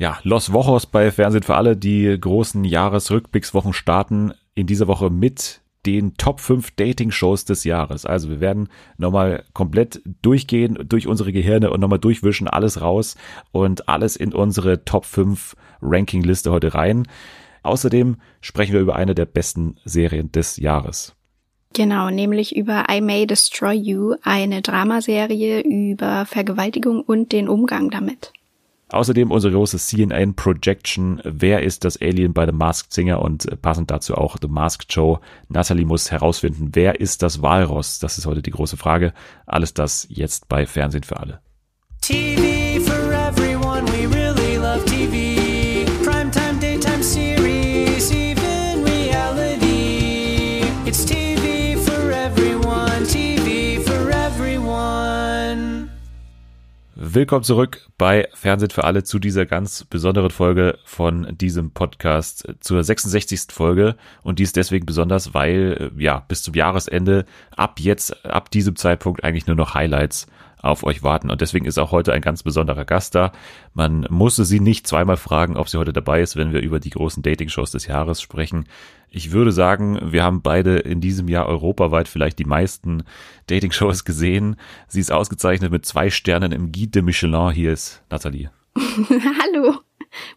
Ja, 0.00 0.18
Los 0.22 0.50
Wochos 0.54 0.86
bei 0.86 1.10
Fernsehen 1.10 1.42
für 1.42 1.56
alle. 1.56 1.76
Die 1.76 2.18
großen 2.18 2.64
Jahresrückblickswochen 2.64 3.74
starten 3.74 4.32
in 4.54 4.66
dieser 4.66 4.88
Woche 4.88 5.10
mit 5.10 5.60
den 5.84 6.14
Top 6.16 6.40
5 6.40 6.70
Dating-Shows 6.70 7.44
des 7.44 7.64
Jahres. 7.64 8.06
Also 8.06 8.30
wir 8.30 8.40
werden 8.40 8.70
nochmal 8.96 9.44
komplett 9.52 10.00
durchgehen 10.22 10.78
durch 10.88 11.06
unsere 11.06 11.32
Gehirne 11.32 11.70
und 11.70 11.80
nochmal 11.80 11.98
durchwischen, 11.98 12.48
alles 12.48 12.80
raus 12.80 13.16
und 13.52 13.90
alles 13.90 14.16
in 14.16 14.32
unsere 14.32 14.86
Top 14.86 15.04
5 15.04 15.54
Ranking-Liste 15.82 16.50
heute 16.50 16.72
rein. 16.72 17.06
Außerdem 17.62 18.16
sprechen 18.40 18.72
wir 18.72 18.80
über 18.80 18.96
eine 18.96 19.14
der 19.14 19.26
besten 19.26 19.76
Serien 19.84 20.32
des 20.32 20.56
Jahres. 20.56 21.14
Genau, 21.74 22.08
nämlich 22.08 22.56
über 22.56 22.86
I 22.90 23.02
May 23.02 23.26
Destroy 23.26 23.74
You, 23.74 24.14
eine 24.22 24.62
Dramaserie 24.62 25.60
über 25.60 26.24
Vergewaltigung 26.24 27.02
und 27.02 27.32
den 27.32 27.50
Umgang 27.50 27.90
damit. 27.90 28.32
Außerdem 28.92 29.30
unsere 29.30 29.54
große 29.54 29.78
CNN 29.78 30.34
Projection. 30.34 31.20
Wer 31.24 31.62
ist 31.62 31.84
das 31.84 32.00
Alien 32.00 32.32
bei 32.32 32.46
The 32.46 32.52
Masked 32.52 32.92
Singer? 32.92 33.22
Und 33.22 33.46
äh, 33.46 33.56
passend 33.56 33.90
dazu 33.90 34.16
auch 34.16 34.36
The 34.40 34.48
Masked 34.48 34.92
Show. 34.92 35.20
Natalie 35.48 35.86
muss 35.86 36.10
herausfinden, 36.10 36.70
wer 36.72 37.00
ist 37.00 37.22
das 37.22 37.42
Walross? 37.42 37.98
Das 37.98 38.18
ist 38.18 38.26
heute 38.26 38.42
die 38.42 38.50
große 38.50 38.76
Frage. 38.76 39.12
Alles 39.46 39.74
das 39.74 40.06
jetzt 40.10 40.48
bei 40.48 40.66
Fernsehen 40.66 41.04
für 41.04 41.18
alle. 41.18 41.40
TV 42.00 42.59
Willkommen 57.12 57.42
zurück 57.42 57.88
bei 57.98 58.28
Fernsehen 58.34 58.70
für 58.70 58.84
alle 58.84 59.02
zu 59.02 59.18
dieser 59.18 59.44
ganz 59.44 59.82
besonderen 59.82 60.30
Folge 60.30 60.78
von 60.84 61.36
diesem 61.36 61.72
Podcast, 61.72 62.46
zur 62.60 62.84
66. 62.84 63.50
Folge. 63.50 63.96
Und 64.22 64.38
die 64.38 64.44
ist 64.44 64.54
deswegen 64.54 64.86
besonders, 64.86 65.34
weil, 65.34 65.90
äh, 65.98 66.00
ja, 66.00 66.20
bis 66.28 66.44
zum 66.44 66.54
Jahresende 66.54 67.24
ab 67.56 67.80
jetzt, 67.80 68.24
ab 68.24 68.52
diesem 68.52 68.76
Zeitpunkt 68.76 69.24
eigentlich 69.24 69.48
nur 69.48 69.56
noch 69.56 69.74
Highlights 69.74 70.28
auf 70.62 70.84
euch 70.84 71.02
warten. 71.02 71.30
Und 71.30 71.40
deswegen 71.40 71.64
ist 71.64 71.78
auch 71.78 71.90
heute 71.90 72.12
ein 72.12 72.20
ganz 72.20 72.42
besonderer 72.42 72.84
Gast 72.84 73.14
da. 73.14 73.32
Man 73.74 74.06
musste 74.10 74.44
sie 74.44 74.60
nicht 74.60 74.86
zweimal 74.86 75.16
fragen, 75.16 75.56
ob 75.56 75.68
sie 75.68 75.78
heute 75.78 75.92
dabei 75.92 76.20
ist, 76.20 76.36
wenn 76.36 76.52
wir 76.52 76.60
über 76.60 76.80
die 76.80 76.90
großen 76.90 77.22
Dating-Shows 77.22 77.70
des 77.70 77.86
Jahres 77.86 78.20
sprechen. 78.20 78.66
Ich 79.10 79.32
würde 79.32 79.52
sagen, 79.52 79.98
wir 80.12 80.22
haben 80.22 80.42
beide 80.42 80.78
in 80.78 81.00
diesem 81.00 81.28
Jahr 81.28 81.46
europaweit 81.46 82.08
vielleicht 82.08 82.38
die 82.38 82.44
meisten 82.44 83.02
Dating-Shows 83.46 84.04
gesehen. 84.04 84.56
Sie 84.88 85.00
ist 85.00 85.10
ausgezeichnet 85.10 85.72
mit 85.72 85.84
zwei 85.84 86.10
Sternen 86.10 86.52
im 86.52 86.72
Guide 86.72 86.90
de 86.90 87.02
Michelin. 87.02 87.50
Hier 87.50 87.72
ist 87.72 88.02
Nathalie. 88.10 88.50
Hallo. 88.76 89.78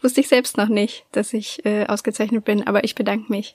Wusste 0.02 0.22
ich 0.22 0.28
selbst 0.28 0.58
noch 0.58 0.70
nicht, 0.70 1.06
dass 1.12 1.34
ich 1.34 1.66
äh, 1.66 1.86
ausgezeichnet 1.88 2.46
bin, 2.46 2.66
aber 2.66 2.84
ich 2.84 2.96
bedanke 2.96 3.32
mich. 3.32 3.54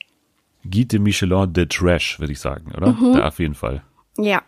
Guide 0.65 0.87
de 0.87 0.99
Michelin 0.99 1.53
de 1.53 1.67
Trash, 1.67 2.19
würde 2.19 2.33
ich 2.33 2.41
sagen, 2.41 2.73
oder? 2.77 2.93
Mhm. 2.93 3.15
Da 3.15 3.29
auf 3.29 3.39
jeden 3.39 3.55
Fall. 3.55 3.83
Ja, 4.17 4.43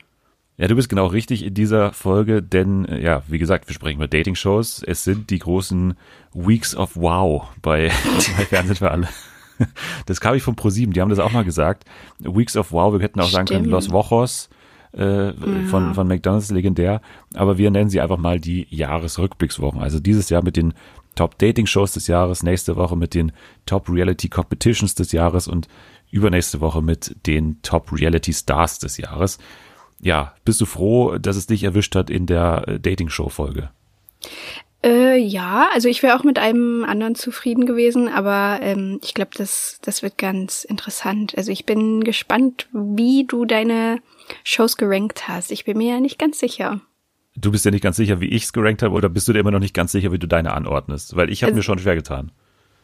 ja, 0.61 0.69
du 0.69 0.75
bist 0.75 0.91
genau 0.91 1.07
richtig 1.07 1.43
in 1.43 1.55
dieser 1.55 1.95
Folge, 1.95 2.43
denn 2.43 2.85
äh, 2.85 3.03
ja, 3.03 3.23
wie 3.29 3.39
gesagt, 3.39 3.67
wir 3.67 3.75
sprechen 3.75 3.97
über 3.97 4.09
Dating-Shows. 4.09 4.83
Es 4.87 5.05
sind 5.05 5.31
die 5.31 5.39
großen 5.39 5.95
Weeks 6.35 6.77
of 6.77 6.97
Wow 6.97 7.49
bei, 7.63 7.91
bei 8.37 8.45
Fernsehen 8.45 8.77
für 8.77 8.91
alle. 8.91 9.09
Das 10.05 10.21
kam 10.21 10.35
ich 10.35 10.43
von 10.43 10.57
ProSieben, 10.57 10.93
die 10.93 11.01
haben 11.01 11.09
das 11.09 11.19
auch 11.19 11.33
mal 11.33 11.45
gesagt. 11.45 11.85
Weeks 12.19 12.59
of 12.59 12.73
Wow, 12.73 12.93
wir 12.93 13.01
hätten 13.01 13.21
auch 13.21 13.31
sagen 13.31 13.47
können 13.47 13.65
Los 13.65 13.91
Wochos 13.91 14.51
äh, 14.93 15.29
ja. 15.29 15.35
von, 15.69 15.95
von 15.95 16.07
McDonalds 16.07 16.51
legendär, 16.51 17.01
aber 17.35 17.57
wir 17.57 17.71
nennen 17.71 17.89
sie 17.89 18.03
einfach 18.03 18.19
mal 18.19 18.39
die 18.39 18.67
Jahresrückblickswochen. 18.69 19.81
Also 19.81 19.99
dieses 19.99 20.29
Jahr 20.29 20.45
mit 20.45 20.57
den 20.57 20.75
Top 21.15 21.39
Dating 21.39 21.67
Shows 21.67 21.93
des 21.93 22.07
Jahres, 22.07 22.43
nächste 22.43 22.77
Woche 22.77 22.97
mit 22.97 23.15
den 23.15 23.33
Top 23.65 23.89
Reality 23.89 24.29
Competitions 24.29 24.95
des 24.95 25.13
Jahres 25.13 25.49
und 25.49 25.69
übernächste 26.11 26.61
Woche 26.61 26.83
mit 26.83 27.17
den 27.27 27.63
Top 27.63 27.93
Reality 27.93 28.35
Stars 28.35 28.79
des 28.79 28.99
Jahres 28.99 29.39
ja, 30.01 30.35
bist 30.45 30.61
du 30.61 30.67
froh, 30.67 31.19
dass 31.19 31.37
es 31.37 31.47
dich 31.47 31.65
erwischt 31.65 31.95
hat 31.95 32.11
in 32.11 32.27
der 32.27 32.65
äh, 32.67 32.81
Dating-Show-Folge? 32.81 33.71
Äh, 34.83 35.19
ja, 35.19 35.69
also 35.75 35.89
ich 35.89 36.03
wäre 36.03 36.19
auch 36.19 36.25
mit 36.25 36.39
einem 36.39 36.85
anderen 36.85 37.15
zufrieden 37.15 37.67
gewesen, 37.67 38.09
aber 38.09 38.61
ähm, 38.63 38.99
ich 39.05 39.13
glaube, 39.13 39.33
das, 39.37 39.79
das 39.83 40.03
wird 40.03 40.17
ganz 40.17 40.65
interessant. 40.65 41.37
Also 41.37 41.53
ich 41.53 41.67
bin 41.67 42.03
gespannt, 42.03 42.69
wie 42.73 43.27
du 43.27 43.45
deine 43.45 44.01
Shows 44.43 44.79
gerankt 44.79 45.29
hast. 45.29 45.51
Ich 45.53 45.65
bin 45.65 45.77
mir 45.77 45.95
ja 45.95 46.01
nicht 46.01 46.19
ganz 46.19 46.39
sicher. 46.39 46.81
Du 47.37 47.53
bist 47.53 47.65
ja 47.65 47.71
nicht 47.71 47.83
ganz 47.83 47.97
sicher, 47.97 48.21
wie 48.21 48.29
ich 48.29 48.45
es 48.45 48.53
gerankt 48.53 48.83
habe, 48.83 48.95
oder 48.95 49.09
bist 49.09 49.29
du 49.29 49.33
dir 49.33 49.41
immer 49.41 49.51
noch 49.51 49.61
nicht 49.61 49.75
ganz 49.75 49.93
sicher, 49.93 50.13
wie 50.13 50.19
du 50.19 50.27
deine 50.27 50.53
anordnest? 50.55 51.15
Weil 51.15 51.31
ich 51.31 51.43
habe 51.43 51.51
also, 51.51 51.59
mir 51.59 51.63
schon 51.63 51.79
schwer 51.79 51.95
getan. 51.95 52.33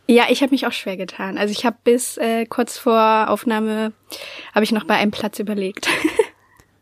Ja, 0.06 0.26
ich 0.28 0.42
habe 0.42 0.52
mich 0.52 0.66
auch 0.66 0.72
schwer 0.72 0.96
getan. 0.96 1.38
Also 1.38 1.50
ich 1.50 1.64
habe 1.64 1.76
bis 1.82 2.18
äh, 2.18 2.44
kurz 2.46 2.76
vor 2.78 3.28
Aufnahme, 3.28 3.92
habe 4.54 4.64
ich 4.64 4.72
noch 4.72 4.84
bei 4.84 4.96
einem 4.96 5.10
Platz 5.10 5.38
überlegt. 5.38 5.88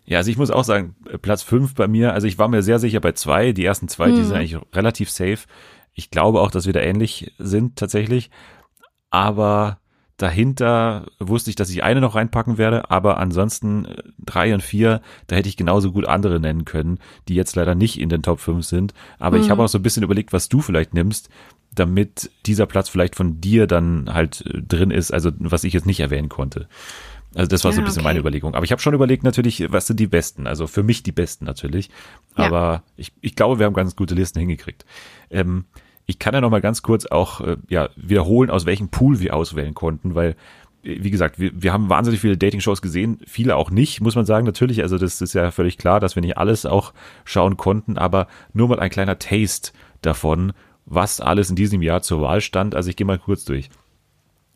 Ja, 0.05 0.19
also 0.19 0.31
ich 0.31 0.37
muss 0.37 0.51
auch 0.51 0.65
sagen, 0.65 0.95
Platz 1.23 1.43
fünf 1.43 1.75
bei 1.75 1.89
mir, 1.89 2.13
also 2.13 2.27
ich 2.27 2.39
war 2.39 2.49
mir 2.49 2.63
sehr 2.63 2.79
sicher 2.79 3.01
bei 3.01 3.13
zwei, 3.13 3.53
die 3.53 3.65
ersten 3.65 3.89
zwei, 3.89 4.09
hm. 4.09 4.17
die 4.17 4.25
sind 4.25 4.37
eigentlich 4.37 4.59
relativ 4.75 5.11
safe. 5.11 5.39
Ich 5.95 6.11
glaube 6.11 6.41
auch, 6.41 6.51
dass 6.51 6.67
wir 6.67 6.73
da 6.73 6.81
ähnlich 6.81 7.33
sind 7.39 7.77
tatsächlich. 7.77 8.31
Aber 9.11 9.79
dahinter 10.17 11.07
wusste 11.19 11.51
ich, 11.51 11.57
dass 11.57 11.71
ich 11.71 11.83
eine 11.83 12.01
noch 12.01 12.15
reinpacken 12.15 12.59
werde, 12.59 12.91
aber 12.91 13.19
ansonsten 13.19 13.85
äh, 13.87 14.03
drei 14.19 14.55
und 14.55 14.63
vier, 14.63 15.01
da 15.27 15.37
hätte 15.37 15.49
ich 15.49 15.57
genauso 15.57 15.93
gut 15.93 16.07
andere 16.07 16.41
nennen 16.41 16.65
können, 16.65 16.99
die 17.29 17.35
jetzt 17.35 17.57
leider 17.57 17.75
nicht 17.75 17.99
in 17.99 18.09
den 18.09 18.23
Top 18.23 18.41
5 18.41 18.65
sind. 18.65 18.95
Aber 19.19 19.39
mhm. 19.39 19.45
ich 19.45 19.51
habe 19.51 19.63
auch 19.63 19.69
so 19.69 19.79
ein 19.79 19.83
bisschen 19.83 20.03
überlegt, 20.03 20.33
was 20.33 20.49
du 20.49 20.61
vielleicht 20.61 20.95
nimmst, 20.95 21.31
damit 21.75 22.31
dieser 22.47 22.67
Platz 22.67 22.89
vielleicht 22.89 23.17
von 23.17 23.41
dir 23.41 23.67
dann 23.67 24.13
halt 24.13 24.45
äh, 24.47 24.63
drin 24.63 24.91
ist, 24.91 25.13
also 25.13 25.31
was 25.39 25.65
ich 25.65 25.73
jetzt 25.73 25.87
nicht 25.87 26.01
erwähnen 26.01 26.29
konnte. 26.29 26.69
Also 27.35 27.49
das 27.49 27.65
war 27.65 27.71
ja, 27.71 27.77
so 27.77 27.81
ein 27.81 27.85
bisschen 27.85 28.01
okay. 28.01 28.09
meine 28.09 28.19
Überlegung. 28.21 28.55
Aber 28.55 28.65
ich 28.65 28.73
habe 28.73 28.81
schon 28.81 28.95
überlegt 28.95 29.25
natürlich, 29.25 29.73
was 29.73 29.87
sind 29.87 29.99
die 29.99 30.07
Besten? 30.07 30.47
Also 30.47 30.67
für 30.67 30.83
mich 30.83 31.03
die 31.03 31.13
Besten 31.13 31.45
natürlich. 31.45 31.91
Aber 32.35 32.57
ja. 32.57 32.83
ich, 32.97 33.13
ich 33.21 33.35
glaube, 33.35 33.59
wir 33.59 33.67
haben 33.67 33.75
ganz 33.75 33.97
gute 33.97 34.15
Listen 34.15 34.39
hingekriegt. 34.39 34.85
Ähm, 35.31 35.65
ich 36.07 36.19
kann 36.19 36.35
ja 36.35 36.41
noch 36.41 36.51
mal 36.51 36.61
ganz 36.61 36.83
kurz 36.83 37.07
auch 37.07 37.41
äh, 37.41 37.57
ja, 37.69 37.89
wiederholen, 37.97 38.51
aus 38.51 38.67
welchem 38.67 38.89
Pool 38.89 39.21
wir 39.21 39.35
auswählen 39.35 39.75
konnten, 39.75 40.15
weil 40.15 40.37
äh, 40.83 41.03
wie 41.03 41.11
gesagt, 41.11 41.39
wir, 41.39 41.51
wir 41.55 41.73
haben 41.73 41.89
wahnsinnig 41.89 42.21
viele 42.21 42.37
Dating-Shows 42.37 42.83
gesehen, 42.83 43.19
viele 43.27 43.57
auch 43.57 43.71
nicht, 43.71 44.01
muss 44.01 44.17
man 44.17 44.27
sagen, 44.27 44.47
natürlich. 44.47 44.83
Also 44.83 44.99
das 44.99 45.21
ist 45.21 45.35
ja 45.35 45.51
völlig 45.51 45.79
klar, 45.79 46.01
dass 46.01 46.15
wir 46.15 46.21
nicht 46.21 46.39
alles 46.39 46.67
auch 46.67 46.93
schauen 47.25 47.57
konnten, 47.57 47.99
aber 47.99 48.29
nur 48.53 48.69
mal 48.69 48.81
ein 48.81 48.91
kleiner 48.91 49.19
Taste 49.19 49.73
davon, 50.03 50.53
was 50.87 51.21
alles 51.21 51.51
in 51.51 51.57
diesem 51.57 51.83
Jahr 51.83 52.03
zur 52.03 52.21
Wahl 52.21 52.41
stand. 52.41 52.75
Also 52.75 52.91
ich 52.91 52.97
gehe 52.97 53.07
mal 53.07 53.19
kurz 53.19 53.45
durch. 53.45 53.71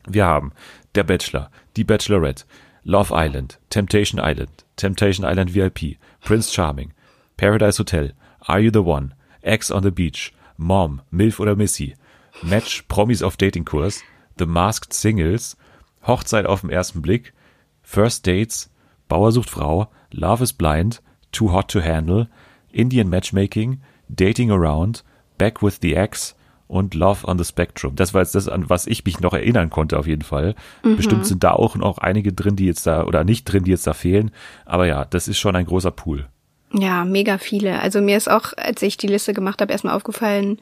Wir 0.07 0.25
haben 0.25 0.53
Der 0.95 1.03
Bachelor, 1.03 1.51
Die 1.75 1.83
Bachelorette, 1.83 2.45
Love 2.83 3.11
Island, 3.11 3.57
Temptation 3.69 4.19
Island, 4.19 4.63
Temptation 4.75 5.25
Island 5.25 5.49
VIP, 5.49 5.97
Prince 6.23 6.51
Charming, 6.51 6.93
Paradise 7.37 7.77
Hotel, 7.77 8.11
Are 8.47 8.59
You 8.59 8.71
the 8.71 8.83
One, 8.83 9.13
Ex 9.43 9.71
on 9.71 9.83
the 9.83 9.91
Beach, 9.91 10.33
Mom, 10.57 11.01
Milf 11.11 11.39
oder 11.39 11.55
Missy, 11.55 11.95
Match, 12.41 12.87
Promis 12.87 13.21
auf 13.21 13.37
Datingkurs, 13.37 14.01
The 14.37 14.45
Masked 14.45 14.93
Singles, 14.93 15.57
Hochzeit 16.05 16.45
auf 16.45 16.61
den 16.61 16.69
ersten 16.69 17.01
Blick, 17.01 17.33
First 17.81 18.25
Dates, 18.25 18.69
Bauer 19.07 19.31
sucht 19.31 19.49
Frau, 19.49 19.89
Love 20.11 20.43
is 20.43 20.53
Blind, 20.53 21.01
Too 21.31 21.51
Hot 21.51 21.69
to 21.69 21.81
Handle, 21.81 22.27
Indian 22.71 23.09
Matchmaking, 23.09 23.81
Dating 24.09 24.51
Around, 24.51 25.03
Back 25.37 25.61
with 25.61 25.79
the 25.81 25.95
Ex, 25.95 26.35
und 26.69 26.93
Love 26.93 27.27
on 27.27 27.39
the 27.39 27.43
Spectrum. 27.43 27.95
Das 27.95 28.13
war 28.13 28.21
jetzt 28.21 28.35
das, 28.35 28.47
an 28.47 28.69
was 28.69 28.85
ich 28.85 29.03
mich 29.03 29.19
noch 29.19 29.33
erinnern 29.33 29.71
konnte, 29.71 29.97
auf 29.97 30.05
jeden 30.05 30.21
Fall. 30.21 30.53
Mhm. 30.83 30.97
Bestimmt 30.97 31.25
sind 31.25 31.43
da 31.43 31.51
auch 31.51 31.75
noch 31.75 31.97
einige 31.97 32.31
drin, 32.31 32.55
die 32.55 32.67
jetzt 32.67 32.85
da, 32.85 33.05
oder 33.05 33.23
nicht 33.23 33.45
drin, 33.45 33.63
die 33.63 33.71
jetzt 33.71 33.87
da 33.87 33.93
fehlen. 33.93 34.31
Aber 34.65 34.85
ja, 34.85 35.03
das 35.03 35.27
ist 35.27 35.39
schon 35.39 35.55
ein 35.55 35.65
großer 35.65 35.89
Pool. 35.89 36.27
Ja, 36.71 37.05
mega 37.05 37.39
viele. 37.39 37.79
Also 37.81 38.01
mir 38.01 38.15
ist 38.15 38.29
auch, 38.29 38.53
als 38.55 38.83
ich 38.83 38.97
die 38.97 39.07
Liste 39.07 39.33
gemacht 39.33 39.61
habe, 39.61 39.71
erstmal 39.71 39.95
aufgefallen, 39.95 40.59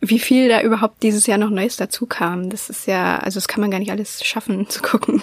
wie 0.00 0.18
viel 0.18 0.48
da 0.48 0.62
überhaupt 0.62 1.00
dieses 1.04 1.28
Jahr 1.28 1.38
noch 1.38 1.50
Neues 1.50 1.76
dazu 1.76 2.06
kam. 2.06 2.50
Das 2.50 2.68
ist 2.68 2.88
ja, 2.88 3.18
also 3.18 3.36
das 3.36 3.46
kann 3.46 3.60
man 3.60 3.70
gar 3.70 3.78
nicht 3.78 3.92
alles 3.92 4.24
schaffen 4.24 4.66
zu 4.68 4.82
gucken. 4.82 5.22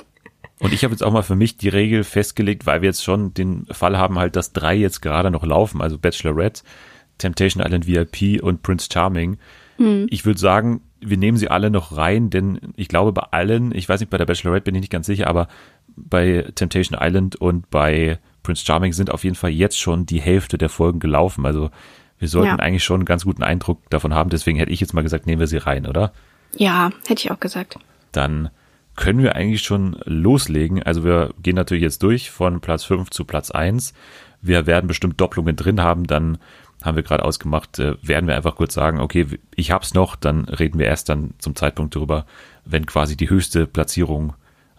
Und 0.60 0.74
ich 0.74 0.86
habe 0.86 0.94
jetzt 0.94 1.04
auch 1.04 1.12
mal 1.12 1.22
für 1.22 1.36
mich 1.36 1.58
die 1.58 1.70
Regel 1.70 2.06
festgelegt, 2.06 2.66
weil 2.66 2.82
wir 2.82 2.88
jetzt 2.88 3.04
schon 3.04 3.34
den 3.34 3.66
Fall 3.72 3.98
haben 3.98 4.18
halt, 4.18 4.38
dass 4.38 4.54
drei 4.54 4.74
jetzt 4.74 5.02
gerade 5.02 5.32
noch 5.32 5.44
laufen, 5.44 5.82
also 5.82 5.98
Bachelorette, 5.98 6.64
Temptation 7.18 7.62
Island 7.62 7.88
VIP 7.88 8.42
und 8.42 8.64
Prince 8.64 8.88
Charming. 8.92 9.38
Hm. 9.78 10.08
Ich 10.10 10.26
würde 10.26 10.40
sagen, 10.40 10.82
wir 11.00 11.18
nehmen 11.18 11.38
sie 11.38 11.50
alle 11.50 11.70
noch 11.70 11.96
rein, 11.96 12.30
denn 12.30 12.60
ich 12.76 12.88
glaube 12.88 13.14
bei 13.14 13.24
allen, 13.32 13.74
ich 13.74 13.88
weiß 13.88 14.00
nicht, 14.00 14.10
bei 14.10 14.18
der 14.18 14.26
Bachelorette 14.26 14.66
bin 14.66 14.76
ich 14.76 14.82
nicht 14.82 14.92
ganz 14.92 15.06
sicher, 15.06 15.28
aber 15.28 15.48
bei 15.96 16.46
Temptation 16.56 16.98
Island 17.00 17.36
und 17.36 17.70
bei 17.70 18.20
Prince 18.44 18.66
Charming 18.66 18.94
sind 18.94 19.12
auf 19.12 19.24
jeden 19.24 19.36
Fall 19.36 19.50
jetzt 19.50 19.80
schon 19.80 20.06
die 20.06 20.22
Hälfte 20.22 20.58
der 20.58 20.70
Folgen 20.70 21.00
gelaufen. 21.00 21.46
Also 21.46 21.70
wir 22.20 22.28
sollten 22.28 22.48
ja. 22.48 22.56
eigentlich 22.56 22.84
schon 22.84 23.02
einen 23.02 23.06
ganz 23.06 23.26
guten 23.26 23.44
Eindruck 23.44 23.90
davon 23.90 24.14
haben. 24.14 24.30
Deswegen 24.30 24.58
hätte 24.58 24.72
ich 24.72 24.80
jetzt 24.80 24.94
mal 24.94 25.04
gesagt, 25.04 25.28
nehmen 25.28 25.40
wir 25.40 25.48
sie 25.48 25.58
rein, 25.58 25.86
oder? 25.86 26.14
Ja, 26.56 26.92
hätte 27.08 27.22
ich 27.22 27.32
auch 27.32 27.40
gesagt. 27.40 27.78
Dann 28.12 28.50
können 28.96 29.22
wir 29.22 29.36
eigentlich 29.36 29.62
schon 29.62 29.98
loslegen. 30.06 30.82
Also 30.82 31.04
wir 31.04 31.34
gehen 31.44 31.56
natürlich 31.56 31.84
jetzt 31.84 32.02
durch 32.04 32.32
von 32.32 32.62
Platz 32.62 32.84
5 32.86 33.10
zu 33.12 33.26
Platz 33.26 33.52
1. 33.52 33.94
Wir 34.42 34.66
werden 34.66 34.88
bestimmt 34.88 35.20
Doppelungen 35.22 35.56
drin 35.56 35.82
haben. 35.82 36.08
Dann 36.08 36.38
haben 36.88 36.96
wir 36.96 37.04
gerade 37.04 37.26
ausgemacht, 37.26 37.80
äh, 37.80 37.96
werden 38.02 38.28
wir 38.28 38.36
einfach 38.36 38.56
kurz 38.56 38.74
sagen, 38.74 39.00
okay, 39.00 39.28
ich 39.56 39.72
hab's 39.72 39.94
noch, 39.94 40.16
dann 40.16 40.46
reden 40.46 40.80
wir 40.80 40.88
erst 40.88 41.10
dann 41.10 41.34
zum 41.38 41.56
Zeitpunkt 41.56 41.96
darüber, 41.96 42.26
wenn 42.66 42.86
quasi 42.86 43.16
die 43.16 43.30
höchste 43.30 43.68
Platzierung 43.68 44.34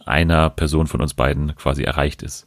einer 0.04 0.50
Person 0.50 0.86
von 0.86 1.00
uns 1.00 1.14
beiden 1.14 1.54
quasi 1.56 1.82
erreicht 1.82 2.22
ist. 2.22 2.46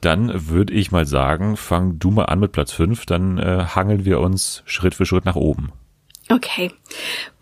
Dann 0.00 0.48
würde 0.48 0.72
ich 0.72 0.92
mal 0.92 1.06
sagen, 1.06 1.56
fang 1.56 1.98
du 1.98 2.10
mal 2.10 2.24
an 2.24 2.40
mit 2.40 2.52
Platz 2.52 2.72
5, 2.72 3.06
dann 3.06 3.38
äh, 3.38 3.64
hangeln 3.74 4.04
wir 4.04 4.20
uns 4.20 4.62
Schritt 4.64 4.94
für 4.94 5.04
Schritt 5.04 5.24
nach 5.24 5.36
oben. 5.36 5.72
Okay. 6.30 6.70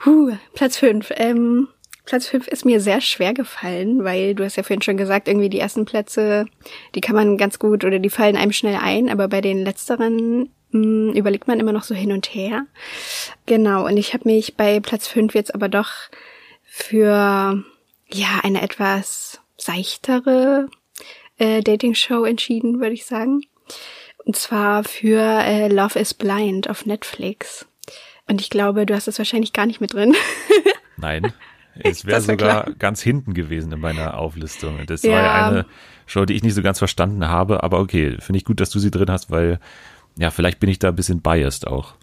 Huh, 0.05 0.33
Platz 0.55 0.79
5. 0.79 1.13
Ähm, 1.17 1.69
Platz 2.05 2.27
5 2.29 2.49
ist 2.49 2.65
mir 2.65 2.81
sehr 2.81 3.01
schwer 3.01 3.35
gefallen, 3.35 4.03
weil 4.03 4.35
du 4.35 4.43
hast 4.43 4.57
ja 4.57 4.63
vorhin 4.63 4.83
schon 4.83 4.97
gesagt, 4.97 5.29
irgendwie 5.29 5.51
die 5.51 5.59
ersten 5.61 5.85
Plätze, 5.85 6.47
die 6.95 7.03
kann 7.03 7.15
man 7.15 7.37
ganz 7.37 7.59
gut 7.59 7.85
oder 7.85 7.99
die 7.99 8.09
fallen 8.11 8.37
einem 8.37 8.53
schnell 8.53 8.79
ein, 8.83 9.11
aber 9.11 9.29
bei 9.29 9.43
den 9.43 9.63
letzteren 9.63 10.49
mh, 10.71 11.11
hm, 11.11 11.13
überlegt 11.15 11.49
man 11.49 11.61
immer 11.61 11.73
noch 11.73 11.85
so 11.85 11.95
hin 11.95 12.13
und 12.13 12.35
her. 12.35 12.67
Genau, 13.47 13.87
und 13.87 13.97
ich 13.97 14.15
habe 14.15 14.29
mich 14.29 14.57
bei 14.57 14.81
Platz 14.81 15.09
5 15.09 15.35
jetzt 15.35 15.55
aber 15.55 15.69
doch 15.69 15.91
für 16.65 17.63
ja 18.11 18.41
eine 18.43 18.63
etwas 18.63 19.41
seichtere 19.57 20.69
äh, 21.39 21.63
Dating-Show 21.63 22.25
entschieden, 22.25 22.81
würde 22.81 22.95
ich 22.95 23.07
sagen. 23.07 23.43
Und 24.25 24.37
zwar 24.37 24.85
für 24.85 25.21
äh, 25.21 25.69
Love 25.69 25.99
is 25.99 26.15
Blind 26.15 26.69
auf 26.69 26.87
Netflix. 26.87 27.67
Und 28.27 28.41
ich 28.41 28.51
glaube, 28.51 28.87
du 28.87 28.95
hast 28.95 29.09
es 29.09 29.19
wahrscheinlich 29.19 29.53
gar 29.53 29.67
nicht 29.67 29.81
mit 29.81 29.95
drin. 29.95 30.15
Nein. 30.97 31.33
Es 31.81 32.05
wäre 32.05 32.21
sogar 32.21 32.65
klar. 32.65 32.75
ganz 32.79 33.01
hinten 33.01 33.35
gewesen 33.35 33.73
in 33.73 33.81
meiner 33.81 34.19
Auflistung. 34.19 34.81
Das 34.87 35.03
ja. 35.03 35.13
war 35.13 35.23
ja 35.23 35.49
eine 35.49 35.67
Show, 36.07 36.25
die 36.25 36.35
ich 36.35 36.43
nicht 36.43 36.55
so 36.55 36.63
ganz 36.63 36.79
verstanden 36.79 37.29
habe, 37.29 37.63
aber 37.63 37.79
okay, 37.79 38.17
finde 38.19 38.39
ich 38.39 38.45
gut, 38.45 38.61
dass 38.61 38.71
du 38.71 38.79
sie 38.79 38.91
drin 38.91 39.11
hast, 39.11 39.31
weil 39.31 39.61
ja, 40.19 40.31
vielleicht 40.31 40.61
bin 40.61 40.69
ich 40.69 40.79
da 40.79 40.89
ein 40.89 40.97
bisschen 40.97 41.21
biased 41.21 41.67
auch. 41.67 41.95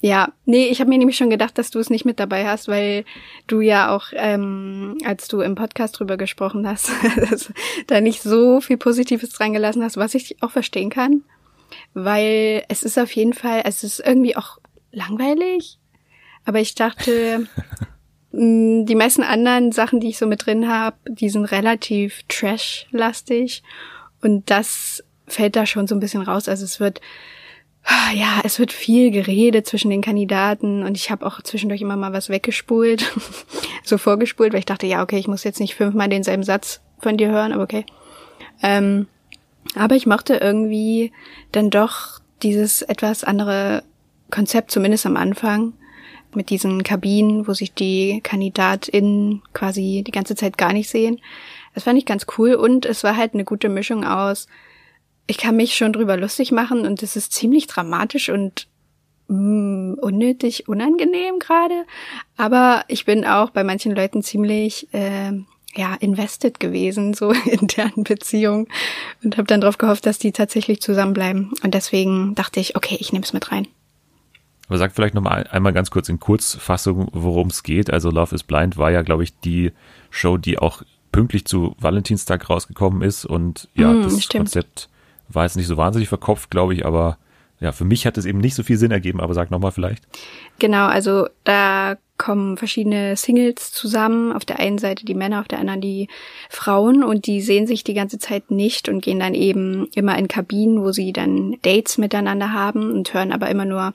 Ja, 0.00 0.32
nee, 0.44 0.68
ich 0.68 0.80
habe 0.80 0.90
mir 0.90 0.98
nämlich 0.98 1.16
schon 1.16 1.30
gedacht, 1.30 1.58
dass 1.58 1.72
du 1.72 1.80
es 1.80 1.90
nicht 1.90 2.04
mit 2.04 2.20
dabei 2.20 2.46
hast, 2.46 2.68
weil 2.68 3.04
du 3.48 3.60
ja 3.60 3.94
auch, 3.94 4.06
ähm, 4.12 4.96
als 5.04 5.26
du 5.26 5.40
im 5.40 5.56
Podcast 5.56 5.98
drüber 5.98 6.16
gesprochen 6.16 6.68
hast, 6.68 6.92
da 7.88 8.00
nicht 8.00 8.22
so 8.22 8.60
viel 8.60 8.76
Positives 8.76 9.30
dran 9.30 9.52
gelassen 9.52 9.82
hast, 9.82 9.96
was 9.96 10.14
ich 10.14 10.40
auch 10.40 10.52
verstehen 10.52 10.90
kann. 10.90 11.24
Weil 11.94 12.64
es 12.68 12.84
ist 12.84 12.96
auf 12.96 13.10
jeden 13.12 13.32
Fall, 13.32 13.62
es 13.64 13.82
ist 13.82 13.98
irgendwie 13.98 14.36
auch 14.36 14.58
langweilig. 14.92 15.78
Aber 16.44 16.60
ich 16.60 16.76
dachte, 16.76 17.48
die 18.32 18.94
meisten 18.94 19.24
anderen 19.24 19.72
Sachen, 19.72 19.98
die 19.98 20.10
ich 20.10 20.18
so 20.18 20.28
mit 20.28 20.46
drin 20.46 20.68
habe, 20.68 20.96
die 21.08 21.28
sind 21.28 21.46
relativ 21.46 22.22
trash-lastig. 22.28 23.64
Und 24.22 24.48
das 24.48 25.02
fällt 25.26 25.56
da 25.56 25.66
schon 25.66 25.88
so 25.88 25.96
ein 25.96 26.00
bisschen 26.00 26.22
raus. 26.22 26.48
Also 26.48 26.64
es 26.64 26.78
wird 26.78 27.00
ja, 28.14 28.40
es 28.44 28.58
wird 28.58 28.72
viel 28.72 29.10
geredet 29.10 29.66
zwischen 29.66 29.90
den 29.90 30.02
Kandidaten 30.02 30.82
und 30.82 30.96
ich 30.96 31.10
habe 31.10 31.26
auch 31.26 31.42
zwischendurch 31.42 31.80
immer 31.80 31.96
mal 31.96 32.12
was 32.12 32.28
weggespult, 32.28 33.12
so 33.84 33.98
vorgespult, 33.98 34.52
weil 34.52 34.60
ich 34.60 34.66
dachte, 34.66 34.86
ja, 34.86 35.02
okay, 35.02 35.18
ich 35.18 35.28
muss 35.28 35.44
jetzt 35.44 35.60
nicht 35.60 35.74
fünfmal 35.74 36.08
denselben 36.08 36.42
Satz 36.42 36.80
von 36.98 37.16
dir 37.16 37.28
hören, 37.30 37.52
aber 37.52 37.62
okay. 37.62 37.84
Ähm, 38.62 39.06
aber 39.74 39.94
ich 39.96 40.06
mochte 40.06 40.36
irgendwie 40.36 41.12
dann 41.52 41.70
doch 41.70 42.20
dieses 42.42 42.82
etwas 42.82 43.24
andere 43.24 43.82
Konzept, 44.30 44.70
zumindest 44.70 45.06
am 45.06 45.16
Anfang, 45.16 45.74
mit 46.34 46.50
diesen 46.50 46.82
Kabinen, 46.82 47.48
wo 47.48 47.54
sich 47.54 47.72
die 47.72 48.20
KandidatInnen 48.22 49.42
quasi 49.54 50.04
die 50.06 50.12
ganze 50.12 50.34
Zeit 50.34 50.58
gar 50.58 50.72
nicht 50.72 50.90
sehen. 50.90 51.20
Das 51.74 51.84
fand 51.84 51.98
ich 51.98 52.04
ganz 52.04 52.26
cool 52.36 52.54
und 52.54 52.84
es 52.84 53.02
war 53.02 53.16
halt 53.16 53.34
eine 53.34 53.44
gute 53.44 53.68
Mischung 53.68 54.04
aus 54.04 54.46
ich 55.28 55.36
kann 55.36 55.54
mich 55.54 55.76
schon 55.76 55.92
drüber 55.92 56.16
lustig 56.16 56.50
machen 56.50 56.86
und 56.86 57.02
es 57.02 57.14
ist 57.14 57.32
ziemlich 57.32 57.66
dramatisch 57.66 58.30
und 58.30 58.66
mm, 59.28 59.94
unnötig 60.00 60.68
unangenehm 60.68 61.38
gerade. 61.38 61.84
Aber 62.36 62.82
ich 62.88 63.04
bin 63.04 63.24
auch 63.24 63.50
bei 63.50 63.62
manchen 63.62 63.94
Leuten 63.94 64.22
ziemlich 64.22 64.92
äh, 64.92 65.32
ja 65.76 65.94
invested 66.00 66.58
gewesen 66.58 67.12
so 67.12 67.30
in 67.44 67.68
deren 67.68 68.04
Beziehung 68.04 68.68
und 69.22 69.36
habe 69.36 69.46
dann 69.46 69.60
darauf 69.60 69.76
gehofft, 69.76 70.06
dass 70.06 70.18
die 70.18 70.32
tatsächlich 70.32 70.80
zusammenbleiben. 70.80 71.52
Und 71.62 71.74
deswegen 71.74 72.34
dachte 72.34 72.58
ich, 72.58 72.74
okay, 72.74 72.96
ich 72.98 73.12
nehme 73.12 73.24
es 73.24 73.34
mit 73.34 73.52
rein. 73.52 73.68
Aber 74.68 74.78
sag 74.78 74.94
vielleicht 74.94 75.14
noch 75.14 75.22
mal 75.22 75.46
einmal 75.50 75.74
ganz 75.74 75.90
kurz 75.90 76.08
in 76.08 76.20
Kurzfassung, 76.20 77.08
worum 77.12 77.48
es 77.48 77.62
geht. 77.62 77.90
Also 77.90 78.10
Love 78.10 78.34
is 78.34 78.42
Blind 78.42 78.78
war 78.78 78.90
ja, 78.90 79.02
glaube 79.02 79.24
ich, 79.24 79.38
die 79.40 79.72
Show, 80.10 80.38
die 80.38 80.58
auch 80.58 80.82
pünktlich 81.12 81.44
zu 81.44 81.74
Valentinstag 81.78 82.48
rausgekommen 82.48 83.02
ist 83.02 83.26
und 83.26 83.68
ja, 83.74 83.92
mm, 83.92 84.02
das 84.04 84.24
stimmt. 84.24 84.44
Konzept 84.44 84.88
war 85.28 85.44
jetzt 85.44 85.56
nicht 85.56 85.66
so 85.66 85.76
wahnsinnig 85.76 86.08
verkopft, 86.08 86.50
glaube 86.50 86.74
ich, 86.74 86.84
aber 86.86 87.18
ja, 87.60 87.72
für 87.72 87.84
mich 87.84 88.06
hat 88.06 88.16
es 88.16 88.24
eben 88.24 88.38
nicht 88.38 88.54
so 88.54 88.62
viel 88.62 88.76
Sinn 88.76 88.92
ergeben, 88.92 89.20
aber 89.20 89.34
sag 89.34 89.50
nochmal 89.50 89.72
vielleicht. 89.72 90.06
Genau, 90.58 90.86
also 90.86 91.26
da 91.42 91.96
kommen 92.16 92.56
verschiedene 92.56 93.16
Singles 93.16 93.72
zusammen. 93.72 94.32
Auf 94.32 94.44
der 94.44 94.58
einen 94.58 94.78
Seite 94.78 95.04
die 95.04 95.14
Männer, 95.14 95.40
auf 95.40 95.48
der 95.48 95.58
anderen 95.58 95.80
die 95.80 96.08
Frauen 96.50 97.02
und 97.02 97.26
die 97.26 97.40
sehen 97.40 97.66
sich 97.66 97.84
die 97.84 97.94
ganze 97.94 98.18
Zeit 98.18 98.50
nicht 98.50 98.88
und 98.88 99.02
gehen 99.02 99.20
dann 99.20 99.34
eben 99.34 99.88
immer 99.94 100.18
in 100.18 100.28
Kabinen, 100.28 100.82
wo 100.82 100.92
sie 100.92 101.12
dann 101.12 101.56
Dates 101.62 101.98
miteinander 101.98 102.52
haben 102.52 102.92
und 102.92 103.12
hören 103.14 103.32
aber 103.32 103.48
immer 103.48 103.64
nur 103.64 103.92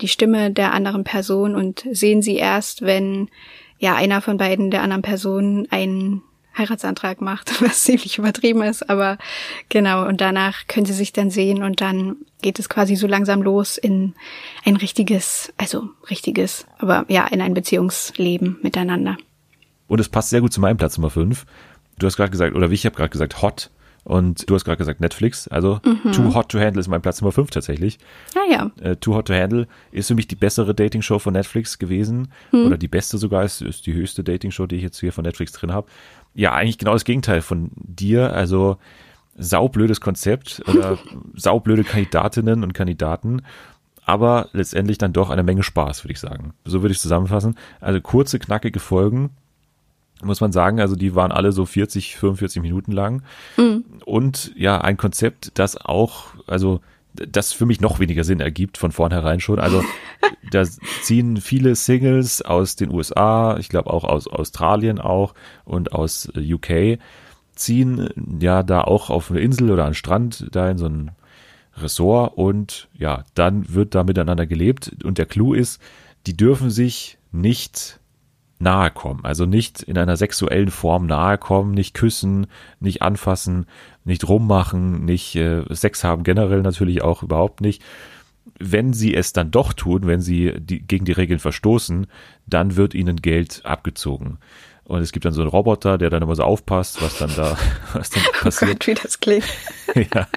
die 0.00 0.08
Stimme 0.08 0.50
der 0.50 0.72
anderen 0.72 1.04
Person 1.04 1.54
und 1.54 1.84
sehen 1.90 2.22
sie 2.22 2.36
erst, 2.36 2.82
wenn 2.82 3.28
ja 3.78 3.94
einer 3.94 4.22
von 4.22 4.38
beiden 4.38 4.70
der 4.70 4.82
anderen 4.82 5.02
Person 5.02 5.66
einen 5.70 6.22
Heiratsantrag 6.56 7.20
macht, 7.20 7.60
was 7.62 7.84
ziemlich 7.84 8.18
übertrieben 8.18 8.62
ist, 8.62 8.88
aber 8.88 9.18
genau, 9.68 10.06
und 10.06 10.20
danach 10.20 10.66
können 10.66 10.86
sie 10.86 10.92
sich 10.92 11.12
dann 11.12 11.30
sehen 11.30 11.62
und 11.62 11.80
dann 11.80 12.16
geht 12.42 12.58
es 12.58 12.68
quasi 12.68 12.96
so 12.96 13.06
langsam 13.06 13.42
los 13.42 13.78
in 13.78 14.14
ein 14.64 14.76
richtiges, 14.76 15.52
also 15.56 15.88
richtiges, 16.10 16.66
aber 16.78 17.04
ja, 17.08 17.26
in 17.26 17.40
ein 17.40 17.54
Beziehungsleben 17.54 18.58
miteinander. 18.62 19.16
Und 19.86 20.00
es 20.00 20.08
passt 20.08 20.30
sehr 20.30 20.40
gut 20.40 20.52
zu 20.52 20.60
meinem 20.60 20.76
Platz 20.76 20.96
Nummer 20.96 21.10
5. 21.10 21.46
Du 21.98 22.06
hast 22.06 22.16
gerade 22.16 22.30
gesagt, 22.30 22.54
oder 22.54 22.70
wie 22.70 22.74
ich 22.74 22.86
habe 22.86 22.96
gerade 22.96 23.10
gesagt, 23.10 23.42
hot. 23.42 23.70
Und 24.04 24.50
du 24.50 24.54
hast 24.54 24.64
gerade 24.64 24.76
gesagt 24.76 25.00
Netflix. 25.00 25.48
Also 25.48 25.80
mhm. 25.82 26.12
Too 26.12 26.34
Hot 26.34 26.50
to 26.50 26.58
Handle 26.58 26.80
ist 26.80 26.88
mein 26.88 27.00
Platz 27.00 27.22
Nummer 27.22 27.32
5 27.32 27.50
tatsächlich. 27.50 27.98
Ah 28.34 28.50
ja. 28.50 28.70
Äh, 28.82 28.96
Too 28.96 29.14
Hot 29.14 29.28
to 29.28 29.34
Handle 29.34 29.66
ist 29.92 30.08
für 30.08 30.14
mich 30.14 30.28
die 30.28 30.36
bessere 30.36 30.74
Dating-Show 30.74 31.18
von 31.18 31.32
Netflix 31.32 31.78
gewesen. 31.78 32.28
Mhm. 32.52 32.66
Oder 32.66 32.76
die 32.76 32.88
beste 32.88 33.16
sogar, 33.16 33.44
ist, 33.44 33.62
ist 33.62 33.86
die 33.86 33.94
höchste 33.94 34.22
Dating-Show, 34.22 34.66
die 34.66 34.76
ich 34.76 34.82
jetzt 34.82 35.00
hier 35.00 35.12
von 35.12 35.24
Netflix 35.24 35.52
drin 35.52 35.72
habe 35.72 35.88
ja 36.34 36.52
eigentlich 36.52 36.78
genau 36.78 36.92
das 36.92 37.04
Gegenteil 37.04 37.42
von 37.42 37.70
dir. 37.74 38.32
Also 38.32 38.78
saublödes 39.36 40.00
Konzept 40.00 40.62
oder 40.68 40.98
saublöde 41.34 41.84
Kandidatinnen 41.84 42.62
und 42.62 42.72
Kandidaten, 42.72 43.42
aber 44.04 44.48
letztendlich 44.52 44.98
dann 44.98 45.12
doch 45.12 45.30
eine 45.30 45.42
Menge 45.42 45.62
Spaß, 45.62 46.04
würde 46.04 46.12
ich 46.12 46.20
sagen. 46.20 46.52
So 46.64 46.82
würde 46.82 46.92
ich 46.92 47.00
zusammenfassen. 47.00 47.56
Also 47.80 48.00
kurze, 48.00 48.38
knackige 48.38 48.80
Folgen, 48.80 49.30
muss 50.22 50.40
man 50.40 50.52
sagen. 50.52 50.80
Also 50.80 50.94
die 50.94 51.14
waren 51.14 51.32
alle 51.32 51.52
so 51.52 51.64
40, 51.64 52.16
45 52.16 52.62
Minuten 52.62 52.92
lang. 52.92 53.22
Mhm. 53.56 53.84
Und 54.04 54.52
ja, 54.56 54.80
ein 54.80 54.96
Konzept, 54.96 55.58
das 55.58 55.76
auch, 55.76 56.26
also 56.46 56.80
das 57.14 57.52
für 57.52 57.66
mich 57.66 57.80
noch 57.80 58.00
weniger 58.00 58.24
Sinn 58.24 58.40
ergibt 58.40 58.78
von 58.78 58.92
vornherein 58.92 59.40
schon. 59.40 59.58
Also 59.58 59.82
da 60.50 60.64
ziehen 61.02 61.38
viele 61.38 61.74
Singles 61.74 62.42
aus 62.42 62.76
den 62.76 62.90
USA, 62.90 63.56
ich 63.58 63.68
glaube 63.68 63.90
auch 63.90 64.04
aus 64.04 64.26
Australien 64.26 64.98
auch 64.98 65.34
und 65.64 65.92
aus 65.92 66.30
UK, 66.36 66.98
ziehen 67.54 68.08
ja 68.40 68.62
da 68.62 68.82
auch 68.82 69.10
auf 69.10 69.30
eine 69.30 69.40
Insel 69.40 69.70
oder 69.70 69.84
einen 69.84 69.94
Strand, 69.94 70.46
da 70.50 70.70
in 70.70 70.78
so 70.78 70.86
ein 70.86 71.12
Ressort 71.76 72.36
und 72.36 72.88
ja, 72.96 73.24
dann 73.34 73.72
wird 73.74 73.94
da 73.94 74.04
miteinander 74.04 74.46
gelebt 74.46 74.92
und 75.04 75.18
der 75.18 75.26
Clou 75.26 75.54
ist, 75.54 75.80
die 76.26 76.36
dürfen 76.36 76.70
sich 76.70 77.18
nicht 77.32 78.00
nahe 78.58 78.90
kommen. 78.90 79.24
Also 79.24 79.46
nicht 79.46 79.82
in 79.82 79.98
einer 79.98 80.16
sexuellen 80.16 80.70
Form 80.70 81.06
nahe 81.06 81.38
kommen, 81.38 81.72
nicht 81.72 81.94
küssen, 81.94 82.46
nicht 82.80 83.02
anfassen, 83.02 83.66
nicht 84.04 84.28
rummachen, 84.28 85.04
nicht 85.04 85.36
äh, 85.36 85.62
Sex 85.70 86.04
haben, 86.04 86.24
generell 86.24 86.62
natürlich 86.62 87.02
auch 87.02 87.22
überhaupt 87.22 87.60
nicht. 87.60 87.82
Wenn 88.58 88.92
sie 88.92 89.14
es 89.14 89.32
dann 89.32 89.50
doch 89.50 89.72
tun, 89.72 90.06
wenn 90.06 90.20
sie 90.20 90.54
die, 90.58 90.80
gegen 90.80 91.04
die 91.04 91.12
Regeln 91.12 91.40
verstoßen, 91.40 92.06
dann 92.46 92.76
wird 92.76 92.94
ihnen 92.94 93.16
Geld 93.16 93.62
abgezogen. 93.64 94.38
Und 94.84 95.00
es 95.00 95.12
gibt 95.12 95.24
dann 95.24 95.32
so 95.32 95.40
einen 95.40 95.50
Roboter, 95.50 95.96
der 95.96 96.10
dann 96.10 96.22
immer 96.22 96.36
so 96.36 96.42
aufpasst, 96.42 97.00
was 97.00 97.16
dann 97.16 97.34
da, 97.34 97.56
was 97.94 98.10
dann 98.10 98.22
passiert. 98.40 98.70
Oh 98.70 98.74
Gott, 98.74 98.86
wie 98.86 98.94
das 98.94 99.18
klingt. 99.18 99.46
ja, 99.94 100.28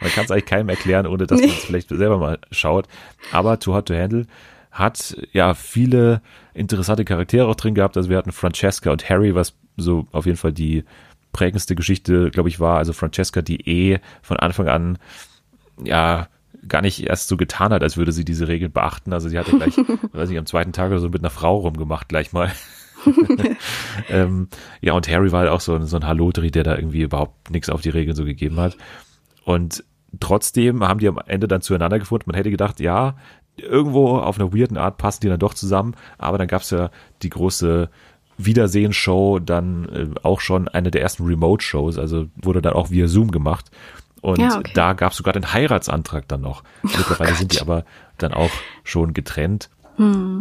man 0.00 0.10
kann 0.10 0.24
es 0.24 0.30
eigentlich 0.30 0.46
keinem 0.46 0.70
erklären, 0.70 1.06
ohne 1.06 1.26
dass 1.26 1.40
nee. 1.40 1.46
man 1.46 1.56
es 1.56 1.64
vielleicht 1.64 1.88
selber 1.90 2.18
mal 2.18 2.38
schaut. 2.50 2.86
Aber 3.32 3.58
Too 3.58 3.74
Hot 3.74 3.86
to 3.86 3.94
Handle 3.94 4.26
hat 4.72 5.16
ja 5.32 5.54
viele 5.54 6.22
interessante 6.54 7.04
Charaktere 7.04 7.46
auch 7.46 7.54
drin 7.54 7.74
gehabt. 7.74 7.96
Also 7.96 8.08
wir 8.08 8.16
hatten 8.16 8.32
Francesca 8.32 8.90
und 8.90 9.08
Harry, 9.08 9.34
was 9.34 9.54
so 9.76 10.06
auf 10.12 10.26
jeden 10.26 10.38
Fall 10.38 10.52
die 10.52 10.84
prägendste 11.32 11.74
Geschichte, 11.74 12.30
glaube 12.30 12.48
ich, 12.48 12.58
war. 12.58 12.78
Also 12.78 12.92
Francesca, 12.92 13.42
die 13.42 13.60
eh 13.68 14.00
von 14.22 14.38
Anfang 14.38 14.68
an 14.68 14.98
ja 15.84 16.28
gar 16.66 16.80
nicht 16.80 17.06
erst 17.06 17.28
so 17.28 17.36
getan 17.36 17.72
hat, 17.72 17.82
als 17.82 17.96
würde 17.96 18.12
sie 18.12 18.24
diese 18.24 18.48
Regeln 18.48 18.72
beachten. 18.72 19.12
Also 19.12 19.28
sie 19.28 19.38
hatte 19.38 19.56
gleich, 19.56 19.76
weiß 20.12 20.30
ich, 20.30 20.38
am 20.38 20.46
zweiten 20.46 20.72
Tag 20.72 20.90
oder 20.90 21.00
so 21.00 21.08
mit 21.08 21.20
einer 21.20 21.30
Frau 21.30 21.58
rumgemacht, 21.58 22.08
gleich 22.08 22.32
mal. 22.32 22.50
ähm, 24.08 24.48
ja, 24.80 24.92
und 24.92 25.08
Harry 25.08 25.32
war 25.32 25.40
halt 25.40 25.50
auch 25.50 25.60
so, 25.60 25.78
so 25.84 25.96
ein 25.96 26.06
Hallotri, 26.06 26.50
der 26.50 26.62
da 26.62 26.76
irgendwie 26.76 27.02
überhaupt 27.02 27.50
nichts 27.50 27.68
auf 27.68 27.80
die 27.80 27.90
Regeln 27.90 28.16
so 28.16 28.24
gegeben 28.24 28.60
hat. 28.60 28.76
Und 29.44 29.84
trotzdem 30.20 30.84
haben 30.86 31.00
die 31.00 31.08
am 31.08 31.18
Ende 31.26 31.48
dann 31.48 31.62
zueinander 31.62 31.98
gefunden. 31.98 32.24
Man 32.26 32.36
hätte 32.36 32.50
gedacht, 32.50 32.78
ja, 32.80 33.16
irgendwo 33.56 34.16
auf 34.16 34.38
einer 34.38 34.52
weirden 34.52 34.76
Art 34.76 34.96
passen 34.98 35.20
die 35.22 35.28
dann 35.28 35.38
doch 35.38 35.54
zusammen, 35.54 35.94
aber 36.18 36.38
dann 36.38 36.48
gab's 36.48 36.70
ja 36.70 36.90
die 37.22 37.30
große 37.30 37.88
Wiedersehen-Show, 38.38 39.38
dann 39.40 39.88
äh, 39.88 40.20
auch 40.22 40.40
schon 40.40 40.68
eine 40.68 40.90
der 40.90 41.02
ersten 41.02 41.24
Remote-Shows, 41.24 41.98
also 41.98 42.26
wurde 42.36 42.62
dann 42.62 42.72
auch 42.72 42.90
via 42.90 43.06
Zoom 43.06 43.30
gemacht. 43.30 43.70
Und 44.20 44.38
Ja, 44.38 44.58
okay. 44.58 44.72
da 44.74 44.92
gab's 44.92 45.16
sogar 45.16 45.32
den 45.32 45.52
Heiratsantrag 45.52 46.28
dann 46.28 46.40
noch. 46.40 46.62
Mittlerweile 46.82 47.34
sind 47.34 47.52
die 47.52 47.60
aber 47.60 47.84
dann 48.18 48.32
auch 48.32 48.50
schon 48.84 49.14
getrennt. 49.14 49.68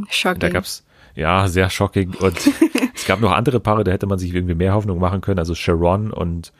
Shocking. 0.09 0.39
Da 0.39 0.49
gab's 0.49 0.85
ja 1.15 1.47
sehr 1.47 1.69
shocking 1.69 2.13
und 2.15 2.37
es 2.95 3.05
gab 3.05 3.19
noch 3.19 3.31
andere 3.31 3.59
Paare, 3.59 3.83
da 3.83 3.91
hätte 3.91 4.07
man 4.07 4.17
sich 4.19 4.33
irgendwie 4.33 4.55
mehr 4.55 4.73
Hoffnung 4.73 4.99
machen 4.99 5.21
können. 5.21 5.39
Also 5.39 5.55
Sharon 5.55 6.11
und 6.11 6.53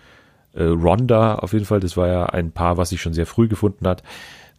äh, 0.53 0.63
Rhonda 0.63 1.36
auf 1.36 1.53
jeden 1.53 1.65
Fall. 1.65 1.79
Das 1.79 1.96
war 1.96 2.08
ja 2.08 2.25
ein 2.25 2.51
Paar, 2.51 2.77
was 2.77 2.89
sich 2.89 3.01
schon 3.01 3.13
sehr 3.13 3.25
früh 3.25 3.48
gefunden 3.48 3.88
hat. 3.88 4.03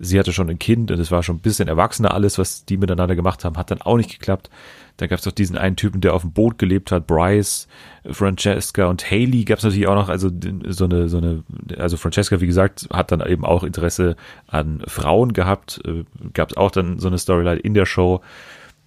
Sie 0.05 0.19
hatte 0.19 0.33
schon 0.33 0.51
ein 0.51 0.59
Kind 0.59 0.91
und 0.91 0.99
es 0.99 1.13
war 1.13 1.23
schon 1.23 1.37
ein 1.37 1.43
bisschen 1.43 1.69
erwachsener 1.69 2.13
alles, 2.13 2.37
was 2.37 2.65
die 2.65 2.77
miteinander 2.77 3.15
gemacht 3.15 3.45
haben, 3.45 3.57
hat 3.57 3.71
dann 3.71 3.83
auch 3.83 3.97
nicht 3.97 4.11
geklappt. 4.11 4.51
Dann 4.97 5.09
gab's 5.09 5.23
doch 5.23 5.31
diesen 5.31 5.57
einen 5.57 5.77
Typen, 5.77 6.01
der 6.01 6.15
auf 6.15 6.23
dem 6.23 6.33
Boot 6.33 6.59
gelebt 6.59 6.91
hat, 6.91 7.07
Bryce, 7.07 7.69
Francesca 8.05 8.87
und 8.87 9.09
Haley 9.09 9.45
gab's 9.45 9.63
natürlich 9.63 9.87
auch 9.87 9.95
noch, 9.95 10.09
also 10.09 10.29
so 10.67 10.85
eine, 10.87 11.09
so 11.09 11.19
eine, 11.19 11.45
also 11.79 11.97
Francesca, 11.97 12.41
wie 12.41 12.49
gesagt, 12.49 12.89
hat 12.93 13.13
dann 13.13 13.25
eben 13.25 13.45
auch 13.45 13.63
Interesse 13.63 14.17
an 14.49 14.83
Frauen 14.89 15.35
gehabt, 15.35 15.81
äh, 15.87 16.03
gab's 16.35 16.57
auch 16.57 16.73
dann 16.73 16.99
so 16.99 17.07
eine 17.07 17.19
Storyline 17.19 17.61
in 17.61 17.75
der 17.75 17.87
Show. 17.87 18.23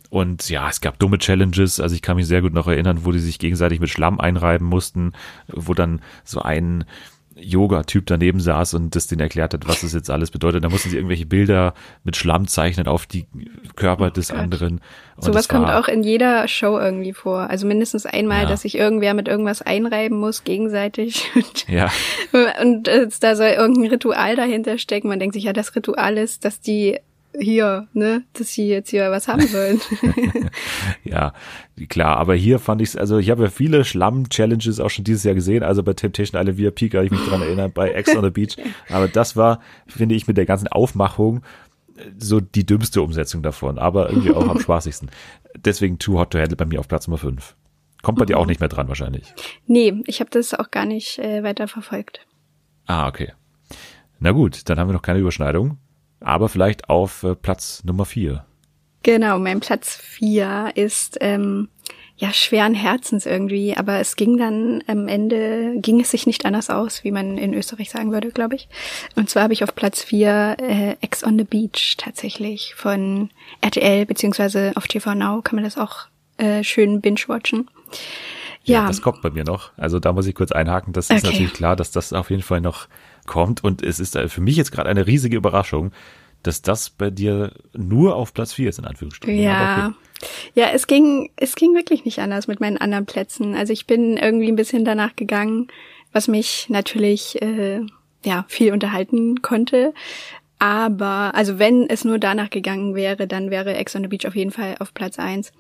Und 0.10 0.50
ja, 0.50 0.69
es 0.69 0.81
gab 0.81 1.00
dumme 1.00 1.17
Challenges. 1.17 1.79
Also 1.79 1.95
ich 1.95 2.01
kann 2.01 2.17
mich 2.17 2.27
sehr 2.27 2.41
gut 2.41 2.53
noch 2.53 2.67
erinnern, 2.67 3.05
wo 3.05 3.12
die 3.12 3.19
sich 3.19 3.39
gegenseitig 3.39 3.79
mit 3.79 3.89
Schlamm 3.89 4.19
einreiben 4.19 4.67
mussten, 4.67 5.13
wo 5.48 5.74
dann 5.74 6.01
so 6.24 6.41
ein 6.41 6.86
Yoga-Typ 7.38 8.06
daneben 8.06 8.39
saß 8.39 8.74
und 8.75 8.96
das 8.96 9.08
denen 9.08 9.22
erklärt 9.22 9.54
hat, 9.54 9.68
was 9.68 9.82
das 9.82 9.94
jetzt 9.94 10.10
alles 10.10 10.32
bedeutet. 10.32 10.63
Da 10.63 10.70
mussten 10.70 10.89
sie 10.89 10.96
irgendwelche 10.96 11.25
Bilder 11.25 11.74
mit 12.04 12.15
Schlamm 12.15 12.48
zeichnen 12.48 12.88
auf 12.88 13.06
die 13.06 13.25
Körper 13.75 14.10
des 14.12 14.30
Gott. 14.30 14.39
anderen. 14.39 14.82
Und 15.18 15.24
Sowas 15.24 15.50
kommt 15.50 15.70
auch 15.70 15.88
in 15.88 16.04
jeder 16.04 16.48
Show 16.48 16.80
irgendwie 16.80 17.13
vor. 17.13 17.50
Also 17.50 17.68
mindestens 17.68 18.06
einmal, 18.06 18.44
Ja. 18.44 18.50
dass 18.50 18.62
sich 18.62 18.77
irgendwer 18.77 19.13
mit 19.13 19.27
irgendwas 19.27 19.62
einreiben 19.62 20.18
muss, 20.20 20.44
gegenseitig. 20.44 21.25
Und, 21.36 21.68
Ja, 21.68 21.89
und 22.62 22.88
äh, 22.88 23.08
da 23.20 23.36
soll 23.36 23.48
irgendein 23.50 23.88
Ritual 23.92 24.36
dahinter 24.36 24.77
stecken. 24.77 25.08
Man 25.10 25.20
denkt 25.20 25.34
sich, 25.34 25.44
ja, 25.44 25.54
das 25.54 25.75
Ritual 25.75 26.18
ist, 26.18 26.46
dass 26.46 26.60
die 26.62 27.00
hier, 27.39 27.88
ne, 27.94 28.24
dass 28.34 28.54
sie 28.54 28.68
jetzt 28.68 28.89
hier 28.89 29.12
was 29.12 29.27
haben 29.27 29.48
sollen. 29.48 29.82
ja, 31.04 31.34
klar. 31.89 32.18
Aber 32.18 32.36
hier 32.36 32.60
fand 32.60 32.82
ich 32.82 32.89
es, 32.89 32.96
also 32.96 33.18
ich 33.18 33.30
habe 33.30 33.44
ja 33.44 33.50
viele 33.50 33.86
Schlamm-Challenges 33.86 34.80
auch 34.80 34.89
schon 34.89 35.04
dieses 35.04 35.24
Jahr 35.24 35.36
gesehen. 35.36 35.63
Also 35.63 35.84
bei 35.84 35.94
Temptation 35.94 36.39
Island 36.39 36.58
VIP 36.58 36.92
kann 36.92 37.06
ich 37.06 37.12
mich 37.12 37.25
dran 37.25 37.42
erinnern, 37.42 37.72
bei 37.74 37.92
Ex 37.92 38.15
on 38.15 38.24
the 38.24 38.30
Beach. 38.30 38.56
Aber 38.89 39.08
das 39.08 39.36
war, 39.36 39.60
finde 39.88 40.15
ich, 40.15 40.27
mit 40.27 40.38
der 40.38 40.46
ganzen 40.46 40.68
Aufmachung 40.68 41.44
äh, 41.98 42.04
so 42.18 42.39
die 42.39 42.65
dümmste 42.65 43.01
Umsetzung 43.01 43.42
davon, 43.44 43.77
aber 43.77 44.10
irgendwie 44.10 44.32
auch 44.32 44.48
am 44.48 44.60
spaßigsten. 44.65 45.10
Deswegen 45.58 46.00
Too 46.00 46.20
Hot 46.20 46.32
to 46.32 46.39
Handle 46.39 46.58
bei 46.58 46.65
mir 46.65 46.80
auf 46.80 46.88
Platz 46.88 47.08
Nummer 47.08 47.18
5. 47.18 47.56
Kommt 48.01 48.20
bei 48.20 48.25
dir 48.25 48.38
auch 48.38 48.46
nicht 48.46 48.60
mehr 48.60 48.70
dran 48.70 48.88
wahrscheinlich. 48.88 49.34
nee, 49.65 49.94
ich 50.06 50.20
habe 50.20 50.30
das 50.30 50.54
auch 50.54 50.70
gar 50.70 50.86
nicht 50.86 51.18
äh, 51.20 51.42
weiter 51.44 51.68
verfolgt. 51.68 52.25
Ah, 52.86 53.08
okay. 53.08 53.32
Na 54.20 54.32
gut, 54.32 54.70
dann 54.70 54.80
haben 54.80 54.89
wir 54.89 54.94
noch 54.94 55.01
keine 55.01 55.20
Überschneidung. 55.20 55.77
Aber 56.25 56.50
vielleicht 56.50 56.89
auf 56.89 57.24
äh, 57.24 57.36
Platz 57.36 57.84
Nummer 57.86 58.05
4. 58.05 58.44
Genau, 59.03 59.38
mein 59.38 59.60
Platz 59.60 59.96
vier 59.96 60.72
ist 60.74 61.20
ähm, 61.22 61.70
ja 62.17 62.34
schweren 62.34 62.74
Herzens 62.74 63.27
irgendwie, 63.27 63.77
aber 63.77 64.00
es 64.00 64.15
ging 64.15 64.36
dann 64.38 64.84
am 64.88 65.08
Ende 65.08 65.75
ging 65.79 66.01
es 66.01 66.10
sich 66.10 66.25
nicht 66.25 66.44
anders 66.44 66.72
aus, 66.72 67.03
wie 67.03 67.12
man 67.12 67.38
in 67.38 67.53
Österreich 67.53 67.91
sagen 67.91 68.12
würde, 68.12 68.32
glaube 68.32 68.55
ich. 68.55 68.67
Und 69.15 69.29
zwar 69.29 69.44
habe 69.44 69.53
ich 69.53 69.63
auf 69.63 69.75
Platz 69.75 70.01
vier 70.03 70.58
äh, 70.60 70.96
Ex 71.01 71.24
on 71.24 71.38
the 71.38 71.44
Beach 71.44 71.98
tatsächlich 71.98 72.74
von 72.75 73.29
RTL 73.62 74.08
beziehungsweise 74.08 74.72
auf 74.75 74.88
TV 74.88 75.13
Now 75.13 75.44
kann 75.44 75.58
man 75.58 75.65
das 75.65 75.77
auch 75.77 76.08
äh, 76.38 76.63
schön 76.63 77.00
binge-watchen. 77.01 77.70
Ja, 78.63 78.88
Das 78.88 79.03
kommt 79.03 79.22
bei 79.22 79.29
mir 79.29 79.44
noch. 79.44 79.72
Also 79.77 80.00
da 80.00 80.12
muss 80.12 80.25
ich 80.25 80.34
kurz 80.34 80.51
einhaken. 80.51 80.91
Das 80.94 81.12
ist 81.12 81.24
Okay. 81.24 81.32
natürlich 81.32 81.53
klar, 81.53 81.75
dass 81.75 81.91
das 81.91 82.12
auf 82.13 82.32
jeden 82.32 82.41
Fall 82.41 82.62
noch 82.62 82.88
kommt. 83.25 83.63
Und 83.63 83.84
es 83.84 84.00
ist 84.00 84.15
äh, 84.15 84.27
für 84.29 84.41
mich 84.41 84.55
jetzt 84.55 84.72
gerade 84.72 84.89
eine 84.89 85.08
riesige 85.08 85.38
Überraschung, 85.38 85.91
dass 86.44 86.62
das 86.62 86.89
bei 86.89 87.10
dir 87.10 87.51
nur 87.74 88.15
auf 88.15 88.34
Platz 88.34 88.53
4 88.53 88.70
ist, 88.70 88.79
in 88.79 88.86
Anführungsstrichen. 88.86 89.41
Ja. 89.41 89.88
okay. 89.88 89.96
Ja, 90.53 90.67
es 90.74 90.88
ging, 90.88 91.32
es 91.36 91.55
ging 91.55 91.74
wirklich 91.74 92.05
nicht 92.05 92.20
anders 92.20 92.48
mit 92.48 92.60
meinen 92.60 92.77
anderen 92.77 93.05
Plätzen. 93.05 93.55
Also 93.55 93.74
ich 93.74 93.88
bin 93.88 94.17
irgendwie 94.17 94.48
ein 94.48 94.55
bisschen 94.55 94.86
danach 94.86 95.15
gegangen, 95.15 95.67
was 96.12 96.27
mich 96.27 96.67
natürlich 96.70 97.41
äh, 97.41 97.82
ja 98.24 98.46
viel 98.48 98.72
unterhalten 98.72 99.41
konnte. 99.41 99.94
Aber, 100.60 101.36
also 101.36 101.60
wenn 101.60 101.89
es 101.89 102.05
nur 102.05 102.17
danach 102.17 102.50
gegangen 102.50 102.96
wäre, 102.96 103.27
dann 103.27 103.51
wäre 103.51 103.75
Ex 103.75 103.96
on 103.96 104.03
the 104.03 104.08
Beach 104.08 104.25
auf 104.25 104.36
jeden 104.36 104.51
Fall 104.51 104.75
auf 104.79 104.94
Platz 104.94 105.20
eins. 105.20 105.51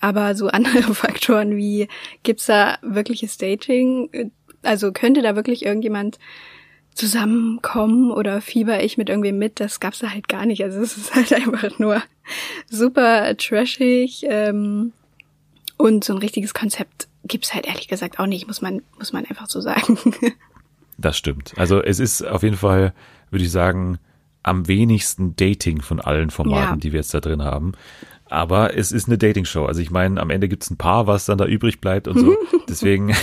Aber 0.00 0.34
so 0.34 0.48
andere 0.48 0.94
Faktoren 0.94 1.56
wie, 1.56 1.88
gibt's 2.22 2.46
da 2.46 2.78
wirkliches 2.82 3.38
Dating? 3.38 4.32
Also 4.62 4.92
könnte 4.92 5.22
da 5.22 5.36
wirklich 5.36 5.64
irgendjemand 5.64 6.18
zusammenkommen 6.94 8.10
oder 8.10 8.40
fieber 8.40 8.82
ich 8.82 8.98
mit 8.98 9.08
irgendwem 9.08 9.38
mit, 9.38 9.60
das 9.60 9.80
gab's 9.80 9.98
da 10.00 10.10
halt 10.10 10.28
gar 10.28 10.46
nicht. 10.46 10.62
Also 10.62 10.80
es 10.80 10.96
ist 10.96 11.14
halt 11.14 11.32
einfach 11.34 11.78
nur 11.78 12.02
super 12.70 13.36
trashig 13.36 14.24
ähm, 14.28 14.92
und 15.76 16.04
so 16.04 16.12
ein 16.14 16.18
richtiges 16.18 16.54
Konzept 16.54 17.08
gibt's 17.24 17.54
halt 17.54 17.66
ehrlich 17.66 17.88
gesagt 17.88 18.18
auch 18.18 18.26
nicht, 18.26 18.46
muss 18.46 18.62
man 18.62 18.82
muss 18.98 19.12
man 19.12 19.24
einfach 19.26 19.48
so 19.48 19.60
sagen. 19.60 19.98
Das 20.98 21.16
stimmt. 21.16 21.54
Also 21.56 21.82
es 21.82 21.98
ist 21.98 22.22
auf 22.22 22.42
jeden 22.44 22.56
Fall, 22.58 22.92
würde 23.30 23.44
ich 23.44 23.50
sagen, 23.50 23.98
am 24.44 24.68
wenigsten 24.68 25.34
Dating 25.34 25.80
von 25.80 25.98
allen 26.00 26.30
Formaten, 26.30 26.74
Ja. 26.74 26.76
die 26.76 26.92
wir 26.92 27.00
jetzt 27.00 27.12
da 27.14 27.18
drin 27.20 27.42
haben. 27.42 27.72
Aber 28.26 28.76
es 28.76 28.92
ist 28.92 29.08
eine 29.08 29.18
Dating-Show. 29.18 29.64
Also 29.64 29.80
ich 29.80 29.90
meine, 29.90 30.20
am 30.20 30.30
Ende 30.30 30.48
gibt's 30.48 30.70
ein 30.70 30.76
Paar, 30.76 31.06
was 31.06 31.24
dann 31.24 31.38
da 31.38 31.46
übrig 31.46 31.80
bleibt 31.80 32.06
und 32.08 32.18
so. 32.20 32.36
Deswegen 32.68 33.14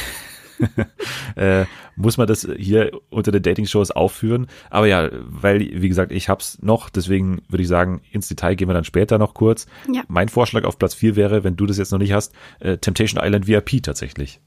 äh, 1.36 1.66
muss 1.96 2.18
man 2.18 2.28
das 2.28 2.48
hier 2.58 2.92
unter 3.10 3.32
den 3.32 3.44
Dating-Shows 3.44 3.92
aufführen. 3.92 4.48
Aber 4.70 4.88
ja, 4.88 5.10
weil, 5.12 5.60
wie 5.60 5.90
gesagt, 5.90 6.12
ich 6.12 6.30
hab's 6.30 6.60
noch, 6.62 6.90
deswegen 6.90 7.42
würde 7.50 7.64
ich 7.64 7.68
sagen, 7.68 8.02
ins 8.12 8.28
Detail 8.28 8.56
gehen 8.56 8.68
wir 8.68 8.74
dann 8.74 8.84
später 8.84 9.18
noch 9.18 9.34
kurz. 9.34 9.68
Ja. 9.92 10.04
Mein 10.08 10.30
Vorschlag 10.30 10.64
auf 10.64 10.78
Platz 10.78 10.94
4 10.94 11.16
wäre, 11.16 11.44
wenn 11.44 11.56
du 11.56 11.66
das 11.66 11.78
jetzt 11.78 11.92
noch 11.92 12.00
nicht 12.00 12.14
hast, 12.14 12.34
äh, 12.60 12.78
Temptation 12.78 13.24
Island 13.24 13.48
VIP 13.48 13.84
tatsächlich. 13.84 14.40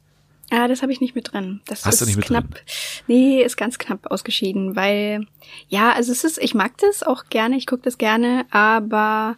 Ah, 0.50 0.68
das 0.68 0.82
habe 0.82 0.92
ich 0.92 1.00
nicht 1.00 1.14
mit 1.14 1.32
drin. 1.32 1.60
Das 1.66 1.86
Hast 1.86 1.94
ist 1.94 2.02
du 2.02 2.06
nicht 2.06 2.16
mit 2.16 2.26
knapp. 2.26 2.50
drin? 2.50 2.62
Nee, 3.06 3.42
ist 3.42 3.56
ganz 3.56 3.78
knapp 3.78 4.10
ausgeschieden, 4.10 4.76
weil 4.76 5.26
ja, 5.68 5.92
also 5.92 6.12
es 6.12 6.24
ist, 6.24 6.38
ich 6.38 6.54
mag 6.54 6.76
das 6.78 7.02
auch 7.02 7.24
gerne, 7.30 7.56
ich 7.56 7.66
gucke 7.66 7.82
das 7.82 7.96
gerne, 7.96 8.44
aber 8.50 9.36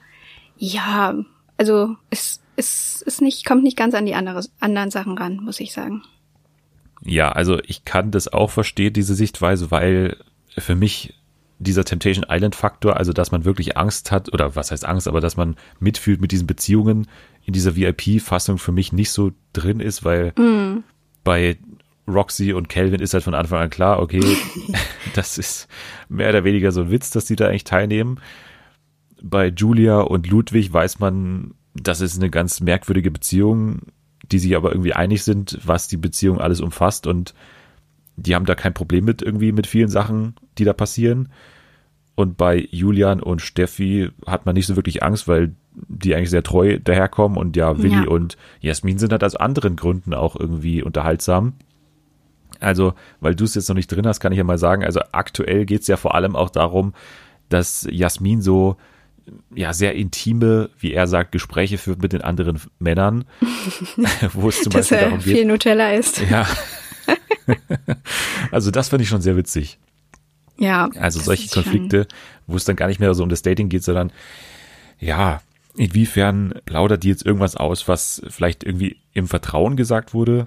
ja, 0.56 1.14
also 1.56 1.94
es 2.10 2.40
es 2.56 3.02
ist 3.02 3.20
nicht, 3.20 3.44
kommt 3.44 3.62
nicht 3.62 3.76
ganz 3.76 3.94
an 3.94 4.06
die 4.06 4.14
andere, 4.14 4.44
anderen 4.60 4.90
Sachen 4.90 5.18
ran, 5.18 5.40
muss 5.42 5.60
ich 5.60 5.72
sagen. 5.72 6.02
Ja, 7.06 7.32
also 7.32 7.58
ich 7.66 7.84
kann 7.84 8.10
das 8.10 8.32
auch 8.32 8.50
verstehen, 8.50 8.92
diese 8.92 9.14
Sichtweise, 9.14 9.70
weil 9.70 10.16
für 10.56 10.74
mich 10.74 11.14
dieser 11.58 11.84
Temptation 11.84 12.26
Island 12.28 12.54
Faktor, 12.54 12.96
also 12.96 13.12
dass 13.12 13.30
man 13.30 13.44
wirklich 13.44 13.76
Angst 13.76 14.10
hat, 14.10 14.32
oder 14.32 14.56
was 14.56 14.70
heißt 14.70 14.84
Angst, 14.84 15.06
aber 15.06 15.20
dass 15.20 15.36
man 15.36 15.56
mitfühlt 15.80 16.20
mit 16.20 16.32
diesen 16.32 16.46
Beziehungen 16.46 17.06
in 17.44 17.52
dieser 17.52 17.76
VIP-Fassung 17.76 18.58
für 18.58 18.72
mich 18.72 18.92
nicht 18.92 19.10
so 19.10 19.32
drin 19.52 19.80
ist, 19.80 20.04
weil 20.04 20.32
bei 21.22 21.58
Roxy 22.06 22.52
und 22.52 22.68
Calvin 22.68 23.00
ist 23.00 23.14
halt 23.14 23.24
von 23.24 23.34
Anfang 23.34 23.60
an 23.60 23.70
klar, 23.70 24.00
okay, 24.00 24.20
das 25.14 25.38
ist 25.38 25.68
mehr 26.08 26.28
oder 26.28 26.44
weniger 26.44 26.72
so 26.72 26.82
ein 26.82 26.90
Witz, 26.90 27.10
dass 27.10 27.24
die 27.24 27.36
da 27.36 27.48
eigentlich 27.48 27.64
teilnehmen. 27.64 28.20
Bei 29.22 29.48
Julia 29.48 30.00
und 30.00 30.26
Ludwig 30.28 30.72
weiß 30.72 30.98
man, 30.98 31.54
das 31.74 32.00
ist 32.00 32.16
eine 32.16 32.30
ganz 32.30 32.60
merkwürdige 32.60 33.10
Beziehung, 33.10 33.80
die 34.32 34.38
sich 34.38 34.56
aber 34.56 34.70
irgendwie 34.70 34.94
einig 34.94 35.22
sind, 35.22 35.58
was 35.64 35.88
die 35.88 35.96
Beziehung 35.96 36.40
alles 36.40 36.60
umfasst 36.60 37.06
und 37.06 37.34
die 38.16 38.34
haben 38.34 38.46
da 38.46 38.54
kein 38.54 38.74
Problem 38.74 39.04
mit 39.04 39.22
irgendwie 39.22 39.52
mit 39.52 39.66
vielen 39.66 39.88
Sachen, 39.88 40.34
die 40.58 40.64
da 40.64 40.72
passieren. 40.72 41.30
Und 42.14 42.36
bei 42.36 42.68
Julian 42.70 43.20
und 43.20 43.42
Steffi 43.42 44.10
hat 44.24 44.46
man 44.46 44.54
nicht 44.54 44.66
so 44.66 44.76
wirklich 44.76 45.02
Angst, 45.02 45.26
weil 45.26 45.54
die 45.74 46.14
eigentlich 46.14 46.30
sehr 46.30 46.44
treu 46.44 46.78
daherkommen 46.78 47.36
und 47.36 47.56
ja, 47.56 47.76
Willi 47.82 48.04
Ja. 48.04 48.08
und 48.08 48.36
Jasmin 48.60 48.98
sind 48.98 49.10
halt 49.10 49.24
aus 49.24 49.34
anderen 49.34 49.74
Gründen 49.74 50.14
auch 50.14 50.36
irgendwie 50.38 50.80
unterhaltsam. 50.82 51.54
Also, 52.60 52.94
weil 53.20 53.34
du 53.34 53.42
es 53.44 53.56
jetzt 53.56 53.68
noch 53.68 53.74
nicht 53.74 53.88
drin 53.88 54.06
hast, 54.06 54.20
kann 54.20 54.30
ich 54.30 54.38
ja 54.38 54.44
mal 54.44 54.58
sagen, 54.58 54.84
also 54.84 55.00
aktuell 55.10 55.66
geht's 55.66 55.88
ja 55.88 55.96
vor 55.96 56.14
allem 56.14 56.36
auch 56.36 56.50
darum, 56.50 56.94
dass 57.48 57.86
Jasmin 57.90 58.40
so 58.42 58.76
ja 59.54 59.72
sehr 59.72 59.94
intime, 59.94 60.70
wie 60.78 60.92
er 60.92 61.06
sagt, 61.06 61.32
Gespräche 61.32 61.78
führt 61.78 62.02
mit 62.02 62.12
den 62.12 62.22
anderen 62.22 62.60
Männern, 62.78 63.24
wo 64.32 64.48
es 64.48 64.62
zum 64.62 64.72
Dass 64.72 64.88
Beispiel 64.88 64.98
er 64.98 65.04
darum 65.04 65.18
geht. 65.20 65.36
viel 65.36 65.44
Nutella 65.44 65.92
isst. 65.94 66.20
Ja. 66.30 66.46
also 68.50 68.70
das 68.70 68.88
finde 68.88 69.04
ich 69.04 69.08
schon 69.08 69.22
sehr 69.22 69.36
witzig. 69.36 69.78
Ja. 70.58 70.88
Also 70.98 71.20
solche 71.20 71.44
ist 71.44 71.54
Konflikte, 71.54 72.06
wo 72.46 72.56
es 72.56 72.64
dann 72.64 72.76
gar 72.76 72.86
nicht 72.86 73.00
mehr 73.00 73.12
so 73.14 73.22
um 73.22 73.28
das 73.28 73.42
Dating 73.42 73.68
geht, 73.68 73.84
sondern 73.84 74.12
ja, 75.00 75.42
inwiefern 75.76 76.54
plaudert 76.64 77.02
die 77.02 77.08
jetzt 77.08 77.26
irgendwas 77.26 77.56
aus, 77.56 77.88
was 77.88 78.22
vielleicht 78.28 78.64
irgendwie 78.64 78.98
im 79.12 79.28
Vertrauen 79.28 79.76
gesagt 79.76 80.14
wurde? 80.14 80.46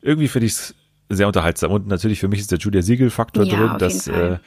Irgendwie 0.00 0.28
finde 0.28 0.46
ich 0.46 0.52
es 0.52 0.74
sehr 1.08 1.26
unterhaltsam. 1.26 1.72
Und 1.72 1.86
natürlich 1.86 2.20
für 2.20 2.28
mich 2.28 2.40
ist 2.40 2.52
der 2.52 2.58
Julia 2.58 2.82
Siegel-Faktor 2.82 3.44
Ja, 3.44 3.56
drin, 3.56 3.78
dass 3.78 4.06
äh, 4.06 4.38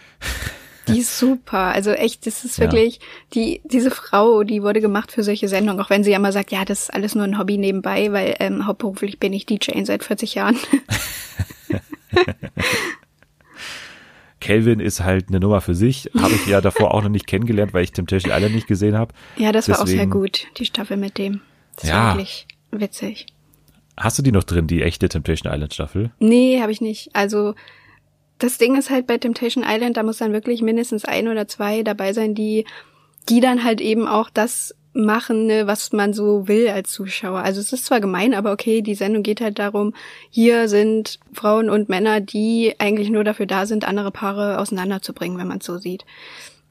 Die 0.94 1.00
ist 1.00 1.18
super. 1.18 1.74
Also 1.74 1.92
echt, 1.92 2.26
das 2.26 2.44
ist 2.46 2.60
wirklich, 2.60 2.96
ja. 2.96 3.02
die, 3.34 3.62
diese 3.64 3.92
Frau, 3.92 4.44
die 4.44 4.64
wurde 4.64 4.82
gemacht 4.82 5.12
für 5.12 5.24
solche 5.24 5.48
Sendungen, 5.48 5.82
auch 5.84 5.90
wenn 5.90 6.04
sie 6.04 6.12
ja 6.12 6.18
immer 6.18 6.32
sagt, 6.32 6.52
ja, 6.52 6.66
das 6.66 6.84
ist 6.84 6.94
alles 6.94 7.16
nur 7.16 7.24
ein 7.24 7.38
Hobby 7.38 7.58
nebenbei, 7.58 8.12
weil 8.12 8.36
ähm, 8.40 8.66
hauptberuflich 8.66 9.20
bin 9.20 9.34
ich 9.34 9.46
DJ 9.46 9.84
seit 9.84 10.04
40 10.04 10.36
Jahren. 10.36 10.58
Kelvin 14.40 14.80
ist 14.80 15.02
halt 15.02 15.30
eine 15.30 15.40
Nummer 15.40 15.62
für 15.62 15.76
sich. 15.76 16.10
Habe 16.18 16.34
ich 16.34 16.48
ja 16.48 16.62
davor 16.62 16.94
auch 16.94 17.04
noch 17.04 17.10
nicht 17.10 17.28
kennengelernt, 17.28 17.74
weil 17.74 17.84
ich 17.84 17.92
Temptation 17.92 18.32
Island 18.34 18.56
nicht 18.56 18.68
gesehen 18.68 18.98
habe. 18.98 19.14
Ja, 19.38 19.52
das 19.52 19.66
Deswegen, 19.66 19.78
war 19.78 19.84
auch 19.84 19.88
sehr 19.88 20.08
gut, 20.08 20.48
die 20.58 20.66
Staffel 20.66 20.98
mit 20.98 21.18
dem. 21.18 21.42
Das 21.76 21.90
ja. 21.90 21.96
war 21.96 22.16
wirklich 22.16 22.48
witzig. 22.72 23.28
Hast 23.98 24.18
du 24.18 24.24
die 24.24 24.32
noch 24.32 24.46
drin, 24.46 24.68
die 24.68 24.82
echte 24.82 25.10
Temptation 25.10 25.52
Island 25.54 25.74
Staffel? 25.74 26.12
Nee, 26.20 26.62
habe 26.62 26.72
ich 26.72 26.80
nicht. 26.80 27.10
Also 27.14 27.54
das 28.40 28.58
Ding 28.58 28.76
ist 28.76 28.90
halt 28.90 29.06
bei 29.06 29.18
Temptation 29.18 29.66
Island, 29.68 29.98
da 29.98 30.04
muss 30.04 30.18
dann 30.18 30.34
wirklich 30.34 30.62
mindestens 30.62 31.06
ein 31.06 31.28
oder 31.28 31.48
zwei 31.48 31.84
dabei 31.84 32.14
sein, 32.14 32.34
die, 32.36 32.66
die 33.28 33.42
dann 33.42 33.64
halt 33.64 33.82
eben 33.82 34.08
auch 34.08 34.30
das 34.30 34.76
machen, 34.94 35.46
ne, 35.46 35.68
was 35.68 35.92
man 35.92 36.14
so 36.14 36.48
will 36.48 36.70
als 36.70 36.92
Zuschauer. 36.92 37.40
Also 37.40 37.62
es 37.62 37.74
ist 37.74 37.86
zwar 37.86 38.00
gemein, 38.00 38.34
aber 38.34 38.52
okay, 38.52 38.82
die 38.82 38.96
Sendung 38.96 39.24
geht 39.24 39.42
halt 39.42 39.60
darum, 39.60 39.94
hier 40.30 40.68
sind 40.68 41.20
Frauen 41.34 41.70
und 41.70 41.90
Männer, 41.90 42.22
die 42.22 42.74
eigentlich 42.80 43.10
nur 43.10 43.24
dafür 43.24 43.46
da 43.46 43.66
sind, 43.66 43.88
andere 43.88 44.12
Paare 44.12 44.58
auseinanderzubringen, 44.60 45.38
wenn 45.38 45.48
man 45.48 45.60
es 45.60 45.66
so 45.66 45.78
sieht. 45.78 46.06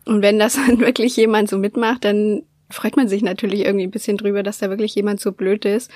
Und 0.04 0.22
wenn 0.22 0.38
das 0.38 0.54
dann 0.66 0.80
wirklich 0.80 1.16
jemand 1.16 1.48
so 1.48 1.58
mitmacht, 1.58 2.04
dann 2.04 2.42
freut 2.70 2.96
man 2.96 3.08
sich 3.08 3.22
natürlich 3.22 3.64
irgendwie 3.64 3.86
ein 3.86 3.92
bisschen 3.92 4.16
drüber, 4.16 4.42
dass 4.42 4.58
da 4.58 4.68
wirklich 4.68 4.94
jemand 4.94 5.20
so 5.20 5.32
blöd 5.32 5.64
ist 5.64 5.90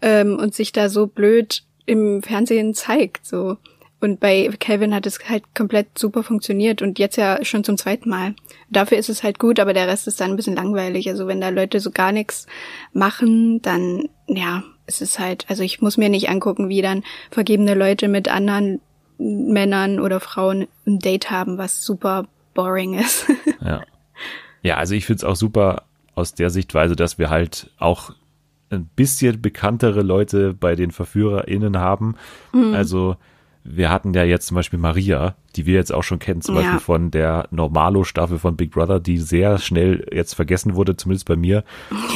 ähm, 0.00 0.38
und 0.38 0.54
sich 0.54 0.72
da 0.72 0.88
so 0.88 1.06
blöd 1.06 1.64
im 1.86 2.22
Fernsehen 2.22 2.72
zeigt. 2.74 3.26
So. 3.26 3.58
Und 4.04 4.20
bei 4.20 4.50
Calvin 4.60 4.94
hat 4.94 5.06
es 5.06 5.18
halt 5.28 5.42
komplett 5.54 5.98
super 5.98 6.22
funktioniert 6.22 6.82
und 6.82 6.98
jetzt 6.98 7.16
ja 7.16 7.42
schon 7.42 7.64
zum 7.64 7.78
zweiten 7.78 8.10
Mal. 8.10 8.34
Dafür 8.68 8.98
ist 8.98 9.08
es 9.08 9.22
halt 9.22 9.38
gut, 9.38 9.58
aber 9.58 9.72
der 9.72 9.88
Rest 9.88 10.06
ist 10.06 10.20
dann 10.20 10.30
ein 10.30 10.36
bisschen 10.36 10.56
langweilig. 10.56 11.08
Also 11.08 11.26
wenn 11.26 11.40
da 11.40 11.48
Leute 11.48 11.80
so 11.80 11.90
gar 11.90 12.12
nichts 12.12 12.46
machen, 12.92 13.62
dann 13.62 14.10
ja, 14.26 14.62
es 14.86 15.00
ist 15.00 15.18
halt, 15.18 15.46
also 15.48 15.62
ich 15.62 15.80
muss 15.80 15.96
mir 15.96 16.10
nicht 16.10 16.28
angucken, 16.28 16.68
wie 16.68 16.82
dann 16.82 17.02
vergebene 17.30 17.72
Leute 17.72 18.08
mit 18.08 18.28
anderen 18.28 18.82
Männern 19.16 20.00
oder 20.00 20.20
Frauen 20.20 20.68
ein 20.86 20.98
Date 20.98 21.30
haben, 21.30 21.56
was 21.56 21.82
super 21.82 22.26
boring 22.52 22.98
ist. 22.98 23.26
ja. 23.64 23.82
Ja, 24.62 24.78
also 24.78 24.94
ich 24.94 25.04
find's 25.04 25.24
auch 25.24 25.36
super 25.36 25.82
aus 26.14 26.32
der 26.32 26.48
Sichtweise, 26.48 26.96
dass 26.96 27.18
wir 27.18 27.28
halt 27.28 27.70
auch 27.76 28.12
ein 28.70 28.86
bisschen 28.86 29.42
bekanntere 29.42 30.00
Leute 30.00 30.54
bei 30.54 30.74
den 30.74 30.90
VerführerInnen 30.90 31.76
haben. 31.76 32.16
Mhm. 32.52 32.72
Also 32.72 33.16
wir 33.64 33.90
hatten 33.90 34.12
ja 34.12 34.24
jetzt 34.24 34.46
zum 34.46 34.56
Beispiel 34.56 34.78
Maria, 34.78 35.36
die 35.56 35.64
wir 35.64 35.74
jetzt 35.74 35.92
auch 35.92 36.02
schon 36.02 36.18
kennen, 36.18 36.42
zum 36.42 36.54
ja. 36.54 36.60
Beispiel 36.60 36.80
von 36.80 37.10
der 37.10 37.48
Normalo-Staffel 37.50 38.38
von 38.38 38.56
Big 38.56 38.70
Brother, 38.70 39.00
die 39.00 39.16
sehr 39.16 39.58
schnell 39.58 40.06
jetzt 40.12 40.34
vergessen 40.34 40.74
wurde, 40.74 40.96
zumindest 40.96 41.26
bei 41.26 41.36
mir. 41.36 41.64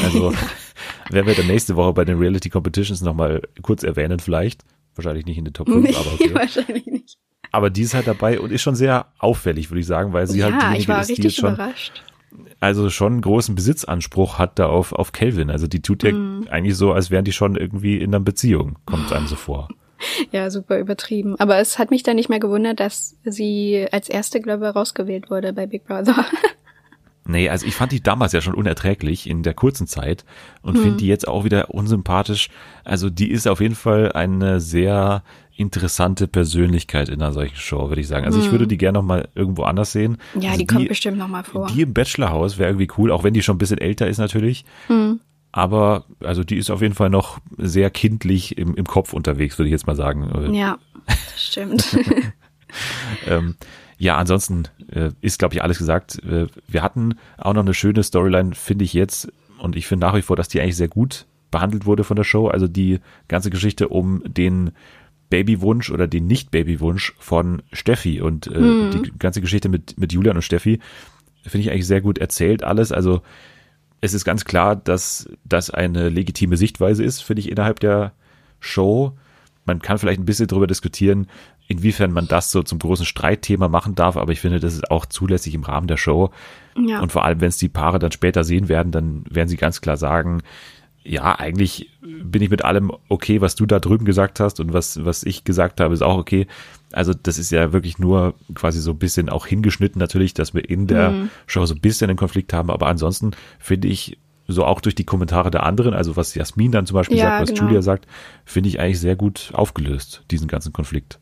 Also 0.05 0.35
werden 1.11 1.27
wir 1.27 1.35
dann 1.35 1.47
nächste 1.47 1.75
Woche 1.75 1.95
bei 1.95 2.05
den 2.05 2.19
Reality 2.19 2.51
Competitions 2.51 3.01
nochmal 3.01 3.41
kurz 3.63 3.83
erwähnen 3.83 4.21
vielleicht. 4.21 4.63
Wahrscheinlich 4.95 5.25
nicht 5.25 5.39
in 5.39 5.47
den 5.47 5.55
Top 5.55 5.69
5, 5.69 5.89
nee, 5.89 5.95
aber 5.97 6.13
okay. 6.13 6.31
Wahrscheinlich 6.35 6.87
nicht. 6.87 7.19
Aber 7.51 7.71
die 7.71 7.83
ist 7.83 7.95
halt 7.95 8.07
dabei 8.07 8.41
und 8.41 8.53
ist 8.53 8.61
schon 8.61 8.75
sehr 8.75 9.07
auffällig, 9.19 9.71
würde 9.71 9.81
ich 9.81 9.87
sagen, 9.87 10.13
weil 10.13 10.27
sie 10.27 10.45
halt 10.45 10.55
ja, 10.55 10.69
halt 10.69 10.83
diejenige 10.83 11.01
ist, 11.01 11.17
die 11.17 11.23
jetzt 11.23 11.37
schon 11.37 11.55
überrascht. 11.55 12.03
also 12.61 12.91
schon 12.91 13.13
einen 13.15 13.21
großen 13.23 13.55
Besitzanspruch 13.55 14.39
hat 14.39 14.59
da 14.59 14.67
auf, 14.67 14.93
auf 14.93 15.13
Kelvin. 15.13 15.49
Also 15.51 15.67
die 15.67 15.81
tut 15.81 16.03
ja 16.03 16.13
mm. 16.13 16.49
eigentlich 16.51 16.77
so, 16.77 16.93
als 16.93 17.11
wären 17.11 17.25
die 17.25 17.33
schon 17.33 17.57
irgendwie 17.57 17.97
in 17.97 18.11
einer 18.11 18.21
Beziehung, 18.21 18.79
kommt 18.85 19.11
einem 19.13 19.29
so 19.29 19.37
vor. 19.37 19.69
Ja, 20.33 20.51
super 20.51 20.79
übertrieben. 20.79 21.37
Aber 21.39 21.59
es 21.59 21.79
hat 21.79 21.91
mich 21.91 22.03
dann 22.03 22.17
nicht 22.17 22.29
mehr 22.29 22.41
gewundert, 22.41 22.81
dass 22.81 23.17
sie 23.25 23.87
als 23.91 24.09
erste, 24.09 24.41
glaube 24.41 24.69
ich, 24.69 24.75
rausgewählt 24.75 25.31
wurde 25.31 25.53
bei 25.53 25.67
Big 25.67 25.87
Brother. 25.87 26.27
Nee, 27.31 27.51
also 27.51 27.67
ich 27.67 27.75
fand 27.75 27.93
die 27.93 28.03
damals 28.03 28.33
ja 28.33 28.41
schon 28.41 28.55
unerträglich 28.55 29.29
in 29.29 29.43
der 29.43 29.53
kurzen 29.53 29.87
Zeit 29.87 30.25
und 30.63 30.77
hm. 30.77 30.83
finde 30.83 30.97
die 30.97 31.09
jetzt 31.09 31.29
auch 31.29 31.45
wieder 31.45 31.75
unsympathisch. 31.75 32.49
Also 32.85 33.11
die 33.11 33.31
ist 33.31 33.47
auf 33.47 33.61
jeden 33.61 33.75
Fall 33.75 34.13
eine 34.13 34.61
sehr 34.61 35.23
interessante 35.55 36.27
Persönlichkeit 36.27 37.11
in 37.11 37.21
einer 37.21 37.33
solchen 37.33 37.57
Show, 37.57 37.91
würde 37.91 38.01
ich 38.01 38.09
sagen. 38.09 38.25
Also 38.25 38.39
hm. 38.39 38.47
ich 38.47 38.51
würde 38.51 38.67
die 38.67 38.79
gerne 38.79 38.99
noch 38.99 39.05
mal 39.05 39.29
irgendwo 39.35 39.65
anders 39.65 39.93
sehen. 39.93 40.17
Ja, 40.41 40.53
also 40.53 40.61
die, 40.61 40.67
die 40.67 40.75
kommt 40.75 40.89
bestimmt 40.89 41.19
noch 41.19 41.29
mal 41.29 41.45
vor. 41.45 41.67
Die 41.67 41.83
im 41.83 41.93
Bachelorhaus 41.93 42.57
wäre 42.57 42.71
irgendwie 42.71 42.89
cool, 42.97 43.13
auch 43.13 43.25
wenn 43.25 43.35
die 43.35 43.43
schon 43.43 43.57
ein 43.57 43.59
bisschen 43.59 43.79
älter 43.79 44.09
ist 44.09 44.17
natürlich. 44.17 44.65
Hm. 44.87 45.21
Aber 45.59 46.05
also 46.21 46.45
die 46.45 46.57
ist 46.57 46.71
auf 46.71 46.83
jeden 46.83 46.95
Fall 46.95 47.11
noch 47.11 47.41
sehr 47.57 47.91
kindlich 47.91 48.57
im, 48.57 48.77
im 48.77 48.87
Kopf 48.87 49.13
unterwegs, 49.13 49.59
würde 49.59 49.69
ich 49.69 49.73
jetzt 49.73 49.89
mal 49.89 49.97
sagen. 49.97 50.55
Ja, 50.55 50.79
das 51.05 51.43
stimmt. 51.43 51.99
ähm, 53.27 53.57
ja, 53.99 54.17
ansonsten 54.17 54.69
äh, 54.93 55.11
ist, 55.21 55.41
glaube 55.41 55.55
ich, 55.55 55.63
alles 55.65 55.79
gesagt. 55.79 56.23
Äh, 56.23 56.47
wir 56.69 56.83
hatten 56.85 57.17
auch 57.39 57.55
noch 57.55 57.63
eine 57.63 57.75
schöne 57.75 58.05
Storyline, 58.05 58.55
finde 58.55 58.85
ich 58.85 58.93
jetzt. 58.93 59.33
Und 59.59 59.75
ich 59.75 59.89
finde 59.89 60.07
nach 60.07 60.15
wie 60.15 60.23
vor, 60.23 60.37
dass 60.37 60.47
die 60.47 60.61
eigentlich 60.61 60.77
sehr 60.77 60.87
gut 60.87 61.27
behandelt 61.51 61.87
wurde 61.87 62.05
von 62.05 62.17
der 62.17 62.23
Show. 62.23 62.47
Also 62.47 62.69
die 62.69 63.01
ganze 63.27 63.51
Geschichte 63.51 63.89
um 63.89 64.23
den 64.25 64.71
Babywunsch 65.29 65.91
oder 65.91 66.07
den 66.07 66.29
Nicht-Babywunsch 66.29 67.15
von 67.19 67.63
Steffi 67.73 68.21
und 68.21 68.47
äh, 68.47 68.61
mhm. 68.61 68.91
die 68.93 69.13
ganze 69.19 69.41
Geschichte 69.41 69.69
mit, 69.69 69.99
mit 69.99 70.13
Julian 70.13 70.37
und 70.37 70.43
Steffi 70.43 70.79
finde 71.43 71.65
ich 71.67 71.73
eigentlich 71.73 71.89
sehr 71.89 72.01
gut 72.01 72.19
erzählt 72.19 72.63
alles. 72.63 72.93
Also 72.93 73.23
es 74.01 74.15
ist 74.15 74.25
ganz 74.25 74.45
klar, 74.45 74.77
dass 74.77 75.29
das 75.45 75.71
eine 75.71 76.09
legitime 76.09 76.57
Sichtweise 76.57 77.05
ist, 77.05 77.23
finde 77.23 77.41
ich, 77.41 77.51
innerhalb 77.51 77.81
der 77.81 78.13
Show. 78.61 79.13
Man 79.65 79.81
kann 79.81 79.99
vielleicht 79.99 80.21
ein 80.21 80.25
bisschen 80.25 80.47
darüber 80.47 80.67
diskutieren, 80.67 81.27
inwiefern 81.67 82.13
man 82.13 82.27
das 82.27 82.51
so 82.51 82.63
zum 82.63 82.79
großen 82.79 83.05
Streitthema 83.05 83.69
machen 83.69 83.95
darf, 83.95 84.17
aber 84.17 84.33
ich 84.33 84.41
finde, 84.41 84.61
das 84.61 84.75
ist 84.75 84.91
auch 84.91 85.05
zulässig 85.07 85.55
im 85.55 85.65
Rahmen 85.65 85.87
der 85.87 85.99
Show. 85.99 86.31
Ja. 86.77 87.01
Und 87.01 87.13
vor 87.13 87.25
allem, 87.25 87.41
wenn 87.41 87.49
es 87.49 87.59
die 87.59 87.69
Paare 87.69 87.99
dann 87.99 88.13
später 88.13 88.45
sehen 88.45 88.69
werden, 88.69 88.93
dann 88.93 89.25
werden 89.29 89.49
sie 89.49 89.57
ganz 89.57 89.81
klar 89.81 89.97
sagen, 89.97 90.43
ja, 91.05 91.39
eigentlich 91.39 91.91
bin 92.01 92.43
ich 92.43 92.51
mit 92.51 92.65
allem 92.65 92.93
okay, 93.09 93.41
was 93.41 93.55
du 93.55 93.67
da 93.67 93.81
drüben 93.81 94.05
gesagt 94.05 94.41
hast 94.41 94.61
und 94.61 94.73
was, 94.73 95.05
was 95.05 95.23
ich 95.23 95.45
gesagt 95.45 95.81
habe, 95.81 95.95
ist 95.95 96.03
auch 96.03 96.19
okay. 96.19 96.47
Also 96.93 97.13
das 97.15 97.39
ist 97.39 97.51
ja 97.51 97.73
wirklich 97.73 97.99
nur 97.99 98.35
quasi 98.55 98.81
so 98.81 98.93
ein 98.93 98.99
bisschen 98.99 99.29
auch 99.29 99.47
hingeschnitten 99.47 99.99
natürlich, 99.99 100.35
dass 100.35 100.55
wir 100.55 100.69
in 100.69 100.87
der 100.87 101.11
mhm. 101.11 101.31
Show 101.47 101.67
so 101.67 101.75
ein 101.75 101.81
bisschen 101.81 102.09
einen 102.09 102.19
Konflikt 102.19 102.53
haben. 102.53 102.71
Aber 102.71 102.87
ansonsten 102.87 103.33
finde 103.59 103.89
ich 103.89 104.19
so 104.47 104.65
auch 104.65 104.81
durch 104.81 104.95
die 104.95 105.05
Kommentare 105.05 105.51
der 105.51 105.65
anderen, 105.65 105.93
also 105.93 106.17
was 106.17 106.35
Jasmin 106.35 106.73
dann 106.73 106.87
zum 106.87 106.95
Beispiel 106.95 107.19
ja, 107.19 107.25
sagt, 107.25 107.43
was 107.43 107.49
genau. 107.51 107.63
Julia 107.65 107.83
sagt, 107.83 108.07
finde 108.47 108.71
ich 108.71 108.81
eigentlich 108.81 108.99
sehr 108.99 109.15
gut 109.15 109.51
aufgelöst, 109.53 110.25
diesen 110.31 110.49
ganzen 110.49 110.73
Konflikt. 110.73 111.21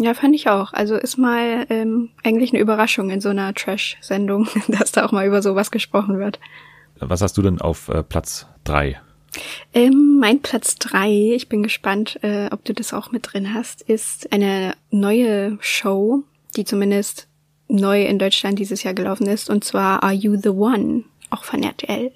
Ja, 0.00 0.14
fand 0.14 0.36
ich 0.36 0.48
auch. 0.48 0.72
Also 0.72 0.94
ist 0.94 1.18
mal 1.18 1.66
ähm, 1.70 2.10
eigentlich 2.22 2.52
eine 2.52 2.62
Überraschung 2.62 3.10
in 3.10 3.20
so 3.20 3.30
einer 3.30 3.52
Trash-Sendung, 3.52 4.46
dass 4.68 4.92
da 4.92 5.04
auch 5.04 5.12
mal 5.12 5.26
über 5.26 5.42
sowas 5.42 5.72
gesprochen 5.72 6.20
wird. 6.20 6.38
Was 7.00 7.20
hast 7.20 7.36
du 7.36 7.42
denn 7.42 7.60
auf 7.60 7.88
äh, 7.88 8.04
Platz 8.04 8.46
drei? 8.62 9.00
Ähm, 9.74 10.18
mein 10.20 10.40
Platz 10.40 10.76
drei, 10.76 11.32
ich 11.34 11.48
bin 11.48 11.62
gespannt, 11.62 12.18
äh, 12.22 12.48
ob 12.50 12.64
du 12.64 12.72
das 12.72 12.92
auch 12.92 13.12
mit 13.12 13.32
drin 13.32 13.54
hast, 13.54 13.82
ist 13.82 14.32
eine 14.32 14.74
neue 14.90 15.58
Show, 15.60 16.24
die 16.56 16.64
zumindest 16.64 17.28
neu 17.68 18.04
in 18.04 18.18
Deutschland 18.18 18.58
dieses 18.58 18.82
Jahr 18.82 18.94
gelaufen 18.94 19.26
ist, 19.26 19.50
und 19.50 19.64
zwar 19.64 20.02
Are 20.02 20.14
You 20.14 20.36
the 20.40 20.48
One, 20.48 21.04
auch 21.30 21.44
von 21.44 21.62
RTL. 21.62 22.12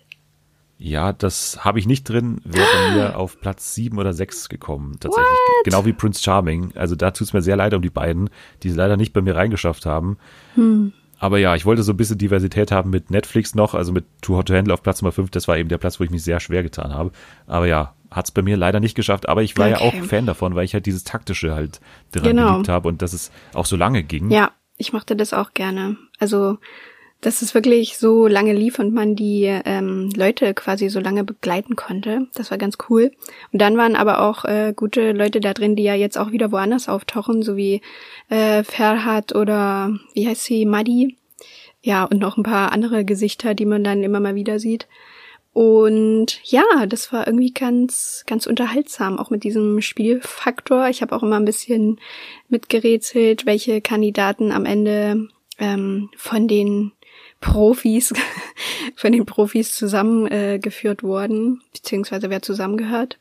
Ja, 0.79 1.13
das 1.13 1.65
habe 1.65 1.79
ich 1.79 1.87
nicht 1.87 2.09
drin, 2.09 2.41
wäre 2.45 2.67
bei 2.67 2.95
mir 2.97 3.17
auf 3.19 3.41
Platz 3.41 3.73
sieben 3.75 3.99
oder 3.99 4.13
sechs 4.13 4.49
gekommen, 4.49 4.97
tatsächlich. 4.99 5.29
What? 5.29 5.65
Genau 5.65 5.85
wie 5.85 5.93
Prince 5.93 6.21
Charming. 6.21 6.73
Also 6.75 6.97
da 6.97 7.13
tut 7.13 7.29
es 7.29 7.33
mir 7.33 7.43
sehr 7.43 7.57
leid 7.57 7.73
um 7.75 7.83
die 7.83 7.91
beiden, 7.91 8.31
die 8.63 8.69
es 8.69 8.75
leider 8.75 8.97
nicht 8.97 9.13
bei 9.13 9.21
mir 9.21 9.37
reingeschafft 9.37 9.87
haben. 9.87 10.17
Hm. 10.57 10.93
Aber 11.23 11.39
ja, 11.39 11.55
ich 11.55 11.65
wollte 11.65 11.85
so 11.85 11.93
ein 11.93 11.97
bisschen 11.97 12.19
Diversität 12.19 12.73
haben 12.73 12.91
mit 12.91 13.13
Netflix 13.13 13.55
noch, 13.55 13.75
also 13.75 13.93
mit 13.93 14.07
Too 14.23 14.37
Hot 14.37 14.49
to 14.49 14.55
Handle 14.55 14.75
auf 14.75 14.83
Platz 14.83 15.03
Nummer 15.03 15.13
5. 15.13 15.31
Das 15.31 15.47
war 15.47 15.57
eben 15.57 15.69
der 15.69 15.79
Platz, 15.79 16.01
wo 16.01 16.05
ich 16.05 16.11
mich 16.11 16.25
sehr 16.25 16.41
schwer 16.41 16.65
getan 16.65 16.93
habe. 16.93 17.13
Aber 17.47 17.69
ja, 17.69 17.95
hat 18.11 18.25
es 18.25 18.33
bei 18.33 18.43
mir 18.43 18.57
leider 18.57 18.81
nicht 18.81 18.97
geschafft. 18.97 19.29
Aber 19.29 19.41
ich 19.45 19.57
war 19.57 19.71
okay. 19.71 19.79
ja 19.79 20.03
auch 20.03 20.05
Fan 20.05 20.27
davon, 20.27 20.57
weil 20.57 20.65
ich 20.65 20.75
halt 20.75 20.85
dieses 20.85 21.05
Taktische 21.05 21.55
halt 21.55 21.81
daran 22.11 22.31
genau. 22.31 22.51
geliebt 22.51 22.69
habe 22.69 22.89
und 22.89 23.03
dass 23.03 23.13
es 23.13 23.31
auch 23.55 23.67
so 23.67 23.77
lange 23.77 24.03
ging. 24.03 24.33
Ja, 24.33 24.51
ich 24.79 24.93
mochte 24.93 25.15
das 25.15 25.33
auch 25.33 25.55
gerne. 25.55 25.97
Also, 26.19 26.59
dass 27.23 27.41
es 27.41 27.55
wirklich 27.55 27.99
so 27.99 28.27
lange 28.27 28.53
lief 28.53 28.79
und 28.81 28.93
man 28.93 29.15
die 29.15 29.45
ähm, 29.45 30.11
Leute 30.17 30.55
quasi 30.55 30.89
so 30.89 30.99
lange 30.99 31.23
begleiten 31.23 31.77
konnte. 31.77 32.27
Das 32.35 32.51
war 32.51 32.59
ganz 32.59 32.77
cool. 32.91 33.13
Und 33.53 33.63
dann 33.63 33.77
waren 33.77 33.95
aber 33.95 34.21
auch 34.21 34.45
äh, 34.45 34.75
gute 34.75 35.13
Leute 35.13 35.41
da 35.41 35.55
drin, 35.55 35.77
die 35.77 35.85
ja 35.85 35.95
jetzt 35.95 36.19
auch 36.19 36.33
wieder 36.33 36.51
woanders 36.51 36.89
auftauchen, 36.89 37.43
so 37.43 37.57
wie 37.57 37.81
äh, 38.29 38.65
Ferhat 38.65 39.35
oder 39.35 39.97
wie 40.15 40.27
heißt 40.27 40.45
sie, 40.45 40.67
Madi. 40.67 41.17
Ja, 41.81 42.05
und 42.05 42.19
noch 42.19 42.37
ein 42.37 42.43
paar 42.43 42.73
andere 42.73 43.05
Gesichter, 43.05 43.55
die 43.55 43.67
man 43.67 43.85
dann 43.85 44.03
immer 44.03 44.21
mal 44.21 44.35
wieder 44.35 44.59
sieht. 44.59 44.89
Und 45.53 46.41
ja, 46.45 46.65
das 46.89 47.13
war 47.13 47.27
irgendwie 47.27 47.53
ganz, 47.53 48.25
ganz 48.27 48.47
unterhaltsam, 48.47 49.19
auch 49.19 49.31
mit 49.31 49.45
diesem 49.45 49.81
Spielfaktor. 49.81 50.89
Ich 50.89 51.03
habe 51.03 51.15
auch 51.15 51.23
immer 51.23 51.37
ein 51.37 51.45
bisschen 51.45 52.01
mitgerätselt, 52.49 53.47
welche 53.47 53.81
Kandidaten 53.81 54.51
am 54.51 54.65
Ende 54.65 55.29
ähm, 55.59 56.09
von 56.17 56.49
den 56.49 56.93
Profis, 57.43 58.15
von 58.97 59.13
den 59.13 59.27
Profis 59.27 59.75
zusammengeführt 59.75 61.01
äh, 61.01 61.07
wurden, 61.07 61.61
beziehungsweise 61.75 62.31
wer 62.31 62.41
zusammengehört. 62.41 63.19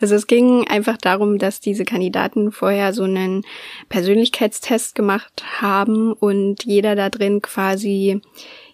Also 0.00 0.14
es 0.14 0.26
ging 0.26 0.66
einfach 0.66 0.96
darum, 0.96 1.36
dass 1.36 1.60
diese 1.60 1.84
Kandidaten 1.84 2.52
vorher 2.52 2.94
so 2.94 3.02
einen 3.02 3.44
Persönlichkeitstest 3.90 4.94
gemacht 4.94 5.44
haben 5.60 6.14
und 6.14 6.64
jeder 6.64 6.96
da 6.96 7.10
drin 7.10 7.42
quasi 7.42 8.22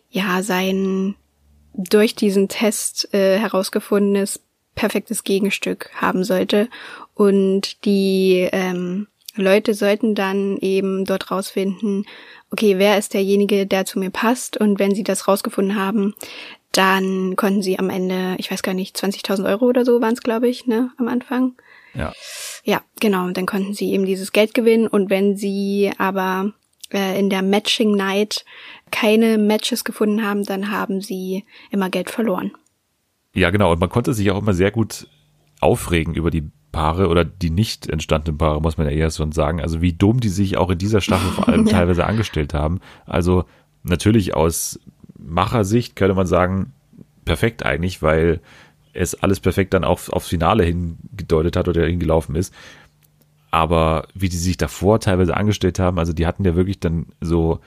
ja 0.08 0.44
sein 0.44 1.16
durch 1.74 2.14
diesen 2.14 2.48
Test 2.48 3.12
äh, 3.12 3.38
herausgefundenes 3.38 4.40
perfektes 4.76 5.24
Gegenstück 5.24 5.90
haben 5.94 6.22
sollte 6.22 6.68
und 7.14 7.84
die 7.84 8.48
ähm, 8.52 9.08
Leute 9.36 9.74
sollten 9.74 10.14
dann 10.14 10.56
eben 10.58 11.04
dort 11.04 11.30
rausfinden, 11.30 12.06
okay, 12.50 12.78
wer 12.78 12.98
ist 12.98 13.14
derjenige, 13.14 13.66
der 13.66 13.84
zu 13.84 13.98
mir 13.98 14.10
passt 14.10 14.56
und 14.56 14.78
wenn 14.78 14.94
sie 14.94 15.04
das 15.04 15.28
rausgefunden 15.28 15.76
haben, 15.76 16.14
dann 16.72 17.36
konnten 17.36 17.62
sie 17.62 17.78
am 17.78 17.90
Ende, 17.90 18.36
ich 18.38 18.50
weiß 18.50 18.62
gar 18.62 18.74
nicht, 18.74 18.96
20.000 18.96 19.46
Euro 19.48 19.66
oder 19.66 19.84
so 19.84 20.00
waren 20.00 20.14
es, 20.14 20.22
glaube 20.22 20.48
ich, 20.48 20.66
ne, 20.66 20.90
am 20.98 21.08
Anfang. 21.08 21.54
Ja. 21.94 22.12
Ja, 22.64 22.82
genau. 23.00 23.24
Und 23.24 23.36
dann 23.36 23.46
konnten 23.46 23.74
sie 23.74 23.92
eben 23.92 24.04
dieses 24.04 24.32
Geld 24.32 24.52
gewinnen. 24.52 24.86
Und 24.86 25.08
wenn 25.08 25.36
sie 25.36 25.92
aber 25.98 26.52
äh, 26.92 27.18
in 27.18 27.30
der 27.30 27.42
Matching 27.42 27.94
Night 27.94 28.44
keine 28.90 29.38
Matches 29.38 29.84
gefunden 29.84 30.24
haben, 30.24 30.44
dann 30.44 30.70
haben 30.70 31.00
sie 31.00 31.44
immer 31.70 31.90
Geld 31.90 32.10
verloren. 32.10 32.52
Ja, 33.34 33.50
genau. 33.50 33.72
Und 33.72 33.80
man 33.80 33.88
konnte 33.88 34.12
sich 34.14 34.30
auch 34.30 34.38
immer 34.38 34.52
sehr 34.52 34.70
gut 34.70 35.08
aufregen 35.60 36.14
über 36.14 36.30
die 36.30 36.50
Paare 36.76 37.08
oder 37.08 37.24
die 37.24 37.50
nicht 37.50 37.88
entstandenen 37.88 38.38
Paare, 38.38 38.60
muss 38.60 38.76
man 38.76 38.86
ja 38.86 38.92
eher 38.92 39.10
schon 39.10 39.32
sagen. 39.32 39.60
Also 39.60 39.80
wie 39.80 39.92
dumm 39.92 40.20
die 40.20 40.28
sich 40.28 40.56
auch 40.56 40.70
in 40.70 40.78
dieser 40.78 41.00
Staffel 41.00 41.30
vor 41.30 41.48
allem 41.48 41.66
ja. 41.66 41.72
teilweise 41.72 42.06
angestellt 42.06 42.54
haben. 42.54 42.80
Also 43.06 43.44
natürlich 43.82 44.34
aus 44.34 44.78
Machersicht 45.18 45.96
könnte 45.96 46.14
man 46.14 46.26
sagen, 46.26 46.72
perfekt 47.24 47.64
eigentlich, 47.64 48.02
weil 48.02 48.40
es 48.92 49.14
alles 49.14 49.40
perfekt 49.40 49.74
dann 49.74 49.84
auch 49.84 50.08
aufs 50.10 50.28
Finale 50.28 50.64
hingedeutet 50.64 51.56
hat 51.56 51.68
oder 51.68 51.86
hingelaufen 51.86 52.36
ist. 52.36 52.54
Aber 53.50 54.06
wie 54.14 54.28
die 54.28 54.36
sich 54.36 54.56
davor 54.56 55.00
teilweise 55.00 55.36
angestellt 55.36 55.78
haben, 55.78 55.98
also 55.98 56.12
die 56.12 56.26
hatten 56.26 56.44
ja 56.44 56.56
wirklich 56.56 56.80
dann 56.80 57.06
so, 57.20 57.60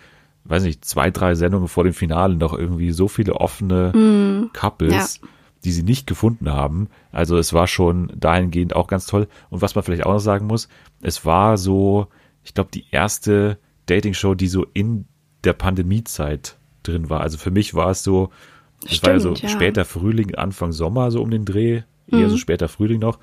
weiß 0.44 0.64
nicht, 0.64 0.86
zwei, 0.86 1.10
drei 1.10 1.36
Sendungen 1.36 1.68
vor 1.68 1.84
dem 1.84 1.94
Finale 1.94 2.36
noch 2.36 2.54
irgendwie 2.54 2.92
so 2.92 3.08
viele 3.08 3.36
offene 3.36 3.92
mm, 3.96 4.52
Couples, 4.54 5.20
ja. 5.22 5.28
Die 5.64 5.72
sie 5.72 5.84
nicht 5.84 6.08
gefunden 6.08 6.50
haben. 6.50 6.88
Also 7.12 7.38
es 7.38 7.54
war 7.54 7.68
schon 7.68 8.12
dahingehend 8.16 8.76
auch 8.76 8.88
ganz 8.88 9.06
toll. 9.06 9.28
Und 9.50 9.62
was 9.62 9.76
man 9.76 9.84
vielleicht 9.84 10.06
auch 10.06 10.14
noch 10.14 10.20
sagen 10.20 10.48
muss, 10.48 10.70
es 11.02 11.26
war 11.26 11.58
so, 11.58 12.08
ich 12.44 12.54
glaube, 12.54 12.70
die 12.74 12.86
erste 12.92 13.58
Dating-Show, 13.88 14.36
die 14.36 14.48
so 14.48 14.66
in 14.74 15.06
der 15.44 15.54
Pandemiezeit 15.54 16.58
drin 16.84 17.10
war. 17.10 17.22
Also 17.22 17.38
für 17.38 17.52
mich 17.52 17.74
war 17.74 17.92
es 17.92 18.04
so, 18.04 18.30
es 18.86 19.04
war 19.04 19.12
ja 19.12 19.20
so 19.20 19.34
ja. 19.34 19.50
später 19.50 19.86
Frühling, 19.86 20.36
Anfang 20.36 20.72
Sommer, 20.72 21.12
so 21.12 21.22
um 21.22 21.30
den 21.30 21.46
Dreh, 21.46 21.82
eher 22.08 22.18
mhm. 22.18 22.30
so 22.30 22.38
später 22.38 22.68
Frühling 22.68 23.00
noch. 23.00 23.20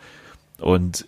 Und 0.59 1.07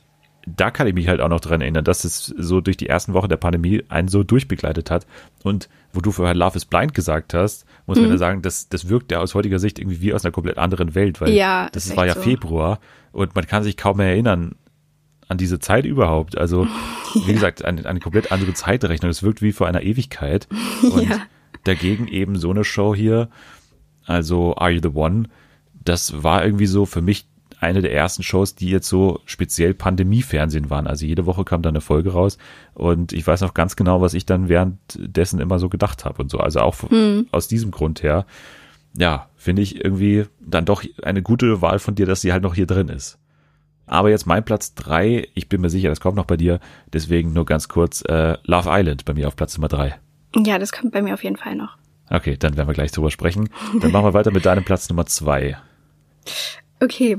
da 0.57 0.71
kann 0.71 0.87
ich 0.87 0.95
mich 0.95 1.09
halt 1.09 1.21
auch 1.21 1.29
noch 1.29 1.41
dran 1.41 1.61
erinnern, 1.61 1.85
dass 1.85 2.05
es 2.05 2.27
so 2.27 2.61
durch 2.61 2.77
die 2.77 2.89
ersten 2.89 3.13
Wochen 3.13 3.29
der 3.29 3.37
Pandemie 3.37 3.85
einen 3.89 4.09
so 4.09 4.23
durchbegleitet 4.23 4.91
hat. 4.91 5.07
Und 5.43 5.69
wo 5.93 6.01
du 6.01 6.11
vorher 6.11 6.35
Love 6.35 6.57
is 6.57 6.65
Blind 6.65 6.95
gesagt 6.95 7.35
hast, 7.35 7.67
muss 7.87 7.99
mhm. 7.99 8.05
man 8.05 8.13
ja 8.13 8.19
sagen, 8.19 8.43
das, 8.43 8.69
das 8.69 8.89
wirkt 8.89 9.11
ja 9.13 9.21
aus 9.21 9.35
heutiger 9.35 9.59
Sicht 9.59 9.79
irgendwie 9.79 10.01
wie 10.01 10.15
aus 10.15 10.25
einer 10.25 10.33
komplett 10.33 10.59
anderen 10.59 10.95
Welt, 10.95 11.21
weil 11.21 11.31
ja, 11.31 11.69
das 11.73 11.97
war 11.97 12.07
ja 12.07 12.15
so. 12.15 12.23
Februar 12.23 12.81
und 13.13 13.35
man 13.35 13.47
kann 13.47 13.63
sich 13.63 13.77
kaum 13.77 13.99
mehr 13.99 14.09
erinnern 14.09 14.55
an 15.29 15.39
diese 15.39 15.59
Zeit 15.59 15.85
überhaupt. 15.85 16.39
Also, 16.39 16.67
wie 17.27 17.33
gesagt, 17.33 17.65
eine, 17.65 17.85
eine 17.87 18.01
komplett 18.01 18.33
andere 18.33 18.55
Zeitrechnung. 18.55 19.11
Es 19.11 19.23
wirkt 19.23 19.43
wie 19.43 19.53
vor 19.53 19.67
einer 19.67 19.83
Ewigkeit. 19.83 20.49
Und 20.83 21.09
ja. 21.09 21.21
dagegen 21.65 22.09
eben 22.09 22.37
so 22.37 22.51
eine 22.51 22.65
Show 22.65 22.95
hier, 22.95 23.29
also 24.07 24.57
Are 24.57 24.71
You 24.71 24.81
the 24.83 24.89
One, 24.89 25.25
das 25.85 26.23
war 26.23 26.45
irgendwie 26.45 26.67
so 26.67 26.87
für 26.87 27.03
mich 27.03 27.27
eine 27.61 27.83
der 27.83 27.93
ersten 27.93 28.23
Shows, 28.23 28.55
die 28.55 28.71
jetzt 28.71 28.89
so 28.89 29.21
speziell 29.25 29.75
Pandemie-Fernsehen 29.75 30.71
waren. 30.71 30.87
Also 30.87 31.07
jede 31.07 31.27
Woche 31.27 31.45
kam 31.45 31.63
da 31.63 31.69
eine 31.69 31.81
Folge 31.81 32.13
raus 32.13 32.39
und 32.75 33.13
ich 33.13 33.27
weiß 33.27 33.41
noch 33.41 33.55
ganz 33.55 33.77
genau, 33.77 34.01
was 34.01 34.15
ich 34.15 34.27
dann 34.27 34.49
währenddessen 34.49 35.41
immer 35.41 35.59
so 35.59 35.69
gedacht 35.69 36.05
habe 36.05 36.23
und 36.23 36.31
so. 36.31 36.39
Also 36.39 36.61
auch 36.61 36.77
hm. 36.89 37.27
aus 37.33 37.49
diesem 37.49 37.71
Grund 37.71 38.03
her, 38.03 38.27
ja, 38.97 39.29
finde 39.37 39.63
ich 39.63 39.85
irgendwie 39.85 40.27
dann 40.41 40.65
doch 40.65 40.85
eine 41.03 41.23
gute 41.23 41.61
Wahl 41.61 41.79
von 41.79 41.95
dir, 41.95 42.07
dass 42.07 42.21
sie 42.21 42.33
halt 42.33 42.43
noch 42.43 42.55
hier 42.55 42.67
drin 42.67 42.89
ist. 42.89 43.19
Aber 43.87 44.11
jetzt 44.11 44.27
mein 44.27 44.45
Platz 44.45 44.75
drei, 44.75 45.29
ich 45.35 45.49
bin 45.49 45.61
mir 45.61 45.71
sicher, 45.71 45.89
das 45.89 46.01
kommt 46.01 46.17
noch 46.17 46.27
bei 46.27 46.37
dir, 46.37 46.61
deswegen 46.93 47.33
nur 47.33 47.47
ganz 47.47 47.69
kurz, 47.69 48.03
äh, 48.03 48.37
Love 48.45 48.69
Island 48.71 49.05
bei 49.05 49.15
mir 49.15 49.27
auf 49.27 49.35
Platz 49.35 49.57
Nummer 49.57 49.69
drei. 49.69 49.99
Ja, 50.37 50.59
das 50.59 50.73
kommt 50.73 50.93
bei 50.93 51.01
mir 51.01 51.15
auf 51.15 51.25
jeden 51.25 51.37
Fall 51.37 51.57
noch. 51.57 51.79
Okay, 52.11 52.37
dann 52.39 52.57
werden 52.57 52.69
wir 52.69 52.75
gleich 52.75 52.93
drüber 52.93 53.11
sprechen. 53.11 53.49
Dann 53.81 53.93
machen 53.93 54.05
wir 54.05 54.15
weiter 54.15 54.31
mit 54.31 54.47
deinem 54.47 54.65
Platz 54.65 54.89
Nummer 54.89 55.07
zwei. 55.07 55.59
Okay, 56.81 57.19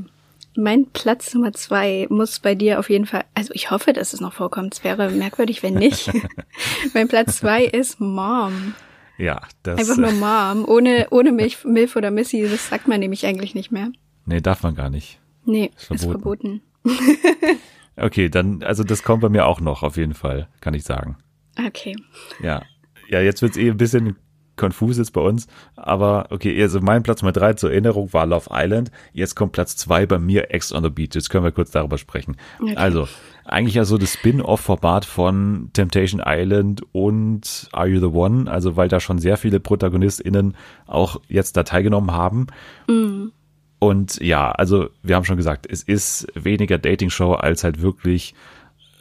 mein 0.59 0.87
Platz 0.91 1.33
Nummer 1.33 1.53
zwei 1.53 2.05
muss 2.09 2.39
bei 2.39 2.55
dir 2.55 2.79
auf 2.79 2.89
jeden 2.89 3.05
Fall, 3.05 3.23
also 3.33 3.53
ich 3.53 3.71
hoffe, 3.71 3.93
dass 3.93 4.13
es 4.13 4.21
noch 4.21 4.33
vorkommt. 4.33 4.75
Es 4.75 4.83
wäre 4.83 5.09
merkwürdig, 5.09 5.63
wenn 5.63 5.73
nicht. 5.73 6.11
mein 6.93 7.07
Platz 7.07 7.37
zwei 7.37 7.63
ist 7.65 7.99
Mom. 7.99 8.75
Ja, 9.17 9.41
das. 9.63 9.79
Einfach 9.79 9.97
nur 9.97 10.11
Mom. 10.11 10.65
Ohne, 10.67 11.07
ohne 11.11 11.31
Milch, 11.31 11.63
Milf 11.65 11.95
oder 11.95 12.11
Missy, 12.11 12.47
das 12.49 12.69
sagt 12.69 12.87
man 12.87 12.99
nämlich 12.99 13.25
eigentlich 13.25 13.55
nicht 13.55 13.71
mehr. 13.71 13.91
Nee, 14.25 14.41
darf 14.41 14.63
man 14.63 14.75
gar 14.75 14.89
nicht. 14.89 15.19
Nee, 15.45 15.71
ist 15.75 15.85
verboten. 15.85 16.61
Ist 16.83 16.97
verboten. 17.07 17.57
okay, 17.97 18.29
dann, 18.29 18.63
also 18.63 18.83
das 18.83 19.03
kommt 19.03 19.21
bei 19.21 19.29
mir 19.29 19.45
auch 19.45 19.61
noch, 19.61 19.83
auf 19.83 19.97
jeden 19.97 20.13
Fall, 20.13 20.47
kann 20.61 20.73
ich 20.73 20.83
sagen. 20.83 21.17
Okay. 21.57 21.95
Ja. 22.41 22.61
Ja, 23.09 23.21
jetzt 23.21 23.41
wird's 23.41 23.57
eh 23.57 23.69
ein 23.69 23.77
bisschen 23.77 24.17
konfus 24.59 24.99
jetzt 24.99 25.13
bei 25.13 25.21
uns. 25.21 25.47
Aber 25.75 26.27
okay, 26.29 26.61
also 26.61 26.79
mein 26.79 27.01
Platz 27.01 27.23
Nummer 27.23 27.31
drei 27.31 27.53
zur 27.53 27.71
Erinnerung 27.71 28.13
war 28.13 28.27
Love 28.27 28.49
Island. 28.51 28.91
Jetzt 29.13 29.35
kommt 29.35 29.53
Platz 29.53 29.75
zwei 29.75 30.05
bei 30.05 30.19
mir, 30.19 30.53
Ex 30.53 30.71
on 30.71 30.83
the 30.83 30.89
Beach. 30.91 31.15
Jetzt 31.15 31.31
können 31.31 31.43
wir 31.43 31.51
kurz 31.51 31.71
darüber 31.71 31.97
sprechen. 31.97 32.37
Okay. 32.61 32.75
Also, 32.75 33.07
eigentlich 33.45 33.75
ja 33.75 33.85
so 33.85 33.97
das 33.97 34.13
Spin-off-Format 34.13 35.05
von 35.05 35.71
Temptation 35.73 36.21
Island 36.23 36.83
und 36.91 37.69
Are 37.71 37.87
You 37.87 37.99
the 37.99 38.15
One? 38.15 38.51
Also, 38.51 38.75
weil 38.75 38.89
da 38.89 38.99
schon 38.99 39.17
sehr 39.17 39.37
viele 39.37 39.59
ProtagonistInnen 39.59 40.55
auch 40.85 41.19
jetzt 41.27 41.57
da 41.57 41.63
teilgenommen 41.63 42.11
haben. 42.11 42.47
Mhm. 42.87 43.31
Und 43.79 44.19
ja, 44.21 44.51
also 44.51 44.89
wir 45.01 45.15
haben 45.15 45.23
schon 45.23 45.37
gesagt, 45.37 45.65
es 45.69 45.83
ist 45.83 46.27
weniger 46.35 46.77
Dating-Show 46.77 47.31
als 47.33 47.63
halt 47.63 47.81
wirklich 47.81 48.35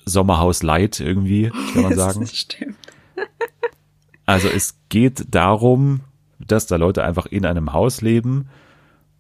Sommerhaus 0.05 0.63
Light 0.63 1.01
irgendwie, 1.01 1.51
kann 1.75 1.83
man 1.83 1.95
sagen. 1.97 2.21
Das 2.21 2.37
stimmt. 2.37 2.77
Also 4.29 4.49
es 4.49 4.79
geht 4.91 5.35
darum, 5.35 6.03
dass 6.39 6.67
da 6.67 6.77
Leute 6.77 7.03
einfach 7.03 7.25
in 7.25 7.47
einem 7.47 7.73
Haus 7.73 8.03
leben 8.03 8.51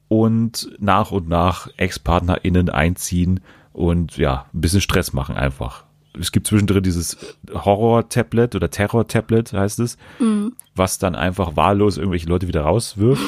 und 0.08 0.70
nach 0.80 1.12
und 1.12 1.30
nach 1.30 1.70
Ex-PartnerInnen 1.78 2.68
einziehen 2.68 3.40
und 3.72 4.18
ja, 4.18 4.44
ein 4.52 4.60
bisschen 4.60 4.82
Stress 4.82 5.14
machen 5.14 5.34
einfach. 5.34 5.84
Es 6.12 6.30
gibt 6.30 6.46
zwischendrin 6.46 6.82
dieses 6.82 7.16
Horror-Tablet 7.50 8.54
oder 8.54 8.68
Terror-Tablet 8.68 9.54
heißt 9.54 9.78
es, 9.78 9.96
mhm. 10.18 10.52
was 10.74 10.98
dann 10.98 11.14
einfach 11.14 11.56
wahllos 11.56 11.96
irgendwelche 11.96 12.28
Leute 12.28 12.46
wieder 12.46 12.60
rauswirft. 12.60 13.22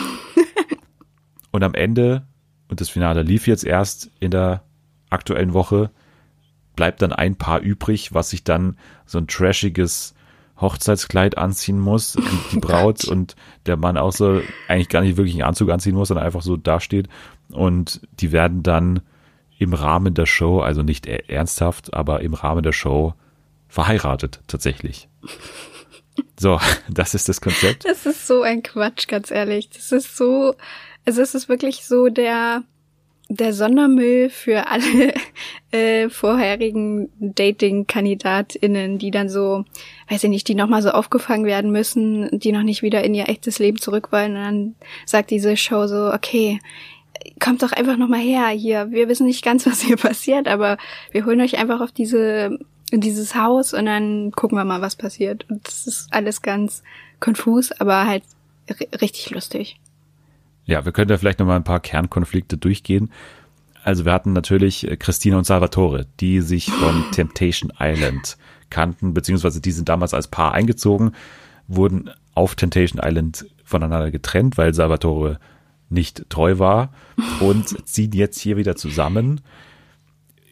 und 1.51 1.65
am 1.65 1.73
Ende, 1.73 2.27
und 2.69 2.83
das 2.83 2.91
Finale 2.91 3.23
lief 3.23 3.47
jetzt 3.47 3.65
erst 3.65 4.11
in 4.21 4.33
der 4.33 4.65
aktuellen 5.09 5.55
Woche, 5.55 5.91
bleibt 6.77 7.01
dann 7.01 7.15
ein 7.15 7.37
Paar 7.37 7.61
übrig, 7.61 8.13
was 8.13 8.29
sich 8.29 8.45
dann 8.45 8.77
so 9.07 9.17
ein 9.17 9.29
trashiges 9.29 10.15
Hochzeitskleid 10.61 11.39
anziehen 11.39 11.79
muss, 11.79 12.17
die 12.53 12.59
Braut 12.59 13.05
und 13.05 13.37
der 13.67 13.77
Mann 13.77 13.97
auch 13.97 14.13
so 14.13 14.43
eigentlich 14.69 14.89
gar 14.89 15.03
nicht 15.03 15.17
wirklich 15.17 15.35
einen 15.35 15.49
Anzug 15.49 15.71
anziehen 15.71 15.95
muss, 15.95 16.09
sondern 16.09 16.27
einfach 16.27 16.43
so 16.43 16.57
dasteht. 16.57 17.09
Und 17.51 18.01
die 18.21 18.33
werden 18.33 18.63
dann 18.63 19.01
im 19.59 19.75
Rahmen 19.75 20.15
der 20.15 20.27
Show, 20.27 20.61
also 20.61 20.83
nicht 20.83 21.07
e- 21.07 21.25
ernsthaft, 21.29 21.93
aber 21.95 22.21
im 22.21 22.35
Rahmen 22.35 22.63
der 22.63 22.73
Show 22.73 23.15
verheiratet 23.69 24.41
tatsächlich. 24.47 25.09
So, 26.39 26.59
das 26.91 27.15
ist 27.15 27.29
das 27.29 27.41
Konzept. 27.41 27.85
Das 27.85 28.05
ist 28.05 28.27
so 28.27 28.43
ein 28.43 28.63
Quatsch, 28.63 29.09
ganz 29.09 29.31
ehrlich. 29.31 29.71
Das 29.71 29.93
ist 29.93 30.17
so, 30.17 30.55
also 31.07 31.23
es 31.23 31.35
ist 31.35 31.49
wirklich 31.49 31.87
so 31.87 32.09
der, 32.09 32.63
der 33.31 33.53
Sondermüll 33.53 34.29
für 34.29 34.67
alle 34.67 35.15
äh, 35.71 36.09
vorherigen 36.09 37.11
Dating-KandidatInnen, 37.21 38.99
die 38.99 39.13
dann 39.13 39.29
so, 39.29 39.65
weiß 40.09 40.25
ich 40.25 40.31
nicht, 40.31 40.49
die 40.49 40.57
nochmal 40.57 40.83
so 40.83 40.91
aufgefangen 40.91 41.47
werden 41.47 41.71
müssen, 41.71 42.29
die 42.41 42.51
noch 42.51 42.65
nicht 42.65 42.83
wieder 42.83 43.05
in 43.05 43.15
ihr 43.15 43.29
echtes 43.29 43.61
Leben 43.61 43.79
zurück 43.79 44.11
wollen. 44.11 44.33
Und 44.33 44.43
dann 44.43 44.75
sagt 45.07 45.31
diese 45.31 45.57
Show 45.57 45.87
so, 45.87 46.13
okay, 46.13 46.59
kommt 47.39 47.63
doch 47.63 47.71
einfach 47.71 47.97
nochmal 47.97 48.21
her 48.21 48.49
hier. 48.49 48.91
Wir 48.91 49.09
wissen 49.09 49.27
nicht 49.27 49.45
ganz, 49.45 49.65
was 49.71 49.81
hier 49.81 49.97
passiert, 49.97 50.49
aber 50.49 50.77
wir 51.13 51.25
holen 51.25 51.41
euch 51.41 51.57
einfach 51.57 51.81
auf 51.81 51.93
diese, 51.93 52.59
in 52.91 53.01
dieses 53.01 53.37
Haus 53.37 53.75
und 53.75 53.87
dann 53.87 54.33
gucken 54.33 54.59
wir 54.59 54.65
mal, 54.65 54.81
was 54.81 54.97
passiert. 54.97 55.49
Und 55.49 55.69
das 55.69 55.87
ist 55.87 56.09
alles 56.11 56.43
ganz 56.43 56.83
konfus, 57.21 57.71
aber 57.71 58.07
halt 58.07 58.25
richtig 59.01 59.31
lustig. 59.31 59.80
Ja, 60.65 60.85
wir 60.85 60.93
können 60.93 61.09
da 61.09 61.17
vielleicht 61.17 61.39
nochmal 61.39 61.57
ein 61.57 61.65
paar 61.65 61.81
Kernkonflikte 61.81 62.57
durchgehen. 62.57 63.11
Also 63.83 64.05
wir 64.05 64.13
hatten 64.13 64.33
natürlich 64.33 64.89
äh, 64.89 64.97
Christina 64.97 65.39
und 65.39 65.45
Salvatore, 65.45 66.07
die 66.21 66.41
sich 66.41 66.71
von 66.71 67.05
Temptation 67.13 67.73
Island 67.79 68.37
kannten, 68.69 69.15
beziehungsweise 69.15 69.61
die 69.61 69.73
sind 69.73 69.89
damals 69.89 70.15
als 70.15 70.29
Paar 70.29 70.53
eingezogen, 70.53 71.13
wurden 71.67 72.11
auf 72.35 72.55
Temptation 72.55 73.01
Island 73.05 73.47
voneinander 73.65 74.11
getrennt, 74.11 74.59
weil 74.59 74.75
Salvatore 74.75 75.39
nicht 75.89 76.29
treu 76.29 76.59
war 76.59 76.93
und 77.41 77.87
ziehen 77.89 78.13
jetzt 78.13 78.39
hier 78.39 78.57
wieder 78.57 78.77
zusammen. 78.77 79.41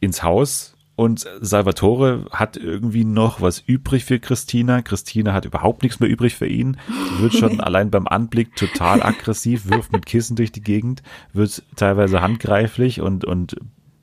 ins 0.00 0.22
Haus 0.22 0.74
und 0.98 1.28
Salvatore 1.40 2.26
hat 2.32 2.56
irgendwie 2.56 3.04
noch 3.04 3.40
was 3.40 3.60
übrig 3.60 4.04
für 4.04 4.18
Christina. 4.18 4.82
Christina 4.82 5.32
hat 5.32 5.44
überhaupt 5.44 5.84
nichts 5.84 6.00
mehr 6.00 6.10
übrig 6.10 6.34
für 6.34 6.48
ihn. 6.48 6.76
Wird 7.20 7.34
schon 7.34 7.60
allein 7.60 7.92
beim 7.92 8.08
Anblick 8.08 8.56
total 8.56 9.00
aggressiv, 9.00 9.70
wirft 9.70 9.92
mit 9.92 10.06
Kissen 10.06 10.34
durch 10.34 10.50
die 10.50 10.60
Gegend, 10.60 11.04
wird 11.32 11.62
teilweise 11.76 12.20
handgreiflich 12.20 13.00
und, 13.00 13.24
und 13.24 13.54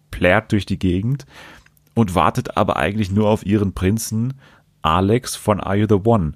plärt 0.10 0.54
durch 0.54 0.66
die 0.66 0.80
Gegend 0.80 1.26
und 1.96 2.16
wartet 2.16 2.56
aber 2.56 2.78
eigentlich 2.78 3.12
nur 3.12 3.28
auf 3.28 3.46
ihren 3.46 3.74
Prinzen 3.74 4.36
Alex 4.82 5.36
von 5.36 5.60
Are 5.60 5.76
You 5.76 5.88
the 5.90 6.00
One, 6.10 6.32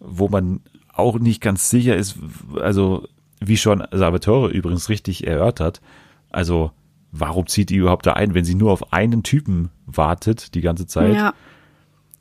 wo 0.00 0.30
man 0.30 0.60
auch 0.90 1.18
nicht 1.18 1.42
ganz 1.42 1.68
sicher 1.68 1.96
ist, 1.96 2.18
also 2.58 3.06
wie 3.40 3.58
schon 3.58 3.86
Salvatore 3.90 4.52
übrigens 4.52 4.88
richtig 4.88 5.26
erörtert, 5.26 5.82
also 6.30 6.70
warum 7.12 7.46
zieht 7.46 7.70
die 7.70 7.76
überhaupt 7.76 8.06
da 8.06 8.14
ein, 8.14 8.34
wenn 8.34 8.44
sie 8.44 8.54
nur 8.54 8.72
auf 8.72 8.92
einen 8.92 9.22
Typen 9.22 9.70
wartet 9.86 10.54
die 10.54 10.60
ganze 10.60 10.86
Zeit? 10.86 11.14
Ja. 11.14 11.34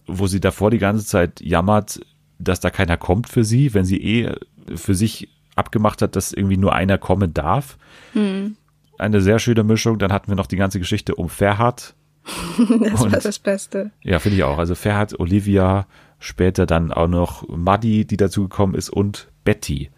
Wo 0.05 0.27
sie 0.27 0.39
davor 0.39 0.71
die 0.71 0.77
ganze 0.77 1.05
Zeit 1.05 1.41
jammert, 1.41 1.99
dass 2.39 2.59
da 2.59 2.69
keiner 2.69 2.97
kommt 2.97 3.27
für 3.27 3.43
sie, 3.43 3.73
wenn 3.73 3.85
sie 3.85 4.01
eh 4.01 4.35
für 4.75 4.95
sich 4.95 5.29
abgemacht 5.55 6.01
hat, 6.01 6.15
dass 6.15 6.31
irgendwie 6.31 6.57
nur 6.57 6.73
einer 6.73 6.97
kommen 6.97 7.33
darf. 7.33 7.77
Hm. 8.13 8.55
Eine 8.97 9.21
sehr 9.21 9.39
schöne 9.39 9.63
Mischung. 9.63 9.99
Dann 9.99 10.11
hatten 10.11 10.29
wir 10.29 10.35
noch 10.35 10.47
die 10.47 10.55
ganze 10.55 10.79
Geschichte 10.79 11.15
um 11.15 11.29
Ferhat. 11.29 11.95
das 12.57 13.01
Und, 13.01 13.11
war 13.11 13.19
das 13.19 13.39
Beste. 13.39 13.91
Ja, 14.01 14.19
finde 14.19 14.37
ich 14.37 14.43
auch. 14.43 14.57
Also 14.57 14.75
Ferhat, 14.75 15.19
Olivia, 15.19 15.87
später 16.19 16.65
dann 16.65 16.91
auch 16.91 17.07
noch 17.07 17.47
Maddie, 17.47 18.05
die 18.05 18.17
dazugekommen 18.17 18.75
ist 18.75 18.89
und 18.89 19.29
Betty. 19.43 19.89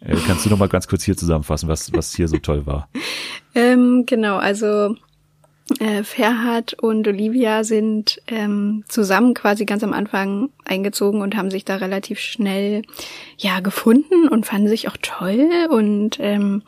Äh, 0.00 0.16
kannst 0.26 0.44
du 0.44 0.50
noch 0.50 0.58
mal 0.58 0.68
ganz 0.68 0.88
kurz 0.88 1.02
hier 1.04 1.16
zusammenfassen, 1.16 1.68
was, 1.68 1.92
was 1.92 2.14
hier 2.14 2.28
so 2.28 2.38
toll 2.38 2.66
war? 2.66 2.88
Ähm, 3.54 4.04
genau, 4.06 4.36
also 4.36 4.96
äh, 5.80 6.02
Ferhat 6.02 6.74
und 6.74 7.08
Olivia 7.08 7.64
sind 7.64 8.20
ähm, 8.26 8.84
zusammen 8.88 9.32
quasi 9.32 9.64
ganz 9.64 9.82
am 9.82 9.92
Anfang 9.92 10.50
eingezogen 10.64 11.22
und 11.22 11.36
haben 11.36 11.50
sich 11.50 11.64
da 11.64 11.76
relativ 11.76 12.18
schnell 12.18 12.82
ja 13.38 13.60
gefunden 13.60 14.28
und 14.28 14.44
fanden 14.44 14.68
sich 14.68 14.88
auch 14.88 14.96
toll 15.00 15.48
und 15.70 16.18
ähm, 16.20 16.62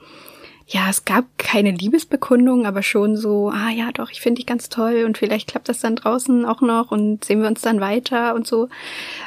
ja, 0.69 0.91
es 0.91 1.05
gab 1.05 1.27
keine 1.39 1.71
Liebesbekundung, 1.71 2.67
aber 2.67 2.83
schon 2.83 3.17
so, 3.17 3.51
ah 3.51 3.71
ja, 3.71 3.93
doch, 3.93 4.11
ich 4.11 4.21
finde 4.21 4.41
dich 4.41 4.47
ganz 4.47 4.69
toll 4.69 5.05
und 5.07 5.17
vielleicht 5.17 5.49
klappt 5.49 5.69
das 5.69 5.79
dann 5.79 5.95
draußen 5.95 6.45
auch 6.45 6.61
noch 6.61 6.91
und 6.91 7.25
sehen 7.25 7.41
wir 7.41 7.49
uns 7.49 7.61
dann 7.61 7.81
weiter 7.81 8.35
und 8.35 8.49
so. 8.49 8.69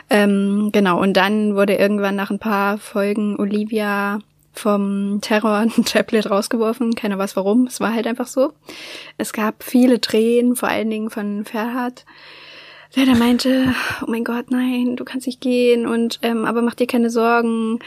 Ähm, 0.09 0.71
genau, 0.73 0.99
und 0.99 1.13
dann 1.13 1.55
wurde 1.55 1.75
irgendwann 1.75 2.17
nach 2.17 2.29
ein 2.29 2.39
paar 2.39 2.77
Folgen 2.77 3.39
Olivia 3.39 4.19
vom 4.53 5.19
Terror-Tablet 5.21 6.25
rausgeworfen. 6.29 6.95
Keiner 6.95 7.17
weiß 7.17 7.35
warum. 7.35 7.67
Es 7.67 7.79
war 7.79 7.93
halt 7.93 8.07
einfach 8.07 8.27
so. 8.27 8.53
Es 9.17 9.33
gab 9.33 9.63
viele 9.63 10.01
Tränen, 10.01 10.55
vor 10.55 10.69
allen 10.69 10.89
Dingen 10.89 11.09
von 11.09 11.45
Ferhat, 11.45 12.05
der 12.95 13.05
da 13.05 13.13
meinte, 13.13 13.73
oh 14.01 14.09
mein 14.09 14.23
Gott, 14.23 14.49
nein, 14.49 14.95
du 14.95 15.05
kannst 15.05 15.27
nicht 15.27 15.41
gehen 15.41 15.85
und 15.85 16.19
ähm, 16.23 16.45
aber 16.45 16.61
mach 16.61 16.75
dir 16.75 16.87
keine 16.87 17.09
Sorgen. 17.09 17.79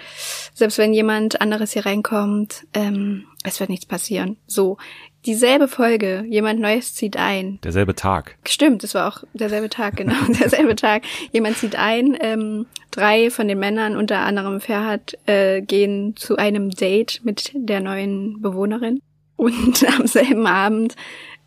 Selbst 0.54 0.78
wenn 0.78 0.94
jemand 0.94 1.40
anderes 1.40 1.72
hier 1.72 1.86
reinkommt, 1.86 2.66
ähm, 2.72 3.24
es 3.42 3.58
wird 3.58 3.70
nichts 3.70 3.86
passieren. 3.86 4.36
So, 4.46 4.78
dieselbe 5.26 5.68
Folge, 5.68 6.24
jemand 6.28 6.60
Neues 6.60 6.94
zieht 6.94 7.16
ein. 7.16 7.58
Derselbe 7.62 7.94
Tag. 7.94 8.36
Stimmt, 8.46 8.84
es 8.84 8.94
war 8.94 9.08
auch 9.08 9.24
derselbe 9.32 9.68
Tag, 9.68 9.96
genau, 9.96 10.14
derselbe 10.40 10.76
Tag. 10.76 11.02
Jemand 11.32 11.56
zieht 11.56 11.76
ein, 11.76 12.16
ähm, 12.20 12.66
drei 12.90 13.30
von 13.30 13.48
den 13.48 13.58
Männern, 13.58 13.96
unter 13.96 14.20
anderem 14.20 14.60
Ferhat, 14.60 15.18
äh, 15.26 15.62
gehen 15.62 16.16
zu 16.16 16.36
einem 16.36 16.70
Date 16.70 17.20
mit 17.24 17.52
der 17.54 17.80
neuen 17.80 18.42
Bewohnerin. 18.42 19.00
Und 19.36 19.84
am 19.98 20.06
selben 20.06 20.46
Abend 20.46 20.96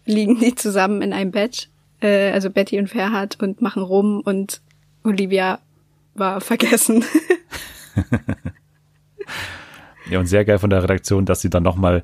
liegen 0.06 0.40
die 0.40 0.56
zusammen 0.56 1.02
in 1.02 1.14
einem 1.14 1.32
Bett, 1.32 1.70
äh, 2.02 2.32
also 2.32 2.50
Betty 2.50 2.80
und 2.80 2.88
Ferhat, 2.88 3.42
und 3.42 3.62
machen 3.62 3.84
rum 3.84 4.22
und 4.24 4.62
Olivia 5.04 5.60
war 6.14 6.42
vergessen. 6.42 7.04
ja, 10.10 10.20
und 10.20 10.28
sehr 10.28 10.46
geil 10.46 10.60
von 10.60 10.70
der 10.70 10.84
Redaktion, 10.84 11.26
dass 11.26 11.42
sie 11.42 11.50
dann 11.50 11.64
nochmal 11.64 12.04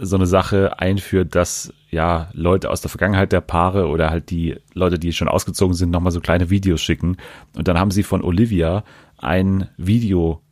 so 0.00 0.16
eine 0.16 0.26
Sache 0.26 0.78
einführt, 0.78 1.34
dass 1.34 1.72
ja 1.90 2.28
Leute 2.32 2.70
aus 2.70 2.80
der 2.80 2.90
Vergangenheit 2.90 3.32
der 3.32 3.40
Paare 3.40 3.88
oder 3.88 4.10
halt 4.10 4.30
die 4.30 4.56
Leute, 4.74 4.98
die 4.98 5.12
schon 5.12 5.28
ausgezogen 5.28 5.74
sind, 5.74 5.90
nochmal 5.90 6.12
so 6.12 6.20
kleine 6.20 6.50
Videos 6.50 6.80
schicken. 6.80 7.16
Und 7.56 7.68
dann 7.68 7.78
haben 7.78 7.90
sie 7.90 8.02
von 8.02 8.22
Olivia 8.22 8.84
ein 9.16 9.68
Video 9.76 10.42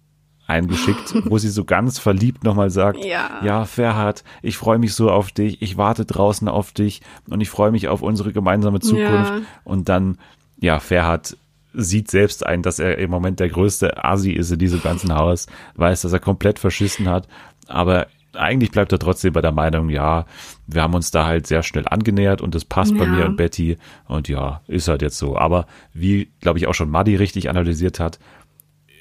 eingeschickt, 0.47 1.15
wo 1.31 1.39
sie 1.39 1.49
so 1.49 1.65
ganz 1.65 1.99
verliebt 1.99 2.45
nochmal 2.45 2.71
sagt, 2.71 3.05
ja, 3.05 3.41
ja 3.43 3.65
Ferhat, 3.65 4.25
ich 4.43 4.57
freue 4.57 4.79
mich 4.79 4.95
so 4.95 5.11
auf 5.11 5.33
dich, 5.33 5.61
ich 5.63 5.77
warte 5.77 6.05
draußen 6.05 6.49
auf 6.49 6.73
dich 6.73 7.03
und 7.29 7.41
ich 7.41 7.51
freue 7.51 7.71
mich 7.71 7.89
auf 7.89 8.03
unsere 8.03 8.33
gemeinsame 8.33 8.81
Zukunft. 8.81 9.33
Ja. 9.33 9.41
Und 9.65 9.89
dann, 9.89 10.19
ja, 10.61 10.79
Ferhat 10.79 11.37
sieht 11.75 12.11
selbst 12.11 12.47
ein, 12.47 12.63
dass 12.63 12.79
er 12.79 12.99
im 12.99 13.11
Moment 13.11 13.41
der 13.41 13.51
größte 13.51 14.03
Asi 14.03 14.33
ist 14.33 14.51
in 14.51 14.59
diesem 14.59 14.83
ganzen 14.83 15.15
Haus, 15.15 15.47
weiß, 15.75 16.03
dass 16.03 16.13
er 16.13 16.21
komplett 16.21 16.59
verschissen 16.59 17.09
hat, 17.09 17.29
aber 17.69 18.07
eigentlich 18.37 18.71
bleibt 18.71 18.93
er 18.93 18.99
trotzdem 18.99 19.33
bei 19.33 19.41
der 19.41 19.53
Meinung, 19.53 19.89
ja, 19.91 20.27
wir 20.67 20.83
haben 20.83 20.95
uns 20.95 21.11
da 21.11 21.27
halt 21.27 21.47
sehr 21.47 21.63
schnell 21.63 21.87
angenähert 21.89 22.41
und 22.41 22.55
es 22.55 22.65
passt 22.65 22.93
ja. 22.93 22.99
bei 22.99 23.07
mir 23.07 23.27
und 23.27 23.37
Betty 23.37 23.77
und 24.07 24.29
ja, 24.29 24.61
ist 24.67 24.89
halt 24.89 25.03
jetzt 25.03 25.19
so. 25.19 25.37
Aber 25.37 25.67
wie, 25.93 26.31
glaube 26.41 26.59
ich, 26.59 26.67
auch 26.67 26.75
schon 26.75 26.91
Muddy 26.91 27.17
richtig 27.17 27.49
analysiert 27.49 28.01
hat, 28.01 28.19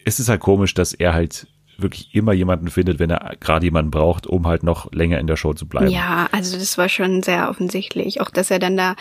ist 0.05 0.19
es 0.19 0.29
halt 0.29 0.41
komisch, 0.41 0.73
dass 0.73 0.93
er 0.93 1.13
halt 1.13 1.47
wirklich 1.77 2.13
immer 2.15 2.33
jemanden 2.33 2.69
findet, 2.69 2.99
wenn 2.99 3.09
er 3.09 3.35
gerade 3.39 3.65
jemanden 3.65 3.91
braucht, 3.91 4.27
um 4.27 4.47
halt 4.47 4.63
noch 4.63 4.91
länger 4.91 5.19
in 5.19 5.27
der 5.27 5.35
Show 5.35 5.53
zu 5.53 5.67
bleiben. 5.67 5.89
Ja, 5.89 6.27
also 6.31 6.57
das 6.57 6.77
war 6.77 6.89
schon 6.89 7.21
sehr 7.23 7.49
offensichtlich. 7.49 8.21
Auch, 8.21 8.29
dass 8.29 8.51
er 8.51 8.59
dann 8.59 8.77
da 8.77 8.95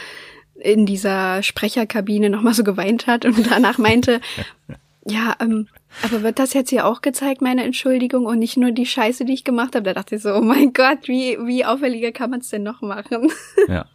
in 0.60 0.86
dieser 0.86 1.42
Sprecherkabine 1.42 2.30
nochmal 2.30 2.54
so 2.54 2.64
geweint 2.64 3.06
hat 3.06 3.24
und 3.24 3.50
danach 3.50 3.78
meinte, 3.78 4.20
ja, 5.06 5.34
ähm, 5.40 5.68
aber 6.02 6.22
wird 6.22 6.38
das 6.38 6.54
jetzt 6.54 6.70
hier 6.70 6.86
auch 6.86 7.02
gezeigt, 7.02 7.42
meine 7.42 7.64
Entschuldigung, 7.64 8.26
und 8.26 8.38
nicht 8.38 8.56
nur 8.56 8.72
die 8.72 8.86
Scheiße, 8.86 9.24
die 9.24 9.34
ich 9.34 9.44
gemacht 9.44 9.74
habe? 9.74 9.84
Da 9.84 9.94
dachte 9.94 10.16
ich 10.16 10.22
so, 10.22 10.34
oh 10.34 10.40
mein 10.40 10.72
Gott, 10.72 11.06
wie, 11.06 11.38
wie 11.46 11.64
auffälliger 11.64 12.12
kann 12.12 12.30
man 12.30 12.40
es 12.40 12.48
denn 12.48 12.62
noch 12.62 12.82
machen? 12.82 13.30
Ja. 13.68 13.86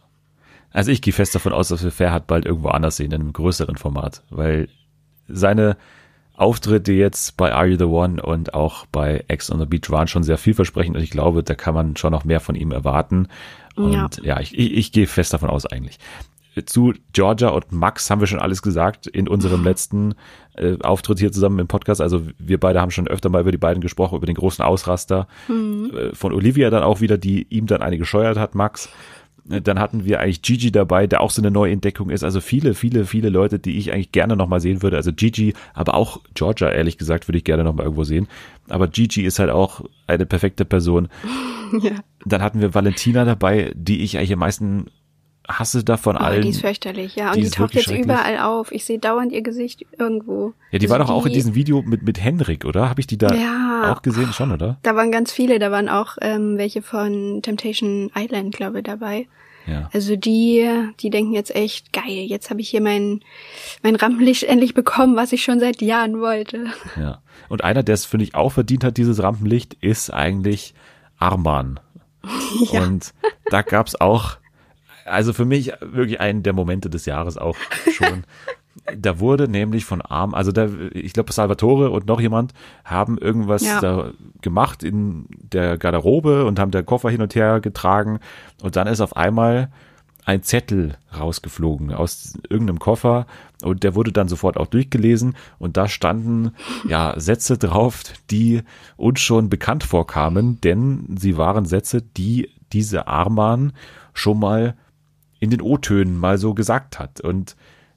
Also 0.72 0.92
ich 0.92 1.02
gehe 1.02 1.12
fest 1.12 1.34
davon 1.34 1.52
aus, 1.52 1.68
dass 1.68 1.82
wir 1.82 1.90
Ferhat 1.90 2.28
bald 2.28 2.44
irgendwo 2.44 2.68
anders 2.68 2.96
sehen, 2.96 3.12
in 3.12 3.20
einem 3.20 3.32
größeren 3.32 3.76
Format, 3.76 4.22
weil 4.30 4.68
seine 5.26 5.76
Auftritte 6.34 6.92
jetzt 6.92 7.36
bei 7.36 7.52
Are 7.52 7.66
You 7.66 7.76
the 7.76 7.84
One 7.84 8.22
und 8.22 8.54
auch 8.54 8.86
bei 8.86 9.24
X 9.28 9.50
on 9.50 9.58
the 9.58 9.66
Beach 9.66 9.90
waren 9.90 10.08
schon 10.08 10.22
sehr 10.22 10.38
vielversprechend 10.38 10.96
und 10.96 11.02
ich 11.02 11.10
glaube, 11.10 11.42
da 11.42 11.54
kann 11.54 11.74
man 11.74 11.96
schon 11.96 12.12
noch 12.12 12.24
mehr 12.24 12.40
von 12.40 12.54
ihm 12.54 12.70
erwarten. 12.70 13.28
Und 13.76 13.92
ja, 13.92 14.08
ja 14.22 14.40
ich, 14.40 14.56
ich, 14.56 14.72
ich 14.72 14.92
gehe 14.92 15.06
fest 15.06 15.34
davon 15.34 15.50
aus 15.50 15.66
eigentlich 15.66 15.98
zu 16.66 16.94
Georgia 17.12 17.48
und 17.48 17.72
Max 17.72 18.10
haben 18.10 18.20
wir 18.20 18.26
schon 18.26 18.40
alles 18.40 18.62
gesagt 18.62 19.06
in 19.06 19.28
unserem 19.28 19.64
letzten 19.64 20.14
äh, 20.56 20.76
Auftritt 20.82 21.18
hier 21.18 21.32
zusammen 21.32 21.58
im 21.58 21.68
Podcast. 21.68 22.00
Also 22.00 22.22
wir 22.38 22.58
beide 22.58 22.80
haben 22.80 22.90
schon 22.90 23.08
öfter 23.08 23.28
mal 23.28 23.40
über 23.40 23.52
die 23.52 23.58
beiden 23.58 23.80
gesprochen, 23.80 24.16
über 24.16 24.26
den 24.26 24.34
großen 24.34 24.64
Ausraster 24.64 25.28
mhm. 25.48 25.92
äh, 25.94 26.14
von 26.14 26.32
Olivia 26.32 26.70
dann 26.70 26.82
auch 26.82 27.00
wieder, 27.00 27.18
die 27.18 27.46
ihm 27.50 27.66
dann 27.66 27.82
eine 27.82 27.98
gescheuert 27.98 28.38
hat, 28.38 28.54
Max. 28.54 28.88
Äh, 29.48 29.60
dann 29.62 29.78
hatten 29.78 30.04
wir 30.04 30.20
eigentlich 30.20 30.42
Gigi 30.42 30.72
dabei, 30.72 31.06
der 31.06 31.20
auch 31.20 31.30
so 31.30 31.40
eine 31.40 31.50
neue 31.50 31.72
Entdeckung 31.72 32.10
ist. 32.10 32.24
Also 32.24 32.40
viele, 32.40 32.74
viele, 32.74 33.04
viele 33.04 33.28
Leute, 33.28 33.58
die 33.58 33.78
ich 33.78 33.92
eigentlich 33.92 34.12
gerne 34.12 34.36
nochmal 34.36 34.60
sehen 34.60 34.82
würde. 34.82 34.96
Also 34.96 35.12
Gigi, 35.12 35.54
aber 35.74 35.94
auch 35.94 36.20
Georgia, 36.34 36.70
ehrlich 36.70 36.98
gesagt, 36.98 37.28
würde 37.28 37.38
ich 37.38 37.44
gerne 37.44 37.64
nochmal 37.64 37.84
irgendwo 37.84 38.04
sehen. 38.04 38.28
Aber 38.68 38.88
Gigi 38.88 39.22
ist 39.22 39.38
halt 39.38 39.50
auch 39.50 39.82
eine 40.06 40.26
perfekte 40.26 40.64
Person. 40.64 41.08
Ja. 41.82 41.92
Dann 42.24 42.42
hatten 42.42 42.60
wir 42.60 42.74
Valentina 42.74 43.24
dabei, 43.24 43.70
die 43.76 44.00
ich 44.00 44.18
eigentlich 44.18 44.32
am 44.32 44.40
meisten 44.40 44.86
hasse 45.58 45.84
davon 45.84 46.16
oh, 46.16 46.20
allen. 46.20 46.42
Die 46.42 46.50
ist 46.50 46.60
fürchterlich, 46.60 47.16
ja. 47.16 47.30
Und 47.30 47.36
die, 47.36 47.42
die 47.42 47.50
taucht 47.50 47.74
jetzt 47.74 47.90
überall 47.90 48.38
auf. 48.38 48.72
Ich 48.72 48.84
sehe 48.84 48.98
dauernd 48.98 49.32
ihr 49.32 49.42
Gesicht 49.42 49.84
irgendwo. 49.98 50.52
Ja, 50.70 50.78
die 50.78 50.86
also 50.86 50.92
war 50.92 50.98
doch 50.98 51.06
die, 51.06 51.12
auch 51.12 51.26
in 51.26 51.32
diesem 51.32 51.54
Video 51.54 51.82
mit, 51.82 52.02
mit 52.02 52.22
Henrik, 52.22 52.64
oder? 52.64 52.88
Habe 52.88 53.00
ich 53.00 53.06
die 53.06 53.18
da 53.18 53.34
ja, 53.34 53.92
auch 53.92 54.02
gesehen 54.02 54.32
schon, 54.32 54.52
oder? 54.52 54.78
Da 54.82 54.96
waren 54.96 55.12
ganz 55.12 55.32
viele. 55.32 55.58
Da 55.58 55.70
waren 55.70 55.88
auch 55.88 56.16
ähm, 56.20 56.58
welche 56.58 56.82
von 56.82 57.42
Temptation 57.42 58.10
Island, 58.16 58.54
glaube 58.54 58.78
ich, 58.78 58.84
dabei. 58.84 59.26
Ja. 59.66 59.88
Also 59.92 60.16
die, 60.16 60.68
die 61.00 61.10
denken 61.10 61.32
jetzt 61.32 61.54
echt, 61.54 61.92
geil, 61.92 62.24
jetzt 62.26 62.50
habe 62.50 62.60
ich 62.60 62.70
hier 62.70 62.80
mein, 62.80 63.20
mein 63.82 63.94
Rampenlicht 63.94 64.44
endlich 64.44 64.74
bekommen, 64.74 65.16
was 65.16 65.32
ich 65.32 65.42
schon 65.42 65.60
seit 65.60 65.80
Jahren 65.82 66.20
wollte. 66.20 66.66
Ja. 66.98 67.20
Und 67.48 67.62
einer, 67.64 67.82
der 67.82 67.94
es, 67.94 68.04
finde 68.04 68.24
ich, 68.24 68.34
auch 68.34 68.50
verdient 68.50 68.84
hat, 68.84 68.96
dieses 68.96 69.22
Rampenlicht, 69.22 69.74
ist 69.80 70.12
eigentlich 70.12 70.74
Arman. 71.18 71.80
Ja. 72.72 72.82
Und 72.82 73.14
da 73.46 73.62
gab's 73.62 73.94
auch 73.94 74.36
also 75.10 75.32
für 75.32 75.44
mich 75.44 75.72
wirklich 75.80 76.20
einen 76.20 76.42
der 76.42 76.52
Momente 76.52 76.90
des 76.90 77.06
Jahres 77.06 77.36
auch 77.36 77.56
schon. 77.92 78.24
da 78.96 79.18
wurde 79.18 79.48
nämlich 79.48 79.84
von 79.84 80.00
Arm, 80.00 80.34
also 80.34 80.52
da, 80.52 80.68
ich 80.92 81.12
glaube 81.12 81.32
Salvatore 81.32 81.90
und 81.90 82.06
noch 82.06 82.20
jemand 82.20 82.54
haben 82.84 83.18
irgendwas 83.18 83.62
ja. 83.62 83.80
da 83.80 84.10
gemacht 84.42 84.82
in 84.82 85.26
der 85.30 85.76
Garderobe 85.76 86.44
und 86.44 86.58
haben 86.58 86.70
der 86.70 86.82
Koffer 86.82 87.10
hin 87.10 87.22
und 87.22 87.34
her 87.34 87.60
getragen 87.60 88.20
und 88.62 88.76
dann 88.76 88.86
ist 88.86 89.00
auf 89.00 89.16
einmal 89.16 89.70
ein 90.24 90.42
Zettel 90.42 90.96
rausgeflogen 91.18 91.92
aus 91.92 92.34
irgendeinem 92.48 92.78
Koffer 92.78 93.26
und 93.62 93.82
der 93.82 93.94
wurde 93.94 94.12
dann 94.12 94.28
sofort 94.28 94.56
auch 94.56 94.66
durchgelesen 94.66 95.34
und 95.58 95.76
da 95.76 95.88
standen 95.88 96.52
ja 96.88 97.18
Sätze 97.18 97.58
drauf, 97.58 98.02
die 98.30 98.62
uns 98.96 99.20
schon 99.20 99.48
bekannt 99.48 99.82
vorkamen, 99.82 100.60
denn 100.60 101.16
sie 101.18 101.36
waren 101.36 101.64
Sätze, 101.64 102.02
die 102.02 102.50
diese 102.72 103.08
Arman 103.08 103.72
schon 104.12 104.38
mal 104.38 104.76
in 105.40 105.50
den 105.50 105.62
O-Tönen 105.62 106.18
mal 106.18 106.38
so 106.38 106.54
gesagt 106.54 106.98
hat. 106.98 107.20
Und 107.20 107.56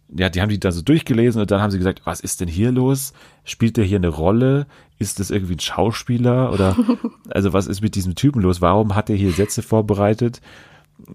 ja, 0.09 0.29
die 0.29 0.41
haben 0.41 0.49
die 0.49 0.59
da 0.59 0.71
so 0.71 0.81
durchgelesen 0.81 1.41
und 1.41 1.51
dann 1.51 1.61
haben 1.61 1.71
sie 1.71 1.77
gesagt, 1.77 2.01
was 2.05 2.19
ist 2.19 2.41
denn 2.41 2.47
hier 2.47 2.71
los? 2.71 3.13
Spielt 3.43 3.77
der 3.77 3.83
hier 3.83 3.97
eine 3.97 4.09
Rolle? 4.09 4.67
Ist 4.97 5.19
das 5.19 5.31
irgendwie 5.31 5.55
ein 5.55 5.59
Schauspieler? 5.59 6.51
Oder 6.51 6.75
also 7.29 7.53
was 7.53 7.67
ist 7.67 7.81
mit 7.81 7.95
diesem 7.95 8.15
Typen 8.15 8.41
los? 8.41 8.61
Warum 8.61 8.95
hat 8.95 9.09
er 9.09 9.15
hier 9.15 9.31
Sätze 9.31 9.61
vorbereitet, 9.61 10.41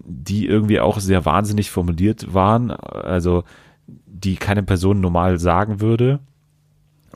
die 0.05 0.45
irgendwie 0.45 0.79
auch 0.79 0.99
sehr 0.99 1.25
wahnsinnig 1.25 1.71
formuliert 1.71 2.33
waren? 2.33 2.71
Also 2.71 3.43
die 4.05 4.35
keine 4.35 4.63
Person 4.63 5.01
normal 5.01 5.39
sagen 5.39 5.81
würde 5.81 6.19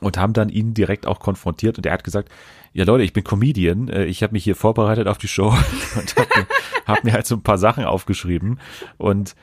und 0.00 0.18
haben 0.18 0.32
dann 0.32 0.48
ihn 0.48 0.74
direkt 0.74 1.06
auch 1.06 1.20
konfrontiert 1.20 1.78
und 1.78 1.86
er 1.86 1.92
hat 1.92 2.04
gesagt, 2.04 2.30
ja 2.74 2.84
Leute, 2.84 3.04
ich 3.04 3.12
bin 3.12 3.24
Comedian, 3.24 3.88
äh, 3.88 4.04
ich 4.04 4.22
habe 4.22 4.34
mich 4.34 4.44
hier 4.44 4.56
vorbereitet 4.56 5.08
auf 5.08 5.16
die 5.16 5.28
Show 5.28 5.48
und 5.96 6.16
habe 6.16 6.28
mir, 6.36 6.46
hab 6.86 7.04
mir 7.04 7.12
halt 7.12 7.26
so 7.26 7.36
ein 7.36 7.42
paar 7.42 7.56
Sachen 7.56 7.84
aufgeschrieben 7.84 8.60
und 8.98 9.34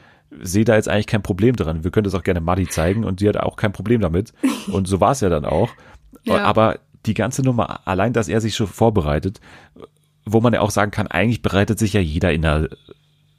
sehe 0.41 0.65
da 0.65 0.75
jetzt 0.75 0.87
eigentlich 0.87 1.07
kein 1.07 1.23
Problem 1.23 1.55
dran. 1.55 1.83
Wir 1.83 1.91
können 1.91 2.03
das 2.03 2.15
auch 2.15 2.23
gerne 2.23 2.41
Muddy 2.41 2.67
zeigen 2.67 3.03
und 3.03 3.19
die 3.19 3.27
hat 3.27 3.37
auch 3.37 3.55
kein 3.55 3.73
Problem 3.73 4.01
damit. 4.01 4.33
Und 4.71 4.87
so 4.87 5.01
war 5.01 5.11
es 5.11 5.21
ja 5.21 5.29
dann 5.29 5.45
auch. 5.45 5.69
Ja. 6.23 6.43
Aber 6.43 6.77
die 7.07 7.15
ganze 7.15 7.41
Nummer, 7.41 7.87
allein, 7.87 8.13
dass 8.13 8.27
er 8.27 8.41
sich 8.41 8.53
schon 8.53 8.67
vorbereitet, 8.67 9.39
wo 10.23 10.39
man 10.39 10.53
ja 10.53 10.61
auch 10.61 10.69
sagen 10.69 10.91
kann, 10.91 11.07
eigentlich 11.07 11.41
bereitet 11.41 11.79
sich 11.79 11.93
ja 11.93 11.99
jeder 11.99 12.31
in 12.31 12.45
einer 12.45 12.67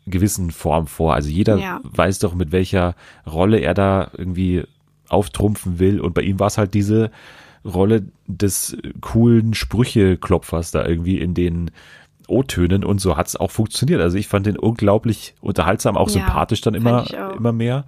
gewissen 0.06 0.50
Form 0.50 0.88
vor. 0.88 1.14
Also 1.14 1.28
jeder 1.28 1.58
ja. 1.58 1.80
weiß 1.84 2.18
doch, 2.18 2.34
mit 2.34 2.50
welcher 2.50 2.96
Rolle 3.24 3.60
er 3.60 3.74
da 3.74 4.10
irgendwie 4.16 4.64
auftrumpfen 5.08 5.78
will. 5.78 6.00
Und 6.00 6.14
bei 6.14 6.22
ihm 6.22 6.40
war 6.40 6.48
es 6.48 6.58
halt 6.58 6.74
diese 6.74 7.12
Rolle 7.64 8.06
des 8.26 8.76
coolen 9.00 9.54
Sprücheklopfers 9.54 10.70
da 10.70 10.84
irgendwie 10.86 11.18
in 11.18 11.34
den 11.34 11.70
O-Tönen 12.28 12.84
und 12.84 13.00
so 13.00 13.16
hat 13.16 13.28
es 13.28 13.36
auch 13.36 13.50
funktioniert. 13.50 14.00
Also 14.00 14.16
ich 14.16 14.28
fand 14.28 14.46
den 14.46 14.56
unglaublich 14.56 15.34
unterhaltsam, 15.40 15.96
auch 15.96 16.08
ja, 16.08 16.14
sympathisch 16.14 16.60
dann 16.60 16.74
immer, 16.74 17.06
immer 17.36 17.52
mehr. 17.52 17.84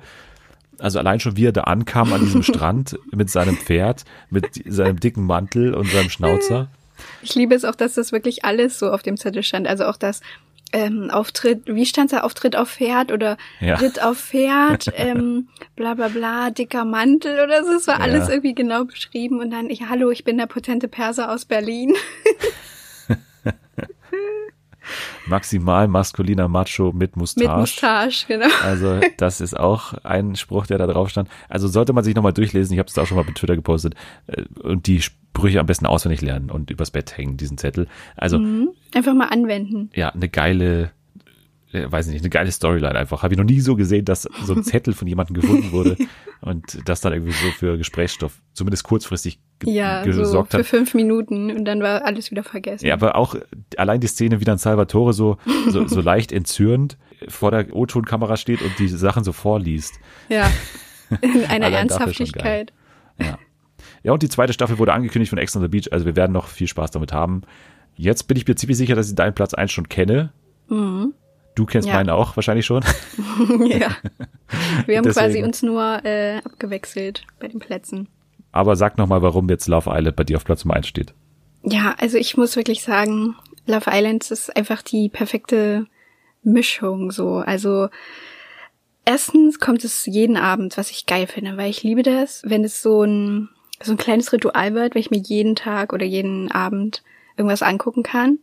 Also 0.79 0.99
allein 0.99 1.21
schon, 1.21 1.37
wie 1.37 1.47
er 1.47 1.53
da 1.53 1.63
ankam 1.63 2.13
an 2.13 2.21
diesem 2.21 2.43
Strand 2.45 2.99
mit 3.13 3.31
seinem 3.31 3.57
Pferd, 3.57 4.05
mit 4.31 4.63
seinem 4.67 5.01
dicken 5.01 5.25
Mantel 5.25 5.75
und 5.75 5.89
seinem 5.89 6.11
Schnauzer. 6.11 6.69
Ich 7.23 7.35
liebe 7.35 7.55
es 7.55 7.65
auch, 7.65 7.75
dass 7.75 7.95
das 7.95 8.13
wirklich 8.13 8.45
alles 8.45 8.79
so 8.79 8.91
auf 8.91 9.03
dem 9.03 9.17
Zettel 9.17 9.43
stand. 9.43 9.67
Also 9.67 9.85
auch 9.85 9.97
das 9.97 10.21
ähm, 10.73 11.11
Auftritt, 11.11 11.63
wie 11.67 11.87
stand 11.87 12.13
da 12.13 12.21
Auftritt 12.21 12.57
auf 12.57 12.71
Pferd 12.71 13.13
oder 13.13 13.37
ja. 13.61 13.77
Ritt 13.77 14.03
auf 14.03 14.19
Pferd, 14.19 14.93
ähm, 14.97 15.49
bla 15.77 15.95
bla 15.95 16.09
bla, 16.09 16.51
dicker 16.51 16.85
Mantel 16.85 17.41
oder 17.41 17.65
so. 17.65 17.73
Es 17.73 17.87
war 17.87 17.99
ja. 17.99 18.05
alles 18.05 18.29
irgendwie 18.29 18.55
genau 18.55 18.85
beschrieben 18.85 19.41
und 19.41 19.51
dann, 19.51 19.71
ich, 19.71 19.89
hallo, 19.89 20.11
ich 20.11 20.25
bin 20.25 20.39
der 20.39 20.47
potente 20.47 20.89
Perser 20.89 21.31
aus 21.31 21.45
Berlin. 21.45 21.95
Maximal 25.27 25.89
maskuliner 25.89 26.49
Macho 26.49 26.93
mit 26.93 27.17
Mustache. 27.17 27.49
Mit 27.49 27.57
Mustache, 27.57 28.27
genau. 28.27 28.47
Also 28.63 29.01
das 29.17 29.41
ist 29.41 29.59
auch 29.59 29.95
ein 30.05 30.37
Spruch, 30.37 30.67
der 30.67 30.79
da 30.79 30.87
drauf 30.87 31.11
stand. 31.11 31.29
Also 31.49 31.69
sollte 31.69 31.93
man 31.93 32.05
sich 32.05 32.15
nochmal 32.15 32.33
durchlesen, 32.33 32.73
ich 32.75 32.79
habe 32.79 32.89
es 32.89 32.99
auch 32.99 33.07
schon 33.07 33.17
mal 33.17 33.25
bei 33.25 33.33
Twitter 33.33 33.57
gepostet, 33.57 33.95
äh, 34.27 34.43
und 34.63 34.87
die 34.87 35.03
Sprüche 35.03 35.61
am 35.61 35.67
besten 35.67 35.87
auswendig 35.87 36.23
lernen 36.23 36.51
und 36.51 36.71
übers 36.71 36.91
Bett 36.91 37.17
hängen, 37.17 37.37
diesen 37.37 37.59
Zettel. 37.59 37.89
Also 38.17 38.39
mhm. 38.39 38.71
einfach 38.95 39.15
mal 39.15 39.29
anwenden. 39.29 39.91
Ja, 39.95 40.11
eine 40.11 40.29
geile 40.29 40.91
äh, 41.75 41.91
weiß 41.91 42.07
nicht, 42.07 42.21
eine 42.21 42.31
geile 42.31 42.51
Storyline 42.53 42.95
einfach. 42.95 43.23
Habe 43.23 43.35
ich 43.35 43.39
noch 43.39 43.45
nie 43.45 43.61
so 43.61 43.75
gesehen, 43.75 44.05
dass 44.05 44.23
so 44.45 44.55
ein 44.55 44.63
Zettel 44.65 44.95
von 44.95 45.09
jemandem 45.09 45.35
gefunden 45.35 45.73
wurde 45.73 45.97
und 46.41 46.89
das 46.89 47.01
dann 47.01 47.13
irgendwie 47.13 47.33
so 47.33 47.51
für 47.51 47.77
Gesprächsstoff, 47.77 48.41
zumindest 48.53 48.85
kurzfristig 48.85 49.41
ge 49.59 49.73
ja, 49.73 50.03
gesorgt 50.05 50.53
so 50.53 50.59
für 50.59 50.59
hat. 50.59 50.67
für 50.67 50.77
fünf 50.77 50.95
Minuten 50.95 51.51
und 51.51 51.65
dann 51.65 51.83
war 51.83 52.05
alles 52.05 52.31
wieder 52.31 52.45
vergessen. 52.45 52.87
Ja, 52.87 52.95
aber 52.95 53.17
auch 53.17 53.35
allein 53.77 54.01
die 54.01 54.07
Szene, 54.07 54.41
wie 54.41 54.45
dann 54.45 54.59
Salvatore 54.59 55.13
so, 55.13 55.39
so, 55.69 55.87
so 55.89 56.01
leicht 56.03 56.33
entzürnt 56.33 56.97
vor 57.29 57.51
der 57.51 57.75
O-Ton-Kamera 57.75 58.37
steht 58.37 58.63
und 58.63 58.79
die 58.79 58.89
Sachen 58.89 59.25
so 59.25 59.33
vorliest. 59.33 59.99
Ja, 60.29 60.51
in 61.21 61.45
einer 61.47 61.69
Ernsthaftigkeit. 61.71 62.73
Ja. 63.19 63.39
ja, 64.03 64.13
und 64.13 64.23
die 64.23 64.29
zweite 64.29 64.53
Staffel 64.53 64.79
wurde 64.79 64.93
angekündigt 64.93 65.31
von 65.31 65.39
Ex 65.39 65.57
on 65.57 65.63
the 65.63 65.69
Beach, 65.69 65.89
also 65.93 66.07
wir 66.07 66.17
werden 66.17 66.33
noch 66.33 66.49
viel 66.49 66.69
Spaß 66.69 66.93
damit 66.93 67.13
haben. 67.13 67.43
Jetzt 67.97 68.25
bin 68.25 68.37
ich 68.37 68.47
mir 68.47 68.55
ziemlich 68.57 68.77
sicher, 68.77 68.95
dass 68.95 69.09
ich 69.09 69.15
deinen 69.15 69.35
Platz 69.35 69.55
eins 69.55 69.73
schon 69.73 69.89
kenne. 69.89 70.33
Mhm. 70.69 71.15
Du 71.55 71.67
kennst 71.67 71.87
ja. 71.89 71.95
meinen 71.95 72.11
auch 72.11 72.37
wahrscheinlich 72.37 72.67
schon. 72.67 72.83
ja. 73.67 73.91
Wir 74.87 74.99
haben 74.99 75.11
quasi 75.11 75.43
uns 75.43 75.63
nur 75.63 76.05
äh, 76.05 76.39
abgewechselt 76.39 77.25
bei 77.39 77.49
den 77.49 77.61
Plätzen. 77.61 78.09
Aber 78.51 78.77
sag 78.77 78.99
nochmal, 78.99 79.23
warum 79.23 79.49
jetzt 79.49 79.69
Love 79.69 79.91
Island 79.93 80.17
bei 80.17 80.25
dir 80.25 80.37
auf 80.37 80.45
Platz 80.45 80.65
Nummer 80.65 80.77
1 80.77 80.87
steht. 80.87 81.15
Ja, 81.63 81.95
also 81.99 82.19
ich 82.19 82.37
muss 82.37 82.57
wirklich 82.57 82.83
sagen, 82.83 83.37
Love 83.67 83.91
Island 83.91 84.31
ist 84.31 84.57
einfach 84.57 84.83
die 84.83 85.09
perfekte 85.09 85.87
Mischung 86.43 87.11
so. 87.11 87.37
Also 87.37 87.89
erstens 89.05 89.61
kommt 89.61 89.85
es 89.85 90.07
jeden 90.07 90.37
Abend, 90.37 90.77
was 90.77 90.91
ich 90.91 91.07
geil 91.07 91.27
finde, 91.27 91.57
weil 91.57 91.71
ich 91.71 91.83
liebe 91.83 92.03
das, 92.03 92.43
wenn 92.45 92.65
es 92.65 92.83
so 92.83 93.03
ein 93.03 93.49
so 93.83 93.93
ein 93.93 93.99
kleines 93.99 94.33
Ritual 94.33 94.75
wird, 94.75 94.95
wenn 94.95 95.01
ich 95.01 95.11
mir 95.11 95.19
jeden 95.19 95.57
Tag 95.57 95.93
oder 95.93 96.05
jeden 96.07 96.51
Abend 96.51 97.03
irgendwas 97.37 97.63
angucken 97.63 98.03
kann, 98.03 98.39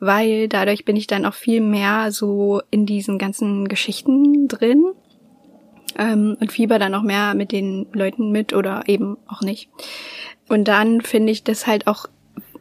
weil 0.00 0.48
dadurch 0.48 0.84
bin 0.84 0.96
ich 0.96 1.06
dann 1.06 1.24
auch 1.24 1.34
viel 1.34 1.60
mehr 1.60 2.12
so 2.12 2.60
in 2.70 2.86
diesen 2.86 3.18
ganzen 3.18 3.68
Geschichten 3.68 4.48
drin 4.48 4.84
ähm, 5.98 6.36
und 6.40 6.52
fieber 6.52 6.78
dann 6.78 6.94
auch 6.94 7.02
mehr 7.02 7.34
mit 7.34 7.52
den 7.52 7.86
Leuten 7.92 8.30
mit 8.30 8.52
oder 8.52 8.82
eben 8.86 9.16
auch 9.26 9.40
nicht. 9.40 9.68
Und 10.48 10.68
dann 10.68 11.00
finde 11.00 11.32
ich 11.32 11.44
das 11.44 11.66
halt 11.66 11.86
auch 11.86 12.06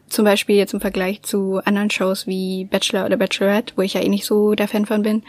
zum 0.07 0.25
Beispiel 0.25 0.55
jetzt 0.55 0.73
im 0.73 0.81
Vergleich 0.81 1.23
zu 1.23 1.59
anderen 1.65 1.89
Shows 1.89 2.27
wie 2.27 2.65
Bachelor 2.65 3.05
oder 3.05 3.17
Bachelorette, 3.17 3.73
wo 3.75 3.81
ich 3.81 3.95
ja 3.95 4.01
eh 4.01 4.09
nicht 4.09 4.25
so 4.25 4.53
der 4.53 4.67
Fan 4.67 4.85
von 4.85 5.01
bin, 5.01 5.23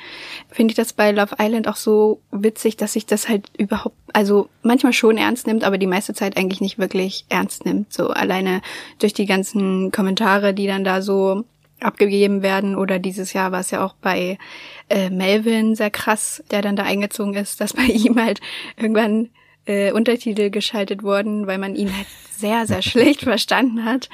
finde 0.50 0.72
ich 0.72 0.76
das 0.76 0.92
bei 0.92 1.10
Love 1.10 1.36
Island 1.38 1.68
auch 1.68 1.76
so 1.76 2.20
witzig, 2.30 2.76
dass 2.76 2.92
sich 2.92 3.06
das 3.06 3.28
halt 3.28 3.50
überhaupt, 3.56 3.96
also 4.12 4.48
manchmal 4.62 4.92
schon 4.92 5.16
ernst 5.16 5.46
nimmt, 5.46 5.64
aber 5.64 5.78
die 5.78 5.86
meiste 5.86 6.14
Zeit 6.14 6.36
eigentlich 6.36 6.60
nicht 6.60 6.78
wirklich 6.78 7.24
ernst 7.28 7.64
nimmt. 7.64 7.92
So 7.92 8.08
alleine 8.08 8.60
durch 8.98 9.14
die 9.14 9.26
ganzen 9.26 9.90
Kommentare, 9.90 10.54
die 10.54 10.66
dann 10.66 10.84
da 10.84 11.02
so 11.02 11.44
abgegeben 11.80 12.42
werden 12.42 12.76
oder 12.76 12.98
dieses 12.98 13.32
Jahr 13.32 13.52
war 13.52 13.60
es 13.60 13.70
ja 13.70 13.84
auch 13.84 13.94
bei 13.94 14.38
äh, 14.88 15.10
Melvin 15.10 15.74
sehr 15.74 15.90
krass, 15.90 16.42
der 16.50 16.62
dann 16.62 16.76
da 16.76 16.84
eingezogen 16.84 17.34
ist, 17.34 17.60
dass 17.60 17.72
bei 17.72 17.82
ihm 17.84 18.22
halt 18.22 18.40
irgendwann 18.76 19.30
äh, 19.66 19.92
Untertitel 19.92 20.50
geschaltet 20.50 21.02
wurden, 21.02 21.46
weil 21.46 21.58
man 21.58 21.74
ihn 21.74 21.94
halt 21.94 22.06
sehr, 22.30 22.66
sehr 22.66 22.82
schlecht 22.82 23.22
verstanden 23.22 23.84
hat. 23.84 24.08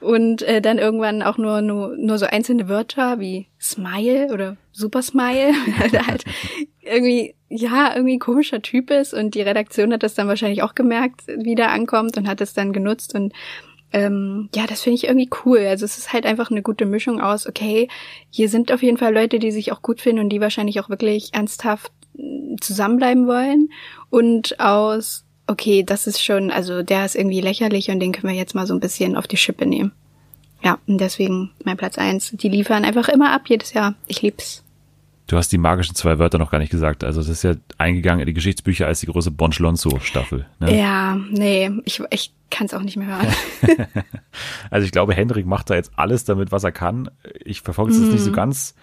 Und 0.00 0.42
äh, 0.42 0.60
dann 0.60 0.78
irgendwann 0.78 1.22
auch 1.22 1.38
nur, 1.38 1.62
nur, 1.62 1.96
nur 1.96 2.18
so 2.18 2.26
einzelne 2.26 2.68
Wörter 2.68 3.18
wie 3.20 3.48
Smile 3.60 4.32
oder 4.32 4.56
Super 4.72 5.02
Smile, 5.02 5.52
der 5.92 6.06
halt 6.06 6.24
irgendwie, 6.80 7.34
ja, 7.48 7.94
irgendwie 7.94 8.18
komischer 8.18 8.62
Typ 8.62 8.90
ist. 8.90 9.14
Und 9.14 9.34
die 9.34 9.42
Redaktion 9.42 9.92
hat 9.92 10.02
das 10.02 10.14
dann 10.14 10.28
wahrscheinlich 10.28 10.62
auch 10.62 10.74
gemerkt, 10.74 11.22
wie 11.26 11.54
der 11.54 11.70
ankommt 11.70 12.16
und 12.16 12.28
hat 12.28 12.40
es 12.40 12.54
dann 12.54 12.72
genutzt 12.72 13.14
und 13.14 13.32
ähm, 13.92 14.48
ja, 14.52 14.66
das 14.66 14.82
finde 14.82 14.96
ich 14.96 15.04
irgendwie 15.04 15.30
cool. 15.44 15.58
Also 15.58 15.84
es 15.84 15.98
ist 15.98 16.12
halt 16.12 16.26
einfach 16.26 16.50
eine 16.50 16.62
gute 16.62 16.84
Mischung 16.84 17.20
aus, 17.20 17.46
okay, 17.46 17.86
hier 18.28 18.48
sind 18.48 18.72
auf 18.72 18.82
jeden 18.82 18.98
Fall 18.98 19.14
Leute, 19.14 19.38
die 19.38 19.52
sich 19.52 19.70
auch 19.70 19.82
gut 19.82 20.00
finden 20.00 20.20
und 20.20 20.30
die 20.30 20.40
wahrscheinlich 20.40 20.80
auch 20.80 20.88
wirklich 20.88 21.32
ernsthaft 21.32 21.92
zusammenbleiben 22.60 23.26
wollen 23.26 23.70
und 24.14 24.60
aus, 24.60 25.24
okay, 25.48 25.82
das 25.82 26.06
ist 26.06 26.22
schon, 26.22 26.52
also 26.52 26.84
der 26.84 27.04
ist 27.04 27.16
irgendwie 27.16 27.40
lächerlich 27.40 27.90
und 27.90 27.98
den 27.98 28.12
können 28.12 28.32
wir 28.32 28.38
jetzt 28.38 28.54
mal 28.54 28.64
so 28.64 28.72
ein 28.72 28.78
bisschen 28.78 29.16
auf 29.16 29.26
die 29.26 29.36
Schippe 29.36 29.66
nehmen. 29.66 29.90
Ja, 30.62 30.78
und 30.86 30.98
deswegen 30.98 31.50
mein 31.64 31.76
Platz 31.76 31.98
eins. 31.98 32.30
Die 32.30 32.48
liefern 32.48 32.84
einfach 32.84 33.08
immer 33.08 33.32
ab 33.32 33.42
jedes 33.48 33.72
Jahr. 33.72 33.94
Ich 34.06 34.22
lieb's. 34.22 34.62
Du 35.26 35.36
hast 35.36 35.50
die 35.50 35.58
magischen 35.58 35.96
zwei 35.96 36.20
Wörter 36.20 36.38
noch 36.38 36.52
gar 36.52 36.60
nicht 36.60 36.70
gesagt. 36.70 37.02
Also 37.02 37.22
das 37.22 37.28
ist 37.28 37.42
ja 37.42 37.54
eingegangen 37.76 38.20
in 38.20 38.26
die 38.26 38.34
Geschichtsbücher 38.34 38.86
als 38.86 39.00
die 39.00 39.06
große 39.06 39.32
Bon 39.32 39.50
Staffel. 39.50 40.46
Ne? 40.60 40.78
Ja, 40.78 41.16
nee, 41.30 41.72
ich, 41.84 42.00
ich 42.10 42.32
kann 42.50 42.68
es 42.68 42.74
auch 42.74 42.82
nicht 42.82 42.96
mehr 42.96 43.08
hören. 43.08 43.34
also 44.70 44.84
ich 44.84 44.92
glaube, 44.92 45.14
Hendrik 45.14 45.44
macht 45.44 45.70
da 45.70 45.74
jetzt 45.74 45.90
alles 45.96 46.24
damit, 46.24 46.52
was 46.52 46.62
er 46.62 46.70
kann. 46.70 47.10
Ich 47.44 47.62
verfolge 47.62 47.90
es 47.90 47.98
mhm. 47.98 48.12
nicht 48.12 48.22
so 48.22 48.30
mhm. 48.30 48.36
ganz 48.36 48.76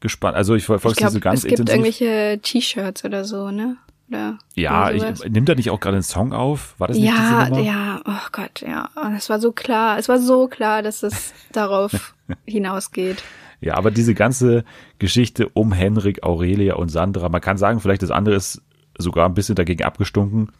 gespannt. 0.00 0.36
Also 0.36 0.56
ich 0.56 0.64
verfolge 0.64 0.96
es 0.96 1.04
nicht 1.04 1.12
so 1.12 1.20
ganz 1.20 1.44
intensiv. 1.44 1.60
Es 1.60 1.98
gibt 1.98 2.08
irgendwelche 2.08 2.40
T-Shirts 2.42 3.04
oder 3.04 3.24
so, 3.24 3.52
ne? 3.52 3.76
Oder 4.08 4.38
ja, 4.54 4.90
ich, 4.90 5.02
nimmt 5.28 5.48
er 5.48 5.54
nicht 5.54 5.70
auch 5.70 5.80
gerade 5.80 5.96
einen 5.96 6.02
Song 6.02 6.32
auf? 6.32 6.74
War 6.78 6.88
das 6.88 6.96
nicht 6.96 7.06
ja, 7.06 7.44
diese 7.44 7.50
Nummer? 7.50 7.62
Ja, 7.62 8.00
oh 8.06 8.28
Gott, 8.32 8.62
ja. 8.66 8.88
Es 9.16 9.28
war 9.28 9.38
so 9.38 9.52
klar, 9.52 9.98
es 9.98 10.08
war 10.08 10.18
so 10.18 10.48
klar, 10.48 10.82
dass 10.82 11.02
es 11.02 11.34
darauf 11.52 12.14
hinausgeht. 12.46 13.22
Ja, 13.60 13.74
aber 13.74 13.90
diese 13.90 14.14
ganze 14.14 14.64
Geschichte 14.98 15.48
um 15.48 15.72
Henrik, 15.72 16.22
Aurelia 16.22 16.76
und 16.76 16.90
Sandra, 16.90 17.28
man 17.28 17.40
kann 17.40 17.58
sagen, 17.58 17.80
vielleicht 17.80 18.02
das 18.02 18.10
andere 18.10 18.36
ist 18.36 18.62
sogar 18.96 19.26
ein 19.26 19.34
bisschen 19.34 19.56
dagegen 19.56 19.84
abgestunken, 19.84 20.52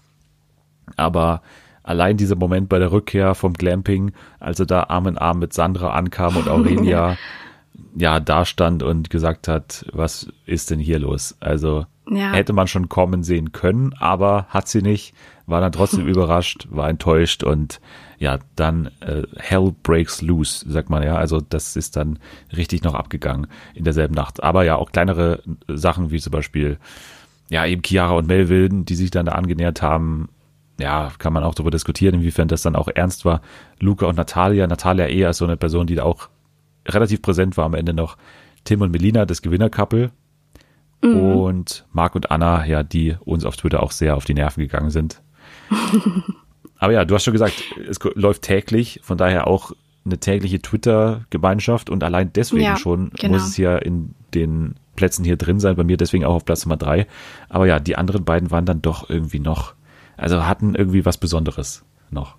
aber 0.97 1.43
allein 1.83 2.17
dieser 2.17 2.37
Moment 2.37 2.69
bei 2.69 2.79
der 2.79 2.93
Rückkehr 2.93 3.35
vom 3.35 3.53
Glamping, 3.55 4.13
als 4.41 4.61
er 4.61 4.67
da 4.67 4.85
Arm 4.85 5.07
in 5.07 5.19
Arm 5.19 5.39
mit 5.39 5.53
Sandra 5.53 5.91
ankam 5.91 6.37
und 6.37 6.49
Aurelia 6.49 7.17
ja 7.95 8.21
da 8.21 8.45
stand 8.45 8.83
und 8.83 9.11
gesagt 9.11 9.49
hat, 9.49 9.87
was 9.93 10.29
ist 10.47 10.71
denn 10.71 10.81
hier 10.81 10.99
los? 10.99 11.37
Also 11.41 11.87
Ja. 12.11 12.33
hätte 12.33 12.53
man 12.53 12.67
schon 12.67 12.89
kommen 12.89 13.23
sehen 13.23 13.53
können, 13.53 13.95
aber 13.99 14.47
hat 14.49 14.69
sie 14.69 14.83
nicht, 14.83 15.15
war 15.47 15.61
dann 15.61 15.73
trotzdem 15.73 16.07
überrascht, 16.09 16.67
war 16.71 16.89
enttäuscht 16.89 17.43
und 17.43 17.81
ja, 18.19 18.39
dann 18.57 18.91
äh, 19.01 19.23
Hell 19.37 19.73
breaks 19.83 20.23
loose, 20.23 20.69
sagt 20.69 20.91
man 20.91 21.03
ja. 21.03 21.17
Also 21.17 21.41
das 21.41 21.77
ist 21.77 21.97
dann 21.97 22.19
richtig 22.57 22.83
noch 22.83 22.95
abgegangen 22.95 23.47
in 23.75 23.85
derselben 23.85 24.15
Nacht. 24.15 24.43
Aber 24.43 24.65
ja, 24.65 24.77
auch 24.77 24.91
kleinere 24.91 25.43
Sachen 25.69 26.11
wie 26.11 26.19
zum 26.19 26.33
Beispiel, 26.33 26.79
ja, 27.49 27.65
eben 27.65 27.83
Chiara 27.83 28.15
und 28.15 28.27
Melvin, 28.27 28.85
die 28.85 28.97
sich 28.97 29.11
dann 29.11 29.27
da 29.27 29.33
angenähert 29.33 29.83
haben. 29.83 30.29
Ja, 30.81 31.13
kann 31.19 31.33
man 31.33 31.45
auch 31.45 31.55
darüber 31.55 31.71
diskutieren, 31.71 32.17
inwiefern 32.17 32.49
das 32.49 32.63
dann 32.63 32.77
auch 32.77 32.89
ernst 32.89 33.25
war. 33.25 33.41
Luca 33.81 34.07
und 34.07 34.17
Natalia. 34.17 34.67
Natalia 34.67 35.07
eher 35.07 35.29
als 35.29 35.39
so 35.39 35.45
eine 35.45 35.57
Person, 35.57 35.87
die 35.87 35.97
da 35.97 36.03
auch 36.03 36.29
relativ 36.87 37.23
präsent 37.23 37.57
war 37.57 37.65
am 37.65 37.75
Ende 37.75 37.95
noch. 37.95 38.17
Tim 38.65 38.83
und 38.83 38.91
Melina, 38.91 39.27
das 39.27 39.43
Gewinnercouple. 39.43 40.11
Mhm. 41.03 41.17
Und 41.17 41.87
Marc 41.93 42.15
und 42.15 42.31
Anna, 42.31 42.67
ja, 42.67 42.83
die 42.83 43.17
uns 43.25 43.45
auf 43.45 43.57
Twitter 43.57 43.83
auch 43.83 43.93
sehr 43.93 44.17
auf 44.17 44.25
die 44.25 44.35
Nerven 44.35 44.61
gegangen 44.61 44.91
sind. 44.91 45.23
Aber 46.79 46.93
ja, 46.93 47.05
du 47.05 47.15
hast 47.15 47.25
schon 47.25 47.33
gesagt, 47.33 47.63
es 47.89 47.99
läuft 48.15 48.43
täglich, 48.43 49.01
von 49.03 49.19
daher 49.19 49.47
auch 49.47 49.73
eine 50.05 50.19
tägliche 50.19 50.61
Twitter-Gemeinschaft 50.61 51.91
und 51.91 52.03
allein 52.03 52.33
deswegen 52.33 52.65
ja, 52.65 52.77
schon 52.77 53.11
genau. 53.19 53.35
muss 53.35 53.49
es 53.49 53.57
ja 53.57 53.77
in 53.77 54.15
den 54.35 54.77
Plätzen 54.97 55.25
hier 55.25 55.37
drin 55.37 55.61
sein, 55.61 55.77
bei 55.77 55.85
mir 55.85 55.97
deswegen 55.97 56.25
auch 56.25 56.35
auf 56.35 56.45
Platz 56.45 56.65
Nummer 56.65 56.77
drei. 56.77 57.07
Aber 57.49 57.67
ja, 57.67 57.79
die 57.79 57.97
anderen 57.97 58.25
beiden 58.25 58.51
waren 58.51 58.65
dann 58.65 58.81
doch 58.81 59.11
irgendwie 59.11 59.41
noch, 59.41 59.75
also 60.17 60.47
hatten 60.47 60.75
irgendwie 60.75 61.05
was 61.05 61.19
Besonderes 61.19 61.85
noch. 62.11 62.37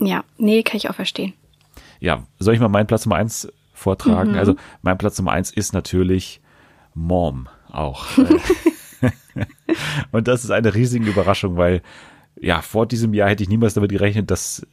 Ja, 0.00 0.24
nee, 0.38 0.62
kann 0.62 0.76
ich 0.76 0.88
auch 0.88 0.94
verstehen. 0.94 1.34
Ja, 2.00 2.24
soll 2.38 2.54
ich 2.54 2.60
mal 2.60 2.68
meinen 2.68 2.86
Platz 2.86 3.04
Nummer 3.04 3.16
eins 3.16 3.48
vortragen? 3.72 4.32
Mhm. 4.32 4.38
Also 4.38 4.56
mein 4.82 4.98
Platz 4.98 5.18
Nummer 5.18 5.32
eins 5.32 5.50
ist 5.50 5.72
natürlich 5.72 6.40
Mom 6.94 7.48
auch. 7.76 8.06
und 10.12 10.28
das 10.28 10.44
ist 10.44 10.50
eine 10.50 10.74
riesige 10.74 11.10
Überraschung, 11.10 11.56
weil 11.56 11.82
ja, 12.38 12.60
vor 12.60 12.86
diesem 12.86 13.14
Jahr 13.14 13.30
hätte 13.30 13.42
ich 13.42 13.48
niemals 13.48 13.74
damit 13.74 13.90
gerechnet, 13.90 14.30
dass 14.30 14.66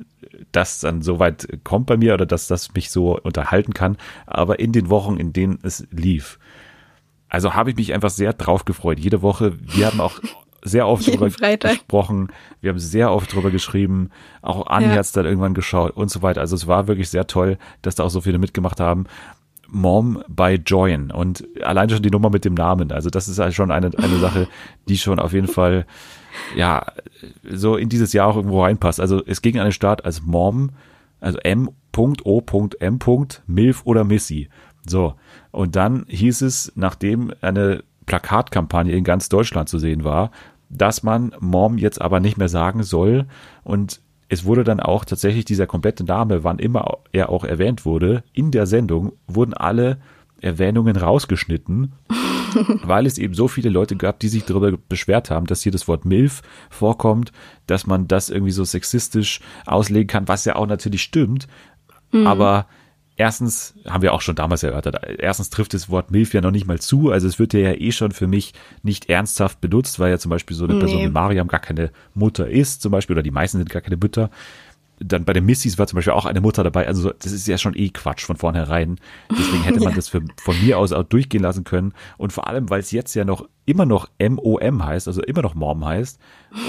das 0.52 0.82
dann 0.82 1.02
so 1.02 1.20
weit 1.20 1.48
kommt 1.64 1.86
bei 1.86 1.98
mir 1.98 2.14
oder 2.14 2.26
dass 2.26 2.48
das 2.48 2.74
mich 2.74 2.92
so 2.92 3.20
unterhalten 3.20 3.74
kann. 3.74 3.98
Aber 4.26 4.60
in 4.60 4.72
den 4.72 4.90
Wochen, 4.90 5.18
in 5.18 5.34
denen 5.34 5.60
es 5.64 5.88
lief, 5.92 6.40
also 7.30 7.54
habe 7.54 7.72
ich 7.72 7.78
mich 7.78 7.94
einfach 7.94 8.10
sehr 8.10 8.34
drauf 8.34 8.66
gefreut. 8.66 9.00
Jede 9.00 9.22
Woche, 9.22 9.54
wir 9.60 9.88
haben 9.88 10.02
auch 10.02 10.20
sehr 10.62 10.88
oft 10.88 11.08
darüber 11.08 11.30
gesprochen, 11.30 12.32
wir 12.62 12.72
haben 12.72 12.80
sehr 12.80 13.12
oft 13.12 13.32
darüber 13.32 13.50
geschrieben, 13.50 14.10
auch 14.42 14.68
Anni 14.68 14.88
ja. 14.88 14.94
hat 14.94 15.02
es 15.02 15.12
dann 15.14 15.26
irgendwann 15.26 15.54
geschaut 15.54 15.96
und 15.96 16.12
so 16.12 16.22
weiter. 16.22 16.42
Also 16.42 16.56
es 16.56 16.68
war 16.68 16.88
wirklich 16.88 17.10
sehr 17.10 17.28
toll, 17.28 17.58
dass 17.82 17.96
da 17.96 18.04
auch 18.04 18.10
so 18.10 18.22
viele 18.22 18.38
mitgemacht 18.38 18.80
haben. 18.80 19.06
Mom 19.74 20.24
by 20.28 20.62
Join 20.66 21.12
und 21.12 21.46
allein 21.64 21.90
schon 21.90 22.02
die 22.02 22.12
Nummer 22.12 22.30
mit 22.30 22.46
dem 22.46 22.54
Namen. 22.54 22.92
Also 22.92 23.10
das 23.10 23.28
ist 23.28 23.40
halt 23.40 23.54
schon 23.54 23.72
eine, 23.72 23.92
eine 23.98 24.18
Sache, 24.20 24.48
die 24.88 24.98
schon 24.98 25.20
auf 25.20 25.34
jeden 25.34 25.48
Fall 25.48 25.86
ja, 26.56 26.86
so 27.50 27.76
in 27.76 27.90
dieses 27.90 28.14
Jahr 28.14 28.28
auch 28.28 28.36
irgendwo 28.36 28.64
reinpasst. 28.64 29.00
Also 29.00 29.22
es 29.26 29.42
ging 29.42 29.58
an 29.58 29.66
den 29.66 29.72
Start 29.72 30.06
als 30.06 30.22
Mom, 30.22 30.72
also 31.20 31.38
M.O.M. 31.40 33.00
Milf 33.48 33.82
oder 33.86 34.04
Missy. 34.04 34.50
So. 34.86 35.16
Und 35.52 35.76
dann 35.76 36.06
hieß 36.08 36.42
es, 36.42 36.72
nachdem 36.76 37.34
eine 37.42 37.84
Plakatkampagne 38.06 38.94
in 38.94 39.04
ganz 39.04 39.30
Deutschland 39.30 39.70
zu 39.70 39.80
sehen 39.80 40.04
war, 40.04 40.32
dass 40.70 41.04
man 41.04 41.34
Mom 41.40 41.78
jetzt 41.78 42.02
aber 42.02 42.20
nicht 42.20 42.38
mehr 42.38 42.50
sagen 42.50 42.84
soll. 42.84 43.26
Und 43.64 44.02
es 44.34 44.46
wurde 44.46 44.64
dann 44.64 44.80
auch 44.80 45.06
tatsächlich 45.06 45.46
dieser 45.46 45.68
komplette 45.68 46.04
Name, 46.04 46.44
wann 46.44 46.60
immer 46.60 47.00
er 47.12 47.30
auch 47.30 47.44
erwähnt 47.44 47.86
wurde, 47.86 48.24
in 48.34 48.52
der 48.52 48.66
Sendung 48.66 49.14
wurden 49.28 49.54
alle 49.54 50.00
Erwähnungen 50.42 50.98
rausgeschnitten 50.98 51.94
weil 52.84 53.06
es 53.06 53.18
eben 53.18 53.34
so 53.34 53.48
viele 53.48 53.70
Leute 53.70 53.96
gab, 53.96 54.20
die 54.20 54.28
sich 54.28 54.46
darüber 54.46 54.72
beschwert 54.90 55.30
haben, 55.30 55.46
dass 55.48 55.64
hier 55.64 55.72
das 55.72 55.88
Wort 55.88 56.06
MILF 56.06 56.42
vorkommt, 56.70 57.32
dass 57.68 57.88
man 57.88 58.08
das 58.08 58.30
irgendwie 58.30 58.52
so 58.52 58.64
sexistisch 58.64 59.40
auslegen 59.66 60.08
kann, 60.08 60.28
was 60.28 60.46
ja 60.46 60.56
auch 60.56 60.68
natürlich 60.68 61.02
stimmt. 61.02 61.48
Mhm. 62.12 62.28
Aber 62.28 62.68
erstens 63.16 63.76
haben 63.88 64.02
wir 64.02 64.14
auch 64.14 64.22
schon 64.22 64.36
damals 64.36 64.64
erörtert, 64.64 65.02
erstens 65.20 65.50
trifft 65.50 65.74
das 65.74 65.90
Wort 65.90 66.12
MILF 66.12 66.34
ja 66.34 66.42
noch 66.42 66.52
nicht 66.52 66.68
mal 66.68 66.80
zu. 66.80 67.12
Also 67.12 67.28
es 67.28 67.40
wird 67.40 67.54
ja 67.54 67.74
eh 67.74 67.92
schon 67.92 68.12
für 68.12 68.28
mich 68.28 68.54
nicht 68.82 69.10
ernsthaft 69.10 69.62
benutzt, 69.62 70.00
weil 70.00 70.12
ja 70.12 70.18
zum 70.18 70.30
Beispiel 70.30 70.56
so 70.56 70.66
eine 70.66 70.80
Person 70.80 71.02
wie 71.02 71.10
Mariam 71.10 71.48
gar 71.48 71.60
keine 71.60 71.92
Mutter 72.14 72.50
ist, 72.50 72.82
zum 72.82 72.92
Beispiel, 72.92 73.16
oder 73.16 73.24
die 73.24 73.32
meisten 73.32 73.58
sind 73.58 73.70
gar 73.70 73.82
keine 73.82 73.98
Mütter 73.98 74.30
dann 75.00 75.26
bei 75.26 75.34
den 75.34 75.46
Missys 75.46 75.78
war 75.78 75.88
zum 75.88 75.98
Beispiel 75.98 76.14
auch 76.14 76.26
eine 76.26 76.42
Mutter 76.42 76.64
dabei. 76.64 76.88
Also 76.88 77.12
das 77.12 77.32
ist 77.32 77.48
ja 77.48 77.58
schon 77.58 77.76
eh 77.76 77.90
Quatsch 77.90 78.24
von 78.24 78.38
vornherein. 78.38 79.00
Deswegen 79.32 79.64
hätte 79.64 79.80
man 79.80 79.90
ja. 79.90 79.96
das 79.96 80.10
für, 80.10 80.22
von 80.42 80.60
mir 80.64 80.78
aus 80.78 80.92
auch 80.92 81.04
durchgehen 81.04 81.42
lassen 81.42 81.64
können. 81.64 81.94
Und 82.18 82.32
vor 82.32 82.48
allem, 82.48 82.70
weil 82.70 82.80
es 82.80 82.92
jetzt 82.92 83.14
ja 83.14 83.26
noch 83.26 83.48
immer 83.66 83.86
noch 83.86 84.10
M-O-M 84.18 84.86
heißt, 84.86 85.08
also 85.08 85.22
immer 85.22 85.42
noch 85.42 85.56
Mom 85.56 85.86
heißt. 85.86 86.20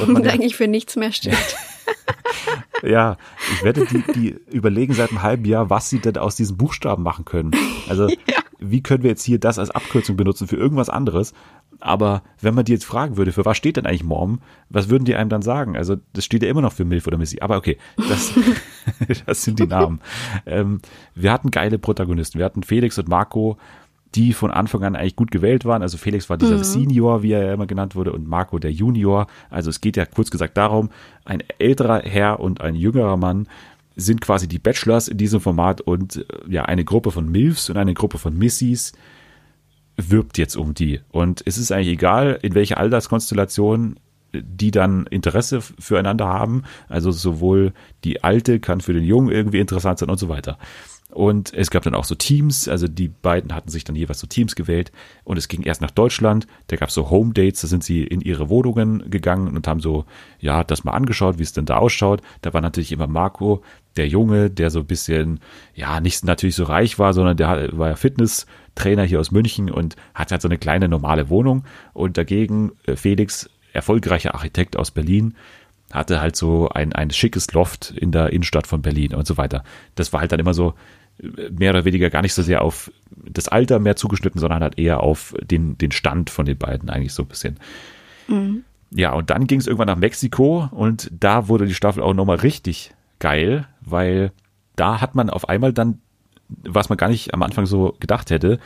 Und, 0.01 0.13
man 0.13 0.23
und 0.23 0.29
eigentlich 0.29 0.57
für 0.57 0.69
nichts 0.69 0.97
mehr 0.97 1.13
steht. 1.13 1.37
ja, 2.85 3.17
ich 3.53 3.65
werde 3.65 3.87
die, 3.87 4.05
die 4.13 4.37
überlegen 4.51 4.95
seit 4.95 5.11
einem 5.11 5.23
halben 5.23 5.45
Jahr, 5.45 5.71
was 5.71 5.91
sie 5.91 6.01
denn 6.01 6.17
aus 6.17 6.37
diesen 6.37 6.57
Buchstaben 6.57 7.03
machen 7.03 7.25
können. 7.25 7.53
Also 7.89 8.09
ja. 8.27 8.41
wie 8.59 8.83
können 8.83 9.03
wir 9.03 9.11
jetzt 9.11 9.25
hier 9.25 9.39
das 9.39 9.59
als 9.59 9.71
Abkürzung 9.71 10.17
benutzen 10.17 10.49
für 10.49 10.57
irgendwas 10.57 10.89
anderes? 10.89 11.33
Aber 11.81 12.23
wenn 12.41 12.55
man 12.55 12.65
die 12.65 12.73
jetzt 12.73 12.85
fragen 12.85 13.17
würde, 13.17 13.33
für 13.33 13.45
was 13.45 13.57
steht 13.57 13.77
denn 13.77 13.87
eigentlich 13.87 14.05
Mom, 14.05 14.41
was 14.69 14.89
würden 14.89 15.05
die 15.05 15.17
einem 15.17 15.29
dann 15.29 15.43
sagen? 15.43 15.77
Also 15.77 15.97
das 16.13 16.25
steht 16.25 16.43
ja 16.43 16.49
immer 16.49 16.63
noch 16.63 16.73
für 16.73 16.85
Milf 16.85 17.07
oder 17.07 17.19
Missy. 17.19 17.41
Aber 17.41 17.57
okay, 17.57 17.79
das, 17.97 18.33
das 19.27 19.43
sind 19.43 19.59
die 19.59 19.67
Namen. 19.67 20.01
Ähm, 20.47 20.81
wir 21.15 21.33
hatten 21.33 21.51
geile 21.51 21.79
Protagonisten. 21.79 22.39
Wir 22.39 22.45
hatten 22.45 22.63
Felix 22.63 22.99
und 22.99 23.09
Marco, 23.09 23.59
die 24.15 24.33
von 24.33 24.51
Anfang 24.51 24.85
an 24.85 24.97
eigentlich 24.97 25.17
gut 25.17 25.31
gewählt 25.31 25.65
waren. 25.65 25.83
Also 25.83 25.99
Felix 25.99 26.31
war 26.31 26.37
dieser 26.37 26.59
mhm. 26.59 26.65
Senior, 26.65 27.23
wie 27.23 27.33
er 27.33 27.47
ja 27.47 27.55
immer 27.55 27.67
genannt 27.67 27.97
wurde, 27.97 28.13
und 28.13 28.29
Marco 28.29 28.59
der 28.59 28.73
Junior. 28.73 29.27
Also 29.51 29.71
es 29.71 29.81
geht 29.81 29.97
ja 29.97 30.07
kurz 30.07 30.31
gesagt 30.31 30.57
darum, 30.57 30.91
ein 31.25 31.43
älterer 31.59 32.01
Herr 32.01 32.41
und 32.41 32.61
ein 32.61 32.75
jüngerer 32.75 33.17
Mann 33.17 33.49
sind 33.97 34.21
quasi 34.21 34.49
die 34.49 34.59
Bachelors 34.59 35.09
in 35.09 35.19
diesem 35.19 35.41
Format 35.41 35.81
und 35.81 36.17
äh, 36.17 36.25
ja, 36.49 36.65
eine 36.65 36.85
Gruppe 36.85 37.11
von 37.11 37.31
Milfs 37.31 37.71
und 37.71 37.77
eine 37.77 37.95
Gruppe 37.95 38.19
von 38.19 38.37
Missys 38.37 38.93
wirbt 39.97 40.39
jetzt 40.39 40.57
um 40.57 40.75
die. 40.75 41.01
Und 41.11 41.43
es 41.45 41.59
ist 41.59 41.71
eigentlich 41.71 41.95
egal, 41.95 42.39
in 42.43 42.55
welcher 42.55 42.79
Alterskonstellation 42.79 43.97
die 44.43 44.71
dann 44.71 45.07
Interesse 45.07 45.61
füreinander 45.61 46.27
haben. 46.27 46.65
Also 46.89 47.13
sowohl 47.13 47.73
die 48.03 48.25
alte 48.25 48.61
kann 48.61 48.81
für 48.81 48.93
den 48.93 49.05
Jungen 49.05 49.31
irgendwie 49.31 49.61
interessant 49.61 49.99
sein 49.99 50.11
und 50.11 50.19
so 50.19 50.29
weiter. 50.29 50.59
Und 51.15 51.55
es 51.55 51.71
gab 51.71 51.85
dann 51.85 51.95
auch 51.95 52.03
so 52.03 52.17
Teams, 52.17 52.67
also 52.67 52.89
die 52.89 53.07
beiden 53.07 53.55
hatten 53.55 53.71
sich 53.71 53.85
dann 53.85 53.95
jeweils 53.95 54.19
so 54.19 54.27
Teams 54.27 54.57
gewählt 54.57 54.91
und 55.23 55.37
es 55.37 55.47
ging 55.47 55.63
erst 55.63 55.81
nach 55.81 55.93
Deutschland, 55.93 56.49
da 56.67 56.75
gab 56.75 56.89
es 56.89 56.95
so 56.97 57.09
Home 57.09 57.33
Dates, 57.33 57.61
da 57.61 57.69
sind 57.69 57.85
sie 57.85 58.03
in 58.03 58.21
ihre 58.21 58.49
Wohnungen 58.49 59.09
gegangen 59.11 59.55
und 59.55 59.69
haben 59.69 59.79
so, 59.79 60.07
ja, 60.41 60.65
das 60.65 60.83
mal 60.83 60.91
angeschaut, 60.91 61.39
wie 61.39 61.45
es 61.45 61.53
denn 61.53 61.67
da 61.67 61.77
ausschaut. 61.77 62.21
Da 62.43 62.53
war 62.53 62.61
natürlich 62.61 62.91
immer 62.91 63.07
Marco, 63.07 63.63
der 63.97 64.09
Junge, 64.09 64.51
der 64.51 64.71
so 64.71 64.81
ein 64.81 64.87
bisschen, 64.87 65.39
ja, 65.77 66.01
nicht 66.01 66.25
natürlich 66.25 66.57
so 66.57 66.65
reich 66.65 66.99
war, 66.99 67.15
sondern 67.15 67.37
der 67.37 67.69
war 67.79 67.91
ja 67.91 67.97
Fitnesstrainer 67.97 69.05
hier 69.05 69.21
aus 69.21 69.31
München 69.31 69.71
und 69.71 69.95
hat 70.17 70.33
halt 70.33 70.43
so 70.43 70.49
eine 70.49 70.59
kleine 70.59 70.89
normale 70.89 71.29
Wohnung 71.29 71.63
und 71.93 72.19
dagegen 72.19 72.73
äh, 72.87 72.97
Felix, 72.97 73.49
erfolgreicher 73.73 74.35
Architekt 74.35 74.77
aus 74.77 74.91
Berlin, 74.91 75.37
hatte 75.93 76.21
halt 76.21 76.35
so 76.35 76.71
ein, 76.71 76.93
ein 76.93 77.11
schickes 77.11 77.53
Loft 77.53 77.93
in 77.93 78.11
der 78.11 78.33
Innenstadt 78.33 78.67
von 78.67 78.83
Berlin 78.83 79.15
und 79.15 79.29
so 79.29 79.37
weiter. 79.37 79.63
Das 79.95 80.13
war 80.13 80.21
halt 80.21 80.33
dann 80.33 80.41
immer 80.41 80.55
so, 80.55 80.75
mehr 81.51 81.71
oder 81.71 81.85
weniger 81.85 82.11
gar 82.11 82.23
nicht 82.23 82.35
so 82.35 82.43
sehr 82.43 82.63
auf 82.63 82.91
das 83.15 83.49
Alter 83.49 83.79
mehr 83.79 83.97
zugeschnitten, 83.97 84.41
sondern 84.41 84.63
halt 84.63 84.79
eher 84.79 85.01
auf 85.01 85.35
den, 85.43 85.79
den 85.79 85.93
Stand 85.93 86.31
von 86.31 86.47
den 86.47 86.59
beiden 86.59 86.91
eigentlich 86.91 87.13
so 87.13 87.23
ein 87.23 87.29
bisschen. 87.29 87.57
Mhm. 88.29 88.65
Ja, 88.91 89.13
und 89.13 89.31
dann 89.31 89.47
ging 89.47 89.61
es 89.61 89.67
irgendwann 89.67 89.89
nach 89.89 89.97
Mexiko 89.97 90.69
und 90.71 91.11
da 91.13 91.49
wurde 91.49 91.67
die 91.67 91.75
Staffel 91.75 92.03
auch 92.03 92.15
nochmal 92.15 92.37
richtig 92.37 92.93
geil, 93.19 93.67
weil 93.81 94.33
da 94.77 95.01
hat 95.01 95.15
man 95.15 95.31
auf 95.31 95.49
einmal 95.49 95.73
dann, 95.73 96.01
was 96.49 96.89
man 96.89 96.99
gar 96.99 97.09
nicht 97.09 97.35
am 97.35 97.43
Anfang 97.43 97.67
so 97.67 97.97
gedacht 98.01 98.31
hätte, 98.31 98.59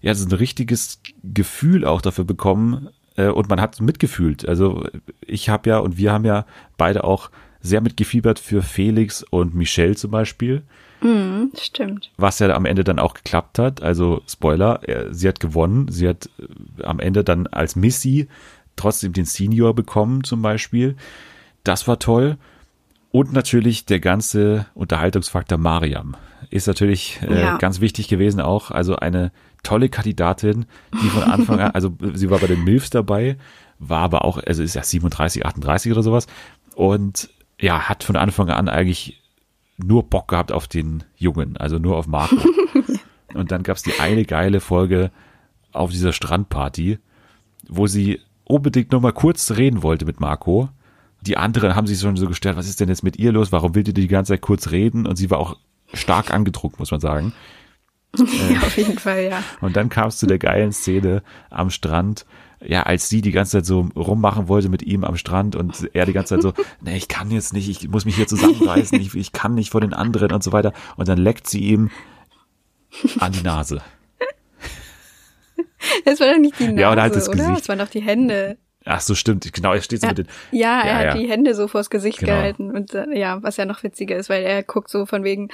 ja, 0.00 0.14
so 0.14 0.26
ein 0.26 0.32
richtiges 0.32 1.00
Gefühl 1.22 1.84
auch 1.84 2.00
dafür 2.00 2.24
bekommen 2.24 2.88
äh, 3.16 3.28
und 3.28 3.48
man 3.48 3.60
hat 3.60 3.80
mitgefühlt. 3.80 4.48
Also 4.48 4.84
ich 5.20 5.48
habe 5.48 5.70
ja 5.70 5.78
und 5.78 5.98
wir 5.98 6.12
haben 6.12 6.24
ja 6.24 6.46
beide 6.76 7.04
auch 7.04 7.30
sehr 7.60 7.80
mitgefiebert 7.80 8.38
für 8.38 8.62
Felix 8.62 9.22
und 9.22 9.54
Michelle 9.54 9.96
zum 9.96 10.12
Beispiel. 10.12 10.62
Mm, 11.00 11.46
stimmt. 11.58 12.10
Was 12.16 12.38
ja 12.38 12.48
am 12.54 12.64
Ende 12.64 12.84
dann 12.84 12.98
auch 12.98 13.14
geklappt 13.14 13.58
hat. 13.58 13.82
Also 13.82 14.22
Spoiler, 14.28 14.80
sie 15.10 15.28
hat 15.28 15.40
gewonnen. 15.40 15.88
Sie 15.90 16.08
hat 16.08 16.28
äh, 16.38 16.82
am 16.84 17.00
Ende 17.00 17.24
dann 17.24 17.46
als 17.46 17.76
Missy 17.76 18.28
trotzdem 18.76 19.12
den 19.12 19.24
Senior 19.24 19.74
bekommen 19.74 20.24
zum 20.24 20.42
Beispiel. 20.42 20.96
Das 21.64 21.86
war 21.88 21.98
toll. 21.98 22.36
Und 23.10 23.32
natürlich 23.32 23.86
der 23.86 24.00
ganze 24.00 24.66
Unterhaltungsfaktor 24.74 25.58
Mariam 25.58 26.16
ist 26.50 26.66
natürlich 26.66 27.20
äh, 27.22 27.40
ja. 27.40 27.56
ganz 27.58 27.80
wichtig 27.80 28.08
gewesen 28.08 28.40
auch. 28.40 28.70
Also 28.70 28.96
eine 28.96 29.32
tolle 29.62 29.88
Kandidatin, 29.88 30.66
die 31.02 31.08
von 31.08 31.24
Anfang 31.24 31.60
an, 31.60 31.70
also 31.74 31.92
sie 32.14 32.30
war 32.30 32.38
bei 32.38 32.46
den 32.46 32.64
Milfs 32.64 32.90
dabei, 32.90 33.36
war 33.78 34.00
aber 34.00 34.24
auch, 34.24 34.38
also 34.38 34.62
ist 34.62 34.74
ja 34.74 34.82
37, 34.82 35.44
38 35.46 35.92
oder 35.92 36.02
sowas. 36.02 36.26
Und 36.74 37.30
ja, 37.60 37.88
hat 37.88 38.04
von 38.04 38.16
Anfang 38.16 38.50
an 38.50 38.68
eigentlich 38.68 39.20
nur 39.78 40.04
Bock 40.04 40.28
gehabt 40.28 40.52
auf 40.52 40.68
den 40.68 41.04
Jungen, 41.16 41.56
also 41.56 41.78
nur 41.78 41.96
auf 41.96 42.06
Marco. 42.06 42.36
und 43.34 43.50
dann 43.50 43.62
gab's 43.62 43.82
die 43.82 43.98
eine 44.00 44.24
geile 44.24 44.60
Folge 44.60 45.10
auf 45.72 45.90
dieser 45.90 46.12
Strandparty, 46.12 46.98
wo 47.68 47.86
sie 47.86 48.20
unbedingt 48.44 48.92
noch 48.92 49.00
mal 49.00 49.12
kurz 49.12 49.52
reden 49.52 49.82
wollte 49.82 50.04
mit 50.04 50.20
Marco. 50.20 50.68
Die 51.20 51.36
anderen 51.36 51.74
haben 51.74 51.86
sich 51.86 52.00
schon 52.00 52.16
so 52.16 52.28
gestellt, 52.28 52.56
was 52.56 52.68
ist 52.68 52.80
denn 52.80 52.88
jetzt 52.88 53.02
mit 53.02 53.18
ihr 53.18 53.32
los? 53.32 53.52
Warum 53.52 53.74
will 53.74 53.82
die 53.82 53.92
die 53.92 54.08
ganze 54.08 54.32
Zeit 54.32 54.40
kurz 54.40 54.70
reden? 54.70 55.06
Und 55.06 55.16
sie 55.16 55.30
war 55.30 55.38
auch 55.38 55.56
stark 55.92 56.32
angedruckt, 56.32 56.78
muss 56.78 56.90
man 56.90 57.00
sagen. 57.00 57.32
ja, 58.16 58.60
auf 58.60 58.76
jeden 58.76 58.98
Fall, 58.98 59.24
ja. 59.24 59.42
Und 59.60 59.76
dann 59.76 59.88
kam 59.88 60.08
es 60.08 60.18
zu 60.18 60.26
der 60.26 60.38
geilen 60.38 60.72
Szene 60.72 61.22
am 61.50 61.70
Strand, 61.70 62.24
ja, 62.64 62.82
als 62.82 63.08
sie 63.08 63.20
die 63.22 63.30
ganze 63.32 63.52
Zeit 63.58 63.66
so 63.66 63.88
rummachen 63.94 64.48
wollte 64.48 64.68
mit 64.68 64.82
ihm 64.82 65.04
am 65.04 65.16
Strand 65.16 65.54
und 65.56 65.88
er 65.94 66.06
die 66.06 66.12
ganze 66.12 66.34
Zeit 66.34 66.42
so, 66.42 66.52
nee, 66.80 66.96
ich 66.96 67.08
kann 67.08 67.30
jetzt 67.30 67.52
nicht, 67.52 67.68
ich 67.68 67.88
muss 67.88 68.04
mich 68.04 68.16
hier 68.16 68.26
zusammenreißen, 68.26 69.00
ich, 69.00 69.14
ich 69.14 69.32
kann 69.32 69.54
nicht 69.54 69.70
vor 69.70 69.80
den 69.80 69.94
anderen 69.94 70.32
und 70.32 70.42
so 70.42 70.52
weiter. 70.52 70.72
Und 70.96 71.08
dann 71.08 71.18
leckt 71.18 71.46
sie 71.48 71.60
ihm 71.60 71.90
an 73.20 73.32
die 73.32 73.42
Nase. 73.42 73.80
Das 76.04 76.20
war 76.20 76.32
doch 76.32 76.38
nicht 76.38 76.58
die 76.58 76.68
Nase, 76.68 76.80
Ja, 76.80 76.92
und 76.92 77.00
halt 77.00 77.14
das 77.14 77.28
oder? 77.28 77.38
Gesicht. 77.38 77.60
Das 77.60 77.68
waren 77.68 77.78
doch 77.78 77.88
die 77.88 78.02
Hände. 78.02 78.58
Ach 78.84 79.00
so, 79.00 79.14
stimmt. 79.14 79.52
Genau, 79.52 79.72
er 79.74 79.82
steht 79.82 80.00
so 80.00 80.06
Ja, 80.06 80.12
mit 80.14 80.18
den, 80.18 80.26
ja, 80.50 80.80
er 80.80 80.86
Ja, 80.86 80.94
hat 80.98 81.04
ja. 81.04 81.14
die 81.22 81.28
Hände 81.28 81.54
so 81.54 81.68
vors 81.68 81.90
Gesicht 81.90 82.18
Genau. 82.20 82.32
gehalten. 82.32 82.70
Und 82.70 82.94
äh, 82.94 83.06
ja, 83.18 83.42
was 83.42 83.56
ja 83.56 83.64
noch 83.66 83.82
witziger 83.82 84.16
ist, 84.16 84.28
weil 84.30 84.42
er 84.44 84.62
guckt 84.62 84.88
so 84.88 85.04
von 85.06 85.24
wegen, 85.24 85.48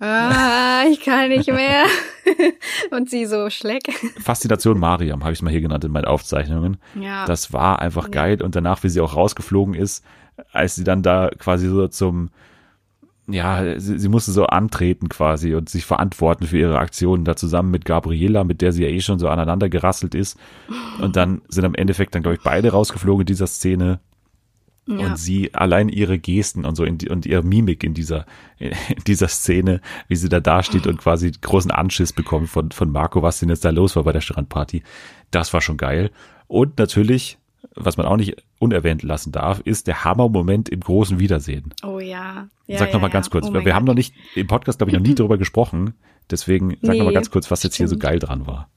ah, 0.00 0.84
ich 0.90 1.00
kann 1.00 1.28
nicht 1.28 1.50
mehr. 1.50 1.84
und 2.90 3.10
sie 3.10 3.26
so 3.26 3.50
schleck. 3.50 3.92
Faszination 4.22 4.78
Mariam, 4.78 5.22
habe 5.22 5.32
ich 5.32 5.38
es 5.38 5.42
mal 5.42 5.50
hier 5.50 5.60
genannt 5.60 5.84
in 5.84 5.92
meinen 5.92 6.04
Aufzeichnungen. 6.04 6.78
Ja. 7.00 7.26
Das 7.26 7.52
war 7.52 7.80
einfach 7.80 8.10
geil. 8.10 8.42
Und 8.42 8.56
danach, 8.56 8.82
wie 8.82 8.88
sie 8.88 9.00
auch 9.00 9.16
rausgeflogen 9.16 9.74
ist, 9.74 10.04
als 10.52 10.74
sie 10.74 10.84
dann 10.84 11.02
da 11.02 11.30
quasi 11.38 11.68
so 11.68 11.88
zum, 11.88 12.30
ja, 13.26 13.78
sie, 13.78 13.98
sie 13.98 14.08
musste 14.08 14.32
so 14.32 14.46
antreten 14.46 15.08
quasi 15.08 15.54
und 15.54 15.68
sich 15.68 15.84
verantworten 15.84 16.46
für 16.46 16.58
ihre 16.58 16.78
Aktionen 16.78 17.24
da 17.24 17.34
zusammen 17.34 17.70
mit 17.70 17.84
Gabriela, 17.84 18.44
mit 18.44 18.60
der 18.60 18.72
sie 18.72 18.84
ja 18.84 18.88
eh 18.88 19.00
schon 19.00 19.18
so 19.18 19.28
aneinander 19.28 19.68
gerasselt 19.68 20.14
ist. 20.14 20.38
Und 21.00 21.16
dann 21.16 21.42
sind 21.48 21.64
am 21.64 21.74
Endeffekt 21.74 22.14
dann, 22.14 22.22
glaube 22.22 22.36
ich, 22.36 22.42
beide 22.42 22.70
rausgeflogen 22.70 23.22
in 23.22 23.26
dieser 23.26 23.46
Szene. 23.46 24.00
Ja. 24.86 25.06
Und 25.06 25.18
sie 25.18 25.52
allein 25.52 25.88
ihre 25.88 26.18
Gesten 26.18 26.64
und 26.64 26.76
so 26.76 26.84
in 26.84 26.98
die, 26.98 27.08
und 27.08 27.26
ihre 27.26 27.42
Mimik 27.42 27.82
in 27.82 27.92
dieser, 27.92 28.24
in 28.58 28.72
dieser 29.06 29.28
Szene, 29.28 29.80
wie 30.08 30.16
sie 30.16 30.28
da 30.28 30.40
dasteht 30.40 30.86
und 30.86 30.98
quasi 30.98 31.32
großen 31.32 31.70
Anschiss 31.70 32.12
bekommt 32.12 32.48
von, 32.48 32.70
von 32.70 32.90
Marco, 32.90 33.22
was 33.22 33.40
denn 33.40 33.48
jetzt 33.48 33.64
da 33.64 33.70
los 33.70 33.96
war 33.96 34.04
bei 34.04 34.12
der 34.12 34.20
Strandparty. 34.20 34.82
Das 35.30 35.52
war 35.52 35.60
schon 35.60 35.76
geil. 35.76 36.10
Und 36.46 36.78
natürlich, 36.78 37.38
was 37.74 37.96
man 37.96 38.06
auch 38.06 38.16
nicht 38.16 38.36
unerwähnt 38.58 39.02
lassen 39.02 39.32
darf, 39.32 39.60
ist 39.60 39.88
der 39.88 40.04
Hammermoment 40.04 40.68
im 40.68 40.80
großen 40.80 41.18
Wiedersehen. 41.18 41.74
oh 41.82 41.98
ja. 41.98 42.46
ja 42.66 42.78
sag 42.78 42.88
ja, 42.88 42.94
noch 42.94 43.00
mal 43.00 43.08
ja. 43.08 43.12
ganz 43.12 43.30
kurz, 43.30 43.48
Oh 43.48 43.52
wir 43.52 43.74
haben 43.74 43.86
Gott. 43.86 43.88
noch 43.88 43.94
nicht, 43.94 44.14
im 44.36 44.46
Podcast 44.46 44.78
glaube 44.78 44.90
ich 44.92 44.96
noch 44.96 45.04
nie 45.04 45.14
darüber 45.16 45.36
gesprochen. 45.36 45.94
Deswegen 46.30 46.76
sag 46.82 46.96
Nee, 46.96 47.12
ganz 47.12 47.30
kurz, 47.30 47.50
was 47.50 47.62
jetzt 47.62 47.76
hier 47.76 47.88
so 47.88 47.94
stimmt. 47.94 48.02
geil 48.02 48.18
dran 48.18 48.46
war. 48.46 48.68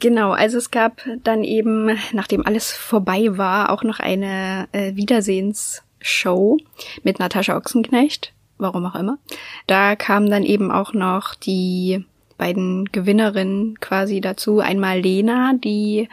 Genau, 0.00 0.32
also 0.32 0.56
es 0.56 0.70
gab 0.70 1.02
dann 1.22 1.44
eben, 1.44 1.98
nachdem 2.12 2.46
alles 2.46 2.72
vorbei 2.72 3.36
war, 3.36 3.70
auch 3.70 3.82
noch 3.82 4.00
eine 4.00 4.66
äh, 4.72 4.96
Wiedersehensshow 4.96 6.56
mit 7.02 7.18
Natascha 7.18 7.54
Ochsenknecht, 7.54 8.32
warum 8.56 8.86
auch 8.86 8.94
immer. 8.94 9.18
Da 9.66 9.96
kamen 9.96 10.30
dann 10.30 10.42
eben 10.42 10.72
auch 10.72 10.94
noch 10.94 11.34
die 11.34 12.02
beiden 12.38 12.86
Gewinnerinnen 12.86 13.78
quasi 13.80 14.22
dazu. 14.22 14.60
Einmal 14.60 15.00
Lena, 15.00 15.52
die 15.62 16.08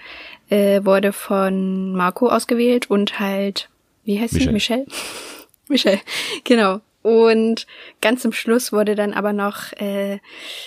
äh, 0.49 0.83
wurde 0.83 1.13
von 1.13 1.93
Marco 1.93 2.27
ausgewählt 2.27 2.89
und 2.89 3.21
halt, 3.21 3.69
wie 4.03 4.19
heißt 4.19 4.33
sie? 4.33 4.49
Michelle. 4.49 4.85
Michelle? 4.85 4.85
Michelle, 5.69 6.01
genau. 6.43 6.81
Und 7.03 7.67
ganz 8.01 8.21
zum 8.21 8.33
Schluss 8.33 8.73
wurde 8.73 8.95
dann 8.95 9.13
aber 9.13 9.31
noch 9.31 9.71
äh, 9.79 10.19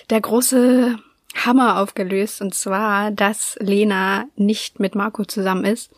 der 0.08 0.20
große 0.22 0.98
Hammer 1.46 1.78
aufgelöst, 1.78 2.40
und 2.40 2.54
zwar, 2.54 3.10
dass 3.10 3.56
Lena 3.60 4.26
nicht 4.36 4.80
mit 4.80 4.94
Marco 4.94 5.24
zusammen 5.24 5.64
ist, 5.64 5.90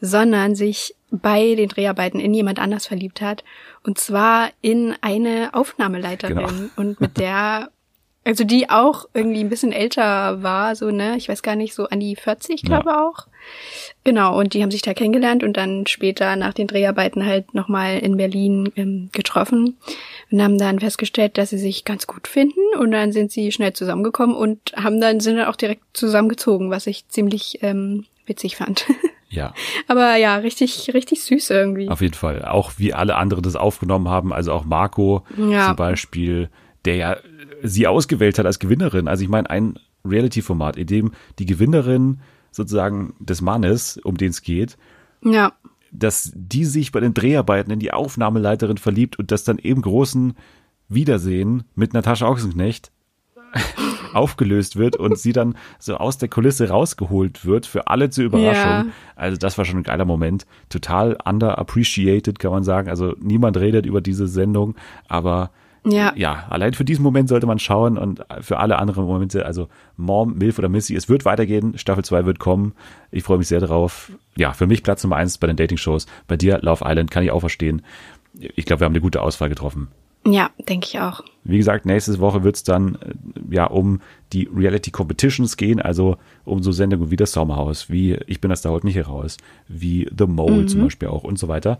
sondern 0.00 0.54
sich 0.54 0.94
bei 1.10 1.54
den 1.54 1.68
Dreharbeiten 1.68 2.20
in 2.20 2.34
jemand 2.34 2.58
anders 2.58 2.86
verliebt 2.86 3.20
hat. 3.20 3.44
Und 3.82 3.98
zwar 3.98 4.50
in 4.60 4.94
eine 5.00 5.50
Aufnahmeleiterin. 5.52 6.36
Genau. 6.36 6.70
Und 6.76 7.00
mit 7.00 7.18
der, 7.18 7.70
also 8.28 8.44
die 8.44 8.68
auch 8.68 9.06
irgendwie 9.14 9.40
ein 9.40 9.48
bisschen 9.48 9.72
älter 9.72 10.42
war, 10.42 10.76
so, 10.76 10.90
ne, 10.90 11.16
ich 11.16 11.28
weiß 11.30 11.42
gar 11.42 11.56
nicht, 11.56 11.74
so 11.74 11.88
an 11.88 11.98
die 11.98 12.14
40, 12.14 12.60
Ja. 12.62 12.66
glaube 12.80 12.94
auch. 13.02 13.26
Genau, 14.04 14.38
und 14.38 14.52
die 14.52 14.62
haben 14.62 14.70
sich 14.70 14.82
da 14.82 14.92
kennengelernt 14.92 15.42
und 15.42 15.56
dann 15.56 15.86
später 15.86 16.36
nach 16.36 16.52
den 16.52 16.66
Dreharbeiten 16.66 17.24
halt 17.24 17.54
nochmal 17.54 17.98
in 17.98 18.18
Berlin 18.18 18.70
ähm, 18.76 19.08
getroffen 19.12 19.78
und 20.30 20.42
haben 20.42 20.58
dann 20.58 20.78
festgestellt, 20.78 21.38
dass 21.38 21.50
sie 21.50 21.58
sich 21.58 21.86
ganz 21.86 22.06
gut 22.06 22.28
finden 22.28 22.60
und 22.78 22.90
dann 22.90 23.12
sind 23.12 23.32
sie 23.32 23.50
schnell 23.50 23.72
zusammengekommen 23.72 24.36
und 24.36 24.72
haben 24.76 25.00
dann, 25.00 25.20
sind 25.20 25.36
dann 25.38 25.48
auch 25.48 25.56
direkt 25.56 25.82
zusammengezogen, 25.94 26.70
was 26.70 26.86
ich 26.86 27.08
ziemlich 27.08 27.58
ähm, 27.62 28.04
witzig 28.26 28.56
fand. 28.56 28.86
Ja. 29.30 29.52
Aber 29.88 30.16
ja, 30.16 30.36
richtig, 30.36 30.94
richtig 30.94 31.22
süß 31.22 31.50
irgendwie. 31.50 31.90
Auf 31.90 32.00
jeden 32.00 32.14
Fall. 32.14 32.46
Auch 32.46 32.72
wie 32.78 32.94
alle 32.94 33.14
anderen 33.16 33.42
das 33.42 33.56
aufgenommen 33.56 34.08
haben, 34.08 34.32
also 34.32 34.52
auch 34.54 34.64
Marco 34.64 35.22
Ja. 35.36 35.66
zum 35.66 35.76
Beispiel, 35.76 36.48
der 36.86 36.96
ja 36.96 37.16
sie 37.62 37.86
ausgewählt 37.86 38.38
hat 38.38 38.46
als 38.46 38.58
Gewinnerin. 38.58 39.08
Also 39.08 39.22
ich 39.22 39.28
meine, 39.28 39.50
ein 39.50 39.78
Reality-Format, 40.04 40.76
in 40.76 40.86
dem 40.86 41.12
die 41.38 41.46
Gewinnerin 41.46 42.20
sozusagen 42.50 43.14
des 43.18 43.40
Mannes, 43.40 43.98
um 43.98 44.16
den 44.16 44.30
es 44.30 44.42
geht, 44.42 44.76
Ja, 45.22 45.52
dass 45.90 46.32
die 46.34 46.64
sich 46.64 46.92
bei 46.92 47.00
den 47.00 47.14
Dreharbeiten 47.14 47.72
in 47.72 47.78
die 47.78 47.92
Aufnahmeleiterin 47.92 48.78
verliebt 48.78 49.18
und 49.18 49.30
das 49.30 49.44
dann 49.44 49.58
eben 49.58 49.82
großen 49.82 50.34
Wiedersehen 50.88 51.64
mit 51.74 51.92
Natascha 51.92 52.28
Ochsenknecht 52.28 52.90
aufgelöst 54.12 54.76
wird 54.76 54.96
und 54.96 55.18
sie 55.18 55.32
dann 55.32 55.56
so 55.78 55.96
aus 55.96 56.18
der 56.18 56.28
Kulisse 56.28 56.68
rausgeholt 56.68 57.44
wird 57.44 57.66
für 57.66 57.88
alle 57.88 58.10
zur 58.10 58.24
Überraschung. 58.24 58.70
Ja. 58.70 58.86
Also 59.16 59.36
das 59.36 59.56
war 59.58 59.64
schon 59.64 59.78
ein 59.78 59.84
geiler 59.84 60.04
Moment. 60.04 60.46
Total 60.68 61.16
underappreciated, 61.24 62.38
kann 62.38 62.52
man 62.52 62.64
sagen. 62.64 62.88
Also 62.88 63.14
niemand 63.20 63.56
redet 63.56 63.86
über 63.86 64.00
diese 64.00 64.28
Sendung, 64.28 64.74
aber 65.08 65.50
ja, 65.84 66.12
ja, 66.16 66.46
allein 66.50 66.74
für 66.74 66.84
diesen 66.84 67.02
Moment 67.02 67.28
sollte 67.28 67.46
man 67.46 67.58
schauen 67.58 67.98
und 67.98 68.24
für 68.40 68.58
alle 68.58 68.78
anderen 68.78 69.04
Momente, 69.04 69.46
also 69.46 69.68
Mom, 69.96 70.34
Milf 70.34 70.58
oder 70.58 70.68
Missy, 70.68 70.94
es 70.94 71.08
wird 71.08 71.24
weitergehen, 71.24 71.78
Staffel 71.78 72.04
2 72.04 72.26
wird 72.26 72.38
kommen. 72.38 72.74
Ich 73.10 73.22
freue 73.24 73.38
mich 73.38 73.48
sehr 73.48 73.60
darauf. 73.60 74.12
Ja, 74.36 74.52
für 74.52 74.66
mich 74.66 74.82
Platz 74.82 75.02
Nummer 75.02 75.16
eins 75.16 75.38
bei 75.38 75.46
den 75.46 75.56
Dating-Shows. 75.56 76.06
Bei 76.26 76.36
dir, 76.36 76.58
Love 76.62 76.84
Island, 76.86 77.10
kann 77.10 77.22
ich 77.24 77.30
auch 77.30 77.40
verstehen. 77.40 77.82
Ich 78.34 78.64
glaube, 78.64 78.80
wir 78.80 78.84
haben 78.84 78.92
eine 78.92 79.00
gute 79.00 79.22
Auswahl 79.22 79.48
getroffen. 79.48 79.88
ja, 80.26 80.50
denke 80.68 80.86
ich 80.88 81.00
auch. 81.00 81.22
Wie 81.44 81.56
gesagt, 81.56 81.86
nächste 81.86 82.18
Woche 82.18 82.44
wird 82.44 82.56
es 82.56 82.62
dann 82.62 82.96
äh, 82.96 83.54
ja 83.54 83.64
um 83.66 84.00
die 84.32 84.48
Reality 84.54 84.90
Competitions 84.90 85.56
gehen, 85.56 85.80
also 85.80 86.18
um 86.44 86.62
so 86.62 86.72
Sendungen 86.72 87.10
wie 87.10 87.16
das 87.16 87.32
Sommerhaus, 87.32 87.88
wie 87.88 88.18
Ich 88.26 88.40
bin 88.40 88.50
das 88.50 88.60
da 88.60 88.70
heute 88.70 88.86
nicht 88.86 88.96
heraus, 88.96 89.38
wie 89.68 90.08
The 90.16 90.26
Mole 90.26 90.66
zum 90.66 90.82
Beispiel 90.82 91.08
auch 91.08 91.24
und 91.24 91.38
so 91.38 91.48
weiter. 91.48 91.78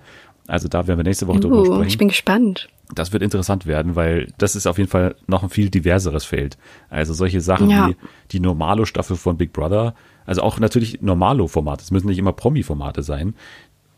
Also 0.49 0.67
da 0.67 0.87
werden 0.89 0.99
wir 0.99 1.05
nächste 1.05 1.29
Woche 1.29 1.39
drüber 1.41 1.61
Uh, 1.61 1.65
sprechen. 1.67 1.87
ich 1.89 1.99
bin 1.99 2.09
gespannt. 2.09 2.69
Das 2.95 3.13
wird 3.13 3.23
interessant 3.23 3.67
werden, 3.67 3.95
weil 3.97 4.33
das 4.39 4.57
ist 4.57 4.67
auf 4.67 4.79
jeden 4.79 4.89
Fall 4.91 5.15
noch 5.27 5.43
ein 5.43 5.51
viel 5.51 5.69
diverseres 5.69 6.25
Feld. 6.25 6.57
Also 6.89 7.13
solche 7.13 7.41
Sachen 7.41 7.69
Ja. 7.71 7.89
wie 7.91 7.97
die 8.33 8.41
Normalo-Staffel 8.41 9.17
von 9.17 9.37
Big 9.37 9.53
Brother, 9.53 9.95
also 10.25 10.43
auch 10.43 10.59
natürlich 10.59 11.01
Normalo-Formate, 11.03 11.83
es 11.83 11.91
müssen 11.91 12.09
nicht 12.09 12.19
immer 12.19 12.33
Promi-Formate 12.33 13.03
sein. 13.03 13.35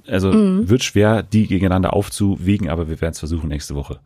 Also 0.08 0.32
wird 0.32 0.82
schwer, 0.82 1.22
die 1.22 1.46
gegeneinander 1.46 1.92
aufzuwiegen, 1.94 2.68
aber 2.68 2.88
wir 2.88 3.00
werden 3.00 3.12
es 3.12 3.20
versuchen 3.20 3.48
nächste 3.48 3.76
Woche. 3.76 4.00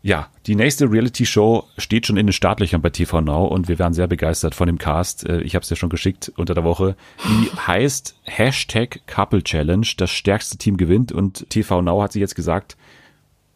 Ja, 0.00 0.28
die 0.46 0.54
nächste 0.54 0.90
Reality-Show 0.90 1.64
steht 1.76 2.06
schon 2.06 2.16
in 2.16 2.26
den 2.26 2.32
Startlöchern 2.32 2.80
bei 2.80 2.90
TV 2.90 3.20
Now 3.20 3.46
und 3.46 3.68
wir 3.68 3.78
waren 3.80 3.92
sehr 3.92 4.06
begeistert 4.06 4.54
von 4.54 4.66
dem 4.66 4.78
Cast. 4.78 5.28
Äh, 5.28 5.40
Ich 5.40 5.54
habe 5.54 5.64
es 5.64 5.70
ja 5.70 5.76
schon 5.76 5.90
geschickt 5.90 6.32
unter 6.36 6.54
der 6.54 6.64
Woche. 6.64 6.96
Die 7.24 7.50
heißt 7.66 8.16
Hashtag 8.24 9.00
Couple 9.06 9.42
Challenge. 9.42 9.86
Das 9.96 10.10
stärkste 10.10 10.56
Team 10.56 10.76
gewinnt 10.76 11.10
und 11.10 11.50
TV 11.50 11.82
Now 11.82 12.02
hat 12.02 12.12
sie 12.12 12.20
jetzt 12.20 12.36
gesagt, 12.36 12.76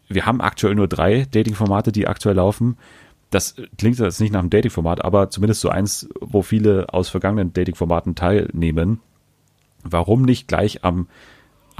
wir 0.09 0.26
haben 0.26 0.40
aktuell 0.40 0.74
nur 0.74 0.88
drei 0.88 1.26
Dating-Formate, 1.30 1.93
die 1.93 2.09
aktuell 2.09 2.36
laufen. 2.36 2.76
Das 3.30 3.55
klingt 3.78 3.99
jetzt 3.99 4.20
nicht 4.20 4.32
nach 4.32 4.40
einem 4.40 4.51
Dating-Format, 4.51 5.05
aber 5.05 5.30
zumindest 5.30 5.62
so 5.62 5.70
eins, 5.70 6.09
wo 6.20 6.43
viele 6.43 6.93
aus 6.93 7.09
vergangenen 7.09 7.53
Dating-Formaten 7.53 8.14
teilnehmen. 8.14 9.01
Warum 9.84 10.22
nicht 10.22 10.49
gleich 10.49 10.84
am 10.84 11.07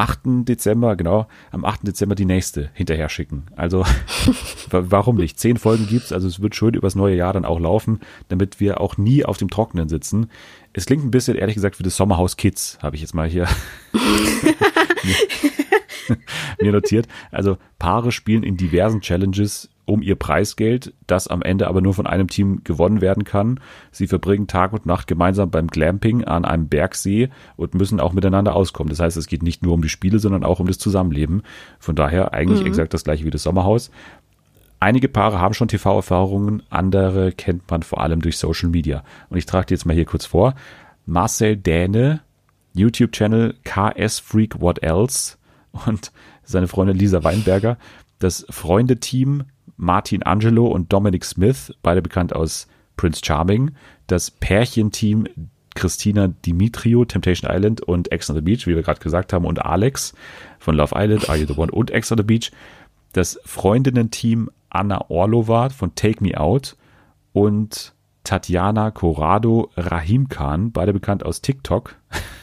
8. 0.03 0.21
Dezember, 0.49 0.97
genau, 0.97 1.27
am 1.51 1.65
8. 1.65 1.87
Dezember 1.87 2.15
die 2.15 2.25
nächste 2.25 2.71
hinterher 2.75 3.09
schicken? 3.09 3.45
Also, 3.57 3.81
wa- 4.71 4.85
warum 4.89 5.17
nicht? 5.17 5.39
Zehn 5.39 5.57
Folgen 5.57 5.87
gibt's, 5.87 6.13
also 6.13 6.27
es 6.29 6.41
wird 6.43 6.57
schön 6.57 6.75
übers 6.75 6.95
neue 6.95 7.17
Jahr 7.17 7.33
dann 7.33 7.45
auch 7.45 7.61
laufen, 7.61 8.01
damit 8.29 8.59
wir 8.61 8.81
auch 8.81 8.97
nie 8.99 9.25
auf 9.25 9.37
dem 9.39 9.49
Trockenen 9.51 9.89
sitzen. 9.89 10.29
Es 10.73 10.87
klingt 10.87 11.05
ein 11.05 11.11
bisschen, 11.11 11.37
ehrlich 11.37 11.55
gesagt, 11.55 11.79
wie 11.79 11.83
das 11.85 11.97
Sommerhaus 11.97 12.37
Kids, 12.37 12.79
habe 12.83 12.97
ich 12.97 13.03
jetzt 13.03 13.15
mal 13.15 13.29
hier 13.29 13.47
mir 16.61 16.73
notiert. 16.73 17.09
Also 17.31 17.59
Paare 17.79 18.13
spielen 18.13 18.43
in 18.43 18.57
diversen 18.57 19.01
Challenges 19.01 19.71
um 19.85 20.01
ihr 20.01 20.15
Preisgeld, 20.15 20.95
das 21.07 21.27
am 21.27 21.43
Ende 21.43 21.67
aber 21.67 21.81
nur 21.81 21.93
von 21.93 22.07
einem 22.07 22.29
Team 22.29 22.63
gewonnen 22.65 23.01
werden 23.01 23.25
kann. 23.25 23.59
Sie 23.91 24.07
verbringen 24.07 24.47
Tag 24.47 24.73
und 24.73 24.87
Nacht 24.87 25.07
gemeinsam 25.07 25.51
beim 25.51 25.67
Glamping 25.67 26.25
an 26.25 26.45
einem 26.45 26.69
Bergsee 26.69 27.31
und 27.57 27.75
müssen 27.75 28.01
auch 28.01 28.13
miteinander 28.13 28.55
auskommen. 28.55 28.91
Das 28.91 29.01
heißt, 29.01 29.17
es 29.17 29.27
geht 29.27 29.43
nicht 29.43 29.63
nur 29.63 29.75
um 29.75 29.83
die 29.83 29.89
Spiele, 29.89 30.19
sondern 30.19 30.45
auch 30.45 30.61
um 30.61 30.67
das 30.67 30.79
Zusammenleben. 30.79 31.43
Von 31.81 31.97
daher 31.97 32.33
eigentlich 32.33 32.65
exakt 32.65 32.95
das 32.95 33.05
gleiche 33.05 33.25
wie 33.25 33.31
das 33.31 33.43
Sommerhaus. 33.43 33.91
Einige 34.79 35.09
Paare 35.09 35.41
haben 35.41 35.55
schon 35.55 35.69
TV-Erfahrungen, 35.69 36.63
andere 36.71 37.31
kennt 37.31 37.71
man 37.71 37.83
vor 37.83 38.01
allem 38.01 38.21
durch 38.21 38.37
Social 38.37 38.69
Media. 38.69 39.05
Und 39.31 39.39
ich 39.39 39.47
trage 39.47 39.67
die 39.67 39.75
jetzt 39.75 39.87
mal 39.87 39.95
hier 39.95 40.05
kurz 40.05 40.27
vor. 40.27 40.55
Marcel 41.07 41.57
Däne 41.57 42.21
YouTube-Channel 42.75 43.55
KS 43.65 44.19
Freak 44.19 44.61
What 44.61 44.83
Else 44.83 45.37
und 45.87 46.13
seine 46.45 46.69
Freundin 46.69 46.99
Lisa 46.99 47.25
Weinberger, 47.25 47.79
das 48.19 48.47
Freundeteam 48.51 49.45
Martin 49.77 50.23
Angelo 50.23 50.67
und 50.67 50.93
Dominic 50.93 51.25
Smith, 51.25 51.75
beide 51.83 52.03
bekannt 52.03 52.35
aus 52.35 52.69
Prince 52.97 53.21
Charming, 53.25 53.73
das 54.07 54.31
Pärchenteam 54.31 55.27
Christina 55.75 56.29
Dimitrio, 56.29 57.05
Temptation 57.05 57.51
Island 57.51 57.81
und 57.81 58.13
Ex 58.13 58.29
on 58.31 58.37
the 58.37 58.43
Beach, 58.43 58.67
wie 58.67 58.75
wir 58.75 58.83
gerade 58.83 59.01
gesagt 59.01 59.33
haben, 59.33 59.47
und 59.47 59.65
Alex 59.65 60.15
von 60.59 60.77
Love 60.77 60.95
Island, 60.97 61.29
Are 61.29 61.39
You 61.39 61.47
the 61.47 61.57
One 61.57 61.73
und 61.73 61.91
Ex 61.91 62.13
on 62.13 62.19
the 62.19 62.25
Beach, 62.25 62.53
das 63.13 63.41
Freundinnen-Team 63.45 64.51
Anna 64.71 65.11
Orlova 65.11 65.71
von 65.71 65.95
Take 65.95 66.23
Me 66.23 66.39
Out 66.39 66.77
und 67.33 67.95
Tatjana 68.25 68.91
Corrado 68.91 69.71
Rahim 69.77 70.29
Khan, 70.29 70.73
beide 70.73 70.93
bekannt 70.93 71.25
aus 71.25 71.41
TikTok. 71.41 71.97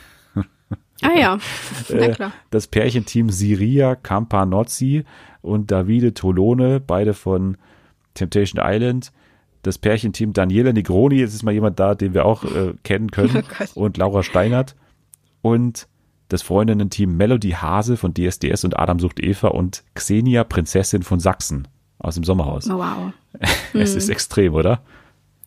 Ah 1.01 1.17
ja, 1.17 1.37
na 1.89 1.95
Äh, 1.95 2.11
klar. 2.11 2.31
Das 2.49 2.67
Pärchenteam 2.67 3.29
Siria 3.29 3.95
Campanozzi 3.95 5.05
und 5.41 5.71
Davide 5.71 6.13
Tolone, 6.13 6.79
beide 6.79 7.13
von 7.13 7.57
Temptation 8.13 8.61
Island. 8.63 9.11
Das 9.63 9.77
Pärchenteam 9.77 10.33
Daniela 10.33 10.71
Negroni, 10.73 11.15
jetzt 11.17 11.33
ist 11.33 11.43
mal 11.43 11.53
jemand 11.53 11.79
da, 11.79 11.95
den 11.95 12.13
wir 12.13 12.25
auch 12.25 12.43
äh, 12.45 12.73
kennen 12.83 13.11
können, 13.11 13.43
Oh 13.75 13.81
und 13.81 13.97
Laura 13.97 14.23
Steinert. 14.23 14.75
Und 15.41 15.87
das 16.29 16.41
Freundinnen-Team 16.43 17.17
Melody 17.17 17.51
Hase 17.51 17.97
von 17.97 18.13
DSDS 18.13 18.63
und 18.63 18.77
Adam 18.77 18.99
sucht 18.99 19.19
Eva 19.19 19.49
und 19.49 19.83
Xenia 19.95 20.43
Prinzessin 20.43 21.03
von 21.03 21.19
Sachsen 21.19 21.67
aus 21.97 22.15
dem 22.15 22.23
Sommerhaus. 22.23 22.69
Oh, 22.69 22.77
wow. 22.77 23.11
Es 23.73 23.95
ist 23.95 24.09
extrem, 24.09 24.53
oder? 24.53 24.81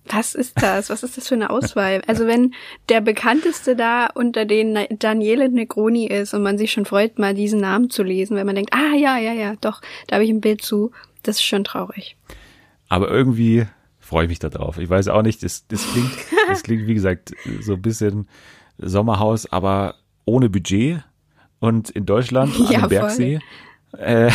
Was 0.07 0.35
ist 0.35 0.61
das? 0.61 0.91
Was 0.91 1.03
ist 1.03 1.17
das 1.17 1.29
für 1.29 1.35
eine 1.37 1.51
Auswahl? 1.51 2.03
Also 2.07 2.27
wenn 2.27 2.55
der 2.89 3.01
bekannteste 3.01 3.77
da 3.77 4.07
unter 4.13 4.45
den 4.45 4.77
Daniele 4.99 5.49
Negroni 5.49 6.07
ist 6.07 6.35
und 6.35 6.43
man 6.43 6.59
sich 6.59 6.73
schon 6.73 6.85
freut, 6.85 7.19
mal 7.19 7.35
diesen 7.35 7.61
Namen 7.61 7.89
zu 7.89 8.03
lesen, 8.03 8.37
wenn 8.37 8.47
man 8.47 8.57
denkt, 8.57 8.75
ah 8.75 8.97
ja, 8.97 9.17
ja, 9.19 9.33
ja, 9.33 9.55
doch, 9.61 9.81
da 10.09 10.17
habe 10.17 10.25
ich 10.25 10.31
ein 10.31 10.41
Bild 10.41 10.63
zu, 10.63 10.91
das 11.23 11.37
ist 11.37 11.45
schon 11.45 11.63
traurig. 11.65 12.17
Aber 12.89 13.09
irgendwie 13.09 13.67
freue 14.01 14.25
ich 14.25 14.29
mich 14.29 14.41
da 14.41 14.49
drauf. 14.49 14.79
Ich 14.79 14.91
weiß 14.91 15.09
auch 15.09 15.23
nicht, 15.23 15.43
das, 15.45 15.67
das 15.69 15.87
klingt, 15.93 16.11
das 16.49 16.63
klingt, 16.65 16.87
wie 16.87 16.95
gesagt, 16.95 17.33
so 17.61 17.75
ein 17.75 17.83
bisschen 17.83 18.29
Sommerhaus, 18.79 19.51
aber 19.51 19.95
ohne 20.25 20.51
Budget 20.51 21.03
und 21.61 21.91
in 21.91 22.07
Deutschland 22.07 22.55
an 22.59 22.67
Ja, 22.71 22.81
voll. 22.81 22.89
Bergsee. 22.89 23.39
Äh, 23.97 24.31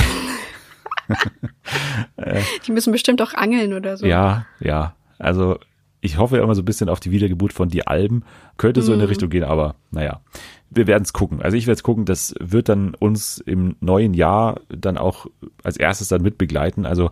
Die 2.66 2.72
müssen 2.72 2.92
bestimmt 2.92 3.22
auch 3.22 3.34
angeln 3.34 3.74
oder 3.74 3.98
so. 3.98 4.06
ja, 4.06 4.46
ja. 4.60 4.96
Also 5.20 5.58
ich 6.02 6.18
hoffe 6.18 6.38
immer 6.38 6.54
so 6.56 6.62
ein 6.62 6.66
bisschen 6.66 6.90
auf 6.90 7.00
die 7.00 7.12
Wiedergeburt 7.12 7.54
von 7.54 7.70
die 7.70 7.88
Alben. 7.88 8.24
Könnte 8.58 8.82
so 8.82 8.92
in 8.92 8.98
Mhm. 9.00 9.02
eine 9.04 9.10
Richtung 9.10 9.30
gehen, 9.30 9.44
aber 9.44 9.76
naja. 9.92 10.22
Wir 10.70 10.86
werden 10.86 11.04
es 11.04 11.14
gucken. 11.14 11.42
Also 11.42 11.56
ich 11.58 11.66
werde 11.66 11.78
es 11.78 11.84
gucken, 11.84 12.06
das 12.06 12.36
wird 12.40 12.70
dann 12.70 12.94
uns 12.94 13.40
im 13.40 13.76
neuen 13.80 14.14
Jahr 14.14 14.60
dann 14.70 14.98
auch 14.98 15.28
als 15.64 15.78
erstes 15.78 16.10
dann 16.10 16.22
mit 16.22 16.38
begleiten. 16.38 16.86
Also 16.86 17.10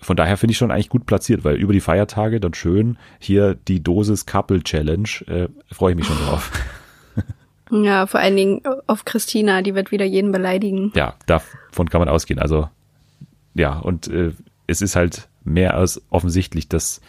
von 0.00 0.16
daher 0.16 0.36
finde 0.36 0.52
ich 0.52 0.58
schon 0.58 0.70
eigentlich 0.70 0.88
gut 0.88 1.06
platziert, 1.06 1.44
weil 1.44 1.56
über 1.56 1.72
die 1.72 1.80
Feiertage 1.80 2.40
dann 2.40 2.54
schön 2.54 2.96
hier 3.18 3.54
die 3.54 3.82
Dosis 3.82 4.24
Couple 4.26 4.62
Challenge, 4.62 5.08
äh, 5.26 5.48
freue 5.72 5.92
ich 5.92 5.96
mich 5.96 6.06
schon 6.06 6.18
drauf. 6.18 6.50
Ja, 7.70 8.06
vor 8.06 8.20
allen 8.20 8.36
Dingen 8.36 8.60
auf 8.86 9.06
Christina, 9.06 9.62
die 9.62 9.74
wird 9.74 9.92
wieder 9.92 10.04
jeden 10.04 10.30
beleidigen. 10.30 10.92
ja, 10.94 11.14
davon 11.24 11.88
kann 11.88 12.00
man 12.00 12.08
ausgehen. 12.10 12.38
Also 12.38 12.68
ja, 13.54 13.78
und 13.78 14.08
äh, 14.08 14.32
es 14.66 14.82
ist 14.82 14.94
halt 14.94 15.28
mehr 15.42 15.74
als 15.74 16.02
offensichtlich, 16.10 16.68
dass 16.68 17.00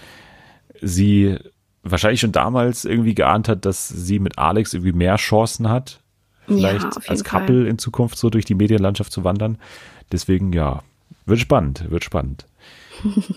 sie 0.84 1.38
wahrscheinlich 1.84 2.22
schon 2.22 2.32
damals 2.32 2.86
irgendwie 2.86 3.16
geahnt 3.16 3.50
hat, 3.50 3.66
dass 3.66 3.88
sie 3.90 4.20
mit 4.20 4.38
Alex 4.38 4.74
irgendwie 4.74 4.94
mehr 4.94 5.16
Chancen 5.18 5.70
hat, 5.70 6.02
vielleicht 6.46 6.84
Ja, 6.84 6.90
als 7.08 7.22
Fall. 7.22 7.42
Couple 7.42 7.68
in 7.68 7.78
Zukunft 7.78 8.18
so 8.18 8.30
durch 8.30 8.46
die 8.46 8.56
Medienlandschaft 8.56 9.12
zu 9.12 9.24
wandern. 9.24 9.58
Deswegen 10.12 10.54
ja, 10.54 10.84
wird 11.26 11.40
spannend, 11.40 11.90
wird 11.90 12.04
spannend. 12.04 12.46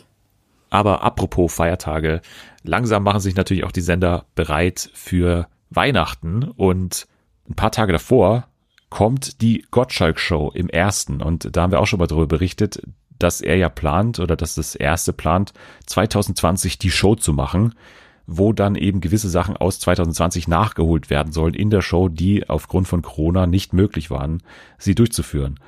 Aber 0.71 1.03
apropos 1.03 1.55
Feiertage, 1.55 2.21
langsam 2.63 3.05
machen 3.05 3.21
sich 3.21 3.37
natürlich 3.37 3.65
auch 3.65 3.73
die 3.73 3.81
Sender 3.81 4.27
bereit 4.35 4.91
für 4.95 5.47
Weihnachten 5.71 6.43
und 6.45 7.07
ein 7.49 7.55
paar 7.55 7.73
Tage 7.73 7.93
davor 7.93 8.49
kommt 8.91 9.41
die 9.43 9.65
Gottschalk-Show 9.71 10.53
im 10.55 10.69
ersten 10.69 11.23
und 11.23 11.57
da 11.57 11.63
haben 11.63 11.71
wir 11.71 11.81
auch 11.81 11.87
schon 11.87 11.99
mal 11.99 12.07
darüber 12.07 12.27
berichtet, 12.27 12.83
dass 13.19 13.41
er 13.41 13.57
ja 13.57 13.69
plant 13.69 14.19
oder 14.21 14.37
dass 14.37 14.55
das 14.55 14.75
erste 14.75 15.13
plant, 15.13 15.53
2020 15.87 16.79
die 16.79 16.91
Show 16.91 17.15
zu 17.15 17.33
machen, 17.33 17.75
wo 18.27 18.53
dann 18.53 18.75
eben 18.75 19.01
gewisse 19.01 19.29
Sachen 19.29 19.57
aus 19.57 19.79
2020 19.81 20.49
nachgeholt 20.49 21.11
werden 21.11 21.33
sollen 21.33 21.55
in 21.55 21.71
der 21.71 21.83
Show, 21.83 22.09
die 22.09 22.49
aufgrund 22.49 22.89
von 22.89 23.03
Corona 23.03 23.47
nicht 23.47 23.73
möglich 23.73 24.11
waren, 24.11 24.43
sie 24.79 24.95
durchzuführen. 24.95 25.61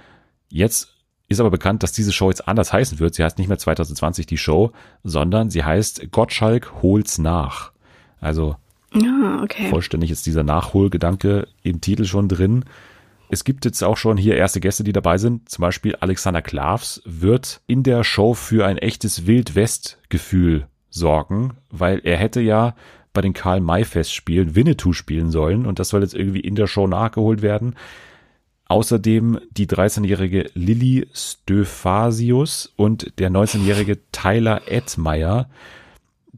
Jetzt 0.51 0.95
ist 1.29 1.41
aber 1.41 1.51
bekannt, 1.51 1.83
dass 1.83 1.93
diese 1.93 2.13
Show 2.13 2.31
jetzt 2.31 2.49
anders 2.49 2.73
heißen 2.73 2.99
wird. 2.99 3.15
Sie 3.15 3.23
heißt 3.23 3.39
nicht 3.39 3.49
mehr 3.49 3.59
2020 3.59 4.27
die 4.27 4.39
Show, 4.39 4.73
sondern 5.05 5.51
sie 5.51 5.63
heißt 5.63 6.11
Gottschalk 6.11 6.83
holt's 6.83 7.19
nach. 7.19 7.73
Also 8.21 8.57
Ja, 8.95 9.41
okay. 9.43 9.69
vollständig 9.69 10.11
ist 10.11 10.27
dieser 10.27 10.43
Nachholgedanke 10.43 11.47
im 11.63 11.81
Titel 11.81 12.07
schon 12.07 12.29
drin. 12.29 12.65
Es 13.31 13.45
gibt 13.45 13.65
jetzt 13.65 13.83
auch 13.83 13.97
schon 13.97 14.17
hier 14.17 14.37
erste 14.37 14.61
Gäste, 14.61 14.85
die 14.85 14.93
dabei 14.93 15.19
sind. 15.19 15.49
Zum 15.49 15.63
Beispiel 15.63 15.97
Alexander 15.97 16.43
Klavs 16.43 17.03
wird 17.05 17.61
in 17.67 17.83
der 17.83 18.05
Show 18.05 18.35
für 18.35 18.67
ein 18.67 18.79
echtes 18.79 19.27
Wild-West-Gefühl 19.27 20.67
sorgen, 20.91 21.55
weil 21.71 22.01
er 22.05 22.17
hätte 22.17 22.41
ja 22.41 22.75
bei 23.13 23.21
den 23.21 23.35
Karl-May-Festspielen 23.35 24.55
Winnetou 24.55 24.93
spielen 24.93 25.31
sollen 25.31 25.67
und 25.67 25.79
das 25.79 25.91
soll 25.91 26.03
jetzt 26.03 26.15
irgendwie 26.15 26.41
in 26.41 26.55
der 26.55 26.67
Show 26.67 26.87
nachgeholt 26.87 27.43
werden. 27.43 27.75
Außerdem 28.67 29.41
die 29.51 29.67
13-jährige 29.67 30.51
Lilly 30.55 31.09
Stöphasius 31.15 32.73
und 32.77 33.19
der 33.19 33.31
19-jährige 33.31 33.99
Tyler 34.13 34.63
Edmeyer. 34.67 35.49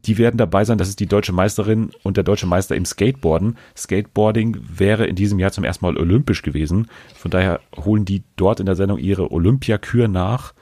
Die 0.05 0.17
werden 0.17 0.37
dabei 0.37 0.65
sein. 0.65 0.77
Das 0.77 0.89
ist 0.89 0.99
die 0.99 1.05
deutsche 1.05 1.33
Meisterin 1.33 1.91
und 2.03 2.17
der 2.17 2.23
deutsche 2.23 2.47
Meister 2.47 2.75
im 2.75 2.85
Skateboarden. 2.85 3.57
Skateboarding 3.77 4.57
wäre 4.61 5.05
in 5.05 5.15
diesem 5.15 5.39
Jahr 5.39 5.51
zum 5.51 5.63
ersten 5.63 5.85
Mal 5.85 5.97
olympisch 5.97 6.41
gewesen. 6.41 6.87
Von 7.15 7.31
daher 7.31 7.59
holen 7.77 8.05
die 8.05 8.23
dort 8.35 8.59
in 8.59 8.65
der 8.65 8.75
Sendung 8.75 8.97
ihre 8.97 9.31
Olympiakür 9.31 10.07
nach. 10.07 10.53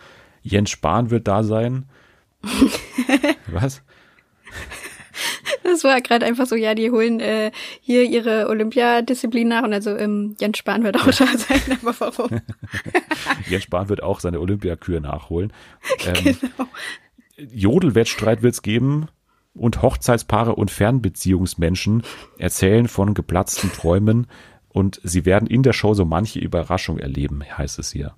Jens 0.42 0.70
Spahn 0.70 1.10
wird 1.10 1.28
da 1.28 1.44
sein. 1.44 1.86
Was? 3.48 3.82
Das 5.64 5.84
war 5.84 6.02
gerade 6.02 6.26
einfach 6.26 6.46
so, 6.48 6.56
ja, 6.56 6.74
die 6.74 6.90
holen 6.90 7.20
äh, 7.20 7.52
hier 7.82 8.04
ihre 8.04 8.48
Olympiadisziplin 8.48 9.48
nach 9.48 9.64
und 9.64 9.74
also 9.74 9.96
ähm, 9.96 10.36
Jens 10.40 10.58
Spahn 10.58 10.84
wird 10.84 10.98
auch 10.98 11.06
da 11.06 11.12
sein, 11.12 11.78
aber 11.82 11.96
warum? 12.00 12.42
Jens 13.50 13.64
Spahn 13.64 13.90
wird 13.90 14.02
auch 14.02 14.20
seine 14.20 14.40
Olympiakür 14.40 15.00
nachholen. 15.00 15.54
Ähm, 16.06 16.38
genau. 16.40 16.70
Jodelwettstreit 17.54 18.42
wird 18.42 18.54
es 18.54 18.62
geben 18.62 19.08
und 19.60 19.82
Hochzeitspaare 19.82 20.55
und 20.55 20.72
Fernbeziehungsmenschen 20.72 22.03
erzählen 22.38 22.88
von 22.88 23.14
geplatzten 23.14 23.72
Träumen 23.72 24.28
und 24.70 24.99
sie 25.03 25.26
werden 25.26 25.47
in 25.47 25.64
der 25.64 25.74
Show 25.74 25.93
so 25.93 26.05
manche 26.05 26.39
Überraschung 26.39 26.97
erleben, 26.99 27.41
heißt 27.57 27.80
es 27.80 27.91
hier. 27.91 28.14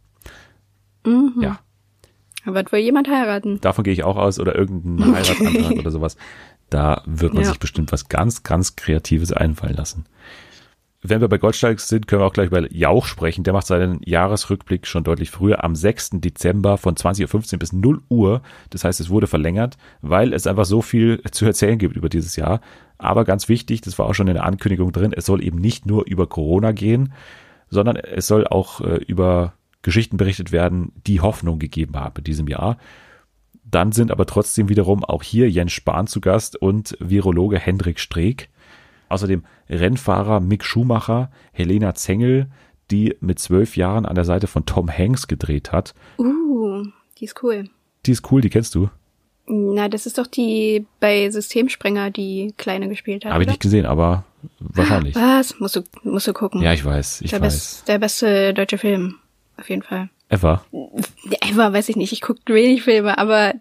Mhm. 1.05 1.33
Ja, 1.41 1.59
Da 2.45 2.53
wird 2.53 2.71
wohl 2.71 2.79
jemand 2.79 3.07
heiraten. 3.09 3.59
davon 3.61 3.83
gehe 3.83 3.93
ich 3.93 4.03
auch 4.03 4.17
aus 4.17 4.39
oder 4.39 4.55
irgendein 4.55 5.13
Heiratsantrag 5.15 5.71
oder 5.79 5.91
sowas. 5.91 6.17
Da 6.69 7.01
wird 7.05 7.33
man 7.33 7.43
Ja. 7.43 7.49
sich 7.49 7.59
bestimmt 7.59 7.91
was 7.91 8.07
ganz, 8.07 8.43
ganz 8.43 8.75
Kreatives 8.75 9.31
einfallen 9.33 9.75
lassen. 9.75 10.05
Wenn 11.03 11.19
wir 11.19 11.27
bei 11.29 11.39
Goldsteig 11.39 11.79
sind, 11.79 12.07
können 12.07 12.21
wir 12.21 12.27
auch 12.27 12.33
gleich 12.33 12.51
bei 12.51 12.67
Jauch 12.69 13.07
sprechen. 13.07 13.43
Der 13.43 13.53
macht 13.53 13.65
seinen 13.65 14.01
Jahresrückblick 14.05 14.85
schon 14.85 15.03
deutlich 15.03 15.31
früher, 15.31 15.63
am 15.63 15.75
6. 15.75 16.11
Dezember 16.15 16.77
von 16.77 16.95
20.15 16.95 17.53
Uhr 17.53 17.59
bis 17.59 17.73
0 17.73 18.01
Uhr. 18.09 18.41
Das 18.69 18.83
heißt, 18.83 18.99
es 18.99 19.09
wurde 19.09 19.25
verlängert, 19.25 19.77
weil 20.01 20.31
es 20.31 20.45
einfach 20.45 20.65
so 20.65 20.83
viel 20.83 21.19
zu 21.31 21.45
erzählen 21.45 21.79
gibt 21.79 21.95
über 21.95 22.07
dieses 22.07 22.35
Jahr. 22.35 22.61
Aber 22.99 23.25
ganz 23.25 23.49
wichtig, 23.49 23.81
das 23.81 23.97
war 23.97 24.05
auch 24.05 24.13
schon 24.13 24.27
in 24.27 24.35
der 24.35 24.45
Ankündigung 24.45 24.91
drin, 24.91 25.11
es 25.11 25.25
soll 25.25 25.43
eben 25.43 25.57
nicht 25.57 25.87
nur 25.87 26.05
über 26.05 26.27
Corona 26.27 26.71
gehen, 26.71 27.13
sondern 27.67 27.95
es 27.95 28.27
soll 28.27 28.45
auch 28.45 28.81
äh, 28.81 28.97
über 29.07 29.53
Geschichten 29.81 30.17
berichtet 30.17 30.51
werden, 30.51 30.91
die 31.07 31.19
Hoffnung 31.19 31.57
gegeben 31.57 31.95
haben 31.95 32.17
in 32.19 32.25
diesem 32.25 32.47
Jahr. 32.47 32.77
Dann 33.63 33.91
sind 33.91 34.11
aber 34.11 34.27
trotzdem 34.27 34.69
wiederum 34.69 35.03
auch 35.03 35.23
hier 35.23 35.49
Jens 35.49 35.71
Spahn 35.71 36.05
zu 36.05 36.21
Gast 36.21 36.61
und 36.61 36.95
Virologe 36.99 37.57
Hendrik 37.57 37.99
Streeck. 37.99 38.50
Außerdem 39.11 39.43
Rennfahrer 39.69 40.39
Mick 40.39 40.63
Schumacher, 40.63 41.31
Helena 41.51 41.93
Zengel, 41.93 42.47
die 42.89 43.15
mit 43.19 43.39
zwölf 43.39 43.77
Jahren 43.77 44.05
an 44.05 44.15
der 44.15 44.25
Seite 44.25 44.47
von 44.47 44.65
Tom 44.65 44.89
Hanks 44.89 45.27
gedreht 45.27 45.71
hat. 45.71 45.93
Uh, 46.17 46.83
die 47.17 47.25
ist 47.25 47.41
cool. 47.43 47.69
Die 48.05 48.11
ist 48.11 48.31
cool, 48.31 48.41
die 48.41 48.49
kennst 48.49 48.75
du. 48.75 48.89
Na, 49.47 49.89
das 49.89 50.05
ist 50.05 50.17
doch 50.17 50.27
die 50.27 50.85
bei 50.99 51.29
Systemsprenger, 51.29 52.09
die 52.09 52.53
Kleine 52.57 52.87
gespielt 52.87 53.25
hat. 53.25 53.33
Habe 53.33 53.43
ich 53.43 53.49
nicht 53.49 53.61
gesehen, 53.61 53.85
aber 53.85 54.23
wahrscheinlich. 54.59 55.15
Was? 55.15 55.59
Musst 55.59 55.75
du, 55.75 55.81
musst 56.03 56.27
du 56.27 56.33
gucken. 56.33 56.61
Ja, 56.61 56.73
ich 56.73 56.85
weiß, 56.85 57.21
ich 57.21 57.31
der, 57.31 57.41
weiß. 57.41 57.53
best, 57.53 57.87
der 57.87 57.99
beste 57.99 58.53
deutsche 58.53 58.77
Film. 58.77 59.15
Auf 59.57 59.69
jeden 59.69 59.83
Fall. 59.83 60.09
Ever. 60.29 60.63
Ever, 61.41 61.73
weiß 61.73 61.89
ich 61.89 61.97
nicht. 61.97 62.13
Ich 62.13 62.21
gucke 62.21 62.41
wenig 62.47 62.83
Filme, 62.83 63.17
aber 63.17 63.53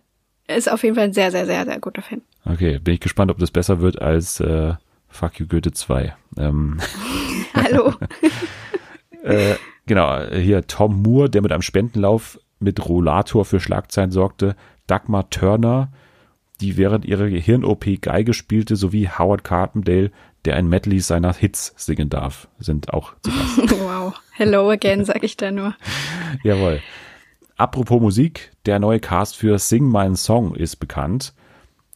ist 0.47 0.71
auf 0.71 0.83
jeden 0.83 0.95
Fall 0.95 1.05
ein 1.05 1.13
sehr, 1.13 1.31
sehr, 1.31 1.47
sehr, 1.47 1.65
sehr 1.65 1.81
guter 1.81 2.03
Film. 2.03 2.23
Okay, 2.45 2.79
bin 2.79 2.95
ich 2.95 3.01
gespannt, 3.01 3.31
ob 3.31 3.39
das 3.39 3.51
besser 3.51 3.81
wird 3.81 4.01
als 4.01 4.41
äh, 4.41 4.75
Fuck 5.11 5.39
You 5.39 5.47
Goethe 5.47 5.73
2. 5.73 6.15
Ähm, 6.39 6.79
Hallo. 7.55 7.95
äh, 9.23 9.57
genau, 9.87 10.25
hier 10.31 10.67
Tom 10.67 11.03
Moore, 11.03 11.29
der 11.29 11.43
mit 11.43 11.53
einem 11.53 11.63
Spendenlauf 11.63 12.39
mit 12.61 12.89
Rollator 12.89 13.45
für 13.45 13.61
Schlagzeilen 13.61 14.11
sorgte, 14.13 14.55
Dagmar 14.87 15.31
Turner, 15.31 15.91
die 16.61 16.77
während 16.77 17.05
ihrer 17.05 17.29
Gehirn-OP 17.29 18.01
Geige 18.01 18.35
spielte, 18.35 18.77
sowie 18.77 19.09
Howard 19.09 19.45
Carpendale, 19.45 20.11
der 20.45 20.57
ein 20.57 20.69
Medley 20.69 21.01
seiner 21.01 21.35
Hits 21.35 21.75
singen 21.77 22.09
darf, 22.09 22.49
sind 22.59 22.93
auch 22.93 23.15
zu 23.23 23.31
Gast. 23.31 23.81
wow. 23.81 24.15
Hello 24.33 24.71
again, 24.71 25.05
sag 25.05 25.23
ich 25.23 25.37
da 25.37 25.51
nur. 25.51 25.75
Jawohl. 26.43 26.81
Apropos 27.57 28.01
Musik, 28.01 28.53
der 28.65 28.79
neue 28.79 29.01
Cast 29.01 29.37
für 29.37 29.59
Sing 29.59 29.91
My 29.91 30.15
Song 30.17 30.55
ist 30.55 30.77
bekannt. 30.77 31.35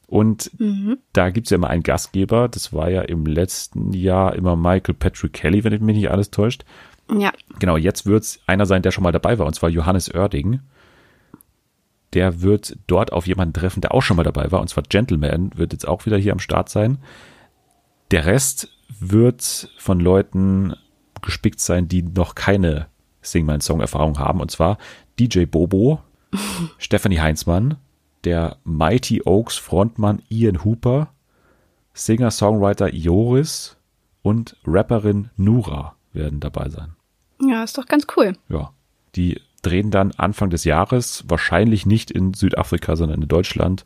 Und 0.07 0.51
mhm. 0.59 0.99
da 1.13 1.31
gibt's 1.31 1.51
ja 1.51 1.57
immer 1.57 1.71
einen 1.71 1.83
Gastgeber. 1.83 2.49
Das 2.49 2.73
war 2.73 2.91
ja 2.91 3.03
im 3.03 3.27
letzten 3.27 3.93
Jahr 3.93 4.35
immer 4.35 4.57
Michael 4.57 4.95
Patrick 4.95 5.33
Kelly, 5.33 5.65
wenn 5.65 5.73
mich 5.85 5.97
nicht 5.97 6.11
alles 6.11 6.31
täuscht. 6.31 6.65
Ja. 7.11 7.33
Genau, 7.59 7.77
jetzt 7.77 8.07
wird's 8.07 8.41
einer 8.47 8.67
sein, 8.67 8.83
der 8.83 8.91
schon 8.91 9.05
mal 9.05 9.13
dabei 9.13 9.39
war, 9.39 9.47
und 9.47 9.55
zwar 9.55 9.71
Johannes 9.71 10.13
Oerding. 10.15 10.61
Der 12.13 12.43
wird 12.43 12.79
dort 12.87 13.13
auf 13.13 13.27
jemanden 13.27 13.55
treffen, 13.55 13.81
der 13.81 13.93
auch 13.93 14.03
schon 14.03 14.17
mal 14.17 14.23
dabei 14.23 14.51
war, 14.53 14.61
und 14.61 14.69
zwar 14.69 14.85
Gentleman, 14.85 15.51
wird 15.55 15.73
jetzt 15.73 15.87
auch 15.87 16.07
wieder 16.07 16.17
hier 16.17 16.33
am 16.33 16.39
Start 16.39 16.69
sein. 16.69 16.99
Der 18.11 18.27
Rest 18.27 18.69
wird 19.01 19.69
von 19.79 20.01
Leuten 20.01 20.75
gespickt 21.23 21.61
sein, 21.61 21.89
die 21.89 22.03
noch 22.03 22.35
keine 22.35 22.87
Sing 23.21 23.47
My 23.47 23.61
Song 23.61 23.81
Erfahrung 23.81 24.19
haben, 24.19 24.41
und 24.41 24.51
zwar 24.51 24.79
DJ 25.19 25.45
Bobo, 25.45 26.01
Stephanie 26.79 27.21
Heinzmann, 27.21 27.77
der 28.25 28.57
Mighty 28.65 29.23
Oaks 29.25 29.57
Frontmann 29.57 30.23
Ian 30.29 30.65
Hooper, 30.65 31.09
Singer-Songwriter 31.95 32.93
Joris 32.93 33.77
und 34.23 34.57
Rapperin 34.65 35.31
Nura 35.37 35.97
werden 36.13 36.41
dabei 36.41 36.69
sein. 36.69 36.97
Ja, 37.41 37.63
ist 37.63 37.79
doch 37.79 37.87
ganz 37.87 38.07
cool. 38.17 38.35
Ja, 38.49 38.73
die 39.15 39.41
drehen 39.63 39.91
dann 39.91 40.13
Anfang 40.13 40.51
des 40.51 40.65
Jahres, 40.65 41.25
wahrscheinlich 41.29 41.87
nicht 41.87 42.11
in 42.11 42.35
Südafrika, 42.35 42.97
sondern 42.97 43.23
in 43.23 43.29
Deutschland. 43.29 43.85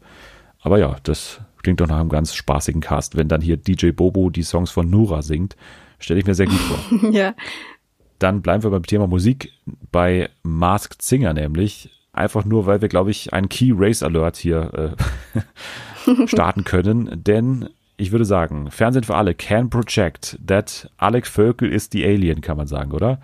Aber 0.60 0.78
ja, 0.78 0.96
das 1.02 1.40
klingt 1.62 1.80
doch 1.80 1.86
nach 1.86 2.00
einem 2.00 2.08
ganz 2.08 2.34
spaßigen 2.34 2.80
Cast. 2.80 3.16
Wenn 3.16 3.28
dann 3.28 3.40
hier 3.40 3.56
DJ 3.56 3.90
Bobo 3.90 4.30
die 4.30 4.42
Songs 4.42 4.70
von 4.70 4.90
Nura 4.90 5.22
singt, 5.22 5.56
stelle 5.98 6.20
ich 6.20 6.26
mir 6.26 6.34
sehr 6.34 6.46
gut 6.46 6.58
vor. 6.58 7.10
ja. 7.12 7.34
Dann 8.18 8.42
bleiben 8.42 8.62
wir 8.62 8.70
beim 8.70 8.86
Thema 8.86 9.06
Musik 9.06 9.52
bei 9.92 10.28
Masked 10.42 11.02
Singer 11.02 11.32
nämlich. 11.34 11.90
Einfach 12.12 12.44
nur, 12.44 12.66
weil 12.66 12.80
wir, 12.80 12.88
glaube 12.88 13.10
ich, 13.10 13.32
einen 13.32 13.48
Key 13.48 13.72
Race 13.74 14.02
Alert 14.02 14.36
hier 14.36 14.96
äh, 15.34 16.26
starten 16.26 16.64
können. 16.64 17.22
Denn 17.22 17.68
ich 17.96 18.12
würde 18.12 18.24
sagen, 18.24 18.70
Fernsehen 18.70 19.04
für 19.04 19.16
alle 19.16 19.34
can 19.34 19.70
project 19.70 20.38
that 20.46 20.90
Alec 20.96 21.26
Völkel 21.26 21.70
ist 21.70 21.92
die 21.92 22.04
Alien, 22.04 22.40
kann 22.40 22.56
man 22.56 22.66
sagen, 22.66 22.92
oder? 22.92 23.20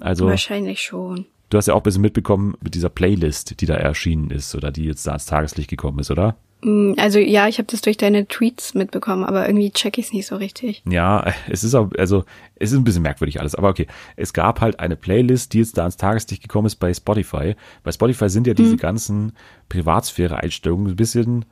Also 0.00 0.26
wahrscheinlich 0.26 0.82
schon. 0.82 1.26
Du 1.48 1.58
hast 1.58 1.68
ja 1.68 1.74
auch 1.74 1.80
ein 1.80 1.84
bisschen 1.84 2.02
mitbekommen 2.02 2.54
mit 2.60 2.74
dieser 2.74 2.88
Playlist, 2.88 3.60
die 3.60 3.66
da 3.66 3.74
erschienen 3.74 4.30
ist 4.30 4.54
oder 4.54 4.72
die 4.72 4.84
jetzt 4.84 5.06
da 5.06 5.12
ans 5.12 5.26
Tageslicht 5.26 5.70
gekommen 5.70 6.00
ist, 6.00 6.10
oder? 6.10 6.36
Mm, 6.66 6.94
also 6.98 7.20
ja, 7.20 7.46
ich 7.46 7.58
habe 7.58 7.68
das 7.70 7.80
durch 7.80 7.96
deine 7.96 8.26
Tweets 8.26 8.74
mitbekommen, 8.74 9.22
aber 9.22 9.46
irgendwie 9.46 9.70
check 9.70 9.98
ich 9.98 10.06
es 10.06 10.12
nicht 10.12 10.26
so 10.26 10.34
richtig. 10.34 10.82
Ja, 10.84 11.32
es 11.48 11.62
ist 11.62 11.76
auch, 11.76 11.92
also 11.96 12.24
es 12.56 12.72
ist 12.72 12.78
ein 12.78 12.82
bisschen 12.82 13.04
merkwürdig 13.04 13.38
alles, 13.38 13.54
aber 13.54 13.68
okay. 13.68 13.86
Es 14.16 14.32
gab 14.32 14.60
halt 14.60 14.80
eine 14.80 14.96
Playlist, 14.96 15.52
die 15.52 15.58
jetzt 15.58 15.78
da 15.78 15.82
ans 15.82 15.96
Tageslicht 15.96 16.42
gekommen 16.42 16.66
ist 16.66 16.76
bei 16.76 16.92
Spotify. 16.92 17.54
Bei 17.84 17.92
Spotify 17.92 18.28
sind 18.28 18.48
ja 18.48 18.54
diese 18.54 18.72
hm. 18.72 18.78
ganzen 18.78 19.32
Privatsphäre-Einstellungen 19.68 20.88
ein 20.88 20.96
bisschen, 20.96 21.44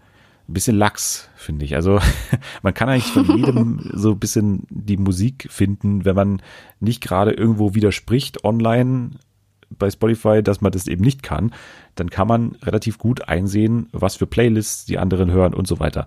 ein 0.49 0.53
bisschen 0.53 0.77
lax, 0.77 1.29
finde 1.37 1.65
ich. 1.65 1.77
Also 1.77 2.01
man 2.63 2.75
kann 2.75 2.89
eigentlich 2.89 3.13
von 3.13 3.37
jedem 3.37 3.91
so 3.95 4.11
ein 4.11 4.19
bisschen 4.19 4.67
die 4.69 4.97
Musik 4.97 5.47
finden, 5.49 6.05
wenn 6.05 6.17
man 6.17 6.43
nicht 6.81 7.01
gerade 7.01 7.31
irgendwo 7.31 7.77
widerspricht 7.77 8.43
online 8.43 9.11
bei 9.79 9.91
Spotify, 9.91 10.43
dass 10.43 10.61
man 10.61 10.73
das 10.73 10.87
eben 10.87 11.03
nicht 11.03 11.23
kann, 11.23 11.53
dann 11.95 12.11
kann 12.11 12.29
man 12.29 12.57
relativ 12.63 12.99
gut 12.99 13.29
einsehen, 13.29 13.89
was 13.93 14.17
für 14.17 14.27
Playlists 14.27 14.85
die 14.87 14.99
anderen 14.99 15.31
hören 15.31 15.55
und 15.55 15.67
so 15.67 15.81
weiter. 15.81 16.07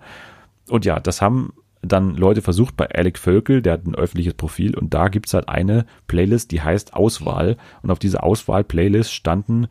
Und 0.69 0.85
ja, 0.85 0.99
das 0.99 1.21
haben 1.21 1.53
dann 1.81 2.15
Leute 2.15 2.41
versucht 2.41 2.75
bei 2.75 2.89
Alec 2.89 3.17
Völkel, 3.17 3.61
der 3.61 3.73
hat 3.73 3.85
ein 3.85 3.95
öffentliches 3.95 4.33
Profil 4.33 4.75
und 4.75 4.93
da 4.93 5.07
gibt's 5.07 5.33
halt 5.33 5.47
eine 5.47 5.85
Playlist, 6.07 6.51
die 6.51 6.61
heißt 6.61 6.93
Auswahl. 6.93 7.57
Und 7.81 7.91
auf 7.91 7.99
diese 7.99 8.23
Auswahl-Playlist 8.23 9.13
standen 9.13 9.67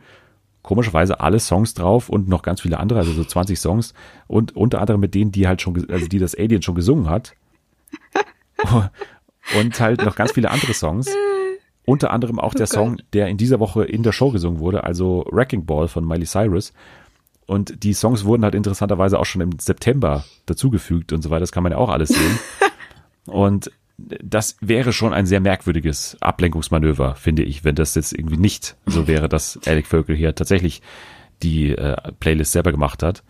komischerweise 0.63 1.21
alle 1.21 1.39
Songs 1.39 1.75
drauf 1.75 2.09
und 2.09 2.29
noch 2.29 2.43
ganz 2.43 2.61
viele 2.61 2.79
andere, 2.79 3.01
also 3.01 3.13
so 3.13 3.25
20 3.25 3.59
Songs. 3.59 3.95
Und 4.27 4.57
unter 4.57 4.81
anderem 4.81 5.01
mit 5.01 5.15
denen, 5.15 5.33
die 5.33 5.47
halt 5.47 5.63
schon, 5.63 5.89
also 5.91 6.07
die 6.07 6.19
das 6.19 6.35
Alien 6.35 6.63
schon 6.63 6.75
gesungen 6.75 7.09
hat. 7.09 7.35
Und 9.57 9.79
halt 9.79 10.05
noch 10.05 10.17
ganz 10.17 10.33
viele 10.33 10.51
andere 10.51 10.75
Songs 10.75 11.09
unter 11.87 12.11
anderem 12.11 12.39
auch 12.39 12.53
oh 12.55 12.59
der 12.59 12.67
Song, 12.67 12.99
der 13.15 13.29
in 13.29 13.39
dieser 13.39 13.61
Woche 13.61 13.85
in 13.85 14.03
der 14.03 14.13
Show 14.13 14.31
gesungen 14.31 14.59
wurde, 14.59 14.85
also 14.85 15.25
Wrecking 15.31 15.65
Ball 15.65 15.89
von 15.89 16.07
Miley 16.07 16.27
Cyrus. 16.27 16.75
Und 17.47 17.85
die 17.85 17.95
Songs 17.95 18.25
wurden 18.25 18.43
halt 18.43 18.57
interessanterweise 18.57 19.19
auch 19.19 19.25
schon 19.25 19.41
im 19.41 19.59
September 19.59 20.25
dazugefügt 20.47 21.13
und 21.13 21.23
so 21.23 21.31
weiter. 21.31 21.41
Das 21.41 21.53
kann 21.53 21.63
man 21.63 21.73
ja 21.73 21.79
auch 21.79 21.89
alles 21.89 22.09
sehen. 22.09 22.39
und 23.27 23.71
das 23.99 24.57
wäre 24.61 24.93
schon 24.93 25.15
ein 25.15 25.27
sehr 25.27 25.41
merkwürdiges 25.41 26.17
Ablenkungsmanöver, 26.21 27.15
finde 27.15 27.45
ich, 27.45 27.65
wenn 27.65 27.77
das 27.77 27.95
jetzt 27.95 28.13
irgendwie 28.13 28.37
nicht 28.37 28.77
so 28.85 29.07
wäre, 29.07 29.29
dass 29.29 29.59
Alec 29.65 29.87
Völkel 29.87 30.17
hier 30.17 30.35
tatsächlich 30.35 30.83
die 31.43 31.71
äh, 31.71 31.97
Playlist 32.19 32.53
selber 32.53 32.73
gemacht 32.73 33.05
hat. 33.05 33.23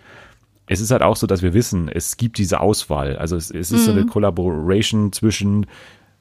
Es 0.67 0.81
ist 0.81 0.91
halt 0.91 1.03
auch 1.03 1.17
so, 1.17 1.27
dass 1.27 1.43
wir 1.43 1.55
wissen, 1.55 1.89
es 1.89 2.17
gibt 2.17 2.39
diese 2.39 2.61
Auswahl. 2.61 3.17
Also 3.17 3.37
es, 3.37 3.51
es 3.51 3.71
ist 3.71 3.83
mhm. 3.83 3.85
so 3.85 3.93
eine 3.93 4.03
mhm. 4.03 4.09
Collaboration 4.09 5.13
zwischen 5.13 5.67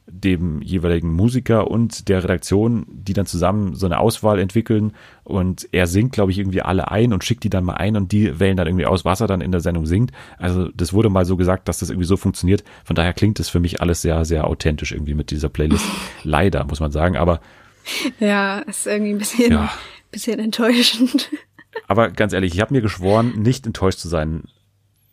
dem 0.08 0.62
jeweiligen 0.62 1.12
Musiker 1.12 1.70
und 1.70 2.10
der 2.10 2.24
Redaktion, 2.24 2.86
die 2.88 3.14
dann 3.14 3.26
zusammen 3.26 3.76
so 3.76 3.86
eine 3.88 4.00
Auswahl 4.00 4.40
entwickeln 4.40 4.94
und 5.24 5.68
er 5.72 5.88
singt, 5.88 6.12
glaube 6.12 6.32
ich, 6.32 6.38
irgendwie 6.38 6.62
alle 6.62 6.92
ein 6.92 7.12
und 7.12 7.24
schickt 7.24 7.44
die 7.44 7.50
dann 7.50 7.64
mal 7.64 7.74
ein 7.74 7.96
und 7.96 8.12
die 8.12 8.40
wählen 8.40 8.56
dann 8.56 8.68
irgendwie 8.68 8.86
aus, 8.86 9.04
was 9.04 9.22
er 9.22 9.28
dann 9.28 9.42
in 9.42 9.52
der 9.52 9.62
Sendung 9.62 9.88
singt. 9.88 10.12
Also 10.38 10.70
das 10.76 10.94
wurde 10.94 11.10
mal 11.10 11.26
so 11.26 11.38
gesagt, 11.38 11.68
dass 11.68 11.80
das 11.80 11.90
irgendwie 11.90 12.08
so 12.08 12.18
funktioniert. 12.18 12.64
Von 12.84 12.96
daher 12.96 13.14
klingt 13.14 13.40
es 13.40 13.50
für 13.50 13.60
mich 13.60 13.82
alles 13.82 14.02
sehr, 14.02 14.26
sehr 14.26 14.46
authentisch 14.46 14.92
irgendwie 14.92 15.16
mit 15.16 15.32
dieser 15.32 15.50
Playlist. 15.50 15.86
Leider, 16.24 16.64
muss 16.66 16.80
man 16.80 16.92
sagen, 16.92 17.18
aber 17.18 17.42
ja, 18.20 18.60
ist 18.60 18.86
irgendwie 18.86 19.14
ein 19.14 19.18
bisschen, 19.18 19.52
ja. 19.52 19.72
bisschen 20.12 20.40
enttäuschend. 20.40 21.32
Aber 21.88 22.10
ganz 22.10 22.34
ehrlich, 22.34 22.54
ich 22.54 22.62
habe 22.62 22.74
mir 22.74 22.82
geschworen, 22.82 23.42
nicht 23.42 23.66
enttäuscht 23.66 24.00
zu 24.00 24.08
sein 24.08 24.44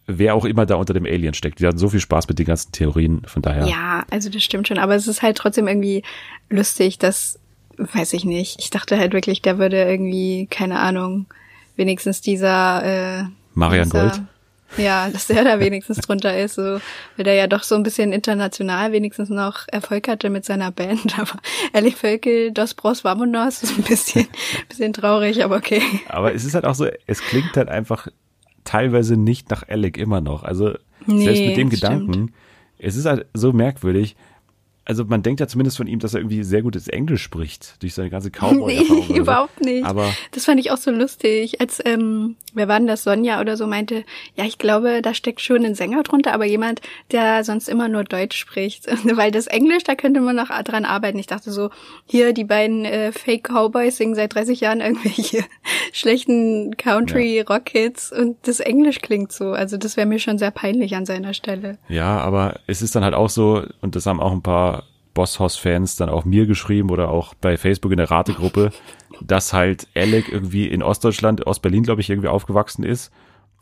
wer 0.07 0.35
auch 0.35 0.45
immer 0.45 0.67
da 0.67 0.77
unter 0.77 0.95
dem 0.95 1.07
Alien 1.07 1.35
steckt. 1.35 1.61
Wir 1.61 1.69
hatten 1.69 1.79
so 1.79 1.89
viel 1.89 2.01
Spaß 2.01 2.29
mit 2.29 2.39
den 2.39 2.47
ganzen 2.47 2.73
Theorien, 2.73 3.23
von 3.27 3.43
daher. 3.43 3.67
Ja, 3.67 4.05
also 4.11 4.29
das 4.31 4.43
stimmt 4.43 4.69
schon, 4.69 4.79
aber 4.79 4.95
es 4.95 5.07
ist 5.07 5.23
halt 5.23 5.37
trotzdem 5.37 5.69
irgendwie 5.69 6.03
lustig, 6.51 6.99
dass, 6.99 7.39
weiß 7.77 8.13
ich 8.13 8.25
nicht, 8.25 8.59
ich 8.61 8.71
dachte 8.71 8.99
halt 8.99 9.13
wirklich, 9.13 9.43
der 9.43 9.59
würde 9.59 9.83
irgendwie, 9.83 10.47
keine 10.51 10.81
Ahnung, 10.81 11.27
wenigstens 11.77 12.21
dieser, 12.21 13.21
äh, 13.21 13.25
Marian 13.55 13.85
dieser, 13.85 14.09
Gold. 14.09 14.23
Ja, 14.77 15.09
dass 15.11 15.27
der 15.27 15.45
da 15.45 15.61
wenigstens 15.61 15.99
drunter 15.99 16.37
ist, 16.39 16.55
so, 16.55 16.81
weil 17.17 17.25
der 17.25 17.35
ja 17.35 17.47
doch 17.47 17.63
so 17.63 17.75
ein 17.75 17.83
bisschen 17.83 18.13
international 18.13 18.93
wenigstens 18.93 19.29
noch 19.29 19.67
Erfolg 19.69 20.09
hatte 20.09 20.31
mit 20.31 20.45
seiner 20.45 20.71
Band. 20.71 21.19
Aber 21.19 21.39
Ellie 21.73 21.93
Völkel, 21.93 22.53
Dos 22.53 22.75
Bros 22.75 23.05
Vamonos 23.05 23.63
ist 23.63 23.77
ein 23.77 23.85
bisschen, 23.85 24.27
bisschen 24.69 24.93
traurig, 24.93 25.45
aber 25.45 25.57
okay. 25.57 25.83
Aber 26.09 26.35
es 26.35 26.45
ist 26.45 26.55
halt 26.55 26.65
auch 26.65 26.75
so, 26.75 26.87
es 27.07 27.21
klingt 27.21 27.57
halt 27.57 27.69
einfach 27.69 28.09
teilweise 28.65 29.17
nicht 29.17 29.51
nach 29.51 29.69
Alec 29.69 29.97
immer 29.97 30.21
noch. 30.21 30.43
Also 30.43 30.75
nee, 31.07 31.25
selbst 31.25 31.45
mit 31.45 31.57
dem 31.57 31.71
Gedanken, 31.71 32.13
stimmt. 32.13 32.33
es 32.79 32.97
ist 32.97 33.07
halt 33.07 33.27
so 33.35 33.53
merkwürdig 33.53 34.17
also 34.85 35.05
man 35.05 35.23
denkt 35.23 35.41
ja 35.41 35.47
zumindest 35.47 35.77
von 35.77 35.87
ihm, 35.87 36.01
dass 36.01 36.15
er 36.15 36.21
irgendwie 36.21 36.43
sehr 36.43 36.63
gutes 36.63 36.89
Englisch 36.89 37.23
spricht 37.23 37.81
durch 37.83 37.95
seine 37.95 38.11
ganze 38.11 38.31
Cowboy-Erfahrung. 38.31 39.07
Nee, 39.09 39.19
überhaupt 39.19 39.61
nicht. 39.61 39.85
Aber 39.85 40.13
das 40.33 40.45
fand 40.45 40.59
ich 40.59 40.73
auch 40.73 40.77
so 40.77 40.91
lustig, 40.91 41.61
als 41.61 41.81
ähm, 41.85 42.37
wer 42.53 42.67
war 42.67 42.79
denn 42.79 42.89
das 42.89 43.05
Sonja 43.05 43.41
oder 43.41 43.57
so 43.57 43.67
meinte, 43.67 44.05
ja 44.35 44.45
ich 44.45 44.59
glaube, 44.59 45.01
da 45.01 45.15
steckt 45.15 45.41
schon 45.41 45.65
ein 45.65 45.77
Sänger 45.77 46.03
drunter, 46.03 46.33
aber 46.33 46.47
jemand, 46.47 46.81
der 47.13 47.45
sonst 47.45 47.69
immer 47.69 47.89
nur 47.89 48.03
Deutsch 48.03 48.37
spricht, 48.37 48.87
weil 49.17 49.31
das 49.31 49.47
Englisch, 49.47 49.85
da 49.85 49.95
könnte 49.95 50.21
man 50.21 50.35
noch 50.35 50.49
dran 50.49 50.85
arbeiten. 50.85 51.19
Ich 51.19 51.29
dachte 51.29 51.53
so, 51.53 51.71
hier 52.07 52.33
die 52.33 52.45
beiden 52.45 52.85
äh, 52.85 53.13
Fake 53.13 53.49
Cowboys 53.49 53.97
singen 53.97 54.17
seit 54.17 54.35
30 54.35 54.61
Jahren 54.61 54.81
irgendwelche 54.81 55.45
schlechten 55.93 56.77
Country-Rock-Hits 56.77 58.11
und 58.11 58.37
das 58.49 58.59
Englisch 58.59 59.01
klingt 59.01 59.33
so. 59.33 59.53
Also 59.53 59.77
das 59.77 59.97
wäre 59.97 60.07
mir 60.07 60.19
schon 60.19 60.39
sehr 60.39 60.51
peinlich 60.51 60.97
an 60.97 61.07
seiner 61.07 61.35
Stelle. 61.35 61.79
Ja, 61.89 62.19
aber 62.19 62.59
es 62.67 62.83
ist 62.83 62.97
dann 62.97 63.05
halt 63.05 63.15
auch 63.15 63.31
so 63.31 63.63
und 63.81 63.95
das 63.95 64.07
haben 64.07 64.21
auch 64.21 64.33
ein 64.33 64.43
paar 64.43 64.82
Bosshaus-Fans 65.15 65.97
dann 65.97 66.09
auch 66.09 66.25
mir 66.25 66.47
geschrieben 66.47 66.91
oder 66.91 67.11
auch 67.11 67.35
bei 67.35 67.57
Facebook 67.57 67.93
in 67.93 67.99
der 67.99 68.11
Rategruppe, 68.11 68.71
dass 69.21 69.53
halt 69.53 69.89
Alec 69.95 70.31
irgendwie 70.31 70.67
in 70.67 70.83
Ostdeutschland, 70.83 71.47
Ostberlin, 71.47 71.83
glaube 71.83 72.01
ich, 72.01 72.11
irgendwie 72.11 72.29
aufgewachsen 72.29 72.85
ist 72.85 73.13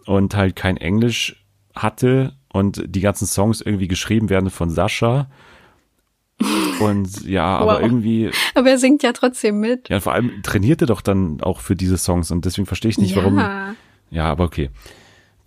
und 0.06 0.36
halt 0.36 0.56
kein 0.56 0.76
Englisch 0.76 1.44
hatte 1.74 2.34
und 2.52 2.82
die 2.86 3.00
ganzen 3.00 3.26
Songs 3.26 3.60
irgendwie 3.60 3.88
geschrieben 3.88 4.28
werden 4.28 4.50
von 4.50 4.70
Sascha. 4.70 5.28
Und 6.80 7.26
ja, 7.26 7.58
aber 7.58 7.74
wow. 7.74 7.82
irgendwie. 7.82 8.30
Aber 8.54 8.70
er 8.70 8.78
singt 8.78 9.02
ja 9.02 9.12
trotzdem 9.12 9.60
mit. 9.60 9.90
Ja, 9.90 10.00
vor 10.00 10.14
allem 10.14 10.42
trainierte 10.42 10.86
doch 10.86 11.02
dann 11.02 11.42
auch 11.42 11.60
für 11.60 11.76
diese 11.76 11.98
Songs 11.98 12.30
und 12.30 12.46
deswegen 12.46 12.64
verstehe 12.64 12.90
ich 12.90 12.96
nicht, 12.96 13.14
ja. 13.14 13.18
warum. 13.18 13.76
Ja, 14.10 14.24
aber 14.24 14.44
okay. 14.44 14.70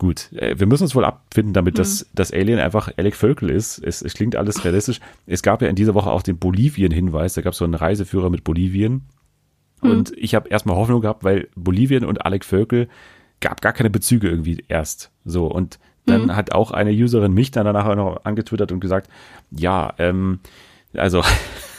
Gut, 0.04 0.32
äh, 0.34 0.58
wir 0.58 0.66
müssen 0.66 0.82
uns 0.82 0.94
wohl 0.94 1.04
abfinden, 1.04 1.54
damit 1.54 1.74
mhm. 1.74 1.78
das, 1.78 2.06
das 2.14 2.32
Alien 2.32 2.58
einfach 2.58 2.90
Alec 2.96 3.16
Völkel 3.16 3.50
ist. 3.50 3.78
Es, 3.78 4.02
es 4.02 4.14
klingt 4.14 4.36
alles 4.36 4.64
realistisch. 4.64 5.00
Es 5.26 5.42
gab 5.42 5.62
ja 5.62 5.68
in 5.68 5.76
dieser 5.76 5.94
Woche 5.94 6.10
auch 6.10 6.22
den 6.22 6.38
Bolivien-Hinweis. 6.38 7.34
Da 7.34 7.42
gab 7.42 7.52
es 7.52 7.58
so 7.58 7.64
einen 7.64 7.74
Reiseführer 7.74 8.28
mit 8.28 8.44
Bolivien. 8.44 9.06
Mhm. 9.82 9.90
Und 9.90 10.12
ich 10.16 10.34
habe 10.34 10.48
erstmal 10.50 10.76
Hoffnung 10.76 11.00
gehabt, 11.00 11.24
weil 11.24 11.48
Bolivien 11.56 12.04
und 12.04 12.24
Alec 12.26 12.44
Völkel 12.44 12.88
gab 13.40 13.62
gar 13.62 13.72
keine 13.72 13.90
Bezüge 13.90 14.28
irgendwie 14.28 14.62
erst. 14.68 15.10
So, 15.24 15.46
und 15.46 15.78
dann 16.06 16.24
mhm. 16.24 16.36
hat 16.36 16.52
auch 16.52 16.70
eine 16.70 16.90
Userin 16.90 17.32
mich 17.32 17.50
dann 17.50 17.64
danach 17.64 17.94
noch 17.96 18.24
angetwittert 18.24 18.72
und 18.72 18.80
gesagt, 18.80 19.08
ja, 19.50 19.94
ähm, 19.98 20.40
also 20.94 21.22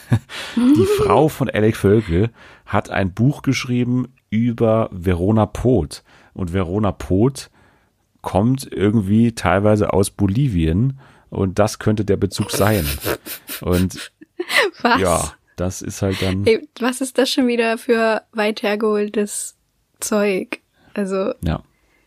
die 0.55 0.87
Frau 0.97 1.27
von 1.27 1.47
Alec 1.47 1.75
Völkel 1.75 2.31
hat 2.65 2.89
ein 2.89 3.13
Buch 3.13 3.43
geschrieben 3.43 4.07
über 4.31 4.89
Verona 4.91 5.45
Pot. 5.45 6.03
Und 6.33 6.53
Verona 6.53 6.91
Pot 6.91 7.49
kommt 8.25 8.67
irgendwie 8.69 9.33
teilweise 9.33 9.93
aus 9.93 10.09
Bolivien 10.09 10.99
und 11.29 11.59
das 11.59 11.79
könnte 11.79 12.03
der 12.03 12.17
Bezug 12.17 12.51
sein. 12.51 12.85
Und 13.61 14.11
was? 14.81 14.99
ja, 14.99 15.33
das 15.55 15.81
ist 15.83 16.01
halt 16.01 16.21
dann. 16.21 16.43
Hey, 16.43 16.67
was 16.79 17.01
ist 17.01 17.17
das 17.19 17.29
schon 17.29 17.47
wieder 17.47 17.77
für 17.77 18.23
weit 18.33 18.63
hergeholtes 18.63 19.55
Zeug? 19.99 20.59
Also. 20.95 21.33
Ja. 21.45 21.61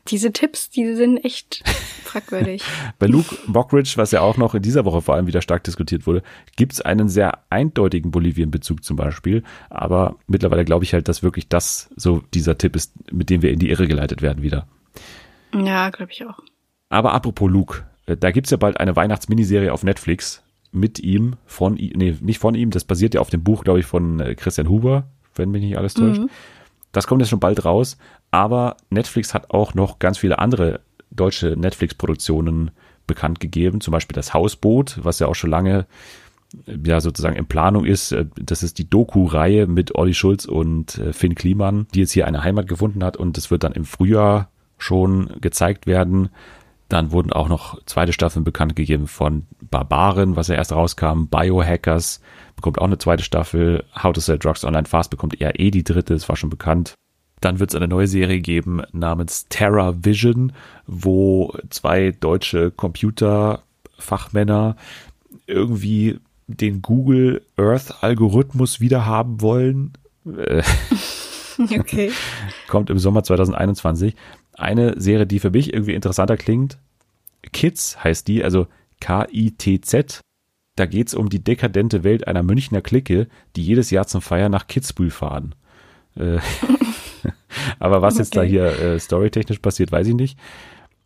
Diese 0.09 0.33
Tipps, 0.33 0.71
die 0.71 0.95
sind 0.95 1.19
echt 1.19 1.63
fragwürdig. 2.05 2.63
Bei 2.99 3.07
Luke 3.07 3.37
Mockridge, 3.47 3.93
was 3.97 4.11
ja 4.11 4.23
auch 4.23 4.39
noch 4.39 4.55
in 4.55 4.63
dieser 4.63 4.87
Woche 4.87 5.03
vor 5.03 5.15
allem 5.15 5.27
wieder 5.27 5.43
stark 5.43 5.63
diskutiert 5.65 6.07
wurde, 6.07 6.23
gibt 6.57 6.73
es 6.73 6.81
einen 6.81 7.09
sehr 7.09 7.45
eindeutigen 7.51 8.11
Bolivien-Bezug 8.11 8.83
zum 8.83 8.97
Beispiel. 8.97 9.45
Aber 9.71 10.17
mittlerweile 10.27 10.65
glaube 10.65 10.85
ich 10.85 10.95
halt, 10.95 11.09
dass 11.09 11.23
wirklich 11.23 11.49
das 11.49 11.91
so 11.95 12.23
dieser 12.35 12.59
Tipp 12.59 12.75
ist, 12.75 13.13
mit 13.13 13.31
dem 13.31 13.43
wir 13.43 13.53
in 13.53 13.59
die 13.59 13.69
Irre 13.69 13.87
geleitet 13.87 14.23
werden 14.23 14.43
wieder. 14.43 14.67
Ja, 15.55 15.91
glaube 15.91 16.13
ich 16.13 16.25
auch. 16.25 16.39
Aber 16.89 17.13
apropos 17.15 17.51
Luke, 17.51 17.85
äh, 18.07 18.17
da 18.17 18.31
gibt's 18.31 18.51
ja 18.51 18.57
bald 18.57 18.81
eine 18.81 18.97
Weihnachtsminiserie 18.97 19.73
auf 19.73 19.85
Netflix 19.85 20.43
mit 20.73 20.99
ihm, 20.99 21.37
von 21.47 21.77
ihm, 21.77 21.93
nee, 21.97 22.17
nicht 22.21 22.39
von 22.39 22.55
ihm, 22.55 22.71
das 22.71 22.85
basiert 22.85 23.15
ja 23.15 23.21
auf 23.21 23.31
dem 23.31 23.43
Buch, 23.43 23.65
glaube 23.65 23.81
ich, 23.81 23.87
von 23.87 24.21
äh, 24.21 24.35
Christian 24.35 24.69
Huber, 24.69 25.05
wenn 25.35 25.51
mich 25.51 25.63
nicht 25.63 25.79
alles 25.79 25.95
täuscht. 25.95 26.21
Mhm. 26.21 26.31
Das 26.93 27.07
kommt 27.07 27.21
jetzt 27.21 27.31
schon 27.31 27.41
bald 27.41 27.65
raus, 27.65 27.97
aber 28.31 28.77
Netflix 28.91 29.35
hat 29.35 29.51
auch 29.51 29.75
noch 29.75 29.99
ganz 29.99 30.19
viele 30.19 30.39
andere 30.39 30.81
deutsche 31.11 31.57
Netflix-Produktionen 31.57 32.71
bekannt 33.07 33.41
gegeben, 33.41 33.81
zum 33.81 33.93
Beispiel 33.93 34.15
das 34.15 34.35
Hausboot, 34.35 34.99
was 35.03 35.19
ja 35.19 35.27
auch 35.27 35.35
schon 35.35 35.51
lange 35.51 35.87
ja 36.67 37.01
sozusagen 37.01 37.37
in 37.37 37.47
Planung 37.47 37.85
ist. 37.85 38.13
Äh, 38.13 38.27
das 38.37 38.63
ist 38.63 38.79
die 38.79 38.89
Doku-Reihe 38.89 39.67
mit 39.67 39.95
Olli 39.95 40.15
Schulz 40.15 40.45
und 40.45 41.01
Finn 41.13 41.35
Kliman, 41.35 41.87
die 41.95 42.01
jetzt 42.01 42.13
hier 42.13 42.27
eine 42.27 42.43
Heimat 42.43 42.69
gefunden 42.69 43.05
hat 43.05 43.17
und 43.17 43.37
das 43.37 43.51
wird 43.51 43.65
dann 43.65 43.73
im 43.73 43.85
Frühjahr 43.85 44.51
schon 44.79 45.31
gezeigt 45.41 45.87
werden. 45.87 46.31
Dann 46.89 47.13
wurden 47.13 47.33
auch 47.33 47.49
noch 47.49 47.85
zweite 47.85 48.15
Staffeln 48.15 48.45
bekannt 48.45 48.75
gegeben 48.75 49.09
von 49.09 49.47
Barbaren, 49.61 50.37
was 50.37 50.49
ja 50.49 50.55
erst 50.55 50.73
rauskam. 50.73 51.27
Biohackers 51.27 52.23
bekommt 52.57 52.79
auch 52.79 52.87
eine 52.87 52.97
zweite 52.97 53.23
Staffel. 53.23 53.85
How 54.03 54.15
to 54.15 54.21
Sell 54.21 54.39
Drugs 54.39 54.65
Online 54.65 54.87
Fast 54.87 55.11
bekommt 55.11 55.39
eher 55.39 55.61
eh 55.61 55.71
die 55.71 55.85
dritte, 55.85 56.15
das 56.15 56.31
war 56.31 56.37
schon 56.37 56.49
bekannt. 56.49 56.95
Dann 57.41 57.61
wird 57.61 57.71
es 57.71 57.77
eine 57.77 57.89
neue 57.89 58.09
Serie 58.09 58.41
geben 58.41 58.83
namens 58.93 59.47
Terra 59.49 59.95
Vision, 60.03 60.53
wo 60.87 61.55
zwei 61.69 62.13
deutsche 62.13 62.71
Computerfachmänner 62.71 64.77
irgendwie 65.47 66.21
den 66.47 66.81
Google 66.83 67.43
Earth 67.57 68.03
Algorithmus 68.03 68.81
wiederhaben 68.81 69.41
wollen. 69.41 69.93
Okay. 71.77 72.13
Kommt 72.69 72.89
im 72.89 73.01
Sommer 73.01 73.25
2021 73.25 74.15
eine 74.59 75.01
Serie, 75.01 75.27
die 75.27 75.39
für 75.39 75.51
mich 75.51 75.73
irgendwie 75.73 75.95
interessanter 75.95 76.37
klingt. 76.37 76.79
Kids 77.53 78.03
heißt 78.03 78.27
die, 78.29 78.43
also 78.43 78.67
K-I-T-Z. 79.01 80.21
Da 80.77 80.87
geht's 80.87 81.15
um 81.15 81.29
die 81.29 81.43
dekadente 81.43 82.05
Welt 82.05 82.27
einer 82.27 82.43
Münchner 82.43 82.81
Clique, 82.81 83.29
die 83.57 83.63
jedes 83.63 83.91
Jahr 83.91 84.07
zum 84.07 84.21
Feiern 84.21 84.53
nach 84.53 84.67
Kitzbühel 84.67 85.11
fahren. 85.11 85.55
Äh, 86.17 86.39
aber 87.79 88.03
was 88.03 88.19
jetzt 88.19 88.37
da 88.37 88.43
hier 88.43 88.67
äh, 88.67 89.01
storytechnisch 89.01 89.59
passiert, 89.59 89.93
weiß 89.93 90.09
ich 90.09 90.15
nicht. 90.15 90.39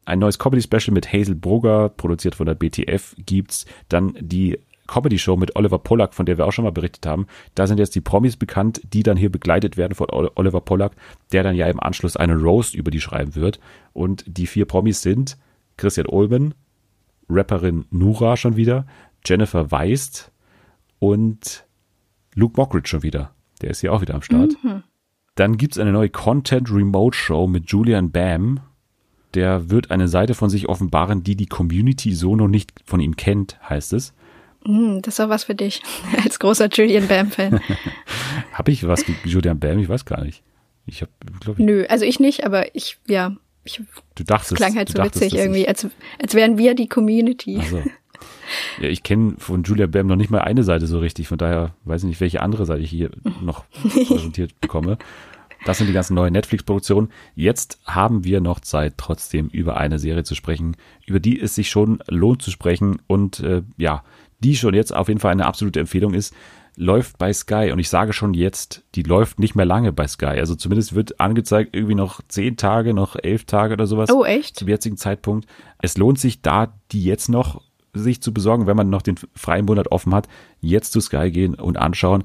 Ein 0.04 0.18
neues 0.18 0.38
Comedy-Special 0.38 0.92
mit 0.92 1.12
Hazel 1.12 1.34
Brugger, 1.34 1.88
produziert 1.88 2.34
von 2.34 2.46
der 2.46 2.54
BTF, 2.54 3.14
gibt's. 3.24 3.66
Dann 3.88 4.14
die 4.18 4.58
Comedy-Show 4.92 5.36
mit 5.36 5.56
Oliver 5.56 5.78
Pollack, 5.78 6.12
von 6.12 6.26
der 6.26 6.36
wir 6.36 6.46
auch 6.46 6.52
schon 6.52 6.64
mal 6.64 6.70
berichtet 6.70 7.06
haben. 7.06 7.26
Da 7.54 7.66
sind 7.66 7.78
jetzt 7.78 7.94
die 7.94 8.02
Promis 8.02 8.36
bekannt, 8.36 8.82
die 8.92 9.02
dann 9.02 9.16
hier 9.16 9.32
begleitet 9.32 9.78
werden 9.78 9.94
von 9.94 10.08
Oliver 10.10 10.60
Pollack, 10.60 10.92
der 11.32 11.42
dann 11.42 11.56
ja 11.56 11.66
im 11.68 11.80
Anschluss 11.80 12.16
einen 12.16 12.38
Roast 12.38 12.74
über 12.74 12.90
die 12.90 13.00
schreiben 13.00 13.34
wird. 13.34 13.58
Und 13.94 14.24
die 14.26 14.46
vier 14.46 14.66
Promis 14.66 15.00
sind 15.00 15.38
Christian 15.78 16.06
Ulmen, 16.06 16.54
Rapperin 17.30 17.86
Nura 17.90 18.36
schon 18.36 18.56
wieder, 18.56 18.86
Jennifer 19.24 19.70
Weist 19.70 20.30
und 20.98 21.64
Luke 22.34 22.60
Mockridge 22.60 22.88
schon 22.88 23.02
wieder. 23.02 23.34
Der 23.62 23.70
ist 23.70 23.80
hier 23.80 23.94
auch 23.94 24.02
wieder 24.02 24.14
am 24.14 24.22
Start. 24.22 24.52
Mhm. 24.62 24.82
Dann 25.36 25.56
gibt's 25.56 25.78
eine 25.78 25.92
neue 25.92 26.10
Content 26.10 26.70
Remote 26.70 27.16
Show 27.16 27.46
mit 27.46 27.70
Julian 27.70 28.10
Bam. 28.10 28.60
Der 29.32 29.70
wird 29.70 29.90
eine 29.90 30.08
Seite 30.08 30.34
von 30.34 30.50
sich 30.50 30.68
offenbaren, 30.68 31.22
die 31.22 31.36
die 31.36 31.46
Community 31.46 32.12
so 32.12 32.36
noch 32.36 32.48
nicht 32.48 32.74
von 32.84 33.00
ihm 33.00 33.16
kennt, 33.16 33.58
heißt 33.66 33.94
es. 33.94 34.12
Mm, 34.64 35.00
das 35.00 35.14
ist 35.14 35.20
auch 35.20 35.28
was 35.28 35.44
für 35.44 35.54
dich, 35.54 35.82
als 36.24 36.38
großer 36.38 36.68
Julian 36.68 37.08
Bam-Fan. 37.08 37.60
habe 38.52 38.72
ich 38.72 38.86
was 38.86 39.04
gegen 39.04 39.18
Julian 39.24 39.58
Bam? 39.58 39.78
Ich 39.78 39.88
weiß 39.88 40.04
gar 40.04 40.24
nicht. 40.24 40.42
Ich 40.86 41.02
habe, 41.02 41.12
glaube 41.40 41.60
ich. 41.60 41.66
Nö, 41.66 41.84
also 41.88 42.04
ich 42.04 42.20
nicht, 42.20 42.44
aber 42.44 42.74
ich, 42.74 42.98
ja. 43.06 43.36
Ich, 43.64 43.80
du 44.16 44.24
dachtest. 44.24 44.52
Das 44.52 44.58
klang 44.58 44.76
halt 44.76 44.88
so 44.88 45.02
witzig 45.02 45.34
irgendwie, 45.34 45.68
als, 45.68 45.86
als 46.20 46.34
wären 46.34 46.58
wir 46.58 46.74
die 46.74 46.88
Community. 46.88 47.58
Also. 47.58 47.82
Ja, 48.80 48.88
ich 48.88 49.02
kenne 49.02 49.34
von 49.38 49.64
Julia 49.64 49.86
Bam 49.86 50.06
noch 50.06 50.16
nicht 50.16 50.30
mal 50.30 50.42
eine 50.42 50.62
Seite 50.62 50.86
so 50.86 51.00
richtig, 51.00 51.26
von 51.26 51.38
daher 51.38 51.74
weiß 51.84 52.02
ich 52.02 52.08
nicht, 52.08 52.20
welche 52.20 52.40
andere 52.40 52.66
Seite 52.66 52.82
ich 52.82 52.90
hier 52.90 53.10
noch 53.40 53.64
präsentiert 54.06 54.60
bekomme. 54.60 54.98
Das 55.64 55.78
sind 55.78 55.86
die 55.86 55.92
ganzen 55.92 56.14
neuen 56.14 56.32
Netflix-Produktionen. 56.32 57.10
Jetzt 57.34 57.78
haben 57.84 58.24
wir 58.24 58.40
noch 58.40 58.60
Zeit, 58.60 58.94
trotzdem 58.96 59.48
über 59.48 59.76
eine 59.76 59.98
Serie 59.98 60.24
zu 60.24 60.34
sprechen, 60.34 60.76
über 61.06 61.20
die 61.20 61.40
es 61.40 61.54
sich 61.54 61.70
schon 61.70 62.02
lohnt 62.08 62.42
zu 62.42 62.50
sprechen 62.50 63.00
und 63.06 63.40
äh, 63.40 63.62
ja, 63.76 64.02
die 64.42 64.56
schon 64.56 64.74
jetzt 64.74 64.94
auf 64.94 65.08
jeden 65.08 65.20
Fall 65.20 65.32
eine 65.32 65.46
absolute 65.46 65.80
Empfehlung 65.80 66.14
ist, 66.14 66.34
läuft 66.76 67.18
bei 67.18 67.32
Sky. 67.32 67.70
Und 67.72 67.78
ich 67.78 67.88
sage 67.88 68.12
schon 68.12 68.34
jetzt, 68.34 68.82
die 68.94 69.02
läuft 69.02 69.38
nicht 69.38 69.54
mehr 69.54 69.66
lange 69.66 69.92
bei 69.92 70.06
Sky. 70.06 70.26
Also 70.38 70.54
zumindest 70.54 70.94
wird 70.94 71.20
angezeigt, 71.20 71.74
irgendwie 71.74 71.94
noch 71.94 72.20
zehn 72.28 72.56
Tage, 72.56 72.94
noch 72.94 73.16
elf 73.22 73.44
Tage 73.44 73.74
oder 73.74 73.86
sowas. 73.86 74.10
Oh, 74.10 74.24
echt? 74.24 74.56
Zum 74.56 74.68
jetzigen 74.68 74.96
Zeitpunkt. 74.96 75.46
Es 75.78 75.96
lohnt 75.96 76.18
sich 76.18 76.42
da, 76.42 76.72
die 76.90 77.04
jetzt 77.04 77.28
noch 77.28 77.62
sich 77.94 78.22
zu 78.22 78.32
besorgen, 78.32 78.66
wenn 78.66 78.76
man 78.76 78.88
noch 78.88 79.02
den 79.02 79.16
freien 79.34 79.66
Monat 79.66 79.92
offen 79.92 80.14
hat, 80.14 80.26
jetzt 80.60 80.92
zu 80.92 81.00
Sky 81.00 81.30
gehen 81.30 81.54
und 81.54 81.76
anschauen. 81.76 82.24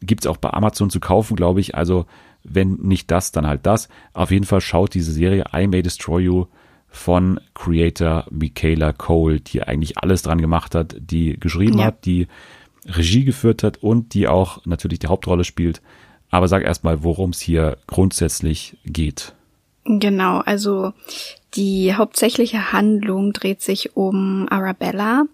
Gibt's 0.00 0.26
auch 0.26 0.38
bei 0.38 0.50
Amazon 0.50 0.90
zu 0.90 0.98
kaufen, 0.98 1.36
glaube 1.36 1.60
ich. 1.60 1.76
Also 1.76 2.06
wenn 2.42 2.74
nicht 2.74 3.10
das, 3.10 3.30
dann 3.30 3.46
halt 3.46 3.64
das. 3.64 3.88
Auf 4.12 4.32
jeden 4.32 4.44
Fall 4.44 4.60
schaut 4.60 4.94
diese 4.94 5.12
Serie 5.12 5.44
I 5.54 5.68
May 5.68 5.82
Destroy 5.82 6.22
You 6.22 6.46
von 6.94 7.40
Creator 7.54 8.24
Michaela 8.30 8.92
Cole, 8.92 9.40
die 9.40 9.62
eigentlich 9.62 9.98
alles 9.98 10.22
dran 10.22 10.40
gemacht 10.40 10.76
hat, 10.76 10.96
die 10.98 11.38
geschrieben 11.38 11.80
ja. 11.80 11.86
hat, 11.86 12.04
die 12.04 12.28
Regie 12.86 13.24
geführt 13.24 13.64
hat 13.64 13.82
und 13.82 14.14
die 14.14 14.28
auch 14.28 14.64
natürlich 14.64 15.00
die 15.00 15.08
Hauptrolle 15.08 15.42
spielt. 15.44 15.82
Aber 16.30 16.46
sag 16.46 16.62
erstmal, 16.62 17.02
worum 17.02 17.30
es 17.30 17.40
hier 17.40 17.78
grundsätzlich 17.88 18.76
geht. 18.84 19.34
Genau, 19.84 20.38
also 20.38 20.92
die 21.54 21.94
hauptsächliche 21.94 22.72
Handlung 22.72 23.32
dreht 23.32 23.60
sich 23.60 23.96
um 23.96 24.46
Arabella. 24.48 25.24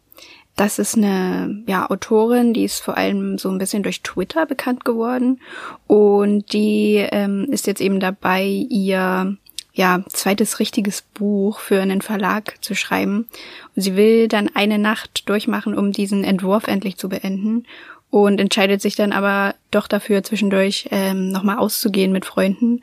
Das 0.57 0.79
ist 0.79 0.97
eine 0.97 1.63
ja, 1.67 1.89
Autorin, 1.91 2.55
die 2.55 2.65
ist 2.65 2.81
vor 2.81 2.97
allem 2.97 3.39
so 3.39 3.51
ein 3.51 3.59
bisschen 3.59 3.83
durch 3.83 4.03
Twitter 4.03 4.47
bekannt 4.47 4.85
geworden 4.85 5.41
und 5.87 6.53
die 6.53 6.97
ähm, 6.97 7.47
ist 7.51 7.67
jetzt 7.67 7.81
eben 7.81 8.01
dabei, 8.01 8.45
ihr 8.45 9.37
ja, 9.81 10.05
zweites 10.11 10.59
richtiges 10.59 11.01
Buch 11.01 11.59
für 11.59 11.81
einen 11.81 12.03
Verlag 12.03 12.63
zu 12.63 12.75
schreiben. 12.75 13.29
Und 13.75 13.83
sie 13.83 13.97
will 13.97 14.29
dann 14.29 14.51
eine 14.53 14.79
Nacht 14.79 15.27
durchmachen, 15.27 15.75
um 15.75 15.91
diesen 15.91 16.23
Entwurf 16.23 16.69
endlich 16.69 16.99
zu 16.99 17.09
beenden 17.09 17.65
und 18.11 18.43
entscheidet 18.43 18.83
sich 18.83 18.95
dann 18.95 19.13
aber 19.13 19.55
doch 19.71 19.89
dafür, 19.89 20.23
zwischendurch 20.23 20.89
ähm, 20.91 21.33
nochmal 21.33 21.57
auszugehen 21.57 22.13
mit 22.13 22.27
Freunden 22.27 22.83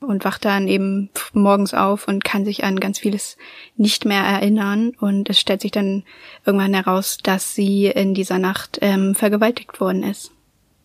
und 0.00 0.26
wacht 0.26 0.44
dann 0.44 0.68
eben 0.68 1.08
morgens 1.32 1.72
auf 1.72 2.08
und 2.08 2.24
kann 2.24 2.44
sich 2.44 2.62
an 2.62 2.78
ganz 2.78 2.98
vieles 2.98 3.38
nicht 3.78 4.04
mehr 4.04 4.22
erinnern. 4.22 4.92
Und 5.00 5.30
es 5.30 5.40
stellt 5.40 5.62
sich 5.62 5.70
dann 5.70 6.02
irgendwann 6.44 6.74
heraus, 6.74 7.16
dass 7.22 7.54
sie 7.54 7.86
in 7.86 8.12
dieser 8.12 8.38
Nacht 8.38 8.80
ähm, 8.82 9.14
vergewaltigt 9.14 9.80
worden 9.80 10.02
ist 10.02 10.30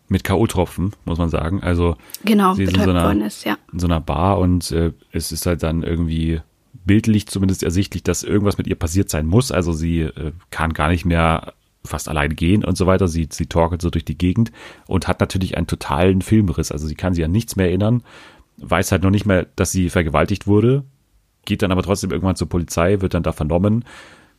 mit 0.10 0.24
K.O.-Tropfen, 0.24 0.92
muss 1.06 1.18
man 1.18 1.30
sagen. 1.30 1.62
Also 1.62 1.96
genau, 2.26 2.54
sie 2.56 2.64
ist 2.64 2.76
in 2.76 2.84
so, 2.84 2.90
einer, 2.90 3.26
ist, 3.26 3.46
ja. 3.46 3.58
in 3.72 3.80
so 3.80 3.88
einer 3.88 4.00
Bar 4.00 4.40
und 4.40 4.72
äh, 4.72 4.92
es 5.12 5.32
ist 5.32 5.46
halt 5.46 5.64
dann 5.64 5.84
irgendwie 5.84 6.42
bildlich 6.86 7.28
zumindest 7.28 7.64
ersichtlich, 7.64 8.04
dass 8.04 8.24
irgendwas 8.24 8.58
mit 8.58 8.68
ihr 8.68 8.76
passiert 8.76 9.10
sein 9.10 9.26
muss. 9.26 9.52
Also 9.52 9.72
sie 9.74 10.02
äh, 10.02 10.32
kann 10.50 10.74
gar 10.74 10.90
nicht 10.90 11.06
mehr 11.06 11.54
fast 11.86 12.10
allein 12.10 12.36
gehen 12.36 12.66
und 12.66 12.78
so 12.78 12.88
weiter. 12.88 13.08
Sie, 13.08 13.28
sie 13.32 13.46
torkelt 13.46 13.82
so 13.82 13.90
durch 13.90 14.06
die 14.06 14.18
Gegend 14.18 14.52
und 14.88 15.08
hat 15.08 15.20
natürlich 15.20 15.56
einen 15.58 15.68
totalen 15.68 16.22
Filmriss. 16.22 16.72
Also 16.72 16.88
sie 16.88 16.96
kann 16.96 17.14
sich 17.14 17.24
an 17.24 17.32
nichts 17.32 17.56
mehr 17.56 17.68
erinnern, 17.68 18.04
weiß 18.58 18.92
halt 18.92 19.04
noch 19.04 19.12
nicht 19.12 19.26
mehr, 19.26 19.48
dass 19.56 19.72
sie 19.72 19.90
vergewaltigt 19.90 20.48
wurde 20.48 20.84
geht 21.50 21.62
dann 21.62 21.72
aber 21.72 21.84
trotzdem 21.84 22.12
irgendwann 22.12 22.38
zur 22.38 22.48
Polizei, 22.48 23.02
wird 23.02 23.14
dann 23.14 23.24
da 23.24 23.34
vernommen. 23.34 23.84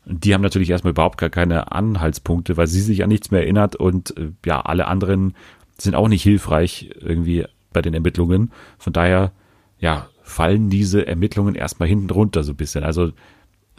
Die 0.06 0.32
haben 0.32 0.40
natürlich 0.40 0.70
erstmal 0.70 0.92
überhaupt 0.92 1.18
gar 1.18 1.28
keine 1.28 1.72
Anhaltspunkte, 1.72 2.56
weil 2.56 2.66
sie 2.66 2.80
sich 2.80 3.02
an 3.02 3.10
nichts 3.10 3.30
mehr 3.30 3.42
erinnert 3.42 3.76
und 3.76 4.16
äh, 4.16 4.30
ja, 4.46 4.60
alle 4.60 4.86
anderen 4.86 5.34
sind 5.82 5.94
auch 5.94 6.08
nicht 6.08 6.22
hilfreich 6.22 6.90
irgendwie 7.00 7.44
bei 7.72 7.82
den 7.82 7.94
Ermittlungen. 7.94 8.52
Von 8.78 8.92
daher, 8.92 9.32
ja, 9.78 10.08
fallen 10.22 10.70
diese 10.70 11.06
Ermittlungen 11.06 11.54
erstmal 11.54 11.88
hinten 11.88 12.10
runter 12.10 12.44
so 12.44 12.52
ein 12.52 12.56
bisschen. 12.56 12.84
Also 12.84 13.12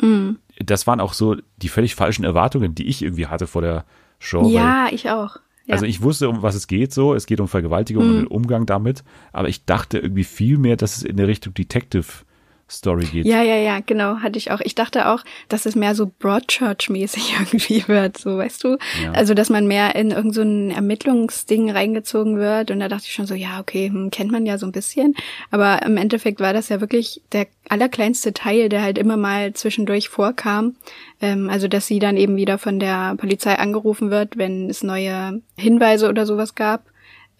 mm. 0.01 0.31
das 0.59 0.85
waren 0.87 0.99
auch 0.99 1.13
so 1.13 1.37
die 1.57 1.69
völlig 1.69 1.95
falschen 1.95 2.25
Erwartungen, 2.25 2.75
die 2.75 2.87
ich 2.87 3.01
irgendwie 3.01 3.27
hatte 3.27 3.47
vor 3.47 3.61
der 3.61 3.85
Show. 4.19 4.49
Ja, 4.49 4.87
ich 4.91 5.09
auch. 5.09 5.37
Ja. 5.65 5.73
Also 5.73 5.85
ich 5.85 6.01
wusste, 6.01 6.27
um 6.27 6.41
was 6.41 6.55
es 6.55 6.67
geht 6.67 6.93
so. 6.93 7.13
Es 7.13 7.25
geht 7.25 7.39
um 7.39 7.47
Vergewaltigung 7.47 8.05
mm. 8.05 8.09
und 8.09 8.15
den 8.17 8.27
Umgang 8.27 8.65
damit. 8.65 9.03
Aber 9.31 9.47
ich 9.47 9.65
dachte 9.65 9.99
irgendwie 9.99 10.23
viel 10.23 10.57
mehr, 10.57 10.75
dass 10.75 10.97
es 10.97 11.03
in 11.03 11.17
der 11.17 11.27
Richtung 11.27 11.53
Detective 11.53 12.07
Story 12.71 13.05
geht. 13.05 13.25
Ja, 13.25 13.41
ja, 13.41 13.55
ja, 13.57 13.79
genau, 13.85 14.17
hatte 14.17 14.37
ich 14.37 14.51
auch. 14.51 14.61
Ich 14.61 14.75
dachte 14.75 15.09
auch, 15.09 15.23
dass 15.49 15.65
es 15.65 15.75
mehr 15.75 15.93
so 15.93 16.09
Broadchurch-mäßig 16.19 17.33
irgendwie 17.39 17.87
wird, 17.87 18.17
so, 18.17 18.37
weißt 18.37 18.63
du? 18.63 18.77
Ja. 19.03 19.11
Also, 19.11 19.33
dass 19.33 19.49
man 19.49 19.67
mehr 19.67 19.95
in 19.95 20.11
irgendein 20.11 20.69
so 20.69 20.75
Ermittlungsding 20.75 21.69
reingezogen 21.69 22.37
wird. 22.37 22.71
Und 22.71 22.79
da 22.79 22.87
dachte 22.87 23.05
ich 23.07 23.13
schon 23.13 23.27
so, 23.27 23.35
ja, 23.35 23.59
okay, 23.59 23.89
hm, 23.89 24.09
kennt 24.11 24.31
man 24.31 24.45
ja 24.45 24.57
so 24.57 24.65
ein 24.65 24.71
bisschen. 24.71 25.15
Aber 25.49 25.81
im 25.83 25.97
Endeffekt 25.97 26.39
war 26.39 26.53
das 26.53 26.69
ja 26.69 26.81
wirklich 26.81 27.21
der 27.31 27.47
allerkleinste 27.69 28.33
Teil, 28.33 28.69
der 28.69 28.81
halt 28.81 28.97
immer 28.97 29.17
mal 29.17 29.53
zwischendurch 29.53 30.09
vorkam. 30.09 30.75
Ähm, 31.21 31.49
also, 31.49 31.67
dass 31.67 31.87
sie 31.87 31.99
dann 31.99 32.17
eben 32.17 32.37
wieder 32.37 32.57
von 32.57 32.79
der 32.79 33.15
Polizei 33.15 33.55
angerufen 33.55 34.09
wird, 34.11 34.37
wenn 34.37 34.69
es 34.69 34.83
neue 34.83 35.41
Hinweise 35.57 36.09
oder 36.09 36.25
sowas 36.25 36.55
gab. 36.55 36.85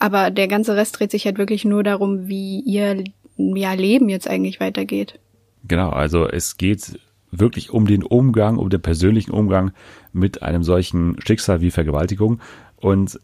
Aber 0.02 0.32
der 0.32 0.48
ganze 0.48 0.76
Rest 0.76 1.00
dreht 1.00 1.12
sich 1.12 1.26
halt 1.26 1.38
wirklich 1.38 1.64
nur 1.64 1.84
darum, 1.84 2.28
wie 2.28 2.62
ihr 2.62 3.04
ja, 3.38 3.74
Leben 3.74 4.10
jetzt 4.10 4.28
eigentlich 4.28 4.60
weitergeht. 4.60 5.20
Genau, 5.68 5.90
also 5.90 6.28
es 6.28 6.58
geht 6.58 7.00
wirklich 7.32 7.72
um 7.72 7.88
den 7.88 8.04
Umgang, 8.04 8.58
um 8.58 8.70
den 8.70 8.82
persönlichen 8.82 9.32
Umgang 9.32 9.72
mit 10.12 10.42
einem 10.42 10.64
solchen 10.64 11.16
Schicksal 11.22 11.62
wie 11.62 11.72
Vergewaltigung. 11.72 12.42
Und 12.76 13.20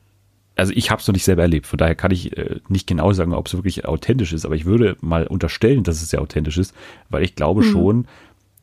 also 0.56 0.74
ich 0.76 0.90
habe 0.90 1.02
es 1.02 1.08
noch 1.08 1.14
nicht 1.14 1.26
selber 1.26 1.44
erlebt, 1.44 1.68
von 1.68 1.78
daher 1.78 1.96
kann 1.96 2.12
ich 2.12 2.36
äh, 2.38 2.60
nicht 2.68 2.88
genau 2.88 3.14
sagen, 3.14 3.34
ob 3.34 3.48
es 3.48 3.54
wirklich 3.54 3.86
authentisch 3.86 4.34
ist, 4.34 4.46
aber 4.46 4.56
ich 4.56 4.66
würde 4.66 4.98
mal 5.02 5.28
unterstellen, 5.28 5.84
dass 5.84 6.02
es 6.02 6.10
sehr 6.10 6.22
authentisch 6.22 6.58
ist, 6.58 6.74
weil 7.10 7.24
ich 7.24 7.36
glaube 7.36 7.64
mhm. 7.64 7.72
schon, 7.72 8.08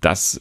dass 0.00 0.40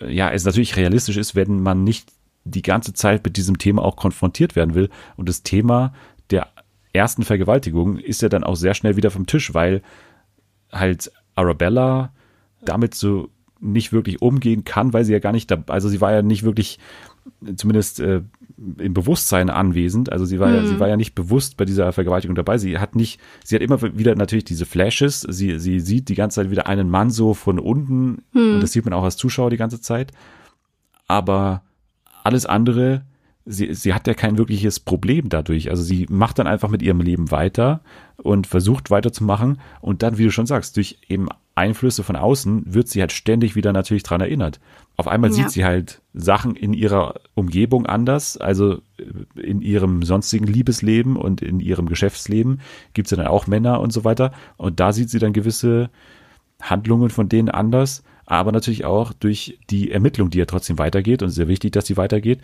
äh, 0.00 0.14
ja 0.14 0.30
es 0.30 0.44
natürlich 0.44 0.76
realistisch 0.76 1.16
ist, 1.16 1.34
wenn 1.34 1.60
man 1.60 1.84
nicht 1.84 2.08
die 2.44 2.62
ganze 2.62 2.94
Zeit 2.94 3.24
mit 3.24 3.36
diesem 3.36 3.58
Thema 3.58 3.82
auch 3.82 3.96
konfrontiert 3.96 4.56
werden 4.56 4.74
will. 4.74 4.88
Und 5.16 5.28
das 5.28 5.42
Thema 5.42 5.92
der 6.30 6.48
ersten 6.92 7.24
Vergewaltigung 7.24 7.98
ist 7.98 8.22
ja 8.22 8.28
dann 8.28 8.44
auch 8.44 8.56
sehr 8.56 8.74
schnell 8.74 8.96
wieder 8.96 9.10
vom 9.10 9.26
Tisch, 9.26 9.52
weil 9.52 9.82
halt 10.78 11.10
Arabella 11.34 12.12
damit 12.64 12.94
so 12.94 13.30
nicht 13.60 13.92
wirklich 13.92 14.22
umgehen 14.22 14.64
kann, 14.64 14.92
weil 14.92 15.04
sie 15.04 15.12
ja 15.12 15.18
gar 15.18 15.32
nicht, 15.32 15.50
da, 15.50 15.62
also 15.68 15.88
sie 15.88 16.00
war 16.00 16.12
ja 16.12 16.22
nicht 16.22 16.42
wirklich, 16.42 16.78
zumindest 17.56 18.00
äh, 18.00 18.22
im 18.78 18.94
Bewusstsein 18.94 19.50
anwesend. 19.50 20.12
Also 20.12 20.24
sie 20.24 20.38
war, 20.38 20.48
mhm. 20.48 20.54
ja, 20.54 20.66
sie 20.66 20.74
mhm. 20.74 20.80
war 20.80 20.88
ja 20.88 20.96
nicht 20.96 21.14
bewusst 21.14 21.56
bei 21.56 21.64
dieser 21.64 21.92
Vergewaltigung 21.92 22.34
dabei. 22.34 22.58
Sie 22.58 22.78
hat 22.78 22.94
nicht, 22.94 23.20
sie 23.44 23.54
hat 23.54 23.62
immer 23.62 23.80
wieder 23.98 24.14
natürlich 24.14 24.44
diese 24.44 24.66
Flashes. 24.66 25.22
Sie, 25.22 25.58
sie 25.58 25.80
sieht 25.80 26.08
die 26.08 26.14
ganze 26.14 26.36
Zeit 26.36 26.50
wieder 26.50 26.66
einen 26.66 26.88
Mann 26.88 27.10
so 27.10 27.34
von 27.34 27.58
unten 27.58 28.22
mhm. 28.32 28.54
und 28.54 28.60
das 28.60 28.72
sieht 28.72 28.84
man 28.84 28.94
auch 28.94 29.04
als 29.04 29.16
Zuschauer 29.16 29.50
die 29.50 29.56
ganze 29.56 29.80
Zeit. 29.80 30.12
Aber 31.08 31.62
alles 32.24 32.46
andere, 32.46 33.02
sie, 33.46 33.72
sie 33.74 33.94
hat 33.94 34.06
ja 34.06 34.14
kein 34.14 34.36
wirkliches 34.38 34.80
Problem 34.80 35.28
dadurch. 35.28 35.70
Also 35.70 35.82
sie 35.82 36.06
macht 36.10 36.38
dann 36.38 36.46
einfach 36.46 36.68
mit 36.68 36.82
ihrem 36.82 37.00
Leben 37.00 37.30
weiter 37.30 37.80
und 38.16 38.46
versucht 38.46 38.90
weiterzumachen 38.90 39.60
und 39.80 40.02
dann, 40.02 40.18
wie 40.18 40.24
du 40.24 40.30
schon 40.30 40.46
sagst, 40.46 40.76
durch 40.76 40.98
eben 41.08 41.28
Einflüsse 41.54 42.02
von 42.02 42.16
außen 42.16 42.74
wird 42.74 42.88
sie 42.88 43.00
halt 43.00 43.12
ständig 43.12 43.56
wieder 43.56 43.72
natürlich 43.72 44.02
dran 44.02 44.20
erinnert. 44.20 44.60
Auf 44.96 45.08
einmal 45.08 45.30
ja. 45.30 45.36
sieht 45.36 45.50
sie 45.50 45.64
halt 45.64 46.02
Sachen 46.12 46.54
in 46.54 46.74
ihrer 46.74 47.14
Umgebung 47.34 47.86
anders, 47.86 48.36
also 48.36 48.74
äh, 48.98 49.40
in 49.40 49.62
ihrem 49.62 50.02
sonstigen 50.02 50.46
Liebesleben 50.46 51.16
und 51.16 51.40
in 51.40 51.60
ihrem 51.60 51.86
Geschäftsleben 51.86 52.60
gibt 52.92 53.06
es 53.06 53.10
ja 53.12 53.16
dann 53.16 53.28
auch 53.28 53.46
Männer 53.46 53.80
und 53.80 53.92
so 53.92 54.04
weiter 54.04 54.32
und 54.58 54.80
da 54.80 54.92
sieht 54.92 55.08
sie 55.08 55.18
dann 55.18 55.32
gewisse 55.32 55.88
Handlungen 56.60 57.10
von 57.10 57.28
denen 57.28 57.48
anders, 57.48 58.02
aber 58.26 58.52
natürlich 58.52 58.84
auch 58.84 59.12
durch 59.12 59.58
die 59.70 59.92
Ermittlung, 59.92 60.30
die 60.30 60.38
ja 60.38 60.46
trotzdem 60.46 60.78
weitergeht 60.78 61.22
und 61.22 61.30
sehr 61.30 61.48
wichtig, 61.48 61.72
dass 61.72 61.86
sie 61.86 61.96
weitergeht. 61.96 62.40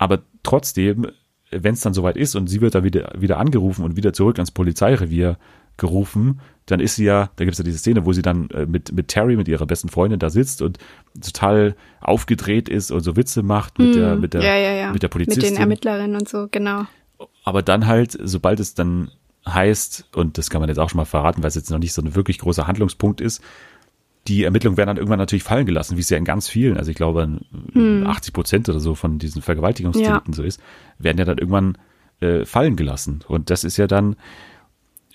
Aber 0.00 0.22
trotzdem 0.42 1.06
wenn 1.50 1.74
es 1.74 1.80
dann 1.80 1.94
soweit 1.94 2.16
ist 2.16 2.36
und 2.36 2.46
sie 2.46 2.60
wird 2.60 2.74
dann 2.74 2.84
wieder, 2.84 3.12
wieder 3.16 3.38
angerufen 3.38 3.84
und 3.84 3.96
wieder 3.96 4.12
zurück 4.12 4.38
ans 4.38 4.50
Polizeirevier 4.50 5.36
gerufen, 5.76 6.40
dann 6.66 6.78
ist 6.78 6.96
sie 6.96 7.04
ja, 7.04 7.30
da 7.36 7.44
gibt 7.44 7.52
es 7.52 7.58
ja 7.58 7.64
diese 7.64 7.78
Szene, 7.78 8.04
wo 8.04 8.12
sie 8.12 8.22
dann 8.22 8.48
äh, 8.50 8.66
mit, 8.66 8.92
mit 8.92 9.08
Terry, 9.08 9.36
mit 9.36 9.48
ihrer 9.48 9.66
besten 9.66 9.88
Freundin 9.88 10.18
da 10.18 10.30
sitzt 10.30 10.62
und 10.62 10.78
total 11.20 11.74
aufgedreht 12.00 12.68
ist 12.68 12.92
und 12.92 13.00
so 13.00 13.16
Witze 13.16 13.42
macht 13.42 13.78
mit 13.78 13.96
der, 13.96 14.12
hm. 14.12 14.20
mit 14.20 14.34
der, 14.34 14.42
ja, 14.42 14.56
ja, 14.56 14.72
ja. 14.72 14.92
mit 14.92 15.02
der 15.02 15.08
Polizistin. 15.08 15.42
Mit 15.42 15.52
den 15.52 15.60
Ermittlerinnen 15.60 16.16
und 16.16 16.28
so, 16.28 16.48
genau. 16.50 16.84
Aber 17.44 17.62
dann 17.62 17.86
halt, 17.86 18.16
sobald 18.22 18.60
es 18.60 18.74
dann 18.74 19.10
heißt, 19.46 20.08
und 20.14 20.38
das 20.38 20.50
kann 20.50 20.60
man 20.60 20.68
jetzt 20.68 20.78
auch 20.78 20.90
schon 20.90 20.98
mal 20.98 21.06
verraten, 21.06 21.42
weil 21.42 21.48
es 21.48 21.54
jetzt 21.54 21.70
noch 21.70 21.78
nicht 21.78 21.94
so 21.94 22.02
ein 22.02 22.14
wirklich 22.14 22.38
großer 22.38 22.66
Handlungspunkt 22.66 23.20
ist, 23.20 23.42
die 24.28 24.44
Ermittlungen 24.44 24.76
werden 24.76 24.88
dann 24.88 24.96
irgendwann 24.96 25.18
natürlich 25.18 25.42
fallen 25.42 25.66
gelassen, 25.66 25.96
wie 25.96 26.02
es 26.02 26.10
ja 26.10 26.18
in 26.18 26.24
ganz 26.24 26.48
vielen, 26.48 26.76
also 26.76 26.90
ich 26.90 26.96
glaube 26.96 27.40
hm. 27.72 28.06
80 28.06 28.32
Prozent 28.32 28.68
oder 28.68 28.80
so 28.80 28.94
von 28.94 29.18
diesen 29.18 29.42
Vergewaltigungsdelikten 29.42 30.32
ja. 30.32 30.36
so 30.36 30.42
ist, 30.42 30.60
werden 30.98 31.18
ja 31.18 31.24
dann 31.24 31.38
irgendwann 31.38 31.78
äh, 32.20 32.44
fallen 32.44 32.76
gelassen. 32.76 33.20
Und 33.26 33.50
das 33.50 33.64
ist 33.64 33.76
ja 33.76 33.86
dann 33.86 34.16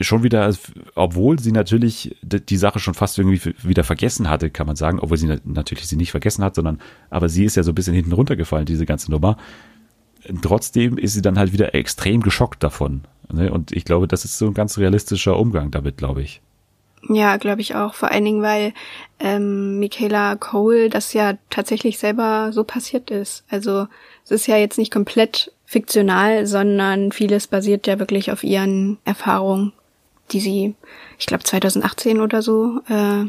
schon 0.02 0.24
wieder, 0.24 0.54
obwohl 0.96 1.40
sie 1.40 1.52
natürlich 1.52 2.18
die 2.22 2.58
Sache 2.58 2.80
schon 2.80 2.96
fast 2.96 3.18
irgendwie 3.18 3.54
wieder 3.64 3.84
vergessen 3.84 4.30
hatte, 4.30 4.50
kann 4.50 4.68
man 4.68 4.76
sagen, 4.76 5.00
obwohl 5.00 5.18
sie 5.18 5.40
natürlich 5.46 5.88
sie 5.88 5.96
nicht 5.96 6.12
vergessen 6.12 6.44
hat, 6.44 6.56
sondern, 6.56 6.80
aber 7.10 7.30
sie 7.30 7.46
ist 7.46 7.56
ja 7.56 7.64
so 7.64 7.72
ein 7.72 7.76
bisschen 7.76 7.94
hinten 7.94 8.12
runtergefallen, 8.12 8.66
diese 8.66 8.86
ganze 8.86 9.12
Nummer. 9.12 9.38
Trotzdem 10.42 10.98
ist 10.98 11.14
sie 11.14 11.22
dann 11.22 11.38
halt 11.38 11.54
wieder 11.54 11.76
extrem 11.76 12.22
geschockt 12.22 12.64
davon. 12.64 13.04
Ne? 13.32 13.52
Und 13.52 13.72
ich 13.72 13.86
glaube, 13.86 14.08
das 14.08 14.26
ist 14.26 14.38
so 14.38 14.48
ein 14.48 14.54
ganz 14.54 14.78
realistischer 14.78 15.38
Umgang 15.38 15.72
damit, 15.72 15.98
glaube 15.98 16.24
ich. 16.24 16.42
Ja, 17.10 17.38
glaube 17.38 17.62
ich 17.62 17.76
auch. 17.76 17.94
Vor 17.94 18.12
allen 18.12 18.26
Dingen, 18.26 18.42
weil 18.42 18.74
ähm, 19.20 19.80
Michaela 19.80 20.36
Cole 20.36 20.90
das 20.90 21.14
ja 21.14 21.34
tatsächlich 21.50 22.00
selber 22.00 22.52
so 22.52 22.64
passiert 22.64 23.12
ist. 23.12 23.44
Also 23.50 23.88
es 24.24 24.32
ist 24.32 24.48
ja 24.48 24.58
jetzt 24.58 24.78
nicht 24.78 24.92
komplett 24.92 25.52
fiktional, 25.66 26.46
sondern 26.48 27.12
vieles 27.12 27.48
basiert 27.48 27.88
ja 27.88 28.00
wirklich 28.00 28.32
auf 28.32 28.44
ihren 28.44 28.98
Erfahrungen, 29.06 29.74
die 30.32 30.40
sie, 30.40 30.76
ich 31.20 31.26
glaube 31.26 31.44
2018 31.44 32.20
oder 32.22 32.42
so, 32.42 32.80
äh, 32.88 33.26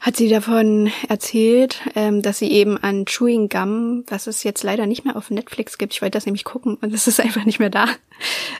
hat 0.00 0.16
sie 0.16 0.28
davon 0.28 0.90
erzählt, 1.08 1.80
ähm, 1.94 2.22
dass 2.22 2.40
sie 2.40 2.50
eben 2.50 2.76
an 2.76 3.04
Chewing 3.04 3.48
Gum, 3.48 4.02
was 4.08 4.26
es 4.26 4.42
jetzt 4.42 4.64
leider 4.64 4.86
nicht 4.86 5.04
mehr 5.04 5.14
auf 5.14 5.30
Netflix 5.30 5.78
gibt, 5.78 5.92
ich 5.92 6.02
wollte 6.02 6.16
das 6.16 6.26
nämlich 6.26 6.42
gucken 6.42 6.76
und 6.80 6.92
es 6.92 7.06
ist 7.06 7.20
einfach 7.20 7.44
nicht 7.44 7.60
mehr 7.60 7.70
da. 7.70 7.86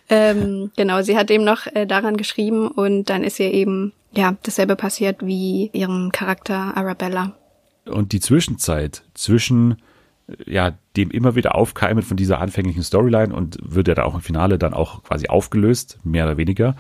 Ähm, 0.08 0.72
genau, 0.76 1.02
sie 1.02 1.16
hat 1.16 1.30
eben 1.30 1.44
noch 1.44 1.66
äh, 1.68 1.86
daran 1.86 2.16
geschrieben 2.16 2.66
und 2.66 3.04
dann 3.04 3.22
ist 3.22 3.38
ihr 3.38 3.52
eben 3.52 3.92
ja 4.12 4.36
dasselbe 4.42 4.76
passiert 4.76 5.24
wie 5.24 5.70
ihrem 5.72 6.12
Charakter 6.12 6.76
Arabella. 6.76 7.34
Und 7.84 8.12
die 8.12 8.20
Zwischenzeit 8.20 9.02
zwischen 9.14 9.76
ja 10.46 10.78
dem 10.96 11.10
immer 11.10 11.34
wieder 11.34 11.56
Aufkeimen 11.56 12.02
von 12.02 12.16
dieser 12.16 12.40
anfänglichen 12.40 12.82
Storyline 12.82 13.34
und 13.34 13.58
wird 13.62 13.88
ja 13.88 13.94
da 13.94 14.04
auch 14.04 14.14
im 14.14 14.20
Finale 14.20 14.58
dann 14.58 14.72
auch 14.72 15.02
quasi 15.02 15.26
aufgelöst, 15.26 15.98
mehr 16.04 16.24
oder 16.24 16.36
weniger 16.36 16.76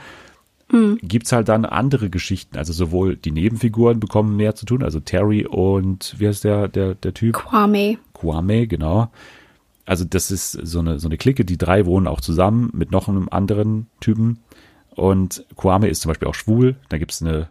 mhm. 0.72 0.98
gibt's 1.02 1.32
halt 1.32 1.48
dann 1.48 1.64
andere 1.64 2.10
Geschichten. 2.10 2.56
Also 2.56 2.72
sowohl 2.72 3.16
die 3.16 3.30
Nebenfiguren 3.30 4.00
bekommen 4.00 4.36
mehr 4.36 4.54
zu 4.54 4.66
tun, 4.66 4.82
also 4.82 4.98
Terry 4.98 5.46
und 5.46 6.14
wie 6.18 6.26
heißt 6.26 6.44
der, 6.44 6.68
der, 6.68 6.94
der 6.94 7.14
Typ? 7.14 7.34
Kwame. 7.34 7.98
Kwame, 8.14 8.66
genau. 8.66 9.10
Also 9.84 10.04
das 10.04 10.30
ist 10.30 10.52
so 10.52 10.80
eine, 10.80 10.98
so 10.98 11.08
eine 11.08 11.18
Clique, 11.18 11.44
die 11.44 11.58
drei 11.58 11.86
wohnen 11.86 12.06
auch 12.06 12.20
zusammen 12.20 12.70
mit 12.72 12.90
noch 12.90 13.08
einem 13.08 13.28
anderen 13.30 13.88
Typen. 14.00 14.38
Und 14.94 15.44
Kwame 15.56 15.88
ist 15.88 16.02
zum 16.02 16.10
Beispiel 16.10 16.28
auch 16.28 16.34
schwul. 16.34 16.76
Da 16.88 16.98
gibt's 16.98 17.22
eine 17.22 17.48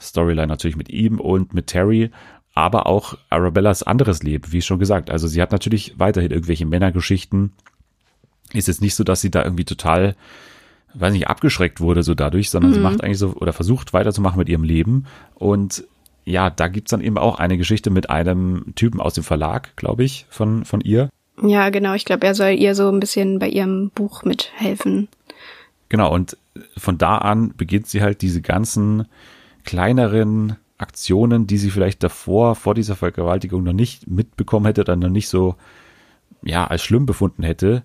Storyline 0.00 0.46
natürlich 0.46 0.76
mit 0.76 0.88
ihm 0.88 1.20
und 1.20 1.54
mit 1.54 1.66
Terry, 1.66 2.10
aber 2.54 2.86
auch 2.86 3.18
Arabellas 3.30 3.82
anderes 3.82 4.22
Leben, 4.22 4.52
wie 4.52 4.62
schon 4.62 4.78
gesagt. 4.78 5.10
Also 5.10 5.26
sie 5.28 5.42
hat 5.42 5.52
natürlich 5.52 5.94
weiterhin 5.98 6.30
irgendwelche 6.30 6.66
Männergeschichten. 6.66 7.52
Ist 8.52 8.68
jetzt 8.68 8.80
nicht 8.80 8.94
so, 8.94 9.04
dass 9.04 9.20
sie 9.20 9.30
da 9.30 9.44
irgendwie 9.44 9.64
total 9.64 10.16
weiß 10.94 11.12
nicht, 11.12 11.28
abgeschreckt 11.28 11.80
wurde 11.80 12.02
so 12.02 12.14
dadurch, 12.14 12.50
sondern 12.50 12.70
mhm. 12.70 12.74
sie 12.74 12.80
macht 12.80 13.02
eigentlich 13.02 13.18
so 13.18 13.34
oder 13.34 13.52
versucht 13.52 13.92
weiterzumachen 13.92 14.38
mit 14.38 14.48
ihrem 14.48 14.64
Leben. 14.64 15.04
Und 15.34 15.84
ja, 16.24 16.50
da 16.50 16.68
gibt's 16.68 16.90
dann 16.90 17.00
eben 17.00 17.18
auch 17.18 17.38
eine 17.38 17.56
Geschichte 17.56 17.90
mit 17.90 18.10
einem 18.10 18.72
Typen 18.74 19.00
aus 19.00 19.14
dem 19.14 19.24
Verlag, 19.24 19.76
glaube 19.76 20.04
ich, 20.04 20.26
von, 20.28 20.64
von 20.64 20.80
ihr. 20.80 21.08
Ja, 21.42 21.70
genau. 21.70 21.94
Ich 21.94 22.04
glaube, 22.04 22.26
er 22.26 22.34
soll 22.34 22.50
ihr 22.50 22.74
so 22.74 22.88
ein 22.88 23.00
bisschen 23.00 23.38
bei 23.38 23.48
ihrem 23.48 23.90
Buch 23.90 24.24
mithelfen. 24.24 25.08
Genau, 25.88 26.12
und 26.12 26.36
von 26.76 26.98
da 26.98 27.18
an 27.18 27.54
beginnt 27.56 27.86
sie 27.86 28.02
halt 28.02 28.22
diese 28.22 28.42
ganzen 28.42 29.06
kleineren 29.64 30.56
Aktionen, 30.76 31.46
die 31.46 31.58
sie 31.58 31.70
vielleicht 31.70 32.02
davor, 32.02 32.54
vor 32.54 32.74
dieser 32.74 32.96
Vergewaltigung 32.96 33.62
noch 33.64 33.72
nicht 33.72 34.06
mitbekommen 34.06 34.66
hätte, 34.66 34.84
dann 34.84 35.00
noch 35.00 35.08
nicht 35.08 35.28
so, 35.28 35.56
ja, 36.42 36.66
als 36.66 36.82
schlimm 36.82 37.06
befunden 37.06 37.42
hätte, 37.42 37.82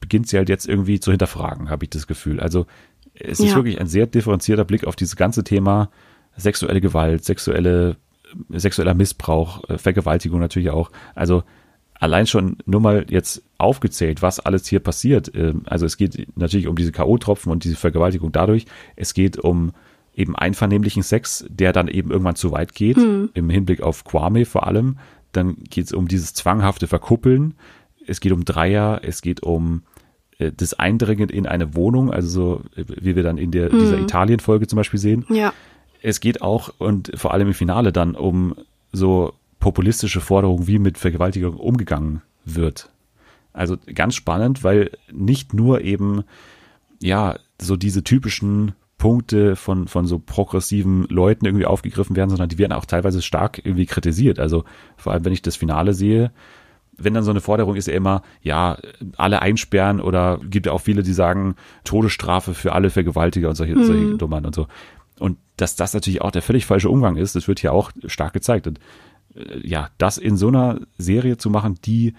beginnt 0.00 0.28
sie 0.28 0.36
halt 0.36 0.48
jetzt 0.48 0.68
irgendwie 0.68 1.00
zu 1.00 1.10
hinterfragen, 1.10 1.68
habe 1.68 1.84
ich 1.84 1.90
das 1.90 2.06
Gefühl. 2.06 2.40
Also 2.40 2.66
es 3.14 3.40
ist 3.40 3.54
wirklich 3.54 3.80
ein 3.80 3.86
sehr 3.86 4.06
differenzierter 4.06 4.64
Blick 4.64 4.86
auf 4.86 4.96
dieses 4.96 5.16
ganze 5.16 5.44
Thema 5.44 5.90
sexuelle 6.36 6.80
Gewalt, 6.80 7.24
sexuelle 7.24 7.96
sexueller 8.50 8.94
Missbrauch, 8.94 9.68
äh, 9.68 9.78
Vergewaltigung 9.78 10.40
natürlich 10.40 10.70
auch. 10.70 10.90
Also 11.14 11.42
allein 12.02 12.26
schon 12.26 12.56
nur 12.66 12.80
mal 12.80 13.06
jetzt 13.08 13.42
aufgezählt, 13.58 14.22
was 14.22 14.40
alles 14.40 14.66
hier 14.66 14.80
passiert. 14.80 15.30
Ähm, 15.36 15.62
also 15.66 15.86
es 15.86 15.96
geht 15.96 16.26
natürlich 16.36 16.66
um 16.66 16.74
diese 16.74 16.90
K.O.-Tropfen 16.90 17.48
und 17.48 17.62
diese 17.62 17.76
Vergewaltigung 17.76 18.32
dadurch. 18.32 18.66
Es 18.96 19.14
geht 19.14 19.38
um 19.38 19.70
eben 20.14 20.34
einvernehmlichen 20.34 21.04
Sex, 21.04 21.46
der 21.48 21.72
dann 21.72 21.86
eben 21.86 22.10
irgendwann 22.10 22.34
zu 22.34 22.50
weit 22.50 22.74
geht, 22.74 22.96
hm. 22.96 23.30
im 23.34 23.48
Hinblick 23.48 23.82
auf 23.82 24.02
Kwame 24.02 24.44
vor 24.46 24.66
allem. 24.66 24.98
Dann 25.30 25.56
geht 25.70 25.86
es 25.86 25.92
um 25.92 26.08
dieses 26.08 26.34
zwanghafte 26.34 26.88
Verkuppeln. 26.88 27.54
Es 28.04 28.20
geht 28.20 28.32
um 28.32 28.44
Dreier, 28.44 29.02
es 29.04 29.22
geht 29.22 29.44
um 29.44 29.82
äh, 30.38 30.50
das 30.50 30.74
Eindringen 30.74 31.28
in 31.28 31.46
eine 31.46 31.76
Wohnung, 31.76 32.12
also 32.12 32.28
so, 32.28 32.62
wie 32.74 33.14
wir 33.14 33.22
dann 33.22 33.38
in 33.38 33.52
der, 33.52 33.70
hm. 33.70 33.78
dieser 33.78 33.98
Italien-Folge 34.00 34.66
zum 34.66 34.76
Beispiel 34.76 34.98
sehen. 34.98 35.24
Ja. 35.28 35.54
Es 36.02 36.18
geht 36.18 36.42
auch 36.42 36.74
und 36.78 37.12
vor 37.14 37.32
allem 37.32 37.46
im 37.46 37.54
Finale 37.54 37.92
dann 37.92 38.16
um 38.16 38.56
so 38.90 39.34
populistische 39.62 40.20
Forderungen, 40.20 40.66
wie 40.66 40.80
mit 40.80 40.98
Vergewaltigung 40.98 41.54
umgegangen 41.54 42.20
wird. 42.44 42.90
Also 43.52 43.76
ganz 43.94 44.16
spannend, 44.16 44.64
weil 44.64 44.90
nicht 45.12 45.54
nur 45.54 45.82
eben, 45.82 46.24
ja, 47.00 47.38
so 47.60 47.76
diese 47.76 48.02
typischen 48.02 48.72
Punkte 48.98 49.54
von, 49.54 49.86
von 49.86 50.06
so 50.06 50.18
progressiven 50.18 51.04
Leuten 51.04 51.46
irgendwie 51.46 51.66
aufgegriffen 51.66 52.16
werden, 52.16 52.30
sondern 52.30 52.48
die 52.48 52.58
werden 52.58 52.72
auch 52.72 52.86
teilweise 52.86 53.22
stark 53.22 53.64
irgendwie 53.64 53.86
kritisiert. 53.86 54.40
Also 54.40 54.64
vor 54.96 55.12
allem, 55.12 55.24
wenn 55.24 55.32
ich 55.32 55.42
das 55.42 55.54
Finale 55.54 55.94
sehe, 55.94 56.32
wenn 56.96 57.14
dann 57.14 57.22
so 57.22 57.30
eine 57.30 57.40
Forderung 57.40 57.76
ist 57.76 57.86
ja 57.86 57.94
immer, 57.94 58.22
ja, 58.42 58.78
alle 59.16 59.42
einsperren 59.42 60.00
oder 60.00 60.40
gibt 60.42 60.66
ja 60.66 60.72
auch 60.72 60.80
viele, 60.80 61.04
die 61.04 61.12
sagen, 61.12 61.54
Todesstrafe 61.84 62.52
für 62.52 62.72
alle 62.72 62.90
Vergewaltiger 62.90 63.48
und 63.48 63.54
solche, 63.54 63.76
mhm. 63.76 63.84
solche 63.84 64.16
Dummern 64.16 64.44
und 64.44 64.56
so. 64.56 64.66
Und 65.20 65.38
dass 65.56 65.76
das 65.76 65.94
natürlich 65.94 66.20
auch 66.20 66.32
der 66.32 66.42
völlig 66.42 66.66
falsche 66.66 66.90
Umgang 66.90 67.16
ist, 67.16 67.36
das 67.36 67.46
wird 67.46 67.60
hier 67.60 67.72
auch 67.72 67.92
stark 68.06 68.32
gezeigt. 68.32 68.66
Und 68.66 68.80
ja, 69.62 69.88
das 69.98 70.18
in 70.18 70.36
so 70.36 70.48
einer 70.48 70.80
Serie 70.98 71.36
zu 71.36 71.50
machen, 71.50 71.78
die 71.84 72.14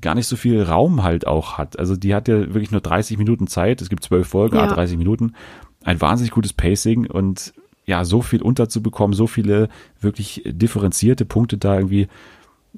gar 0.00 0.14
nicht 0.14 0.26
so 0.26 0.36
viel 0.36 0.62
Raum 0.62 1.02
halt 1.02 1.26
auch 1.26 1.58
hat. 1.58 1.78
Also 1.78 1.96
die 1.96 2.14
hat 2.14 2.28
ja 2.28 2.38
wirklich 2.54 2.70
nur 2.70 2.80
30 2.80 3.18
Minuten 3.18 3.46
Zeit. 3.46 3.82
Es 3.82 3.88
gibt 3.88 4.04
zwölf 4.04 4.28
Folgen, 4.28 4.56
ja. 4.56 4.66
30 4.66 4.96
Minuten 4.96 5.34
ein 5.82 6.00
wahnsinnig 6.00 6.32
gutes 6.32 6.52
Pacing 6.52 7.06
und 7.06 7.54
ja, 7.86 8.04
so 8.04 8.22
viel 8.22 8.42
unterzubekommen, 8.42 9.14
so 9.14 9.26
viele 9.26 9.68
wirklich 10.00 10.42
differenzierte 10.46 11.24
Punkte 11.24 11.58
da 11.58 11.76
irgendwie 11.76 12.08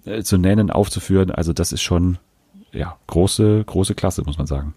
äh, 0.05 0.23
zu 0.23 0.39
nennen, 0.39 0.71
aufzuführen. 0.71 1.31
Also 1.31 1.53
das 1.53 1.73
ist 1.73 1.83
schon, 1.83 2.19
ja, 2.73 2.97
große, 3.09 3.65
große 3.67 3.95
Klasse, 3.95 4.23
muss 4.25 4.39
man 4.39 4.47
sagen. 4.47 4.75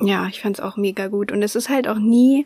Ja, 0.00 0.28
ich 0.28 0.42
fand's 0.42 0.60
auch 0.60 0.76
mega 0.76 1.08
gut. 1.08 1.32
Und 1.32 1.42
es 1.42 1.56
ist 1.56 1.68
halt 1.70 1.88
auch 1.88 1.98
nie, 1.98 2.44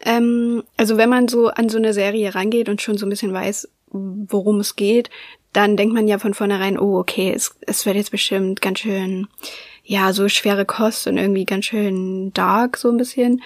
ähm, 0.00 0.62
also 0.76 0.98
wenn 0.98 1.08
man 1.08 1.28
so 1.28 1.48
an 1.48 1.70
so 1.70 1.78
eine 1.78 1.94
Serie 1.94 2.34
rangeht 2.34 2.68
und 2.68 2.82
schon 2.82 2.98
so 2.98 3.06
ein 3.06 3.10
bisschen 3.10 3.32
weiß, 3.32 3.68
worum 4.28 4.60
es 4.60 4.76
geht, 4.76 5.10
dann 5.52 5.76
denkt 5.76 5.94
man 5.94 6.06
ja 6.06 6.18
von 6.18 6.34
vornherein, 6.34 6.78
oh, 6.78 6.98
okay, 6.98 7.32
es, 7.34 7.54
es 7.66 7.86
wird 7.86 7.96
jetzt 7.96 8.10
bestimmt 8.10 8.60
ganz 8.60 8.80
schön, 8.80 9.26
ja, 9.84 10.12
so 10.12 10.28
schwere 10.28 10.66
Kost 10.66 11.06
und 11.06 11.16
irgendwie 11.16 11.46
ganz 11.46 11.66
schön 11.66 12.32
dark, 12.34 12.76
so 12.76 12.90
ein 12.90 12.98
bisschen. 12.98 13.42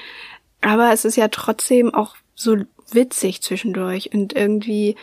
Aber 0.61 0.93
es 0.93 1.05
ist 1.05 1.17
ja 1.17 1.29
trotzdem 1.29 1.95
auch 1.95 2.17
so 2.35 2.57
witzig 2.91 3.43
zwischendurch 3.43 4.11
und 4.13 4.33
irgendwie, 4.35 4.97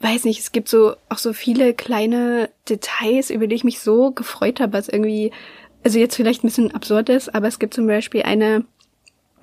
weiß 0.00 0.24
nicht, 0.24 0.40
es 0.40 0.52
gibt 0.52 0.68
so 0.68 0.96
auch 1.08 1.18
so 1.18 1.32
viele 1.32 1.72
kleine 1.72 2.50
Details, 2.68 3.30
über 3.30 3.46
die 3.46 3.54
ich 3.54 3.64
mich 3.64 3.80
so 3.80 4.10
gefreut 4.10 4.60
habe, 4.60 4.74
was 4.74 4.88
irgendwie, 4.88 5.32
also 5.82 5.98
jetzt 5.98 6.16
vielleicht 6.16 6.44
ein 6.44 6.48
bisschen 6.48 6.74
absurd 6.74 7.08
ist, 7.08 7.34
aber 7.34 7.48
es 7.48 7.58
gibt 7.58 7.74
zum 7.74 7.86
Beispiel 7.86 8.22
eine 8.22 8.64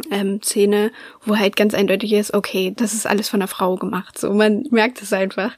ähm, 0.10 0.41
Szene, 0.41 0.91
wo 1.26 1.38
halt 1.38 1.56
ganz 1.56 1.74
eindeutig 1.74 2.14
ist, 2.14 2.34
okay, 2.34 2.74
das 2.76 2.93
ist 2.93 3.06
alles 3.06 3.30
von 3.30 3.41
einer 3.41 3.47
Frau 3.47 3.76
gemacht. 3.76 4.18
So, 4.18 4.34
man 4.34 4.66
merkt 4.72 5.02
es 5.02 5.14
einfach. 5.14 5.58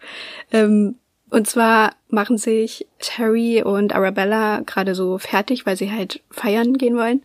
Ähm, 0.52 0.96
und 1.30 1.48
zwar 1.48 1.96
machen 2.10 2.38
sich 2.38 2.86
Terry 3.00 3.64
und 3.64 3.96
Arabella 3.96 4.62
gerade 4.66 4.94
so 4.94 5.18
fertig, 5.18 5.66
weil 5.66 5.76
sie 5.76 5.91
halt 5.91 6.22
feiern 6.30 6.78
gehen 6.78 6.96
wollen. 6.96 7.24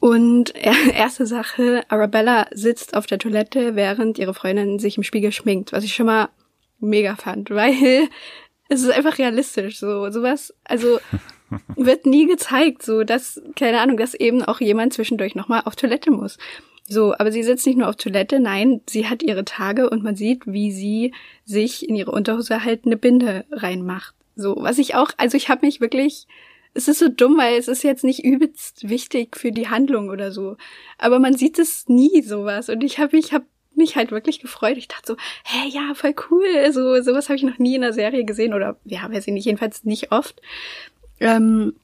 Und 0.00 0.54
erste 0.94 1.26
Sache, 1.26 1.82
Arabella 1.88 2.46
sitzt 2.52 2.94
auf 2.94 3.06
der 3.06 3.18
Toilette, 3.18 3.74
während 3.74 4.18
ihre 4.18 4.34
Freundin 4.34 4.78
sich 4.78 4.96
im 4.96 5.02
Spiegel 5.02 5.32
schminkt, 5.32 5.72
was 5.72 5.84
ich 5.84 5.94
schon 5.94 6.06
mal 6.06 6.28
mega 6.78 7.16
fand, 7.16 7.50
weil 7.54 8.08
es 8.68 8.82
ist 8.82 8.90
einfach 8.90 9.18
realistisch, 9.18 9.78
so 9.78 10.10
sowas, 10.10 10.54
also 10.64 11.00
wird 11.76 12.06
nie 12.06 12.26
gezeigt, 12.26 12.82
so 12.82 13.04
dass 13.04 13.40
keine 13.56 13.80
Ahnung, 13.80 13.96
dass 13.96 14.14
eben 14.14 14.42
auch 14.42 14.60
jemand 14.60 14.92
zwischendurch 14.92 15.34
nochmal 15.34 15.62
auf 15.64 15.76
Toilette 15.76 16.10
muss. 16.10 16.38
So, 16.88 17.14
aber 17.14 17.30
sie 17.30 17.42
sitzt 17.42 17.66
nicht 17.66 17.78
nur 17.78 17.88
auf 17.88 17.96
Toilette, 17.96 18.40
nein, 18.40 18.80
sie 18.88 19.08
hat 19.08 19.22
ihre 19.22 19.44
Tage 19.44 19.90
und 19.90 20.02
man 20.02 20.16
sieht, 20.16 20.46
wie 20.46 20.72
sie 20.72 21.12
sich 21.44 21.86
in 21.86 21.96
ihre 21.96 22.12
Unterhose 22.12 22.64
halt 22.64 22.86
eine 22.86 22.96
Binde 22.96 23.44
reinmacht. 23.50 24.14
So, 24.36 24.56
was 24.58 24.78
ich 24.78 24.94
auch, 24.94 25.10
also 25.18 25.36
ich 25.36 25.48
habe 25.48 25.66
mich 25.66 25.80
wirklich 25.80 26.26
es 26.74 26.86
ist 26.86 27.00
so 27.00 27.08
dumm, 27.08 27.38
weil 27.38 27.56
es 27.58 27.66
ist 27.66 27.82
jetzt 27.82 28.04
nicht 28.04 28.24
übelst 28.24 28.88
wichtig 28.88 29.36
für 29.36 29.50
die 29.50 29.68
Handlung 29.68 30.10
oder 30.10 30.30
so. 30.30 30.56
Aber 30.96 31.18
man 31.18 31.34
sieht 31.34 31.58
es 31.58 31.88
nie 31.88 32.22
sowas. 32.22 32.68
Und 32.68 32.84
ich 32.84 32.98
habe 32.98 33.16
ich 33.16 33.32
hab 33.32 33.42
mich 33.74 33.96
halt 33.96 34.10
wirklich 34.10 34.40
gefreut. 34.40 34.76
Ich 34.76 34.88
dachte 34.88 35.06
so, 35.06 35.16
hä, 35.44 35.68
ja, 35.68 35.94
voll 35.94 36.14
cool. 36.30 36.72
So, 36.72 37.00
sowas 37.02 37.28
habe 37.28 37.36
ich 37.36 37.42
noch 37.42 37.58
nie 37.58 37.76
in 37.76 37.80
der 37.80 37.92
Serie 37.92 38.24
gesehen. 38.24 38.54
Oder 38.54 38.76
ja, 38.84 39.10
weiß 39.10 39.26
ich 39.26 39.32
nicht, 39.32 39.46
jedenfalls 39.46 39.84
nicht 39.84 40.12
oft. 40.12 40.40
Ähm, 41.20 41.74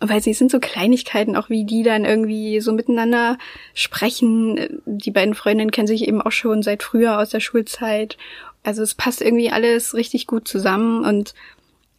weil 0.00 0.22
sie 0.22 0.32
sind 0.32 0.50
so 0.50 0.60
Kleinigkeiten, 0.60 1.36
auch 1.36 1.50
wie 1.50 1.64
die 1.64 1.82
dann 1.82 2.04
irgendwie 2.04 2.60
so 2.60 2.72
miteinander 2.72 3.36
sprechen. 3.74 4.80
Die 4.86 5.10
beiden 5.10 5.34
Freundinnen 5.34 5.72
kennen 5.72 5.88
sich 5.88 6.06
eben 6.06 6.22
auch 6.22 6.32
schon 6.32 6.62
seit 6.62 6.82
früher 6.82 7.18
aus 7.18 7.30
der 7.30 7.40
Schulzeit. 7.40 8.16
Also 8.62 8.82
es 8.82 8.94
passt 8.94 9.20
irgendwie 9.20 9.50
alles 9.50 9.94
richtig 9.94 10.26
gut 10.26 10.46
zusammen 10.46 11.04
und 11.04 11.34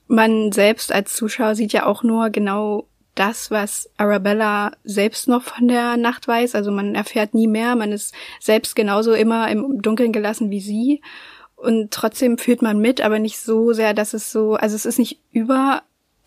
man 0.07 0.51
selbst 0.51 0.91
als 0.91 1.15
Zuschauer 1.15 1.55
sieht 1.55 1.73
ja 1.73 1.85
auch 1.85 2.03
nur 2.03 2.29
genau 2.29 2.87
das, 3.15 3.51
was 3.51 3.89
Arabella 3.97 4.71
selbst 4.83 5.27
noch 5.27 5.43
von 5.43 5.67
der 5.67 5.97
Nacht 5.97 6.27
weiß. 6.27 6.55
Also 6.55 6.71
man 6.71 6.95
erfährt 6.95 7.33
nie 7.33 7.47
mehr, 7.47 7.75
man 7.75 7.91
ist 7.91 8.13
selbst 8.39 8.75
genauso 8.75 9.13
immer 9.13 9.49
im 9.51 9.81
Dunkeln 9.81 10.13
gelassen 10.13 10.49
wie 10.49 10.61
sie. 10.61 11.01
Und 11.55 11.91
trotzdem 11.91 12.37
fühlt 12.37 12.61
man 12.61 12.79
mit, 12.79 13.01
aber 13.01 13.19
nicht 13.19 13.39
so 13.39 13.73
sehr, 13.73 13.93
dass 13.93 14.13
es 14.13 14.31
so, 14.31 14.53
also 14.55 14.75
es 14.75 14.85
ist 14.85 14.97
nicht 14.97 15.19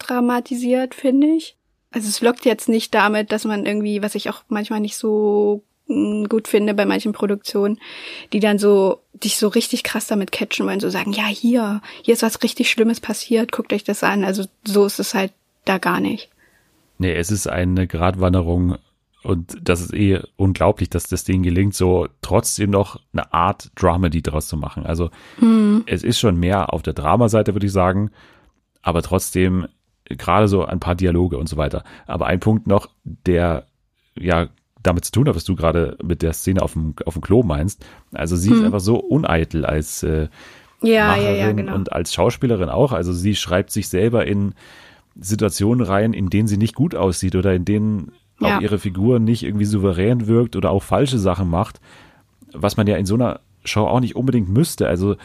überdramatisiert, 0.02 0.94
finde 0.94 1.28
ich. 1.28 1.56
Also 1.90 2.08
es 2.08 2.20
lockt 2.20 2.44
jetzt 2.44 2.68
nicht 2.68 2.94
damit, 2.94 3.32
dass 3.32 3.44
man 3.44 3.66
irgendwie, 3.66 4.02
was 4.02 4.14
ich 4.14 4.30
auch 4.30 4.42
manchmal 4.48 4.80
nicht 4.80 4.96
so 4.96 5.62
gut 5.86 6.48
finde 6.48 6.72
bei 6.72 6.86
manchen 6.86 7.12
Produktionen, 7.12 7.78
die 8.32 8.40
dann 8.40 8.58
so 8.58 9.00
dich 9.12 9.36
so 9.36 9.48
richtig 9.48 9.82
krass 9.82 10.06
damit 10.06 10.32
catchen 10.32 10.64
wollen, 10.66 10.80
so 10.80 10.88
sagen, 10.88 11.12
ja, 11.12 11.26
hier, 11.26 11.82
hier 12.02 12.14
ist 12.14 12.22
was 12.22 12.42
richtig 12.42 12.70
Schlimmes 12.70 13.00
passiert, 13.00 13.52
guckt 13.52 13.72
euch 13.72 13.84
das 13.84 14.02
an. 14.02 14.24
Also 14.24 14.44
so 14.64 14.86
ist 14.86 15.00
es 15.00 15.12
halt 15.12 15.32
da 15.66 15.78
gar 15.78 16.00
nicht. 16.00 16.30
Nee, 16.98 17.12
es 17.12 17.30
ist 17.30 17.46
eine 17.46 17.86
Gratwanderung 17.86 18.78
und 19.22 19.56
das 19.60 19.82
ist 19.82 19.92
eh 19.92 20.20
unglaublich, 20.36 20.88
dass 20.88 21.08
das 21.08 21.24
Ding 21.24 21.42
gelingt, 21.42 21.74
so 21.74 22.08
trotzdem 22.22 22.70
noch 22.70 22.98
eine 23.12 23.34
Art 23.34 23.70
Dramedy 23.74 24.22
draus 24.22 24.48
zu 24.48 24.56
machen. 24.56 24.86
Also 24.86 25.10
hm. 25.38 25.82
es 25.86 26.02
ist 26.04 26.18
schon 26.18 26.38
mehr 26.38 26.72
auf 26.72 26.82
der 26.82 26.94
Dramaseite, 26.94 27.54
würde 27.54 27.66
ich 27.66 27.72
sagen, 27.72 28.10
aber 28.82 29.02
trotzdem 29.02 29.68
gerade 30.16 30.48
so 30.48 30.64
ein 30.64 30.80
paar 30.80 30.94
Dialoge 30.94 31.38
und 31.38 31.48
so 31.48 31.56
weiter. 31.56 31.84
Aber 32.06 32.26
ein 32.26 32.40
Punkt 32.40 32.66
noch, 32.66 32.88
der 33.04 33.66
ja 34.18 34.48
damit 34.82 35.04
zu 35.04 35.12
tun 35.12 35.28
hat, 35.28 35.36
was 35.36 35.44
du 35.44 35.54
gerade 35.54 35.96
mit 36.02 36.22
der 36.22 36.32
Szene 36.32 36.62
auf 36.62 36.72
dem, 36.72 36.94
auf 37.06 37.14
dem 37.14 37.22
Klo 37.22 37.42
meinst. 37.42 37.84
Also 38.12 38.36
sie 38.36 38.50
hm. 38.50 38.58
ist 38.58 38.64
einfach 38.64 38.80
so 38.80 38.96
uneitel 38.96 39.64
als 39.64 40.02
äh, 40.02 40.28
ja, 40.82 41.08
Macherin 41.08 41.24
ja, 41.24 41.46
ja, 41.46 41.52
genau. 41.52 41.74
und 41.74 41.92
als 41.92 42.12
Schauspielerin 42.12 42.68
auch. 42.68 42.92
Also 42.92 43.12
sie 43.12 43.34
schreibt 43.36 43.70
sich 43.70 43.88
selber 43.88 44.26
in 44.26 44.54
Situationen 45.18 45.84
rein, 45.84 46.12
in 46.12 46.30
denen 46.30 46.48
sie 46.48 46.56
nicht 46.56 46.74
gut 46.74 46.94
aussieht 46.94 47.36
oder 47.36 47.54
in 47.54 47.64
denen 47.64 48.12
auch 48.40 48.60
ihre 48.60 48.78
Figur 48.78 49.20
nicht 49.20 49.44
irgendwie 49.44 49.66
souverän 49.66 50.26
wirkt 50.26 50.56
oder 50.56 50.70
auch 50.70 50.82
falsche 50.82 51.18
Sachen 51.18 51.48
macht, 51.48 51.80
was 52.52 52.76
man 52.76 52.88
ja 52.88 52.96
in 52.96 53.06
so 53.06 53.14
einer 53.14 53.40
Show 53.64 53.86
auch 53.86 54.00
nicht 54.00 54.16
unbedingt 54.16 54.48
müsste. 54.48 54.88
Also 54.88 55.16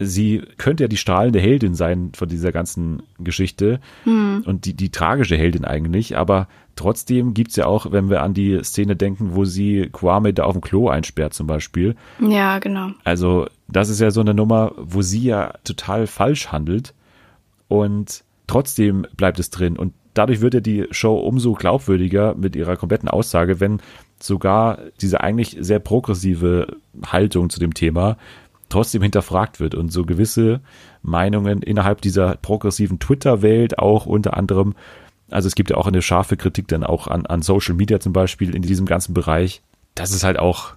sie 0.00 0.42
könnte 0.56 0.84
ja 0.84 0.88
die 0.88 0.96
strahlende 0.96 1.38
Heldin 1.38 1.74
sein 1.74 2.10
von 2.16 2.26
dieser 2.26 2.52
ganzen 2.52 3.02
Geschichte 3.18 3.80
hm. 4.04 4.42
und 4.46 4.64
die, 4.64 4.74
die 4.74 4.90
tragische 4.90 5.36
Heldin 5.36 5.66
eigentlich, 5.66 6.16
aber 6.16 6.48
trotzdem 6.74 7.34
gibt's 7.34 7.56
ja 7.56 7.66
auch, 7.66 7.92
wenn 7.92 8.08
wir 8.08 8.22
an 8.22 8.32
die 8.32 8.64
Szene 8.64 8.96
denken, 8.96 9.34
wo 9.34 9.44
sie 9.44 9.90
Kwame 9.92 10.32
da 10.32 10.44
auf 10.44 10.54
dem 10.54 10.62
Klo 10.62 10.88
einsperrt 10.88 11.34
zum 11.34 11.46
Beispiel. 11.46 11.96
Ja, 12.18 12.58
genau. 12.58 12.92
Also 13.04 13.46
das 13.68 13.90
ist 13.90 14.00
ja 14.00 14.10
so 14.10 14.22
eine 14.22 14.32
Nummer, 14.32 14.72
wo 14.78 15.02
sie 15.02 15.22
ja 15.22 15.52
total 15.64 16.06
falsch 16.06 16.48
handelt 16.48 16.94
und 17.68 18.24
trotzdem 18.46 19.06
bleibt 19.16 19.38
es 19.38 19.50
drin 19.50 19.76
und 19.76 19.92
dadurch 20.14 20.40
wird 20.40 20.54
ja 20.54 20.60
die 20.60 20.86
Show 20.90 21.16
umso 21.18 21.52
glaubwürdiger 21.52 22.34
mit 22.34 22.56
ihrer 22.56 22.76
kompletten 22.76 23.08
Aussage, 23.10 23.60
wenn 23.60 23.80
sogar 24.18 24.78
diese 25.02 25.20
eigentlich 25.20 25.58
sehr 25.60 25.78
progressive 25.78 26.76
Haltung 27.04 27.50
zu 27.50 27.60
dem 27.60 27.74
Thema 27.74 28.16
trotzdem 28.70 29.02
hinterfragt 29.02 29.60
wird 29.60 29.74
und 29.74 29.92
so 29.92 30.04
gewisse 30.04 30.60
Meinungen 31.02 31.62
innerhalb 31.62 32.00
dieser 32.00 32.36
progressiven 32.36 32.98
Twitter-Welt 32.98 33.78
auch 33.78 34.06
unter 34.06 34.36
anderem, 34.36 34.74
also 35.30 35.46
es 35.46 35.54
gibt 35.54 35.70
ja 35.70 35.76
auch 35.76 35.86
eine 35.86 36.02
scharfe 36.02 36.36
Kritik 36.36 36.68
dann 36.68 36.84
auch 36.84 37.06
an, 37.06 37.26
an 37.26 37.42
Social 37.42 37.74
Media 37.74 38.00
zum 38.00 38.12
Beispiel 38.12 38.54
in 38.54 38.62
diesem 38.62 38.86
ganzen 38.86 39.14
Bereich. 39.14 39.62
Das 39.94 40.12
ist 40.12 40.24
halt 40.24 40.38
auch 40.38 40.74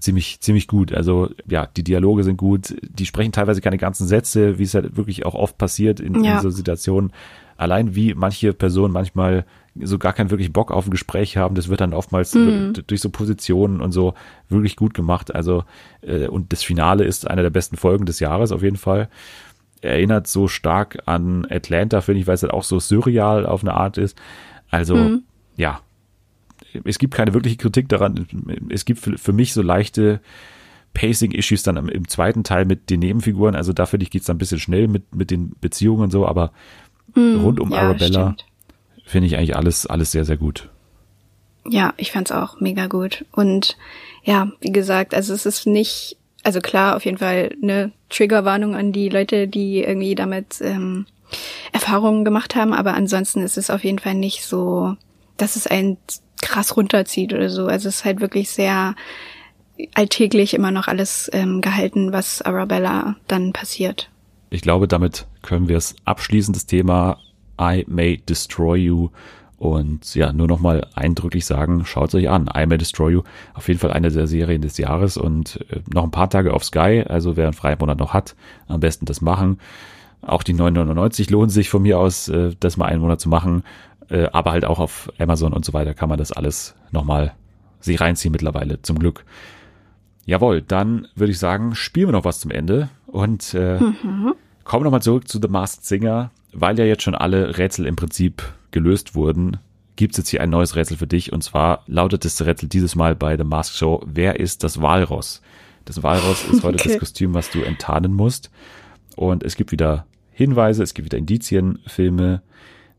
ziemlich, 0.00 0.40
ziemlich 0.40 0.68
gut. 0.68 0.92
Also 0.92 1.30
ja, 1.46 1.66
die 1.66 1.84
Dialoge 1.84 2.24
sind 2.24 2.36
gut, 2.36 2.76
die 2.82 3.06
sprechen 3.06 3.32
teilweise 3.32 3.60
keine 3.60 3.78
ganzen 3.78 4.06
Sätze, 4.06 4.58
wie 4.58 4.62
es 4.62 4.74
halt 4.74 4.96
wirklich 4.96 5.26
auch 5.26 5.34
oft 5.34 5.58
passiert 5.58 6.00
in, 6.00 6.22
ja. 6.24 6.36
in 6.36 6.42
so 6.42 6.50
Situationen. 6.50 7.12
Allein 7.56 7.94
wie 7.94 8.14
manche 8.14 8.52
Personen 8.52 8.92
manchmal 8.92 9.44
so 9.82 9.98
gar 9.98 10.12
keinen 10.12 10.30
wirklich 10.30 10.52
Bock 10.52 10.70
auf 10.70 10.86
ein 10.86 10.90
Gespräch 10.90 11.36
haben, 11.36 11.54
das 11.54 11.68
wird 11.68 11.80
dann 11.80 11.94
oftmals 11.94 12.34
mhm. 12.34 12.74
durch 12.86 13.00
so 13.00 13.10
Positionen 13.10 13.80
und 13.80 13.92
so 13.92 14.14
wirklich 14.48 14.76
gut 14.76 14.94
gemacht. 14.94 15.34
Also 15.34 15.64
äh, 16.02 16.26
und 16.28 16.52
das 16.52 16.62
Finale 16.62 17.04
ist 17.04 17.28
einer 17.28 17.42
der 17.42 17.50
besten 17.50 17.76
Folgen 17.76 18.06
des 18.06 18.20
Jahres 18.20 18.52
auf 18.52 18.62
jeden 18.62 18.76
Fall. 18.76 19.08
Erinnert 19.80 20.26
so 20.26 20.48
stark 20.48 21.02
an 21.06 21.46
Atlanta, 21.50 22.00
finde 22.00 22.20
ich, 22.20 22.26
weil 22.26 22.34
es 22.34 22.42
halt 22.42 22.52
auch 22.52 22.64
so 22.64 22.80
surreal 22.80 23.46
auf 23.46 23.62
eine 23.62 23.74
Art 23.74 23.98
ist. 23.98 24.18
Also 24.70 24.96
mhm. 24.96 25.22
ja, 25.56 25.80
es 26.84 26.98
gibt 26.98 27.14
keine 27.14 27.34
wirkliche 27.34 27.56
Kritik 27.56 27.88
daran. 27.88 28.26
Es 28.70 28.84
gibt 28.84 29.00
für, 29.00 29.18
für 29.18 29.32
mich 29.32 29.52
so 29.52 29.62
leichte 29.62 30.20
Pacing-Issues 30.94 31.62
dann 31.62 31.76
im, 31.76 31.88
im, 31.88 32.08
zweiten 32.08 32.42
Teil 32.42 32.64
mit 32.64 32.88
den 32.88 33.00
Nebenfiguren. 33.00 33.54
Also 33.54 33.72
da 33.72 33.84
finde 33.86 34.04
ich, 34.04 34.10
geht's 34.10 34.26
dann 34.26 34.36
ein 34.36 34.38
bisschen 34.38 34.58
schnell 34.58 34.88
mit, 34.88 35.14
mit 35.14 35.30
den 35.30 35.52
Beziehungen 35.60 36.04
und 36.04 36.10
so, 36.10 36.26
aber 36.26 36.52
mm, 37.14 37.40
rund 37.40 37.60
um 37.60 37.70
ja, 37.70 37.78
Arabella 37.78 38.34
finde 39.06 39.28
ich 39.28 39.36
eigentlich 39.36 39.56
alles, 39.56 39.86
alles 39.86 40.10
sehr, 40.12 40.24
sehr 40.24 40.36
gut. 40.36 40.68
Ja, 41.68 41.94
ich 41.96 42.12
fand's 42.12 42.32
auch 42.32 42.60
mega 42.60 42.86
gut. 42.86 43.24
Und 43.32 43.76
ja, 44.24 44.50
wie 44.60 44.72
gesagt, 44.72 45.14
also 45.14 45.32
es 45.32 45.46
ist 45.46 45.66
nicht, 45.66 46.16
also 46.42 46.60
klar, 46.60 46.96
auf 46.96 47.04
jeden 47.04 47.18
Fall 47.18 47.54
eine 47.62 47.92
Triggerwarnung 48.10 48.74
an 48.74 48.92
die 48.92 49.08
Leute, 49.08 49.48
die 49.48 49.82
irgendwie 49.82 50.14
damit 50.14 50.60
ähm, 50.60 51.06
Erfahrungen 51.72 52.24
gemacht 52.24 52.54
haben, 52.54 52.72
aber 52.72 52.94
ansonsten 52.94 53.42
ist 53.42 53.56
es 53.56 53.70
auf 53.70 53.84
jeden 53.84 53.98
Fall 53.98 54.14
nicht 54.14 54.44
so, 54.44 54.96
dass 55.36 55.56
es 55.56 55.66
ein 55.66 55.96
krass 56.42 56.76
runterzieht 56.76 57.32
oder 57.32 57.50
so. 57.50 57.66
Also 57.66 57.88
es 57.88 57.96
ist 57.96 58.04
halt 58.04 58.20
wirklich 58.20 58.50
sehr 58.50 58.94
alltäglich 59.94 60.54
immer 60.54 60.70
noch 60.70 60.88
alles 60.88 61.30
ähm, 61.32 61.60
gehalten, 61.60 62.12
was 62.12 62.42
Arabella 62.42 63.16
dann 63.26 63.52
passiert. 63.52 64.10
Ich 64.50 64.62
glaube, 64.62 64.88
damit 64.88 65.26
können 65.42 65.68
wir 65.68 65.76
es 65.76 65.96
abschließen, 66.04 66.54
das 66.54 66.66
Thema 66.66 67.18
I 67.60 67.84
May 67.88 68.18
Destroy 68.18 68.78
You. 68.78 69.10
Und 69.58 70.14
ja, 70.14 70.32
nur 70.32 70.48
nochmal 70.48 70.86
eindrücklich 70.94 71.46
sagen, 71.46 71.86
schaut 71.86 72.10
es 72.10 72.14
euch 72.14 72.28
an. 72.28 72.50
I 72.54 72.66
May 72.66 72.76
Destroy 72.76 73.12
You, 73.12 73.22
auf 73.54 73.68
jeden 73.68 73.80
Fall 73.80 73.92
eine 73.92 74.10
der 74.10 74.26
Serien 74.26 74.60
des 74.60 74.76
Jahres 74.76 75.16
und 75.16 75.64
äh, 75.70 75.80
noch 75.92 76.04
ein 76.04 76.10
paar 76.10 76.28
Tage 76.28 76.52
auf 76.52 76.64
Sky. 76.64 77.04
Also 77.08 77.36
wer 77.36 77.44
einen 77.44 77.54
freien 77.54 77.78
Monat 77.78 77.98
noch 77.98 78.12
hat, 78.12 78.36
am 78.68 78.80
besten 78.80 79.06
das 79.06 79.20
machen. 79.20 79.58
Auch 80.22 80.42
die 80.42 80.54
9,99 80.54 81.30
lohnen 81.30 81.50
sich 81.50 81.70
von 81.70 81.82
mir 81.82 81.98
aus, 81.98 82.28
äh, 82.28 82.54
das 82.60 82.76
mal 82.76 82.86
einen 82.86 83.00
Monat 83.00 83.20
zu 83.20 83.28
machen. 83.28 83.62
Äh, 84.08 84.28
aber 84.32 84.52
halt 84.52 84.64
auch 84.64 84.78
auf 84.78 85.10
Amazon 85.18 85.52
und 85.52 85.64
so 85.64 85.72
weiter 85.72 85.94
kann 85.94 86.08
man 86.08 86.18
das 86.18 86.32
alles 86.32 86.74
nochmal 86.90 87.32
sich 87.80 88.00
reinziehen 88.00 88.32
mittlerweile, 88.32 88.82
zum 88.82 88.98
Glück. 88.98 89.24
Jawohl, 90.26 90.60
dann 90.60 91.08
würde 91.14 91.32
ich 91.32 91.38
sagen, 91.38 91.74
spielen 91.74 92.08
wir 92.08 92.12
noch 92.12 92.24
was 92.24 92.40
zum 92.40 92.50
Ende 92.50 92.88
und 93.06 93.54
äh, 93.54 93.78
mhm. 93.78 94.34
kommen 94.64 94.84
nochmal 94.84 95.02
zurück 95.02 95.28
zu 95.28 95.40
The 95.40 95.48
Masked 95.48 95.84
Singer. 95.84 96.30
Weil 96.58 96.78
ja 96.78 96.86
jetzt 96.86 97.02
schon 97.02 97.14
alle 97.14 97.58
Rätsel 97.58 97.86
im 97.86 97.96
Prinzip 97.96 98.42
gelöst 98.70 99.14
wurden, 99.14 99.58
gibt 99.96 100.12
es 100.14 100.18
jetzt 100.18 100.28
hier 100.30 100.40
ein 100.40 100.50
neues 100.50 100.74
Rätsel 100.74 100.96
für 100.96 101.06
dich 101.06 101.32
und 101.32 101.42
zwar 101.44 101.82
lautet 101.86 102.24
das 102.24 102.44
Rätsel 102.44 102.68
dieses 102.68 102.94
Mal 102.94 103.14
bei 103.14 103.36
The 103.36 103.44
Mask 103.44 103.74
Show, 103.74 104.02
wer 104.06 104.40
ist 104.40 104.64
das 104.64 104.80
Walross? 104.80 105.42
Das 105.84 106.02
Walross 106.02 106.44
ist 106.44 106.62
heute 106.62 106.78
okay. 106.78 106.88
das 106.88 106.98
Kostüm, 106.98 107.34
was 107.34 107.50
du 107.50 107.60
enttarnen 107.62 108.14
musst 108.14 108.50
und 109.16 109.42
es 109.42 109.56
gibt 109.56 109.70
wieder 109.70 110.06
Hinweise, 110.32 110.82
es 110.82 110.94
gibt 110.94 111.06
wieder 111.06 111.18
Indizien, 111.18 111.78
Filme, 111.86 112.42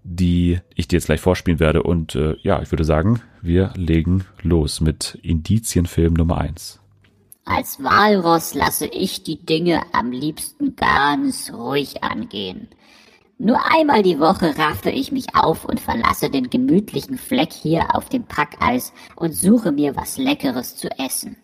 die 0.03 0.59
ich 0.75 0.87
dir 0.87 0.97
jetzt 0.97 1.07
gleich 1.07 1.21
vorspielen 1.21 1.59
werde. 1.59 1.83
Und 1.83 2.15
äh, 2.15 2.35
ja, 2.41 2.61
ich 2.61 2.71
würde 2.71 2.83
sagen, 2.83 3.21
wir 3.41 3.73
legen 3.75 4.25
los 4.41 4.81
mit 4.81 5.19
Indizienfilm 5.21 6.13
Nummer 6.13 6.37
eins. 6.37 6.79
Als 7.45 7.81
Walross 7.81 8.53
lasse 8.53 8.87
ich 8.87 9.23
die 9.23 9.43
Dinge 9.43 9.81
am 9.93 10.11
liebsten 10.11 10.75
ganz 10.75 11.51
ruhig 11.53 12.03
angehen. 12.03 12.67
Nur 13.39 13.59
einmal 13.71 14.01
die 14.01 14.19
Woche 14.19 14.57
raffe 14.57 14.89
ich 14.89 15.11
mich 15.11 15.35
auf 15.35 15.63
und 15.65 15.79
verlasse 15.79 16.29
den 16.29 16.49
gemütlichen 16.49 17.17
Fleck 17.17 17.53
hier 17.53 17.95
auf 17.95 18.09
dem 18.09 18.23
Packeis 18.23 18.93
und 19.15 19.33
suche 19.33 19.71
mir 19.71 19.95
was 19.95 20.17
Leckeres 20.17 20.75
zu 20.75 20.89
essen. 20.99 21.37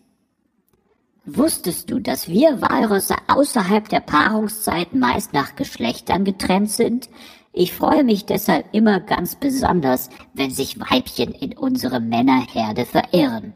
Wusstest 1.24 1.90
du, 1.90 2.00
dass 2.00 2.28
wir 2.28 2.60
Walrosse 2.60 3.14
außerhalb 3.28 3.88
der 3.88 4.00
Paarungszeit 4.00 4.94
meist 4.94 5.32
nach 5.32 5.56
Geschlechtern 5.56 6.24
getrennt 6.24 6.70
sind? 6.70 7.08
Ich 7.52 7.72
freue 7.72 8.02
mich 8.02 8.26
deshalb 8.26 8.66
immer 8.72 8.98
ganz 8.98 9.36
besonders, 9.36 10.10
wenn 10.34 10.50
sich 10.50 10.78
Weibchen 10.80 11.32
in 11.32 11.56
unsere 11.56 12.00
Männerherde 12.00 12.84
verirren. 12.84 13.54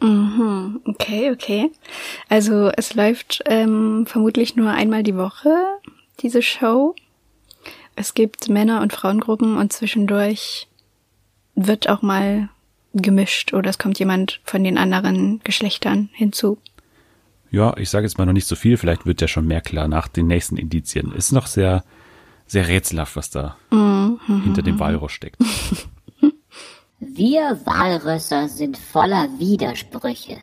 Mhm, 0.00 0.82
okay, 0.84 1.32
okay. 1.32 1.72
Also 2.28 2.70
es 2.76 2.94
läuft 2.94 3.42
ähm, 3.46 4.04
vermutlich 4.06 4.54
nur 4.54 4.70
einmal 4.70 5.02
die 5.02 5.16
Woche, 5.16 5.56
diese 6.20 6.42
Show. 6.42 6.94
Es 7.96 8.14
gibt 8.14 8.48
Männer- 8.48 8.82
und 8.82 8.92
Frauengruppen 8.92 9.56
und 9.56 9.72
zwischendurch 9.72 10.68
wird 11.54 11.88
auch 11.88 12.02
mal 12.02 12.48
gemischt 12.92 13.52
oder 13.52 13.70
es 13.70 13.78
kommt 13.78 13.98
jemand 13.98 14.40
von 14.44 14.64
den 14.64 14.78
anderen 14.78 15.40
Geschlechtern 15.44 16.10
hinzu. 16.12 16.58
Ja, 17.50 17.76
ich 17.76 17.90
sage 17.90 18.06
jetzt 18.06 18.18
mal 18.18 18.26
noch 18.26 18.32
nicht 18.32 18.48
so 18.48 18.56
viel, 18.56 18.76
vielleicht 18.76 19.06
wird 19.06 19.20
ja 19.20 19.28
schon 19.28 19.46
mehr 19.46 19.60
klar 19.60 19.86
nach 19.86 20.08
den 20.08 20.26
nächsten 20.26 20.56
Indizien. 20.56 21.12
Ist 21.12 21.32
noch 21.32 21.46
sehr 21.46 21.84
sehr 22.46 22.68
rätselhaft, 22.68 23.16
was 23.16 23.30
da 23.30 23.56
mhm. 23.70 24.20
hinter 24.42 24.62
dem 24.62 24.78
Walross 24.78 25.12
steckt. 25.12 25.36
Wir 26.98 27.60
Walrösser 27.64 28.48
sind 28.48 28.78
voller 28.78 29.28
Widersprüche. 29.38 30.38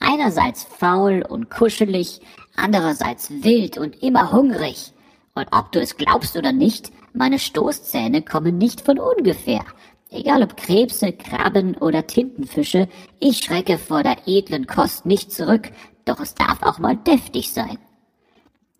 Einerseits 0.00 0.64
faul 0.64 1.24
und 1.26 1.50
kuschelig, 1.50 2.20
andererseits 2.56 3.30
wild 3.42 3.78
und 3.78 4.02
immer 4.02 4.32
hungrig. 4.32 4.92
Und 5.34 5.48
ob 5.50 5.72
du 5.72 5.80
es 5.80 5.96
glaubst 5.96 6.36
oder 6.36 6.52
nicht, 6.52 6.92
meine 7.12 7.38
Stoßzähne 7.38 8.22
kommen 8.22 8.58
nicht 8.58 8.80
von 8.80 8.98
ungefähr. 8.98 9.64
Egal 10.10 10.42
ob 10.42 10.56
Krebse, 10.56 11.12
Krabben 11.12 11.74
oder 11.76 12.06
Tintenfische, 12.06 12.88
ich 13.18 13.38
schrecke 13.38 13.78
vor 13.78 14.04
der 14.04 14.16
edlen 14.26 14.66
Kost 14.66 15.06
nicht 15.06 15.32
zurück, 15.32 15.70
doch 16.04 16.20
es 16.20 16.34
darf 16.34 16.62
auch 16.62 16.78
mal 16.78 16.96
deftig 16.96 17.52
sein. 17.52 17.78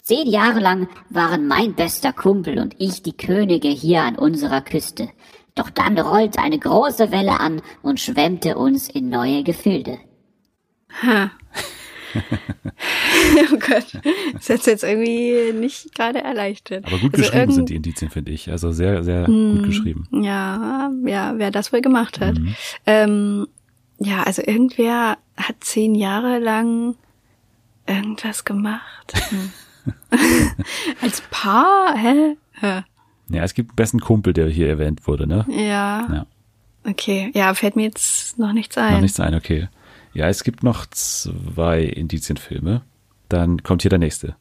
Zehn 0.01 0.29
Jahre 0.29 0.61
lang 0.61 0.89
waren 1.09 1.49
mein 1.49 1.75
bester 1.75 2.13
Kumpel 2.13 2.59
und 2.59 2.77
ich 2.79 3.03
die 3.03 3.17
Könige 3.17 3.69
hier 3.69 4.03
an 4.03 4.17
unserer 4.17 4.61
Küste. 4.61 5.09
Doch 5.55 5.71
dann 5.71 5.99
rollte 5.99 6.41
eine 6.41 6.59
große 6.59 7.11
Welle 7.11 7.41
an 7.41 7.63
und 7.83 8.01
schwemmte 8.01 8.59
uns 8.59 8.89
in 8.89 9.09
neue 9.09 9.43
Gefilde. 9.43 9.99
Ha. 11.03 11.31
oh 13.53 13.57
Gott, 13.59 14.01
das 14.35 14.51
hat 14.51 14.67
jetzt 14.67 14.85
irgendwie 14.85 15.53
nicht 15.53 15.95
gerade 15.95 16.23
erleichtert. 16.23 16.87
Aber 16.87 16.99
gut 16.99 17.15
also 17.15 17.25
geschrieben 17.25 17.53
sind 17.53 17.69
die 17.69 17.77
Indizien, 17.77 18.11
finde 18.11 18.33
ich. 18.33 18.51
Also 18.51 18.73
sehr, 18.73 19.03
sehr 19.05 19.29
mm, 19.29 19.57
gut 19.57 19.65
geschrieben. 19.65 20.09
Ja, 20.13 20.91
ja, 21.05 21.35
wer 21.37 21.51
das 21.51 21.73
wohl 21.73 21.81
gemacht 21.81 22.21
hat. 22.21 22.39
Mhm. 22.39 22.55
Ähm, 22.87 23.47
ja, 23.99 24.23
also 24.23 24.43
irgendwer 24.45 25.19
hat 25.37 25.57
zehn 25.61 25.95
Jahre 25.95 26.39
lang 26.39 26.97
irgendwas 27.87 28.45
gemacht. 28.45 29.13
Hm. 29.31 29.51
Als 31.03 31.23
Paar? 31.31 31.97
Hä? 31.97 32.37
Hä? 32.53 32.83
Ja, 33.29 33.43
es 33.43 33.55
gibt 33.55 33.71
einen 33.71 33.77
besten 33.77 34.01
Kumpel, 34.01 34.33
der 34.33 34.49
hier 34.49 34.69
erwähnt 34.69 35.07
wurde, 35.07 35.27
ne? 35.27 35.45
Ja. 35.49 36.09
ja. 36.13 36.27
Okay, 36.87 37.31
ja, 37.35 37.55
fällt 37.55 37.77
mir 37.77 37.85
jetzt 37.85 38.39
noch 38.39 38.53
nichts 38.53 38.77
ein. 38.77 38.95
Noch 38.95 39.01
nichts 39.01 39.21
ein, 39.21 39.35
okay. 39.35 39.69
Ja, 40.15 40.29
es 40.29 40.45
gibt 40.45 40.63
noch 40.63 40.87
zwei 40.87 41.83
Indizienfilme. 41.83 42.83
Dann 43.29 43.63
kommt 43.63 43.83
hier 43.83 43.89
der 43.89 43.99
nächste. 43.99 44.37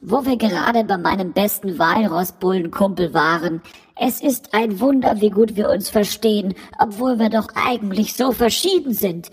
Wo 0.00 0.24
wir 0.24 0.36
gerade 0.36 0.82
bei 0.82 0.98
meinem 0.98 1.32
besten 1.32 1.78
Walrossbullenkumpel 1.78 3.14
waren. 3.14 3.62
Es 3.94 4.20
ist 4.20 4.52
ein 4.52 4.80
Wunder, 4.80 5.20
wie 5.20 5.30
gut 5.30 5.54
wir 5.54 5.70
uns 5.70 5.90
verstehen, 5.90 6.54
obwohl 6.78 7.20
wir 7.20 7.30
doch 7.30 7.46
eigentlich 7.54 8.14
so 8.14 8.32
verschieden 8.32 8.94
sind. 8.94 9.30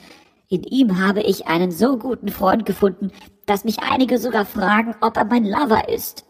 In 0.48 0.64
ihm 0.64 1.00
habe 1.00 1.22
ich 1.22 1.48
einen 1.48 1.72
so 1.72 1.98
guten 1.98 2.30
Freund 2.30 2.68
gefunden, 2.68 3.12
dass 3.48 3.66
mich 3.66 3.80
einige 3.80 4.20
sogar 4.20 4.46
fragen, 4.46 4.94
ob 5.02 5.18
er 5.18 5.26
mein 5.26 5.46
Lover 5.46 5.90
ist. 5.90 6.29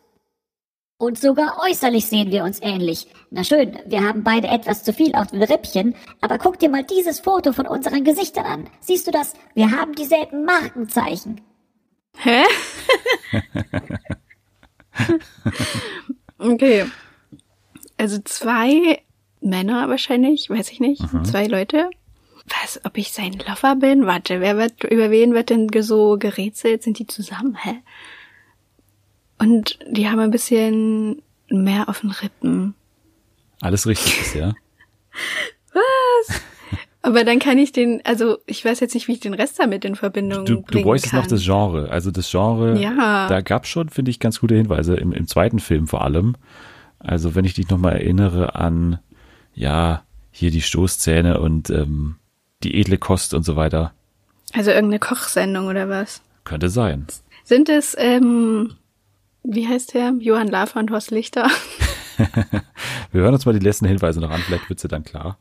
Und 1.00 1.18
sogar 1.18 1.58
äußerlich 1.66 2.08
sehen 2.08 2.30
wir 2.30 2.44
uns 2.44 2.62
ähnlich. 2.62 3.08
Na 3.32 3.46
schön, 3.46 3.80
wir 3.86 4.04
haben 4.04 4.24
beide 4.24 4.50
etwas 4.50 4.84
zu 4.84 4.92
viel 4.92 5.16
auf 5.16 5.28
den 5.28 5.42
Rippchen, 5.42 5.96
aber 6.20 6.38
guck 6.38 6.60
dir 6.60 6.70
mal 6.70 6.84
dieses 6.84 7.22
Foto 7.22 7.54
von 7.54 7.66
unseren 7.66 8.04
Gesichtern 8.04 8.46
an. 8.46 8.70
Siehst 8.82 9.08
du 9.08 9.12
das? 9.12 9.34
Wir 9.54 9.72
haben 9.72 9.96
dieselben 9.96 10.44
Markenzeichen. 10.44 11.40
Hä? 12.18 12.44
okay. 16.38 16.86
Also 17.98 18.20
zwei 18.26 19.02
Männer 19.40 19.88
wahrscheinlich, 19.88 20.50
weiß 20.50 20.70
ich 20.70 20.82
nicht. 20.82 21.14
Mhm. 21.14 21.24
Zwei 21.24 21.48
Leute 21.48 21.90
was, 22.62 22.84
ob 22.84 22.98
ich 22.98 23.12
sein 23.12 23.34
Lover 23.48 23.76
bin? 23.76 24.06
Warte, 24.06 24.42
wer 24.42 24.58
wird, 24.58 24.84
über 24.84 25.12
wen 25.12 25.34
wird 25.34 25.50
denn 25.50 25.70
so 25.82 26.18
gerätselt? 26.18 26.84
Sind 26.84 27.00
die 27.00 27.08
zusammen? 27.08 27.56
Hä? 27.56 27.82
Und 29.40 29.80
die 29.90 30.08
haben 30.10 30.20
ein 30.20 30.32
bisschen 30.32 31.22
mehr 31.50 31.90
auf 31.90 32.02
den 32.02 32.12
Rippen. 32.12 32.76
Alles 33.62 33.88
richtig 33.88 34.20
ist, 34.22 34.36
ja. 34.36 34.54
was? 35.74 36.42
Aber 37.02 37.24
dann 37.24 37.40
kann 37.40 37.58
ich 37.58 37.72
den, 37.72 38.02
also 38.04 38.38
ich 38.46 38.64
weiß 38.64 38.82
jetzt 38.82 38.94
nicht, 38.94 39.08
wie 39.08 39.14
ich 39.14 39.20
den 39.22 39.34
Rest 39.34 39.58
damit 39.60 39.86
in 39.86 39.96
Verbindung 39.96 40.46
Du, 40.46 40.56
du 40.56 40.62
bringen 40.64 40.84
bräuchtest 40.84 41.12
kann. 41.12 41.22
noch 41.22 41.28
das 41.28 41.44
Genre. 41.44 41.90
Also 41.90 42.12
das 42.12 42.30
Genre, 42.30 42.78
Ja. 42.80 43.28
da 43.28 43.42
gab 43.42 43.66
schon, 43.68 43.90
finde 43.90 44.12
ich, 44.12 44.20
ganz 44.20 44.42
gute 44.42 44.56
Hinweise, 44.56 44.96
im, 44.96 45.14
im 45.14 45.26
zweiten 45.28 45.60
Film 45.60 45.88
vor 45.88 46.04
allem. 46.04 46.36
Also 47.00 47.36
wenn 47.36 47.46
ich 47.46 47.54
dich 47.54 47.70
nochmal 47.70 47.94
erinnere 47.94 48.56
an, 48.56 49.00
ja, 49.54 50.04
hier 50.32 50.52
die 50.52 50.62
Stoßzähne 50.62 51.40
und 51.40 51.70
ähm, 51.70 52.16
die 52.64 52.80
edle 52.80 52.98
Kost 52.98 53.34
und 53.34 53.44
so 53.44 53.56
weiter. 53.56 53.94
Also 54.54 54.72
irgendeine 54.72 55.00
Kochsendung 55.00 55.68
oder 55.68 55.88
was? 55.88 56.22
Könnte 56.44 56.70
sein. 56.70 57.08
Sind 57.46 57.70
es, 57.70 57.96
ähm, 57.98 58.74
wie 59.50 59.68
heißt 59.68 59.94
der? 59.94 60.14
Johann 60.20 60.48
Lafer 60.48 60.80
und 60.80 60.92
Horst 60.92 61.12
Lichter? 61.12 61.50
Wir 63.12 63.22
hören 63.22 63.34
uns 63.34 63.46
mal 63.46 63.58
die 63.58 63.66
letzten 63.66 63.86
Hinweise 63.86 64.20
noch 64.20 64.32
an, 64.32 64.42
vielleicht 64.42 64.70
wird's 64.70 64.82
dir 64.82 64.88
dann 64.88 65.04
klar. 65.04 65.38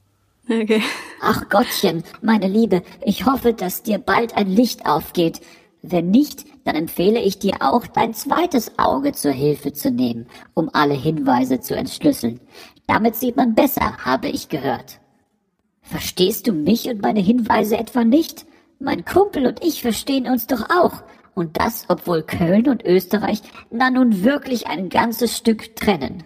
Okay. 0.49 0.83
Ach 1.21 1.49
Gottchen, 1.49 2.05
meine 2.23 2.49
Liebe, 2.49 2.83
ich 3.05 3.27
hoffe, 3.27 3.53
dass 3.53 3.83
dir 3.83 3.99
bald 3.99 4.37
ein 4.37 4.49
Licht 4.49 4.87
aufgeht. 4.87 5.41
Wenn 5.83 6.11
nicht, 6.11 6.45
dann 6.65 6.75
empfehle 6.75 7.21
ich 7.21 7.39
dir 7.39 7.57
auch, 7.61 7.87
dein 7.87 8.15
zweites 8.15 8.79
Auge 8.79 9.13
zur 9.13 9.33
Hilfe 9.33 9.73
zu 9.73 9.91
nehmen, 9.91 10.27
um 10.55 10.71
alle 10.73 10.95
Hinweise 10.95 11.61
zu 11.61 11.77
entschlüsseln. 11.77 12.41
Damit 12.87 13.17
sieht 13.17 13.37
man 13.37 13.55
besser, 13.55 13.99
habe 14.05 14.29
ich 14.29 14.49
gehört. 14.49 15.01
Verstehst 15.83 16.47
du 16.47 16.53
mich 16.53 16.89
und 16.89 17.03
meine 17.03 17.21
Hinweise 17.21 17.77
etwa 17.77 18.05
nicht? 18.05 18.47
Mein 18.79 19.05
Kumpel 19.05 19.47
und 19.47 19.63
ich 19.65 19.83
verstehen 19.83 20.27
uns 20.27 20.47
doch 20.47 20.71
auch. 20.71 21.03
Und 21.39 21.57
das, 21.57 21.85
obwohl 21.87 22.23
Köln 22.25 22.69
und 22.69 22.85
Österreich 22.85 23.43
na 23.71 23.91
nun 23.91 24.25
wirklich 24.25 24.67
ein 24.67 24.89
ganzes 24.89 25.37
Stück 25.37 25.77
trennen. 25.77 26.25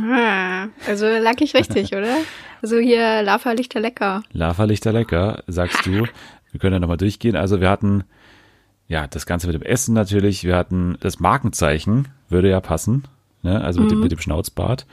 Ah, 0.00 0.68
also 0.88 1.04
lag 1.04 1.38
ich 1.40 1.52
richtig, 1.52 1.92
oder? 1.94 2.16
Also 2.62 2.78
hier 2.78 3.20
Lava 3.20 3.52
Lichter 3.52 3.78
lecker. 3.78 4.22
Lava 4.32 4.64
Lichter 4.64 4.90
lecker, 4.90 5.42
sagst 5.48 5.84
du. 5.84 6.06
Wir 6.50 6.60
können 6.60 6.72
ja 6.72 6.80
nochmal 6.80 6.96
durchgehen. 6.96 7.36
Also 7.36 7.60
wir 7.60 7.68
hatten, 7.68 8.04
ja, 8.88 9.06
das 9.06 9.26
Ganze 9.26 9.48
mit 9.48 9.54
dem 9.54 9.60
Essen 9.60 9.92
natürlich. 9.92 10.44
Wir 10.44 10.56
hatten 10.56 10.96
das 11.00 11.20
Markenzeichen, 11.20 12.08
würde 12.30 12.48
ja 12.48 12.62
passen, 12.62 13.04
ne? 13.42 13.62
also 13.62 13.82
mit, 13.82 13.90
dem, 13.90 14.00
mit 14.00 14.12
dem 14.12 14.18
Schnauzbart. 14.18 14.86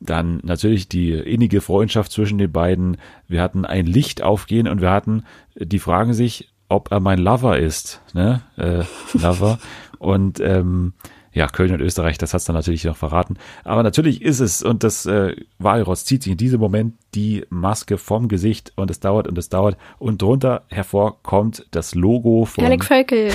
Dann 0.00 0.40
natürlich 0.42 0.88
die 0.88 1.12
innige 1.12 1.60
Freundschaft 1.60 2.10
zwischen 2.10 2.38
den 2.38 2.50
beiden. 2.50 2.96
Wir 3.28 3.40
hatten 3.40 3.64
ein 3.64 3.86
Licht 3.86 4.20
aufgehen 4.20 4.66
und 4.66 4.80
wir 4.80 4.90
hatten, 4.90 5.22
die 5.54 5.78
fragen 5.78 6.12
sich, 6.12 6.48
ob 6.70 6.90
er 6.90 7.00
mein 7.00 7.18
Lover 7.18 7.58
ist, 7.58 8.00
ne? 8.14 8.42
Äh, 8.56 8.84
Lover. 9.18 9.58
und 9.98 10.40
ähm, 10.40 10.94
ja, 11.32 11.46
Köln 11.46 11.72
und 11.72 11.80
Österreich, 11.80 12.18
das 12.18 12.34
hat's 12.34 12.44
dann 12.44 12.56
natürlich 12.56 12.84
noch 12.84 12.96
verraten. 12.96 13.36
Aber 13.62 13.82
natürlich 13.82 14.22
ist 14.22 14.40
es, 14.40 14.62
und 14.62 14.82
das 14.82 15.06
äh, 15.06 15.36
Walross 15.58 16.04
zieht 16.04 16.24
sich 16.24 16.32
in 16.32 16.38
diesem 16.38 16.58
Moment 16.58 16.94
die 17.14 17.44
Maske 17.50 17.98
vom 17.98 18.28
Gesicht 18.28 18.72
und 18.76 18.90
es 18.90 18.98
dauert 19.00 19.28
und 19.28 19.38
es 19.38 19.48
dauert. 19.48 19.76
Und 19.98 20.22
drunter 20.22 20.64
hervor 20.68 21.22
kommt 21.22 21.66
das 21.70 21.94
Logo 21.94 22.46
von 22.46 22.64
Alec 22.64 22.84
Völkel. 22.84 23.32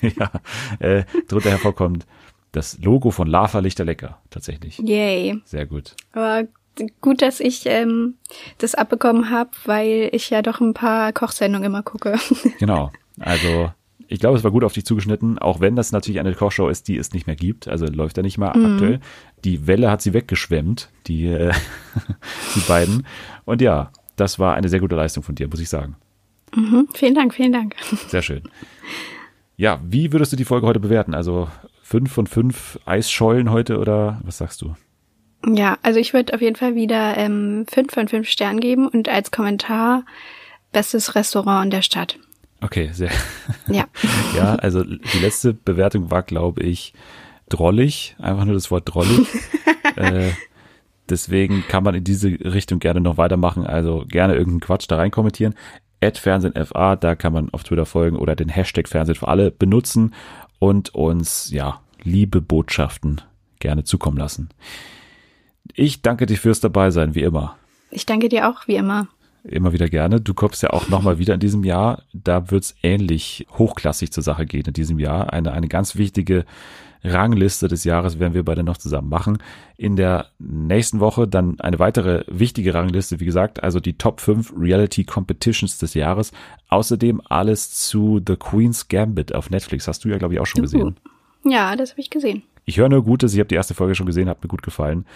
ja, 0.02 0.30
äh, 0.78 1.04
drunter 1.28 1.50
hervorkommt 1.50 2.06
das 2.52 2.78
Logo 2.80 3.10
von 3.10 3.28
Lava 3.28 3.60
Lichter 3.60 3.84
Lecker, 3.84 4.18
tatsächlich. 4.28 4.78
Yay. 4.78 5.40
Sehr 5.44 5.66
gut. 5.66 5.94
Aber 6.12 6.44
gut, 7.00 7.22
dass 7.22 7.40
ich 7.40 7.66
ähm, 7.66 8.14
das 8.58 8.74
abbekommen 8.74 9.30
habe, 9.30 9.50
weil 9.64 10.08
ich 10.12 10.30
ja 10.30 10.42
doch 10.42 10.60
ein 10.60 10.74
paar 10.74 11.12
Kochsendungen 11.12 11.66
immer 11.66 11.82
gucke. 11.82 12.18
Genau. 12.58 12.90
Also, 13.18 13.70
ich 14.08 14.18
glaube, 14.18 14.38
es 14.38 14.44
war 14.44 14.50
gut 14.50 14.64
auf 14.64 14.72
dich 14.72 14.84
zugeschnitten, 14.84 15.38
auch 15.38 15.60
wenn 15.60 15.76
das 15.76 15.92
natürlich 15.92 16.20
eine 16.20 16.34
Kochshow 16.34 16.68
ist, 16.68 16.88
die 16.88 16.96
es 16.96 17.12
nicht 17.12 17.26
mehr 17.26 17.36
gibt. 17.36 17.68
Also 17.68 17.86
läuft 17.86 18.16
ja 18.16 18.22
nicht 18.22 18.38
mal 18.38 18.48
aktuell. 18.48 19.00
Die 19.44 19.66
Welle 19.66 19.90
hat 19.90 20.02
sie 20.02 20.14
weggeschwemmt, 20.14 20.90
die, 21.06 21.26
äh, 21.26 21.52
die 22.56 22.60
beiden. 22.60 23.06
Und 23.44 23.62
ja, 23.62 23.92
das 24.16 24.38
war 24.38 24.54
eine 24.54 24.68
sehr 24.68 24.80
gute 24.80 24.96
Leistung 24.96 25.22
von 25.22 25.34
dir, 25.34 25.48
muss 25.48 25.60
ich 25.60 25.68
sagen. 25.68 25.96
Mhm, 26.54 26.88
vielen 26.94 27.14
Dank, 27.14 27.34
vielen 27.34 27.52
Dank. 27.52 27.76
Sehr 28.08 28.22
schön. 28.22 28.42
Ja, 29.56 29.80
wie 29.84 30.12
würdest 30.12 30.32
du 30.32 30.36
die 30.36 30.44
Folge 30.44 30.66
heute 30.66 30.80
bewerten? 30.80 31.14
Also 31.14 31.48
fünf 31.82 32.12
von 32.12 32.26
fünf 32.26 32.78
Eisschollen 32.86 33.50
heute 33.50 33.78
oder 33.78 34.20
was 34.24 34.38
sagst 34.38 34.62
du? 34.62 34.74
Ja, 35.46 35.78
also 35.82 35.98
ich 35.98 36.12
würde 36.12 36.34
auf 36.34 36.40
jeden 36.40 36.56
Fall 36.56 36.74
wieder 36.74 37.16
ähm, 37.16 37.64
fünf 37.70 37.92
von 37.92 38.08
fünf 38.08 38.28
Sternen 38.28 38.60
geben 38.60 38.88
und 38.88 39.08
als 39.08 39.30
Kommentar 39.30 40.04
bestes 40.72 41.14
Restaurant 41.14 41.64
in 41.66 41.70
der 41.70 41.82
Stadt. 41.82 42.18
Okay, 42.60 42.90
sehr. 42.92 43.10
Ja. 43.68 43.84
Ja, 44.36 44.54
also 44.54 44.84
die 44.84 45.18
letzte 45.20 45.52
Bewertung 45.52 46.10
war, 46.10 46.22
glaube 46.22 46.62
ich, 46.62 46.94
drollig. 47.48 48.16
Einfach 48.18 48.44
nur 48.44 48.54
das 48.54 48.70
Wort 48.70 48.84
drollig. 48.86 49.26
äh, 49.96 50.30
deswegen 51.08 51.64
kann 51.68 51.82
man 51.82 51.94
in 51.94 52.04
diese 52.04 52.28
Richtung 52.28 52.78
gerne 52.78 53.00
noch 53.00 53.16
weitermachen. 53.16 53.66
Also 53.66 54.04
gerne 54.08 54.34
irgendeinen 54.34 54.60
Quatsch 54.60 54.86
da 54.88 54.96
rein 54.96 55.10
kommentieren. 55.10 55.54
At 56.00 56.16
FernsehenFA, 56.16 56.96
da 56.96 57.14
kann 57.14 57.32
man 57.32 57.50
auf 57.50 57.64
Twitter 57.64 57.86
folgen 57.86 58.16
oder 58.16 58.36
den 58.36 58.48
Hashtag 58.48 58.88
Fernsehen 58.88 59.16
für 59.16 59.28
alle 59.28 59.50
benutzen 59.50 60.14
und 60.58 60.94
uns, 60.94 61.50
ja, 61.50 61.80
liebe 62.02 62.40
Botschaften 62.40 63.20
gerne 63.58 63.84
zukommen 63.84 64.16
lassen. 64.16 64.48
Ich 65.74 66.02
danke 66.02 66.26
dir 66.26 66.36
fürs 66.36 66.60
Dabeisein, 66.60 67.14
wie 67.14 67.22
immer. 67.22 67.56
Ich 67.90 68.06
danke 68.06 68.28
dir 68.28 68.48
auch, 68.48 68.66
wie 68.68 68.76
immer. 68.76 69.08
Immer 69.42 69.72
wieder 69.72 69.88
gerne. 69.88 70.20
Du 70.20 70.34
kommst 70.34 70.62
ja 70.62 70.70
auch 70.70 70.88
nochmal 70.88 71.18
wieder 71.18 71.34
in 71.34 71.40
diesem 71.40 71.64
Jahr. 71.64 72.02
Da 72.12 72.50
wird's 72.50 72.74
ähnlich 72.82 73.46
hochklassig 73.58 74.12
zur 74.12 74.22
Sache 74.22 74.44
gehen 74.44 74.66
in 74.66 74.74
diesem 74.74 74.98
Jahr. 74.98 75.32
Eine, 75.32 75.52
eine 75.52 75.68
ganz 75.68 75.96
wichtige 75.96 76.44
Rangliste 77.02 77.66
des 77.66 77.84
Jahres 77.84 78.18
werden 78.18 78.34
wir 78.34 78.44
beide 78.44 78.62
noch 78.62 78.76
zusammen 78.76 79.08
machen. 79.08 79.38
In 79.78 79.96
der 79.96 80.26
nächsten 80.38 81.00
Woche 81.00 81.26
dann 81.26 81.58
eine 81.60 81.78
weitere 81.78 82.24
wichtige 82.26 82.74
Rangliste, 82.74 83.20
wie 83.20 83.24
gesagt, 83.24 83.62
also 83.62 83.80
die 83.80 83.94
Top 83.94 84.20
5 84.20 84.52
Reality 84.58 85.04
Competitions 85.04 85.78
des 85.78 85.94
Jahres. 85.94 86.32
Außerdem 86.68 87.22
alles 87.24 87.70
zu 87.70 88.20
The 88.26 88.36
Queen's 88.36 88.88
Gambit 88.88 89.34
auf 89.34 89.48
Netflix. 89.48 89.88
Hast 89.88 90.04
du 90.04 90.10
ja, 90.10 90.18
glaube 90.18 90.34
ich, 90.34 90.40
auch 90.40 90.46
schon 90.46 90.62
gesehen. 90.62 90.96
Ja, 91.44 91.74
das 91.76 91.92
habe 91.92 92.02
ich 92.02 92.10
gesehen. 92.10 92.42
Ich 92.66 92.76
höre 92.76 92.90
nur 92.90 93.02
Gutes. 93.02 93.32
Ich 93.32 93.40
habe 93.40 93.48
die 93.48 93.54
erste 93.54 93.72
Folge 93.72 93.94
schon 93.94 94.06
gesehen, 94.06 94.28
hat 94.28 94.42
mir 94.42 94.48
gut 94.48 94.62
gefallen. 94.62 95.06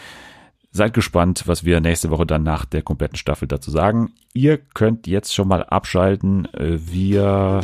Seid 0.76 0.92
gespannt, 0.92 1.44
was 1.46 1.64
wir 1.64 1.80
nächste 1.80 2.10
Woche 2.10 2.26
dann 2.26 2.42
nach 2.42 2.64
der 2.64 2.82
kompletten 2.82 3.16
Staffel 3.16 3.46
dazu 3.46 3.70
sagen. 3.70 4.10
Ihr 4.32 4.58
könnt 4.58 5.06
jetzt 5.06 5.32
schon 5.32 5.46
mal 5.46 5.62
abschalten. 5.62 6.52
Äh, 6.52 6.78
Wir 6.84 7.60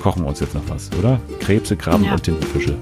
kochen 0.00 0.24
uns 0.24 0.38
jetzt 0.38 0.54
noch 0.54 0.62
was, 0.68 0.88
oder? 0.96 1.20
Krebse, 1.40 1.76
Krabben 1.76 2.04
Ja. 2.04 2.12
und 2.12 2.22
Tintenfische. 2.22 2.76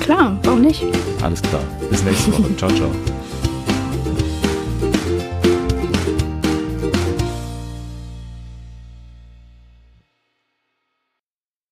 Klar, 0.00 0.36
warum 0.42 0.62
nicht? 0.62 0.84
Alles 1.22 1.40
klar. 1.40 1.62
Bis 1.88 2.02
nächste 2.02 2.32
Woche. 2.32 2.56
ciao, 2.56 2.70
ciao. 2.70 2.90